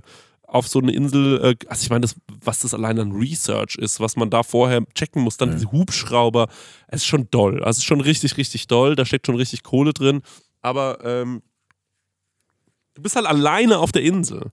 auf 0.49 0.67
so 0.67 0.79
eine 0.79 0.91
Insel, 0.91 1.39
äh, 1.43 1.55
also 1.67 1.83
ich 1.83 1.89
meine, 1.89 2.01
das, 2.01 2.15
was 2.43 2.59
das 2.59 2.73
allein 2.73 2.99
an 2.99 3.11
Research 3.11 3.75
ist, 3.75 3.99
was 3.99 4.15
man 4.15 4.29
da 4.29 4.43
vorher 4.43 4.83
checken 4.95 5.21
muss, 5.21 5.37
dann 5.37 5.51
diese 5.51 5.71
Hubschrauber, 5.71 6.47
es 6.87 7.01
ist 7.01 7.07
schon 7.07 7.27
doll. 7.31 7.63
Also 7.63 7.71
es 7.71 7.77
ist 7.79 7.85
schon 7.85 8.01
richtig, 8.01 8.37
richtig 8.37 8.67
doll. 8.67 8.95
Da 8.95 9.05
steckt 9.05 9.27
schon 9.27 9.35
richtig 9.35 9.63
Kohle 9.63 9.93
drin. 9.93 10.21
Aber 10.61 10.99
ähm, 11.03 11.41
du 12.99 13.03
bist 13.03 13.15
halt 13.15 13.25
alleine 13.25 13.79
auf 13.79 13.91
der 13.91 14.03
Insel. 14.03 14.51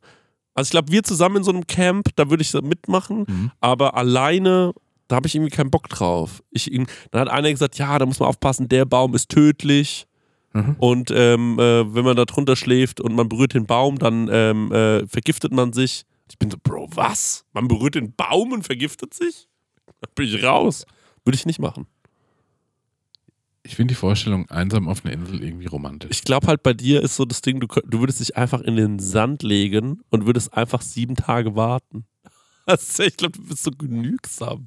Also 0.55 0.69
ich 0.69 0.71
glaube, 0.71 0.91
wir 0.91 1.03
zusammen 1.03 1.37
in 1.37 1.45
so 1.45 1.51
einem 1.51 1.67
Camp, 1.67 2.09
da 2.17 2.31
würde 2.31 2.43
ich 2.43 2.53
mitmachen, 2.55 3.25
Mhm. 3.29 3.51
aber 3.61 3.95
alleine, 3.95 4.73
da 5.09 5.17
habe 5.17 5.27
ich 5.27 5.35
irgendwie 5.35 5.55
keinen 5.55 5.71
Bock 5.71 5.89
drauf. 5.89 6.43
Ich, 6.51 6.71
dann 7.11 7.21
hat 7.21 7.29
einer 7.29 7.51
gesagt, 7.51 7.77
ja, 7.79 7.99
da 7.99 8.07
muss 8.07 8.21
man 8.21 8.29
aufpassen, 8.29 8.69
der 8.69 8.85
Baum 8.87 9.15
ist 9.15 9.29
tödlich. 9.29 10.07
Mhm. 10.55 10.77
Und 10.79 11.11
ähm, 11.11 11.59
äh, 11.59 11.95
wenn 11.95 12.05
man 12.05 12.17
da 12.17 12.25
drunter 12.25 12.57
schläft 12.57 13.01
und 13.03 13.15
man 13.15 13.29
berührt 13.29 13.53
den 13.53 13.67
Baum, 13.67 13.99
dann 13.99 14.29
ähm, 14.33 14.73
äh, 14.73 15.07
vergiftet 15.07 15.53
man 15.53 15.73
sich. 15.75 16.05
Ich 16.31 16.39
bin 16.39 16.51
so, 16.51 16.57
Bro, 16.63 16.89
was? 16.95 17.45
Man 17.53 17.69
berührt 17.69 17.95
den 17.95 18.15
Baum 18.15 18.53
und 18.53 18.63
vergiftet 18.65 19.13
sich? 19.13 19.49
Da 20.01 20.09
bin 20.15 20.27
ich 20.27 20.43
raus. 20.43 20.87
Würde 21.25 21.37
ich 21.37 21.45
nicht 21.47 21.59
machen. 21.59 21.87
Ich 23.67 23.75
finde 23.75 23.93
die 23.93 23.99
Vorstellung 23.99 24.49
einsam 24.49 24.89
auf 24.89 25.05
einer 25.05 25.13
Insel 25.13 25.43
irgendwie 25.43 25.67
romantisch. 25.67 26.11
Ich 26.13 26.23
glaube 26.23 26.47
halt 26.47 26.63
bei 26.63 26.73
dir 26.73 27.03
ist 27.03 27.17
so 27.17 27.25
das 27.25 27.43
Ding, 27.43 27.59
du, 27.59 27.67
du 27.67 27.99
würdest 27.99 28.21
dich 28.21 28.37
einfach 28.37 28.61
in 28.61 28.77
den 28.77 29.01
Sand 29.01 29.43
legen 29.43 30.03
und 30.11 30.25
würdest 30.25 30.55
einfach 30.55 30.83
sieben 30.83 31.17
Tage 31.17 31.55
warten. 31.57 32.05
Also 32.69 33.05
ich 33.05 33.17
glaube, 33.17 33.39
du 33.39 33.45
bist 33.47 33.63
so 33.63 33.71
genügsam. 33.71 34.67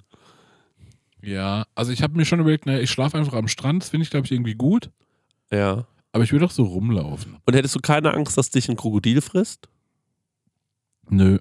Ja, 1.22 1.66
also 1.76 1.92
ich 1.92 2.02
habe 2.02 2.16
mir 2.16 2.24
schon 2.24 2.40
überlegt, 2.40 2.66
naja, 2.66 2.80
ich 2.80 2.90
schlafe 2.90 3.18
einfach 3.18 3.34
am 3.34 3.50
Strand, 3.50 3.84
das 3.84 3.90
finde 3.90 4.06
ich, 4.06 4.10
glaube 4.10 4.26
ich, 4.26 4.32
irgendwie 4.32 4.56
gut. 4.56 4.90
Ja. 5.52 5.86
Aber 6.14 6.24
ich 6.24 6.32
würde 6.32 6.46
auch 6.46 6.52
so 6.52 6.64
rumlaufen. 6.64 7.36
Und 7.46 7.56
hättest 7.56 7.76
du 7.76 7.82
keine 7.82 8.14
Angst, 8.14 8.38
dass 8.38 8.52
dich 8.52 8.70
ein 8.70 8.78
Krokodil 8.78 9.20
frisst? 9.20 9.68
Nö. 11.10 11.40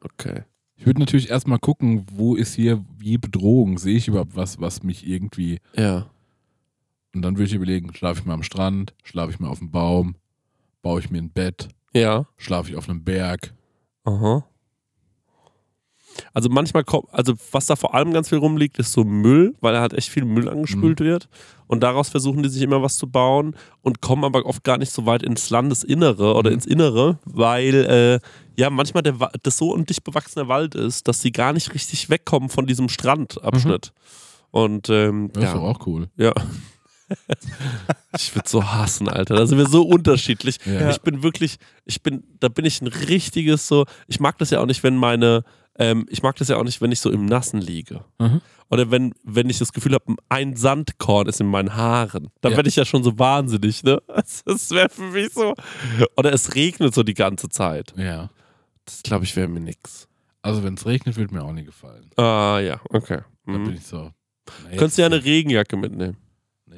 Okay. 0.00 0.42
Ich 0.76 0.86
würde 0.86 0.98
natürlich 0.98 1.30
erstmal 1.30 1.60
gucken, 1.60 2.04
wo 2.12 2.34
ist 2.34 2.54
hier 2.54 2.84
wie 2.96 3.16
Bedrohung? 3.16 3.78
Sehe 3.78 3.96
ich 3.96 4.08
überhaupt 4.08 4.34
was, 4.34 4.60
was 4.60 4.82
mich 4.82 5.06
irgendwie. 5.06 5.60
Ja. 5.76 6.10
Und 7.18 7.22
dann 7.22 7.36
würde 7.36 7.48
ich 7.48 7.54
überlegen, 7.54 7.92
schlafe 7.96 8.20
ich 8.20 8.26
mal 8.26 8.34
am 8.34 8.44
Strand, 8.44 8.94
schlafe 9.02 9.32
ich 9.32 9.40
mal 9.40 9.48
auf 9.48 9.58
dem 9.58 9.72
Baum, 9.72 10.14
baue 10.82 11.00
ich 11.00 11.10
mir 11.10 11.18
ein 11.18 11.30
Bett, 11.30 11.66
Ja. 11.92 12.26
schlafe 12.36 12.70
ich 12.70 12.76
auf 12.76 12.88
einem 12.88 13.02
Berg. 13.02 13.52
Aha. 14.04 14.44
Also 16.32 16.48
manchmal 16.48 16.84
kommt, 16.84 17.08
also 17.12 17.34
was 17.50 17.66
da 17.66 17.74
vor 17.74 17.92
allem 17.96 18.12
ganz 18.12 18.28
viel 18.28 18.38
rumliegt, 18.38 18.78
ist 18.78 18.92
so 18.92 19.02
Müll, 19.02 19.56
weil 19.60 19.72
da 19.72 19.80
halt 19.80 19.94
echt 19.94 20.10
viel 20.10 20.24
Müll 20.24 20.48
angespült 20.48 21.00
wird. 21.00 21.28
Und 21.66 21.82
daraus 21.82 22.08
versuchen 22.08 22.44
die 22.44 22.48
sich 22.48 22.62
immer 22.62 22.82
was 22.82 22.96
zu 22.98 23.08
bauen 23.10 23.56
und 23.82 24.00
kommen 24.00 24.22
aber 24.22 24.46
oft 24.46 24.62
gar 24.62 24.78
nicht 24.78 24.92
so 24.92 25.04
weit 25.06 25.24
ins 25.24 25.50
Landesinnere 25.50 26.34
oder 26.36 26.50
Mhm. 26.50 26.54
ins 26.54 26.66
Innere, 26.66 27.18
weil 27.24 27.74
äh, 27.84 28.20
ja 28.60 28.70
manchmal 28.70 29.02
der, 29.02 29.14
das 29.42 29.56
so 29.56 29.74
ein 29.74 29.86
dicht 29.86 30.04
bewachsener 30.04 30.46
Wald 30.46 30.76
ist, 30.76 31.08
dass 31.08 31.20
sie 31.20 31.32
gar 31.32 31.52
nicht 31.52 31.74
richtig 31.74 32.10
wegkommen 32.10 32.48
von 32.48 32.66
diesem 32.66 32.88
Strandabschnitt. 32.88 33.92
Und 34.52 34.88
ähm, 34.90 35.30
Das 35.32 35.42
ja. 35.42 35.48
ist 35.50 35.56
doch 35.56 35.64
auch 35.64 35.86
cool. 35.88 36.08
Ja. 36.16 36.32
ich 38.16 38.34
würde 38.34 38.48
so 38.48 38.64
hassen, 38.64 39.08
Alter. 39.08 39.36
Da 39.36 39.46
sind 39.46 39.58
wir 39.58 39.66
so 39.68 39.82
unterschiedlich. 39.82 40.58
Ja. 40.64 40.90
Ich 40.90 41.00
bin 41.00 41.22
wirklich, 41.22 41.56
ich 41.84 42.02
bin, 42.02 42.24
da 42.40 42.48
bin 42.48 42.64
ich 42.64 42.80
ein 42.82 42.86
richtiges 42.88 43.66
so, 43.68 43.86
ich 44.06 44.20
mag 44.20 44.38
das 44.38 44.50
ja 44.50 44.60
auch 44.60 44.66
nicht, 44.66 44.82
wenn 44.82 44.96
meine, 44.96 45.44
ähm, 45.78 46.06
ich 46.10 46.22
mag 46.22 46.36
das 46.36 46.48
ja 46.48 46.56
auch 46.56 46.64
nicht, 46.64 46.80
wenn 46.80 46.92
ich 46.92 47.00
so 47.00 47.10
im 47.10 47.26
Nassen 47.26 47.60
liege. 47.60 48.04
Mhm. 48.18 48.40
Oder 48.70 48.90
wenn, 48.90 49.14
wenn 49.22 49.48
ich 49.48 49.58
das 49.58 49.72
Gefühl 49.72 49.94
habe, 49.94 50.14
ein 50.28 50.54
Sandkorn 50.56 51.26
ist 51.26 51.40
in 51.40 51.46
meinen 51.46 51.74
Haaren. 51.74 52.28
Dann 52.42 52.52
Ja. 52.52 52.58
werde 52.58 52.68
ich 52.68 52.76
ja 52.76 52.84
schon 52.84 53.02
so 53.02 53.18
wahnsinnig, 53.18 53.82
ne? 53.82 54.02
Das, 54.44 54.70
wäre 54.70 54.88
für 54.90 55.02
mich 55.10 55.32
so. 55.32 55.54
Oder 56.16 56.32
es 56.32 56.54
regnet 56.54 56.94
so 56.94 57.02
die 57.02 57.14
ganze 57.14 57.48
Zeit. 57.48 57.94
Ja. 57.96 58.28
Das 58.84 59.02
glaube 59.02 59.24
ich 59.24 59.34
wäre 59.36 59.48
mir 59.48 59.60
nix. 59.60 60.06
Also 60.42 60.62
wenn 60.64 60.74
es 60.74 60.84
regnet, 60.86 61.16
würde 61.16 61.34
mir 61.34 61.42
auch 61.42 61.52
nie 61.52 61.64
gefallen. 61.64 62.10
Ah, 62.16 62.58
ja, 62.62 62.80
okay. 62.90 63.20
Da 63.46 63.52
bin 63.52 63.62
Mhm. 63.62 63.72
ich 63.74 63.86
so. 63.86 64.10
na, 64.64 64.70
Könntest 64.70 64.98
du 64.98 65.02
ja 65.02 65.06
eine 65.06 65.24
Regenjacke 65.24 65.76
mitnehmen. 65.76 66.16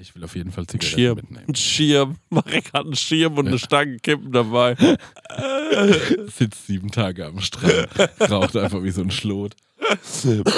Ich 0.00 0.14
will 0.14 0.24
auf 0.24 0.34
jeden 0.34 0.50
Fall 0.50 0.66
Zigaretten 0.66 0.96
Schirm. 0.96 1.16
mitnehmen. 1.16 1.44
Ein 1.48 1.54
Schirm. 1.54 2.16
Marek 2.30 2.72
hat 2.72 2.84
einen 2.86 2.96
Schirm 2.96 3.36
und 3.38 3.48
eine 3.48 3.58
Stange 3.58 3.98
Kippen 3.98 4.32
dabei. 4.32 4.76
Sitzt 6.36 6.66
sieben 6.66 6.90
Tage 6.90 7.26
am 7.26 7.40
Strand, 7.40 7.88
raucht 8.30 8.56
einfach 8.56 8.82
wie 8.82 8.90
so 8.90 9.02
ein 9.02 9.10
Schlot. 9.10 9.54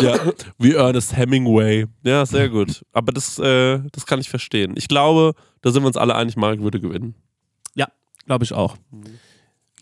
ja, 0.00 0.18
wie 0.58 0.72
Ernest 0.74 1.16
Hemingway. 1.16 1.86
Ja, 2.02 2.24
sehr 2.26 2.48
gut. 2.48 2.84
Aber 2.92 3.12
das, 3.12 3.38
äh, 3.38 3.80
das 3.92 4.06
kann 4.06 4.20
ich 4.20 4.28
verstehen. 4.28 4.74
Ich 4.76 4.88
glaube, 4.88 5.34
da 5.62 5.70
sind 5.70 5.82
wir 5.82 5.86
uns 5.88 5.96
alle 5.96 6.14
einig, 6.14 6.36
Marek 6.36 6.60
würde 6.60 6.80
gewinnen. 6.80 7.14
Glaube 8.24 8.44
ich 8.44 8.52
auch. 8.52 8.76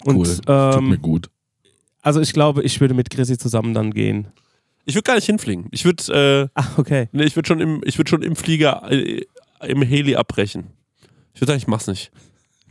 Und 0.04 0.16
Cool. 0.16 0.24
Das 0.24 0.36
Tut 0.38 0.82
mir 0.82 0.94
ähm, 0.94 1.02
gut. 1.02 1.28
also 2.00 2.22
ich 2.22 2.32
glaube, 2.32 2.62
ich 2.62 2.80
würde 2.80 2.94
mit 2.94 3.10
Chrissy 3.10 3.36
zusammen 3.36 3.74
dann 3.74 3.92
gehen. 3.92 4.28
Ich 4.86 4.94
würde 4.94 5.02
gar 5.02 5.16
nicht 5.16 5.26
hinfliegen. 5.26 5.66
Ich 5.72 5.84
würde 5.84 6.48
äh, 6.54 6.58
Ah, 6.58 6.64
okay. 6.78 7.10
nee, 7.12 7.24
ich 7.24 7.36
würd 7.36 7.46
schon, 7.46 7.60
im, 7.60 7.82
ich 7.84 7.98
würd 7.98 8.08
schon 8.08 8.22
im 8.22 8.34
Flieger, 8.36 8.90
äh, 8.90 9.26
im 9.62 9.82
Heli 9.82 10.16
abbrechen. 10.16 10.68
Ich 11.34 11.40
würde 11.40 11.52
sagen, 11.52 11.58
ich 11.62 11.66
mach's 11.68 11.86
nicht. 11.86 12.10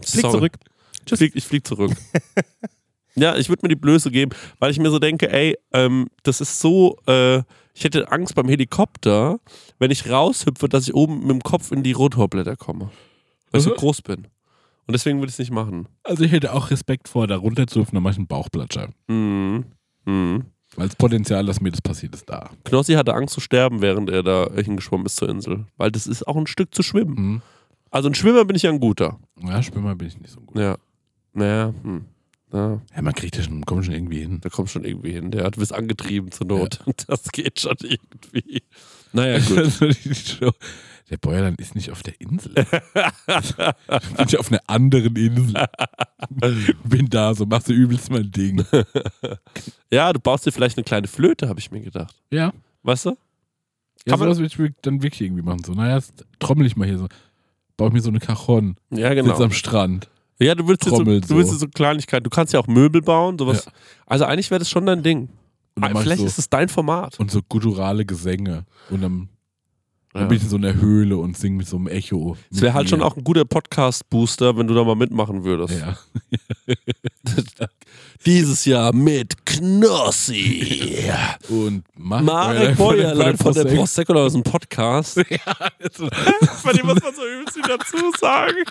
Flieg 0.04 0.22
Sorry. 0.22 0.32
zurück. 0.34 0.58
Ich 1.06 1.18
flieg, 1.18 1.32
ich 1.36 1.44
flieg 1.46 1.66
zurück. 1.68 1.92
ja, 3.16 3.36
ich 3.36 3.50
würde 3.50 3.62
mir 3.64 3.70
die 3.70 3.76
Blöße 3.76 4.12
geben, 4.12 4.32
weil 4.60 4.72
ich 4.72 4.80
mir 4.80 4.90
so 4.92 5.00
denke, 5.00 5.32
ey, 5.32 5.58
ähm, 5.74 6.08
das 6.24 6.42
ist 6.42 6.60
so, 6.60 6.98
äh, 7.08 7.40
ich 7.74 7.84
hätte 7.84 8.12
Angst 8.12 8.36
beim 8.36 8.48
Helikopter, 8.48 9.40
wenn 9.80 9.92
ich 9.92 10.10
raushüpfe, 10.10 10.70
dass 10.70 10.88
ich 10.88 10.94
oben 10.94 11.22
mit 11.22 11.30
dem 11.32 11.42
Kopf 11.42 11.72
in 11.72 11.84
die 11.84 11.94
Rotorblätter 11.94 12.56
komme. 12.56 12.92
Weil 13.52 13.60
ich 13.60 13.64
so 13.66 13.72
Mhm. 13.72 13.76
groß 13.78 14.02
bin. 14.04 14.28
Und 14.86 14.94
deswegen 14.94 15.20
würde 15.20 15.30
ich 15.30 15.36
es 15.36 15.40
nicht 15.40 15.52
machen. 15.52 15.88
Also 16.04 16.24
ich 16.24 16.32
hätte 16.32 16.54
auch 16.54 16.72
Respekt 16.72 17.08
vor, 17.08 17.28
da 17.28 17.38
runterzuhüpfen, 17.38 17.96
dann 17.96 18.04
mache 18.04 18.14
ich 18.14 18.18
einen 18.18 18.28
Bauchplatscher. 18.28 18.90
Mhm. 19.08 19.66
Mhm. 20.06 20.46
Weil 20.80 20.88
das 20.88 20.96
Potenzial, 20.96 21.46
dass 21.46 21.60
mir 21.60 21.72
das 21.72 21.82
passiert, 21.82 22.16
ist 22.16 22.30
da. 22.30 22.50
Knossi 22.64 22.94
hatte 22.94 23.14
Angst 23.14 23.34
zu 23.34 23.42
sterben, 23.42 23.82
während 23.82 24.10
er 24.10 24.24
da 24.24 24.50
hingeschwommen 24.56 25.06
ist 25.06 25.18
zur 25.18 25.28
Insel. 25.28 25.66
Weil 25.76 25.92
das 25.92 26.08
ist 26.08 26.26
auch 26.26 26.38
ein 26.38 26.48
Stück 26.48 26.74
zu 26.74 26.84
schwimmen. 26.84 27.16
Mhm. 27.16 27.42
Also 27.92 28.08
ein 28.08 28.16
Schwimmer 28.16 28.46
bin 28.46 28.56
ich 28.56 28.62
ja 28.64 28.70
ein 28.70 28.80
guter. 28.80 29.20
Ja, 29.44 29.62
Schwimmer 29.62 29.96
bin 29.96 30.08
ich 30.08 30.18
nicht 30.18 30.32
so 30.32 30.40
gut. 30.40 30.58
Ja. 30.58 30.78
Naja, 31.34 31.74
hm. 31.84 32.06
ja, 32.54 32.80
Ja, 32.96 33.02
man 33.02 33.14
kriegt 33.14 33.36
ja 33.36 33.44
schon, 33.44 33.66
kommt 33.66 33.84
schon 33.84 33.94
irgendwie 33.94 34.22
hin. 34.22 34.40
da 34.40 34.48
kommt 34.48 34.70
schon 34.70 34.86
irgendwie 34.86 35.12
hin. 35.12 35.32
Der 35.32 35.44
hat 35.44 35.58
bis 35.58 35.74
angetrieben 35.74 36.32
zur 36.32 36.48
Not. 36.48 36.80
Das 37.08 37.24
geht 37.32 37.60
schon 37.60 37.76
irgendwie. 37.82 38.64
Naja, 39.12 39.40
gut. 39.48 40.40
Der 41.10 41.18
Bäuerland 41.18 41.60
ist 41.60 41.76
nicht 41.76 41.90
auf 41.92 42.04
der 42.04 42.20
Insel. 42.22 42.54
ich 42.58 43.56
bin 43.56 44.28
ja 44.28 44.40
auf 44.40 44.52
einer 44.52 44.62
anderen 44.68 45.16
Insel. 45.16 45.66
Bin 46.84 47.10
da, 47.10 47.34
so 47.34 47.46
machst 47.46 47.68
du 47.70 47.74
übelst 47.74 48.12
mein 48.12 48.30
Ding. 48.32 48.64
ja, 49.92 50.14
du 50.14 50.20
baust 50.20 50.46
dir 50.46 50.52
vielleicht 50.52 50.78
eine 50.78 50.84
kleine 50.84 51.08
Flöte, 51.08 51.50
habe 51.50 51.60
ich 51.60 51.72
mir 51.72 51.82
gedacht. 51.82 52.16
Ja. 52.32 52.54
Weißt 52.84 53.08
du? 53.08 53.10
Ja, 54.06 54.12
Kann 54.12 54.20
man- 54.20 54.34
sowas 54.36 54.58
würde 54.58 54.70
ich 54.70 54.76
dann 54.82 55.02
wirklich 55.02 55.22
irgendwie 55.22 55.42
machen. 55.42 55.64
So, 55.66 55.74
naja, 55.74 55.96
jetzt 55.96 56.26
trommel 56.40 56.66
ich 56.68 56.76
mal 56.76 56.88
hier 56.88 56.98
so. 57.00 57.08
Baue 57.76 57.92
mir 57.92 58.02
so 58.02 58.10
eine 58.10 58.20
Cajon. 58.20 58.76
Ja, 58.92 59.10
Sitz 59.14 59.24
genau. 59.24 59.44
am 59.44 59.52
Strand. 59.52 60.10
Ja, 60.40 60.56
du 60.56 60.68
willst, 60.68 60.86
jetzt 60.86 60.92
so, 60.92 61.04
Trommel 61.04 61.22
du 61.22 61.36
willst 61.36 61.60
so. 61.60 61.68
Kleinigkeiten. 61.68 62.24
Du 62.24 62.30
kannst 62.30 62.54
ja 62.54 62.60
auch 62.60 62.68
Möbel 62.68 63.02
bauen, 63.02 63.38
sowas. 63.38 63.66
Ja. 63.66 63.72
Also 64.06 64.26
eigentlich 64.26 64.52
wäre 64.52 64.60
das 64.60 64.70
schon 64.70 64.86
dein 64.86 65.04
Ding. 65.04 65.30
Ich 65.78 65.86
Vielleicht 65.98 66.20
so, 66.20 66.26
ist 66.26 66.38
es 66.40 66.50
dein 66.50 66.68
Format. 66.70 67.20
und 67.20 67.32
so 67.32 67.42
gutturale 67.42 68.06
Gesänge. 68.06 68.66
Und 68.90 69.02
dann, 69.02 69.30
Ja. 70.14 70.22
dann 70.22 70.30
bin 70.30 70.38
ich 70.38 70.44
in 70.44 70.50
so 70.50 70.56
einer 70.58 70.74
Höhle 70.74 71.18
und 71.18 71.38
singe 71.38 71.58
mit 71.58 71.68
so 71.68 71.78
einem 71.78 71.88
Echo. 71.88 72.36
Es 72.52 72.62
wäre 72.62 72.74
halt 72.74 72.90
schon 72.90 73.04
auch 73.04 73.16
ein 73.16 73.24
guter 73.24 73.46
Podcast-Booster, 73.46 74.58
wenn 74.58 74.66
du 74.66 74.74
da 74.74 74.84
mal 74.84 74.96
mitmachen 74.96 75.44
würdest. 75.44 75.80
Ja. 75.80 75.98
Dieses 78.26 78.66
Jahr 78.66 78.92
mit 78.94 79.46
Knossi. 79.46 81.00
Und 81.48 81.84
mach 81.96 82.22
Marek 82.22 82.76
Bäuerlein 82.76 83.38
von 83.38 83.54
der 83.54 83.66
Prosecco 83.66 84.14
aus 84.14 84.34
dem 84.34 84.44
Podcast. 84.44 85.18
Ja, 85.30 85.56
Bei 86.64 86.74
dem 86.74 86.88
muss 86.88 87.02
man 87.02 87.14
so 87.14 87.22
übelst 87.26 87.54
viel 87.54 87.64
dazu 87.68 87.98
sagen. 88.20 88.64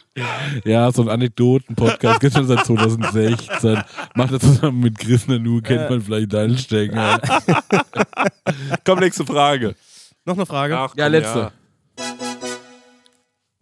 ja, 0.65 0.91
so 0.93 1.03
ein 1.03 1.09
Anekdoten-Podcast 1.09 2.21
gibt 2.21 2.33
es 2.35 2.39
schon 2.39 2.47
seit 2.49 2.67
2016. 2.67 3.83
Macht 4.15 4.33
er 4.33 4.41
zusammen 4.41 4.81
mit 4.81 4.99
Chris 4.99 5.27
Nanu, 5.29 5.61
kennt 5.63 5.89
man 5.89 6.03
vielleicht 6.03 6.33
deinen 6.33 6.59
Stecker. 6.59 7.21
Komm, 8.85 8.99
nächste 9.01 9.25
Frage. 9.25 9.75
Noch 10.29 10.37
eine 10.37 10.45
Frage. 10.45 10.77
Ach, 10.77 10.95
Ja, 10.95 11.07
komm, 11.07 11.13
letzte. 11.13 11.53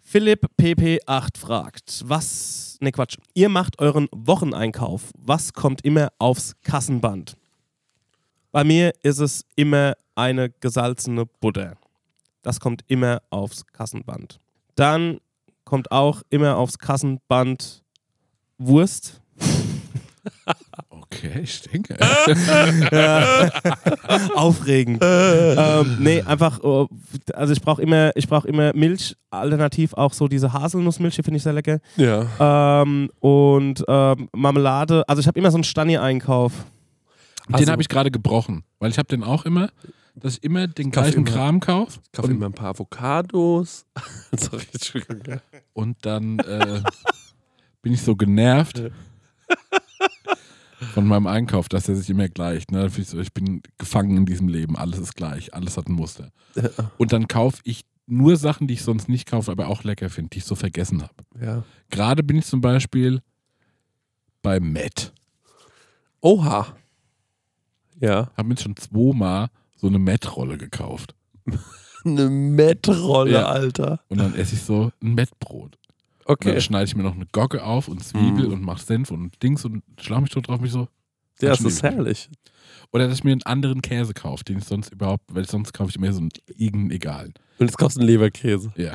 Philipp 0.03 0.47
PP8 0.61 1.39
fragt, 1.39 2.03
was, 2.07 2.77
ne 2.81 2.91
Quatsch, 2.91 3.19
ihr 3.35 3.49
macht 3.49 3.79
euren 3.79 4.09
Wocheneinkauf. 4.11 5.13
Was 5.17 5.53
kommt 5.53 5.85
immer 5.85 6.09
aufs 6.19 6.57
Kassenband? 6.65 7.37
Bei 8.51 8.65
mir 8.65 8.93
ist 9.05 9.21
es 9.21 9.45
immer 9.55 9.95
eine 10.17 10.51
gesalzene 10.51 11.27
Butter. 11.27 11.77
Das 12.43 12.59
kommt 12.59 12.83
immer 12.89 13.23
aufs 13.31 13.65
Kassenband. 13.69 14.41
Dann 14.75 15.21
kommt 15.65 15.93
auch 15.93 16.23
immer 16.31 16.57
aufs 16.57 16.81
Kassenband 16.81 17.85
Wurst. 18.59 19.21
Okay. 21.13 21.41
Ich 21.43 21.63
denke. 21.63 21.97
Aufregend. 24.35 24.99
ähm, 25.03 25.97
nee, 26.01 26.23
einfach, 26.23 26.61
äh, 26.63 26.87
also 27.35 27.53
ich 27.53 27.61
brauche 27.61 27.83
immer, 27.83 28.13
ich 28.17 28.29
brauche 28.29 28.49
immer 28.49 28.73
Milch, 28.75 29.17
alternativ 29.31 29.95
auch 29.95 30.13
so 30.13 30.29
diese 30.29 30.53
Haselnussmilch, 30.53 31.17
die 31.17 31.23
finde 31.23 31.37
ich 31.39 31.43
sehr 31.43 31.53
lecker. 31.53 31.81
Ja. 31.97 32.83
Ähm, 32.83 33.11
und 33.21 33.85
ähm, 33.89 34.29
Marmelade, 34.35 35.09
also 35.09 35.21
ich 35.21 35.27
habe 35.27 35.39
immer 35.39 35.51
so 35.51 35.57
einen 35.57 35.65
Stani-Einkauf. 35.65 36.53
Den 37.49 37.55
Also- 37.55 37.73
habe 37.73 37.83
ich 37.83 37.89
gerade 37.89 38.11
gebrochen, 38.11 38.65
weil 38.79 38.91
ich 38.91 38.99
habe 38.99 39.09
den 39.09 39.23
auch 39.23 39.45
immer, 39.45 39.71
dass 40.15 40.39
ich 40.39 40.45
immer 40.45 40.67
den 40.67 40.91
gleichen 40.91 41.27
immer- 41.27 41.31
Kram 41.31 41.61
kaufe 41.61 42.01
Ich 42.05 42.13
kaufe 42.13 42.31
immer 42.33 42.47
ein 42.47 42.53
paar 42.53 42.71
Avocados. 42.71 43.87
Sorry, 44.37 44.65
Entschuldigung. 44.73 45.41
und 45.73 45.97
dann 46.03 46.39
äh, 46.41 46.81
bin 47.83 47.93
ich 47.93 48.03
so 48.03 48.17
genervt 48.17 48.83
von 50.95 51.07
meinem 51.07 51.27
Einkauf, 51.27 51.69
dass 51.69 51.89
er 51.89 51.97
sich 51.97 52.11
immer 52.11 52.29
gleicht. 52.29 52.71
Ne? 52.73 52.91
Ich, 52.97 53.09
so, 53.09 53.19
ich 53.19 53.33
bin 53.33 53.63
gefangen 53.79 54.17
in 54.17 54.27
diesem 54.27 54.49
Leben, 54.49 54.77
alles 54.77 54.99
ist 54.99 55.15
gleich, 55.17 55.55
alles 55.55 55.77
hat 55.77 55.89
ein 55.89 55.93
Muster. 55.95 56.31
Und 56.99 57.13
dann 57.13 57.29
kaufe 57.29 57.61
ich 57.65 57.85
nur 58.07 58.37
Sachen, 58.37 58.67
die 58.69 58.75
ich 58.75 58.83
sonst 58.83 59.09
nicht 59.09 59.27
kaufe, 59.29 59.51
aber 59.51 59.69
auch 59.69 59.83
lecker 59.85 60.11
finde, 60.11 60.31
die 60.31 60.39
ich 60.39 60.45
so 60.45 60.55
vergessen 60.55 61.03
habe. 61.03 61.15
Ja. 61.41 61.65
Gerade 61.91 62.23
bin 62.23 62.37
ich 62.39 62.47
zum 62.47 62.61
Beispiel 62.61 63.21
bei 64.43 64.61
Matt. 64.61 65.13
Oha. 66.21 66.67
Ja. 68.01 68.31
Habe 68.37 68.49
mir 68.49 68.57
schon 68.59 68.77
zweimal 68.77 69.49
so 69.77 69.87
eine 69.87 69.99
Matt-Rolle 69.99 70.59
gekauft. 70.59 71.15
Eine 72.05 72.31
Mettrolle, 72.31 73.33
Ja. 73.33 73.47
Alter. 73.47 73.99
Und 74.09 74.19
dann 74.19 74.33
esse 74.37 74.55
ich 74.55 74.63
so 74.63 74.93
ein 75.03 75.15
Mettbrot. 75.15 75.77
Und 76.27 76.33
Okay. 76.33 76.53
dann 76.53 76.61
schneide 76.61 76.85
ich 76.87 76.97
mir 76.97 77.03
noch 77.05 77.15
eine 77.15 77.27
Gocke 77.33 77.63
auf 77.63 77.87
und 77.89 78.03
Zwiebel 78.05 78.49
Mm. 78.49 78.53
und 78.53 78.63
mache 78.63 78.83
Senf 78.85 79.11
und 79.13 79.41
Dings 79.43 79.65
und 79.65 79.83
schlag 80.01 80.21
mich 80.23 80.31
tot 80.31 80.49
drauf 80.49 80.61
mich 80.61 80.73
so. 80.73 80.89
Ja, 81.41 81.51
das 81.51 81.61
ist 81.61 81.83
herrlich. 81.83 82.29
Oder 82.93 83.07
dass 83.09 83.19
ich 83.19 83.25
mir 83.25 83.33
einen 83.33 83.43
anderen 83.45 83.81
Käse 83.83 84.13
kaufe, 84.15 84.43
den 84.45 84.59
ich 84.59 84.65
sonst 84.65 84.93
überhaupt, 84.93 85.23
weil 85.35 85.47
sonst 85.49 85.73
kaufe 85.73 85.91
ich 85.91 85.97
immer 85.97 86.13
so 86.13 86.21
einen 86.21 86.31
irgendeinen 86.57 86.91
egalen. 86.93 87.35
Und 87.59 87.67
jetzt 87.67 87.79
kaufst 87.79 87.97
du 87.97 88.01
einen 88.01 88.09
Leberkäse. 88.09 88.73
Ja, 88.77 88.95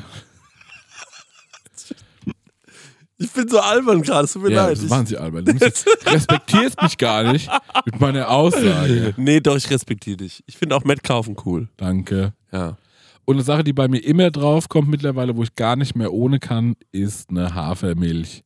Ich 3.18 3.30
bin 3.30 3.46
so 3.48 3.60
albern 3.60 4.02
gerade, 4.02 4.24
es 4.24 4.32
tut 4.32 4.42
mir 4.42 4.50
ja 4.50 4.66
leid. 4.66 4.76
das 4.78 4.88
machen 4.88 5.06
sie 5.06 5.16
albern. 5.16 5.44
Du 5.44 5.52
respektierst 6.06 6.82
mich 6.82 6.98
gar 6.98 7.30
nicht 7.32 7.48
mit 7.84 8.00
meiner 8.00 8.28
Aussage. 8.28 9.14
Nee, 9.16 9.38
doch, 9.40 9.56
ich 9.56 9.70
respektiere 9.70 10.16
dich. 10.16 10.42
Ich 10.46 10.56
finde 10.58 10.74
auch 10.74 10.82
Matt 10.84 11.04
kaufen 11.04 11.36
cool. 11.46 11.68
Danke. 11.76 12.32
Ja. 12.52 12.76
Und 13.24 13.36
eine 13.36 13.44
Sache, 13.44 13.64
die 13.64 13.72
bei 13.72 13.88
mir 13.88 13.98
immer 14.04 14.30
drauf 14.30 14.68
kommt 14.68 14.88
mittlerweile, 14.88 15.36
wo 15.36 15.42
ich 15.42 15.54
gar 15.54 15.76
nicht 15.76 15.94
mehr 15.94 16.12
ohne 16.12 16.38
kann, 16.38 16.74
ist 16.90 17.30
eine 17.30 17.54
Hafermilch. 17.54 18.42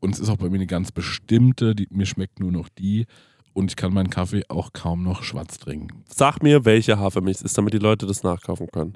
Und 0.00 0.14
es 0.14 0.20
ist 0.20 0.28
auch 0.28 0.36
bei 0.36 0.48
mir 0.48 0.56
eine 0.56 0.66
ganz 0.66 0.92
bestimmte, 0.92 1.74
die, 1.74 1.88
mir 1.90 2.06
schmeckt 2.06 2.40
nur 2.40 2.52
noch 2.52 2.68
die. 2.68 3.06
Und 3.52 3.70
ich 3.70 3.76
kann 3.76 3.94
meinen 3.94 4.10
Kaffee 4.10 4.42
auch 4.48 4.72
kaum 4.72 5.02
noch 5.02 5.22
schwarz 5.22 5.58
trinken. 5.58 6.04
Sag 6.08 6.42
mir, 6.42 6.64
welche 6.64 6.98
Hafermilch 6.98 7.36
es 7.36 7.42
ist, 7.42 7.58
damit 7.58 7.72
die 7.72 7.78
Leute 7.78 8.06
das 8.06 8.22
nachkaufen 8.22 8.66
können. 8.72 8.94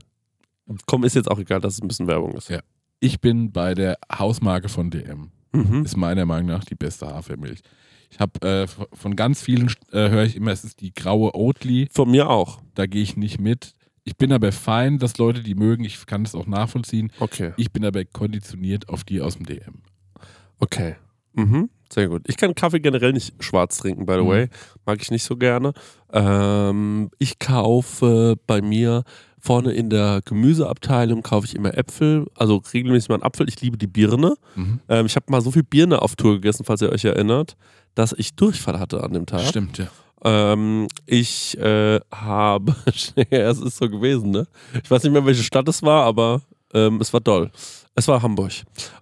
Komm, 0.87 1.05
ist 1.05 1.15
jetzt 1.15 1.31
auch 1.31 1.39
egal, 1.39 1.61
dass 1.61 1.75
es 1.75 1.83
ein 1.83 1.89
bisschen 1.89 2.09
Werbung 2.09 2.33
ist. 2.33 2.51
Ja. 2.51 2.61
Ich 3.01 3.21
bin 3.21 3.53
bei 3.53 3.75
der 3.75 3.99
Hausmarke 4.13 4.69
von 4.69 4.91
DM. 4.91 5.31
Mhm. 5.53 5.85
Ist 5.85 5.97
meiner 5.97 6.27
Meinung 6.27 6.49
nach 6.49 6.65
die 6.65 6.75
beste 6.75 7.07
Hafermilch. 7.07 7.61
Ich 8.11 8.21
habe 8.21 8.41
äh, 8.47 8.67
von 8.93 9.17
ganz 9.17 9.43
vielen 9.43 9.69
äh, 9.93 10.09
höre 10.09 10.25
ich 10.25 10.37
immer, 10.37 10.51
es 10.51 10.65
ist 10.65 10.81
die 10.81 10.93
graue 10.93 11.35
Oatly. 11.35 11.89
Von 11.93 12.11
mir 12.11 12.29
auch. 12.29 12.61
Da 12.75 12.87
gehe 12.87 13.03
ich 13.03 13.17
nicht 13.17 13.41
mit. 13.41 13.75
Ich 14.09 14.17
bin 14.17 14.33
aber 14.33 14.53
fein, 14.53 14.99
dass 14.99 15.19
Leute 15.19 15.43
die 15.43 15.55
mögen. 15.55 15.85
Ich 15.85 16.07
kann 16.07 16.25
das 16.25 16.35
auch 16.35 16.47
nachvollziehen. 16.47 17.13
Okay. 17.21 17.53
Ich 17.59 17.71
bin 17.73 17.85
aber 17.85 18.05
konditioniert 18.07 18.89
auf 18.89 19.05
die 19.05 19.21
aus 19.21 19.37
dem 19.37 19.45
DM. 19.45 19.83
Okay. 20.59 20.97
Mhm. 21.35 21.69
Sehr 21.93 22.09
gut. 22.09 22.23
Ich 22.27 22.39
kann 22.39 22.55
Kaffee 22.55 22.81
generell 22.81 23.13
nicht 23.13 23.35
schwarz 23.45 23.77
trinken, 23.77 24.07
by 24.07 24.15
the 24.15 24.21
Mhm. 24.23 24.27
way. 24.29 24.49
Mag 24.87 25.03
ich 25.03 25.11
nicht 25.11 25.25
so 25.25 25.37
gerne. 25.37 25.75
Ähm, 26.13 27.11
ich 27.19 27.39
kaufe 27.39 28.37
bei 28.47 28.63
mir 28.63 29.05
vorne 29.39 29.73
in 29.73 29.91
der 29.91 30.21
Gemüseabteilung 30.25 31.23
kaufe 31.23 31.47
ich 31.47 31.55
immer 31.55 31.77
Äpfel, 31.77 32.27
also 32.35 32.63
regelmäßig 32.73 33.09
mal 33.11 33.17
einen 33.17 33.23
Apfel. 33.25 33.47
Ich 33.49 33.61
liebe 33.61 33.77
die 33.77 33.87
Birne. 33.87 34.35
Mhm. 34.57 34.81
Ähm, 34.89 35.05
ich 35.07 35.17
habe 35.17 35.27
mal 35.29 35.41
so 35.43 35.51
viel 35.51 35.63
Birne 35.63 36.01
auf 36.03 36.17
Tour 36.17 36.35
gegessen, 36.37 36.65
falls 36.65 36.81
ihr 36.83 36.91
euch 36.91 37.05
erinnert, 37.05 37.57
dass 37.95 38.13
ich 38.15 38.35
Durchfall 38.37 38.79
hatte 38.81 39.03
an 39.05 39.13
dem 39.13 39.27
Tag. 39.27 39.43
Stimmt, 39.43 39.77
ja. 39.79 39.89
Ähm, 40.25 40.89
ich 41.07 41.57
äh, 41.59 42.01
habe, 42.13 42.75
ja, 43.31 43.51
es 43.51 43.61
ist 43.61 43.77
so 43.77 43.89
gewesen, 43.89 44.31
ne? 44.31 44.47
Ich 44.83 44.91
weiß 44.91 45.03
nicht 45.03 45.13
mehr, 45.13 45.25
welche 45.25 45.43
Stadt 45.43 45.69
es 45.69 45.83
war, 45.83 46.05
aber 46.05 46.43
ähm, 46.75 47.01
es 47.01 47.13
war 47.13 47.21
doll. 47.21 47.51
Es 47.95 48.09
war 48.09 48.23
Hamburg. 48.23 48.53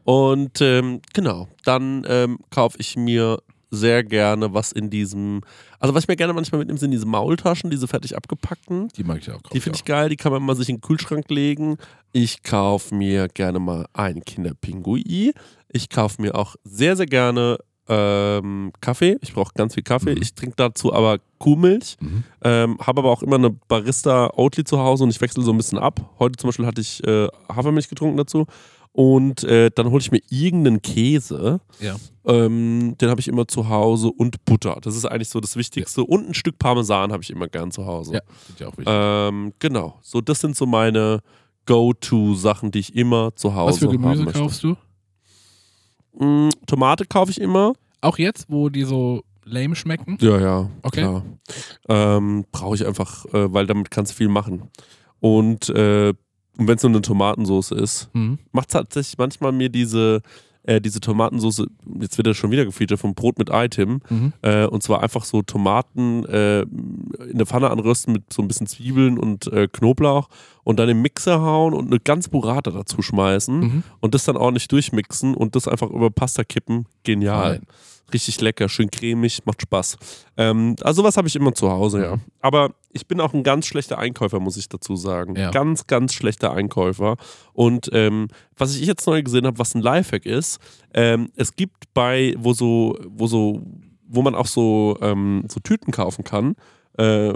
Und 0.05 0.61
ähm, 0.61 1.01
genau, 1.13 1.49
dann 1.65 2.07
ähm, 2.09 2.39
kaufe 2.51 2.79
ich 2.81 2.97
mir 2.97 3.39
sehr 3.71 4.05
gerne 4.05 4.55
was 4.55 4.73
in 4.73 4.91
diesem, 4.91 5.43
also 5.79 5.95
was 5.95 6.05
ich 6.05 6.09
mir 6.09 6.17
gerne 6.17 6.33
manchmal 6.33 6.61
mitnehme, 6.61 6.79
sind 6.79 6.93
diese 6.93 7.07
Maultaschen, 7.07 7.71
diese 7.71 7.89
fertig 7.89 8.17
abgepackten. 8.17 8.89
Die 8.97 9.05
mag 9.05 9.19
ich 9.19 9.31
auch. 9.31 9.41
Die 9.53 9.61
finde 9.61 9.77
ich 9.77 9.85
geil, 9.85 10.09
die 10.09 10.17
kann 10.17 10.33
man 10.33 10.43
mal 10.43 10.57
sich 10.57 10.69
in 10.69 10.77
den 10.77 10.81
Kühlschrank 10.81 11.29
legen. 11.31 11.77
Ich 12.13 12.43
kaufe 12.43 12.95
mir 12.95 13.29
gerne 13.29 13.59
mal 13.59 13.87
einen 13.93 14.25
Kinderpingui. 14.25 15.35
Ich 15.69 15.91
kaufe 15.91 16.23
mir 16.23 16.35
auch 16.35 16.57
sehr, 16.65 16.97
sehr 16.97 17.07
gerne 17.07 17.59
ähm, 17.89 18.73
Kaffee. 18.81 19.17
Ich 19.21 19.35
brauche 19.35 19.53
ganz 19.55 19.75
viel 19.75 19.83
Kaffee. 19.83 20.15
Mhm. 20.15 20.23
Ich 20.23 20.35
trinke 20.35 20.57
dazu 20.57 20.93
aber 20.93 21.19
Kuhmilch. 21.39 21.97
Mhm. 22.01 22.25
Ähm, 22.43 22.79
habe 22.81 23.01
aber 23.01 23.11
auch 23.11 23.23
immer 23.23 23.37
eine 23.37 23.51
Barista 23.51 24.31
Oatly 24.35 24.65
zu 24.65 24.79
Hause 24.79 25.05
und 25.05 25.11
ich 25.11 25.21
wechsle 25.21 25.43
so 25.43 25.53
ein 25.53 25.57
bisschen 25.57 25.79
ab. 25.79 26.01
Heute 26.19 26.37
zum 26.37 26.49
Beispiel 26.49 26.67
hatte 26.67 26.81
ich 26.81 27.07
äh, 27.07 27.29
Hafermilch 27.49 27.89
getrunken 27.89 28.17
dazu. 28.17 28.47
Und 28.93 29.45
äh, 29.45 29.71
dann 29.75 29.91
hole 29.91 30.01
ich 30.01 30.11
mir 30.11 30.23
irgendeinen 30.31 30.81
Käse. 30.81 31.61
Ja. 31.81 31.97
Ähm, 32.25 32.97
den 32.99 33.11
habe 33.11 33.21
ich 33.21 33.29
immer 33.29 33.47
zu 33.47 33.69
Hause 33.69 34.09
und 34.09 34.43
Butter. 34.47 34.79
Das 34.81 34.97
ist 34.97 35.05
eigentlich 35.05 35.29
so 35.29 35.39
das 35.39 35.55
Wichtigste. 35.55 36.03
Und 36.03 36.31
ein 36.31 36.33
Stück 36.35 36.59
Parmesan 36.59 37.13
habe 37.13 37.23
ich 37.23 37.29
immer 37.29 37.47
gern 37.47 37.71
zu 37.71 37.85
Hause. 37.85 38.15
Ja, 38.15 38.21
finde 38.47 38.55
ich 38.59 38.65
auch 38.65 38.79
wichtig. 38.79 38.87
Ähm, 38.89 39.53
genau. 39.59 39.99
So, 40.01 40.23
das 40.23 40.41
sind 40.41 40.57
so 40.57 40.65
meine 40.65 41.21
Go-To-Sachen, 41.67 42.71
die 42.71 42.79
ich 42.79 42.97
immer 42.97 43.37
zu 43.37 43.55
Hause 43.55 43.73
Was 43.73 43.79
für 43.81 43.89
Gemüse 43.89 44.25
kaufst 44.25 44.65
du? 44.65 44.77
Mm, 46.19 46.49
Tomate 46.67 47.05
kaufe 47.07 47.31
ich 47.31 47.41
immer. 47.41 47.75
Auch 48.01 48.19
jetzt, 48.19 48.47
wo 48.49 48.69
die 48.69 48.85
so 48.85 49.23
lame 49.45 49.77
schmecken? 49.77 50.19
Ja, 50.21 50.41
ja. 50.41 50.71
Okay. 50.83 51.21
Ähm, 51.89 52.45
Brauche 52.53 52.75
ich 52.75 52.87
einfach, 52.87 53.25
äh, 53.27 53.53
weil 53.53 53.67
damit 53.67 53.91
kannst 53.91 54.13
du 54.13 54.17
viel 54.17 54.29
machen. 54.29 54.69
Und, 55.21 55.69
äh, 55.71 56.13
wenn 56.59 56.77
es 56.77 56.83
nur 56.83 56.91
eine 56.93 57.03
Tomatensauce 57.03 57.73
ist, 57.73 58.09
Mhm. 58.15 58.39
macht 58.53 58.71
tatsächlich 58.71 59.19
manchmal 59.19 59.53
mir 59.53 59.69
diese, 59.69 60.23
äh, 60.67 60.81
diese 60.81 61.01
Tomatensauce, 61.01 61.67
jetzt 62.01 62.19
wird 62.19 62.27
er 62.27 62.35
schon 62.35 62.51
wieder 62.51 62.65
gefeatured, 62.65 63.01
vom 63.01 63.15
Brot 63.15 63.39
mit 63.39 63.51
Item. 63.53 64.01
Mhm. 64.11 64.33
Äh, 64.43 64.67
und 64.67 64.83
zwar 64.83 65.03
einfach 65.03 65.25
so 65.25 65.43
Tomaten 65.43 66.25
äh, 66.27 66.61
in 66.63 67.35
der 67.39 67.47
Pfanne 67.47 67.71
anrösten 67.71 68.13
mit 68.13 68.33
so 68.33 68.43
ein 68.43 68.49
bisschen 68.49 68.67
Zwiebeln 68.67 69.19
und 69.19 69.47
äh, 69.53 69.69
Knoblauch 69.73 70.29
und 70.65 70.79
dann 70.79 70.89
im 70.89 71.01
Mixer 71.03 71.41
hauen 71.41 71.73
und 71.75 71.87
eine 71.87 72.01
ganz 72.01 72.29
Burrata 72.29 72.71
dazu 72.71 73.01
schmeißen 73.03 73.61
Mhm. 73.61 73.83
und 74.01 74.15
das 74.15 74.25
dann 74.25 74.37
ordentlich 74.37 74.69
durchmixen 74.69 75.35
und 75.35 75.57
das 75.57 75.67
einfach 75.69 75.91
über 75.91 76.11
Pasta 76.11 76.45
kippen. 76.45 76.87
Genial. 77.05 77.55
Fein. 77.59 77.67
Richtig 78.13 78.41
lecker, 78.41 78.69
schön 78.69 78.91
cremig, 78.91 79.41
macht 79.47 79.63
Spaß. 79.63 79.97
Ähm, 80.37 80.77
also 80.83 81.03
was 81.03 81.17
habe 81.17 81.27
ich 81.27 81.35
immer 81.35 81.55
zu 81.55 81.71
Hause, 81.71 82.03
ja. 82.03 82.19
Aber 82.41 82.75
ich 82.93 83.07
bin 83.07 83.21
auch 83.21 83.35
ein 83.35 83.43
ganz 83.43 83.67
schlechter 83.67 83.99
Einkäufer, 83.99 84.39
muss 84.39 84.57
ich 84.57 84.69
dazu 84.69 84.95
sagen. 84.95 85.35
Ja. 85.37 85.51
Ganz, 85.51 85.87
ganz 85.87 86.15
schlechter 86.15 86.53
Einkäufer. 86.53 87.17
Und 87.53 87.91
ähm, 87.93 88.29
was 88.57 88.77
ich 88.77 88.87
jetzt 88.87 89.07
neu 89.07 89.23
gesehen 89.23 89.47
habe, 89.47 89.59
was 89.59 89.75
ein 89.75 89.83
Lifehack 89.83 90.25
ist, 90.25 90.59
ähm, 90.95 91.31
es 91.35 91.57
gibt 91.57 91.93
bei, 91.95 92.35
wo 92.39 92.53
so, 92.53 92.97
wo 93.09 93.27
so, 93.27 93.63
wo 94.07 94.23
man 94.23 94.37
auch 94.37 94.47
so, 94.47 94.97
ähm, 95.01 95.45
so 95.49 95.59
Tüten 95.61 95.93
kaufen 95.93 96.23
kann, 96.23 96.55
äh, 96.99 97.33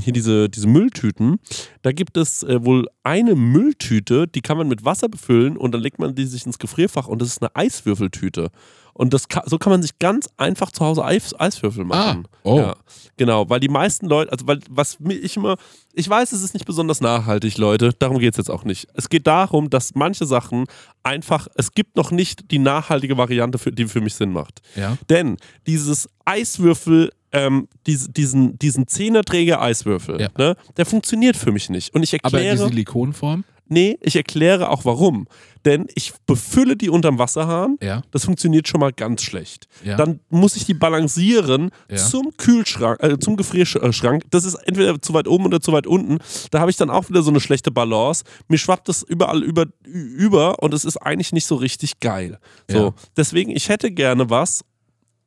hier 0.00 0.12
diese, 0.12 0.48
diese 0.48 0.66
Mülltüten, 0.66 1.38
da 1.82 1.92
gibt 1.92 2.16
es 2.16 2.42
äh, 2.42 2.64
wohl 2.64 2.88
eine 3.02 3.34
Mülltüte, 3.34 4.26
die 4.26 4.40
kann 4.40 4.56
man 4.56 4.68
mit 4.68 4.84
Wasser 4.84 5.08
befüllen 5.08 5.56
und 5.56 5.72
dann 5.72 5.80
legt 5.80 5.98
man 5.98 6.14
die 6.14 6.26
sich 6.26 6.46
ins 6.46 6.58
Gefrierfach 6.58 7.08
und 7.08 7.20
das 7.20 7.28
ist 7.28 7.42
eine 7.42 7.54
Eiswürfeltüte. 7.54 8.50
Und 8.94 9.14
das 9.14 9.28
ka 9.28 9.42
so 9.46 9.58
kann 9.58 9.72
man 9.72 9.82
sich 9.82 9.98
ganz 9.98 10.28
einfach 10.36 10.70
zu 10.70 10.84
Hause 10.84 11.04
Eis 11.04 11.38
Eiswürfel 11.38 11.84
machen. 11.84 12.26
Ah, 12.26 12.38
oh. 12.42 12.58
Ja, 12.58 12.76
genau, 13.16 13.48
weil 13.48 13.60
die 13.60 13.68
meisten 13.68 14.06
Leute, 14.06 14.30
also 14.30 14.46
weil 14.46 14.60
was 14.68 14.98
ich 15.08 15.36
immer, 15.36 15.56
ich 15.94 16.08
weiß, 16.08 16.32
es 16.32 16.42
ist 16.42 16.52
nicht 16.52 16.66
besonders 16.66 17.00
nachhaltig, 17.00 17.56
Leute, 17.56 17.92
darum 17.98 18.18
geht 18.18 18.32
es 18.32 18.36
jetzt 18.36 18.50
auch 18.50 18.64
nicht. 18.64 18.88
Es 18.94 19.08
geht 19.08 19.26
darum, 19.26 19.70
dass 19.70 19.94
manche 19.94 20.26
Sachen 20.26 20.66
einfach, 21.02 21.48
es 21.54 21.72
gibt 21.72 21.96
noch 21.96 22.10
nicht 22.10 22.50
die 22.50 22.58
nachhaltige 22.58 23.16
Variante, 23.16 23.58
für, 23.58 23.72
die 23.72 23.86
für 23.86 24.02
mich 24.02 24.14
Sinn 24.14 24.32
macht. 24.32 24.60
Ja. 24.76 24.98
Denn 25.08 25.38
dieses 25.66 26.08
Eiswürfel, 26.26 27.10
ähm, 27.32 27.68
diese, 27.86 28.10
diesen, 28.10 28.58
diesen 28.58 28.86
Zehnerträger-Eiswürfel, 28.86 30.20
Ja. 30.20 30.28
ne, 30.38 30.56
der 30.76 30.86
funktioniert 30.86 31.36
für 31.36 31.52
mich 31.52 31.70
nicht. 31.70 31.94
Und 31.94 32.02
ich 32.02 32.14
Aber 32.24 32.38
die 32.40 32.46
erkläre, 32.46 32.68
Silikonform? 32.68 33.44
nee, 33.68 33.98
ich 34.02 34.16
erkläre 34.16 34.68
auch 34.70 34.84
warum. 34.84 35.26
Denn 35.64 35.86
ich 35.94 36.12
befülle 36.26 36.76
die 36.76 36.90
unterm 36.90 37.18
Wasserhahn, 37.20 37.78
Ja. 37.80 38.02
das 38.10 38.24
funktioniert 38.24 38.66
schon 38.66 38.80
mal 38.80 38.92
ganz 38.92 39.22
schlecht. 39.22 39.68
Ja. 39.84 39.96
Dann 39.96 40.18
muss 40.28 40.56
ich 40.56 40.64
die 40.66 40.74
balancieren 40.74 41.70
Ja. 41.88 41.96
zum 41.98 42.36
Kühlschrank, 42.36 43.00
äh, 43.00 43.16
zum 43.18 43.36
Gefrierschrank. 43.36 44.24
Das 44.30 44.44
ist 44.44 44.54
entweder 44.54 45.00
zu 45.00 45.14
weit 45.14 45.28
oben 45.28 45.46
oder 45.46 45.60
zu 45.60 45.72
weit 45.72 45.86
unten. 45.86 46.18
Da 46.50 46.58
habe 46.58 46.70
ich 46.70 46.76
dann 46.76 46.90
auch 46.90 47.08
wieder 47.08 47.22
so 47.22 47.30
eine 47.30 47.38
schlechte 47.40 47.70
Balance. 47.70 48.24
Mir 48.48 48.58
schwappt 48.58 48.88
das 48.88 49.02
überall 49.04 49.42
über, 49.44 49.66
über 49.84 50.60
und 50.62 50.74
es 50.74 50.84
ist 50.84 50.96
eigentlich 50.96 51.32
nicht 51.32 51.46
so 51.46 51.54
richtig 51.54 52.00
geil. 52.00 52.38
So, 52.68 52.94
deswegen, 53.16 53.52
ich 53.54 53.68
hätte 53.68 53.92
gerne 53.92 54.28
was, 54.30 54.64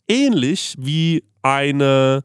ähnlich 0.08 0.76
wie 0.78 1.24
eine 1.42 2.24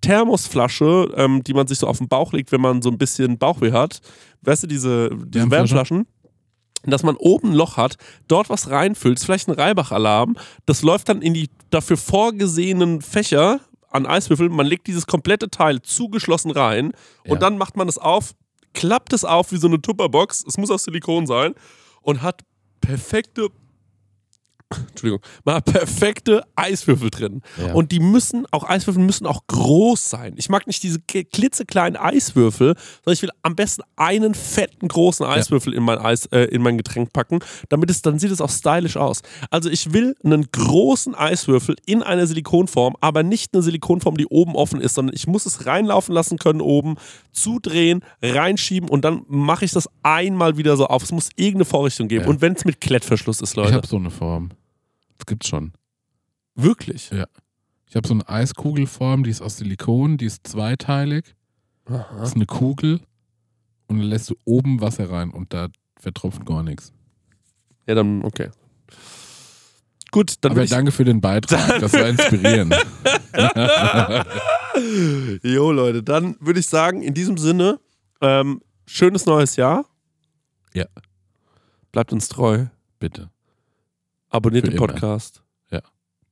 Thermosflasche, 0.00 1.12
ähm, 1.16 1.42
die 1.42 1.54
man 1.54 1.66
sich 1.66 1.78
so 1.78 1.86
auf 1.86 1.98
den 1.98 2.08
Bauch 2.08 2.32
legt, 2.32 2.52
wenn 2.52 2.60
man 2.60 2.82
so 2.82 2.90
ein 2.90 2.98
bisschen 2.98 3.38
Bauchweh 3.38 3.72
hat. 3.72 4.00
Weißt 4.42 4.62
du, 4.62 4.66
diese, 4.66 5.10
diese 5.10 5.50
Wärmflasche? 5.50 5.50
Wärmflaschen? 5.74 6.06
Dass 6.84 7.02
man 7.02 7.16
oben 7.16 7.50
ein 7.50 7.54
Loch 7.54 7.76
hat, 7.76 7.96
dort 8.28 8.48
was 8.48 8.70
reinfüllt, 8.70 9.18
ist 9.18 9.24
vielleicht 9.24 9.48
ein 9.48 9.54
Reibach-Alarm. 9.54 10.36
Das 10.66 10.82
läuft 10.82 11.08
dann 11.08 11.20
in 11.22 11.34
die 11.34 11.50
dafür 11.70 11.96
vorgesehenen 11.96 13.00
Fächer 13.00 13.60
an 13.90 14.06
Eiswürfeln. 14.06 14.52
Man 14.52 14.66
legt 14.66 14.86
dieses 14.86 15.06
komplette 15.06 15.50
Teil 15.50 15.82
zugeschlossen 15.82 16.52
rein 16.52 16.92
Ja. 17.24 17.32
und 17.32 17.42
dann 17.42 17.58
macht 17.58 17.76
man 17.76 17.88
es 17.88 17.98
auf, 17.98 18.34
klappt 18.74 19.12
es 19.14 19.24
auf 19.24 19.50
wie 19.50 19.56
so 19.56 19.66
eine 19.66 19.80
Tupperbox. 19.82 20.44
Es 20.46 20.58
muss 20.58 20.70
aus 20.70 20.84
Silikon 20.84 21.26
sein 21.26 21.54
und 22.02 22.22
hat 22.22 22.42
perfekte 22.80 23.48
Entschuldigung, 24.88 25.20
hat 25.46 25.64
perfekte 25.66 26.42
Eiswürfel 26.56 27.10
drin. 27.10 27.42
Ja. 27.56 27.72
Und 27.74 27.92
die 27.92 28.00
müssen, 28.00 28.46
auch 28.50 28.64
Eiswürfel 28.64 29.00
müssen 29.00 29.24
auch 29.24 29.46
groß 29.46 30.10
sein. 30.10 30.34
Ich 30.36 30.48
mag 30.48 30.66
nicht 30.66 30.82
diese 30.82 30.98
klitzekleinen 31.00 31.96
Eiswürfel, 31.96 32.74
sondern 33.04 33.12
ich 33.12 33.22
will 33.22 33.30
am 33.42 33.54
besten 33.54 33.82
einen 33.94 34.34
fetten 34.34 34.88
großen 34.88 35.24
Eiswürfel 35.24 35.72
in 35.72 35.84
mein 35.84 35.98
Eis, 35.98 36.26
äh, 36.26 36.46
in 36.46 36.62
mein 36.62 36.76
Getränk 36.78 37.12
packen, 37.12 37.38
damit 37.68 37.90
es, 37.90 38.02
dann 38.02 38.18
sieht 38.18 38.32
es 38.32 38.40
auch 38.40 38.50
stylisch 38.50 38.96
aus. 38.96 39.22
Also 39.50 39.70
ich 39.70 39.92
will 39.92 40.16
einen 40.24 40.50
großen 40.50 41.14
Eiswürfel 41.14 41.76
in 41.86 42.02
einer 42.02 42.26
Silikonform, 42.26 42.96
aber 43.00 43.22
nicht 43.22 43.54
eine 43.54 43.62
Silikonform, 43.62 44.16
die 44.16 44.26
oben 44.26 44.56
offen 44.56 44.80
ist, 44.80 44.94
sondern 44.94 45.14
ich 45.14 45.28
muss 45.28 45.46
es 45.46 45.66
reinlaufen 45.66 46.12
lassen 46.12 46.38
können 46.38 46.60
oben, 46.60 46.96
zudrehen, 47.30 48.02
reinschieben 48.20 48.88
und 48.88 49.04
dann 49.04 49.22
mache 49.28 49.64
ich 49.64 49.70
das 49.70 49.88
einmal 50.02 50.56
wieder 50.56 50.76
so 50.76 50.86
auf. 50.88 51.04
Es 51.04 51.12
muss 51.12 51.28
irgendeine 51.36 51.66
Vorrichtung 51.66 52.08
geben. 52.08 52.24
Ja. 52.24 52.30
Und 52.30 52.40
wenn 52.40 52.54
es 52.54 52.64
mit 52.64 52.80
Klettverschluss 52.80 53.40
ist, 53.40 53.50
Ich 53.50 53.56
Leute. 53.56 53.74
habe 53.74 53.86
so 53.86 53.96
eine 53.96 54.10
Form. 54.10 54.50
Das 55.18 55.26
gibt's 55.26 55.48
schon. 55.48 55.72
Wirklich. 56.54 57.10
Ich 57.88 57.96
habe 57.96 58.08
so 58.08 58.14
eine 58.14 58.28
Eiskugelform, 58.28 59.24
die 59.24 59.30
ist 59.30 59.42
aus 59.42 59.58
Silikon, 59.58 60.16
die 60.16 60.26
ist 60.26 60.46
zweiteilig. 60.46 61.34
Das 61.84 62.30
ist 62.30 62.36
eine 62.36 62.46
Kugel 62.46 63.00
und 63.86 63.98
dann 63.98 64.08
lässt 64.08 64.30
du 64.30 64.34
oben 64.44 64.80
Wasser 64.80 65.10
rein 65.10 65.30
und 65.30 65.52
da 65.52 65.68
vertropft 65.98 66.44
gar 66.44 66.62
nichts. 66.62 66.92
Ja, 67.86 67.94
dann, 67.94 68.24
okay. 68.24 68.50
Gut, 70.10 70.34
dann 70.40 70.52
Aber 70.52 70.66
danke 70.66 70.92
für 70.92 71.04
den 71.04 71.20
Beitrag, 71.20 71.78
das 71.80 71.92
war 71.92 72.08
inspirierend. 72.08 72.74
Jo, 75.42 75.72
Leute, 75.72 76.02
dann 76.02 76.36
würde 76.40 76.60
ich 76.60 76.66
sagen, 76.66 77.02
in 77.02 77.14
diesem 77.14 77.38
Sinne, 77.38 77.80
ähm, 78.20 78.60
schönes 78.86 79.24
neues 79.24 79.56
Jahr. 79.56 79.86
Ja. 80.74 80.84
Bleibt 81.92 82.12
uns 82.12 82.28
treu. 82.28 82.66
Bitte. 82.98 83.30
Abonniert 84.36 84.66
Für 84.66 84.70
den 84.70 84.76
immer. 84.78 84.86
Podcast. 84.86 85.42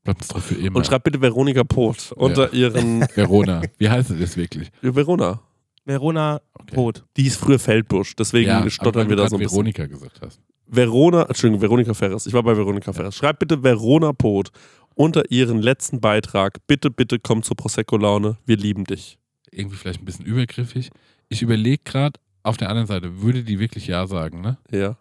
Bleibt 0.05 0.20
uns 0.20 0.28
doch 0.28 0.43
für 0.43 0.55
immer. 0.56 0.76
Und 0.76 0.86
schreibt 0.86 1.05
bitte 1.05 1.18
Veronika 1.22 1.64
Poth 1.64 2.12
unter 2.12 2.52
ihren. 2.52 3.01
Verona. 3.14 3.62
Wie 3.78 3.89
heißt 3.89 4.10
es 4.10 4.20
jetzt 4.20 4.36
wirklich? 4.36 4.70
Verona. 4.82 5.40
Verona 5.86 6.43
Okay. 6.60 6.76
Rot. 6.76 7.05
Die 7.16 7.26
ist 7.26 7.36
früher 7.36 7.59
Feldbusch, 7.59 8.16
deswegen 8.16 8.51
aber 8.51 8.70
stottern 8.70 9.09
wir 9.09 9.16
du 9.16 9.22
da 9.22 9.28
so 9.28 9.36
ein 9.36 9.40
bisschen. 9.40 9.52
Veronika 9.56 9.86
gesagt 9.86 10.20
hast. 10.22 10.40
Verona, 10.66 11.24
Entschuldigung, 11.24 11.60
Veronika 11.60 11.93
Ferres. 11.94 12.26
Ich 12.26 12.32
war 12.32 12.43
bei 12.43 12.56
Veronika 12.56 12.93
Ferres. 12.93 13.16
Schreibt 13.16 13.40
bitte 13.40 13.62
Verona 13.62 14.12
Poth 14.12 14.51
unter 14.94 15.31
ihren 15.31 15.60
letzten 15.60 16.01
Beitrag. 16.01 16.66
Bitte, 16.66 16.90
bitte 16.90 17.18
komm 17.18 17.43
zur 17.43 17.56
Prosecco-Laune. 17.56 18.39
Wir 18.47 18.56
lieben 18.56 18.85
dich. 18.85 19.18
Irgendwie 19.51 19.76
vielleicht 19.76 20.01
ein 20.01 20.05
bisschen 20.05 20.24
übergriffig. 20.24 20.90
Ich 21.28 21.43
überlege 21.43 21.82
gerade, 21.85 22.18
auf 22.43 22.56
der 22.56 22.68
anderen 22.70 22.86
Seite, 22.86 23.20
würde 23.20 23.43
die 23.43 23.59
wirklich 23.59 23.86
Ja 23.86 24.06
sagen, 24.06 24.40
ne? 24.40 24.59
Ja. 24.70 24.97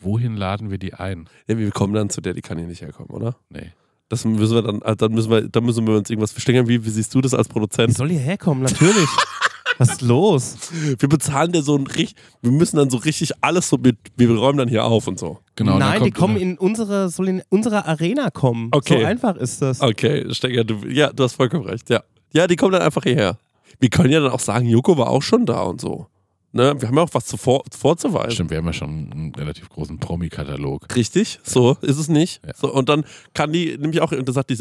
Wohin 0.00 0.36
laden 0.36 0.70
wir 0.70 0.78
die 0.78 0.94
ein? 0.94 1.28
ja. 1.46 1.58
Wir 1.58 1.70
kommen 1.70 1.94
dann 1.94 2.10
zu 2.10 2.20
der, 2.20 2.34
die 2.34 2.42
kann 2.42 2.58
hier 2.58 2.66
nicht 2.66 2.82
herkommen, 2.82 3.10
oder? 3.10 3.36
Nee. 3.50 3.72
Das 4.08 4.24
müssen 4.24 4.54
wir 4.54 4.62
dann, 4.62 4.82
also 4.82 4.94
dann 4.94 5.12
müssen 5.12 5.30
wir, 5.30 5.48
dann 5.48 5.64
müssen 5.64 5.86
wir 5.86 5.96
uns 5.96 6.08
irgendwas 6.08 6.32
verstehen. 6.32 6.66
Wie, 6.66 6.84
wie 6.84 6.90
siehst 6.90 7.14
du 7.14 7.20
das 7.20 7.34
als 7.34 7.48
Die 7.48 7.52
Produzent? 7.52 7.94
soll 7.94 8.08
hierher 8.08 8.38
kommen, 8.38 8.62
natürlich. 8.62 9.08
Was 9.78 9.90
ist 9.90 10.02
los? 10.02 10.56
Wir 10.98 11.08
bezahlen 11.08 11.52
dir 11.52 11.62
so 11.62 11.76
ein 11.76 11.86
richtig, 11.86 12.16
wir 12.42 12.50
müssen 12.50 12.76
dann 12.78 12.90
so 12.90 12.96
richtig 12.96 13.30
alles 13.42 13.68
so 13.68 13.76
mit, 13.76 13.96
wir 14.16 14.28
räumen 14.30 14.58
dann 14.58 14.68
hier 14.68 14.84
auf 14.84 15.06
und 15.06 15.20
so. 15.20 15.38
Genau, 15.54 15.78
Nein, 15.78 16.02
die 16.02 16.10
kommen 16.10 16.36
in 16.36 16.58
unsere, 16.58 17.08
soll 17.10 17.28
in 17.28 17.42
unsere 17.48 17.86
Arena 17.86 18.30
kommen. 18.30 18.70
Okay. 18.72 19.00
So 19.00 19.06
einfach 19.06 19.36
ist 19.36 19.62
das. 19.62 19.80
Okay, 19.80 20.34
Stecker, 20.34 20.64
du, 20.64 20.80
ja, 20.88 21.12
du 21.12 21.22
hast 21.22 21.34
vollkommen 21.34 21.64
recht, 21.64 21.90
ja. 21.90 22.02
Ja, 22.32 22.48
die 22.48 22.56
kommen 22.56 22.72
dann 22.72 22.82
einfach 22.82 23.04
hierher. 23.04 23.38
Wir 23.78 23.88
können 23.88 24.10
ja 24.10 24.18
dann 24.20 24.32
auch 24.32 24.40
sagen, 24.40 24.66
Joko 24.66 24.98
war 24.98 25.10
auch 25.10 25.22
schon 25.22 25.46
da 25.46 25.62
und 25.62 25.80
so. 25.80 26.08
Ne? 26.52 26.74
Wir 26.80 26.88
haben 26.88 26.96
ja 26.96 27.02
auch 27.02 27.12
was 27.12 27.26
zuvor, 27.26 27.62
vorzuweisen. 27.78 28.30
Stimmt, 28.32 28.50
wir 28.50 28.56
haben 28.58 28.66
ja 28.66 28.72
schon 28.72 29.12
einen 29.12 29.34
relativ 29.34 29.68
großen 29.68 29.98
Promi-Katalog. 29.98 30.86
Richtig, 30.96 31.40
so 31.42 31.76
ist 31.82 31.98
es 31.98 32.08
nicht. 32.08 32.40
Ja. 32.46 32.52
So, 32.56 32.72
und 32.72 32.88
dann 32.88 33.04
kann 33.34 33.52
die 33.52 33.76
nämlich 33.76 34.00
auch, 34.00 34.12
und 34.12 34.26
da 34.26 34.32
sagt 34.32 34.48
die, 34.50 34.56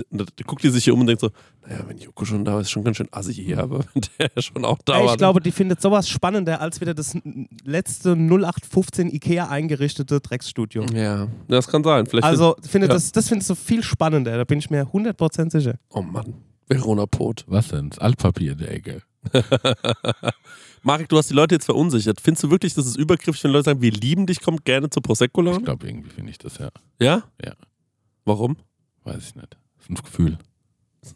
guckt 0.45 0.63
die 0.63 0.69
sich 0.69 0.83
hier 0.83 0.93
um 0.93 0.99
und 0.99 1.07
denkt 1.07 1.21
so, 1.21 1.29
naja, 1.65 1.79
wenn 1.87 1.97
Joko 1.97 2.25
schon 2.25 2.43
da 2.43 2.59
ist, 2.59 2.63
ist 2.67 2.71
schon 2.71 2.83
ganz 2.83 2.97
schön 2.97 3.07
assi 3.11 3.33
hier, 3.33 3.59
aber 3.59 3.85
wenn 3.93 4.03
der 4.19 4.29
schon 4.41 4.65
auch 4.65 4.77
da 4.83 4.93
war. 5.03 5.11
ich 5.13 5.17
glaube, 5.17 5.39
die 5.39 5.51
findet 5.51 5.81
sowas 5.81 6.09
spannender 6.09 6.59
als 6.59 6.81
wieder 6.81 6.93
das 6.93 7.17
letzte 7.63 8.11
0815 8.17 9.09
Ikea 9.13 9.47
eingerichtete 9.47 10.19
Drecksstudio. 10.19 10.85
Ja, 10.93 11.27
das 11.47 11.67
kann 11.67 11.83
sein. 11.85 12.05
Vielleicht 12.05 12.25
Also, 12.27 12.55
finde 12.67 12.87
Ja. 12.87 12.93
das, 12.95 13.11
das 13.13 13.29
findest 13.29 13.49
du 13.49 13.55
viel 13.55 13.81
spannender, 13.81 14.35
da 14.37 14.43
bin 14.43 14.59
ich 14.59 14.69
mir 14.69 14.83
100% 14.87 15.51
sicher. 15.51 15.75
oh 15.91 16.01
Mann, 16.01 16.33
Verona 16.67 17.05
Pot. 17.05 17.45
Was 17.47 17.69
denn? 17.69 17.89
Das 17.91 17.99
Altpapier 17.99 18.51
in 18.51 18.57
der 18.57 18.71
Ecke. 18.73 19.01
Marek, 20.83 21.09
du 21.09 21.17
hast 21.17 21.29
die 21.29 21.33
Leute 21.33 21.55
jetzt 21.55 21.65
verunsichert. 21.65 22.21
Findest 22.21 22.43
du 22.43 22.51
wirklich, 22.51 22.73
dass 22.73 22.85
es 22.85 22.95
übergriffig, 22.95 23.43
wenn 23.43 23.51
Leute 23.51 23.65
sagen, 23.65 23.81
wir 23.81 23.91
lieben 23.91 24.25
dich, 24.25 24.41
kommt 24.41 24.65
gerne 24.65 24.89
zur 24.89 25.01
prosecco 25.03 25.41
Ich 25.41 25.45
Laune? 25.47 25.63
glaube, 25.63 25.87
irgendwie 25.87 26.09
finde 26.09 26.31
ich 26.31 26.37
das 26.37 26.57
ja. 26.57 26.69
Ja? 26.99 27.23
Ja. 27.43 27.53
Warum? 28.25 28.57
Weiß 29.03 29.17
ich 29.29 29.35
nicht. 29.35 29.57
Das 29.75 29.83
ist 29.85 29.89
ein 29.89 29.95
Gefühl. 29.95 30.37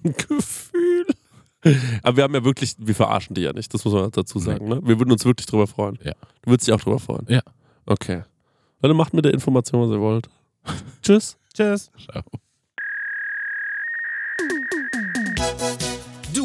Ein 0.03 0.13
Gefühl. 0.13 1.05
Aber 2.03 2.17
wir 2.17 2.23
haben 2.23 2.33
ja 2.33 2.43
wirklich, 2.43 2.75
wir 2.79 2.95
verarschen 2.95 3.35
die 3.35 3.41
ja 3.41 3.53
nicht, 3.53 3.73
das 3.73 3.85
muss 3.85 3.93
man 3.93 4.09
dazu 4.11 4.39
sagen. 4.39 4.67
Ne? 4.67 4.79
Wir 4.83 4.97
würden 4.99 5.11
uns 5.11 5.25
wirklich 5.25 5.45
drüber 5.45 5.67
freuen. 5.67 5.99
Ja. 6.03 6.13
Du 6.41 6.51
würdest 6.51 6.67
dich 6.67 6.73
auch 6.73 6.81
drüber 6.81 6.99
freuen. 6.99 7.25
Ja. 7.29 7.41
Okay. 7.85 8.23
Leute, 8.81 8.95
macht 8.95 9.13
mit 9.13 9.25
der 9.25 9.33
Information, 9.33 9.81
was 9.81 9.95
ihr 9.95 10.01
wollt. 10.01 10.29
Tschüss. 11.03 11.37
Tschüss. 11.53 11.91
Ciao. 12.11 12.23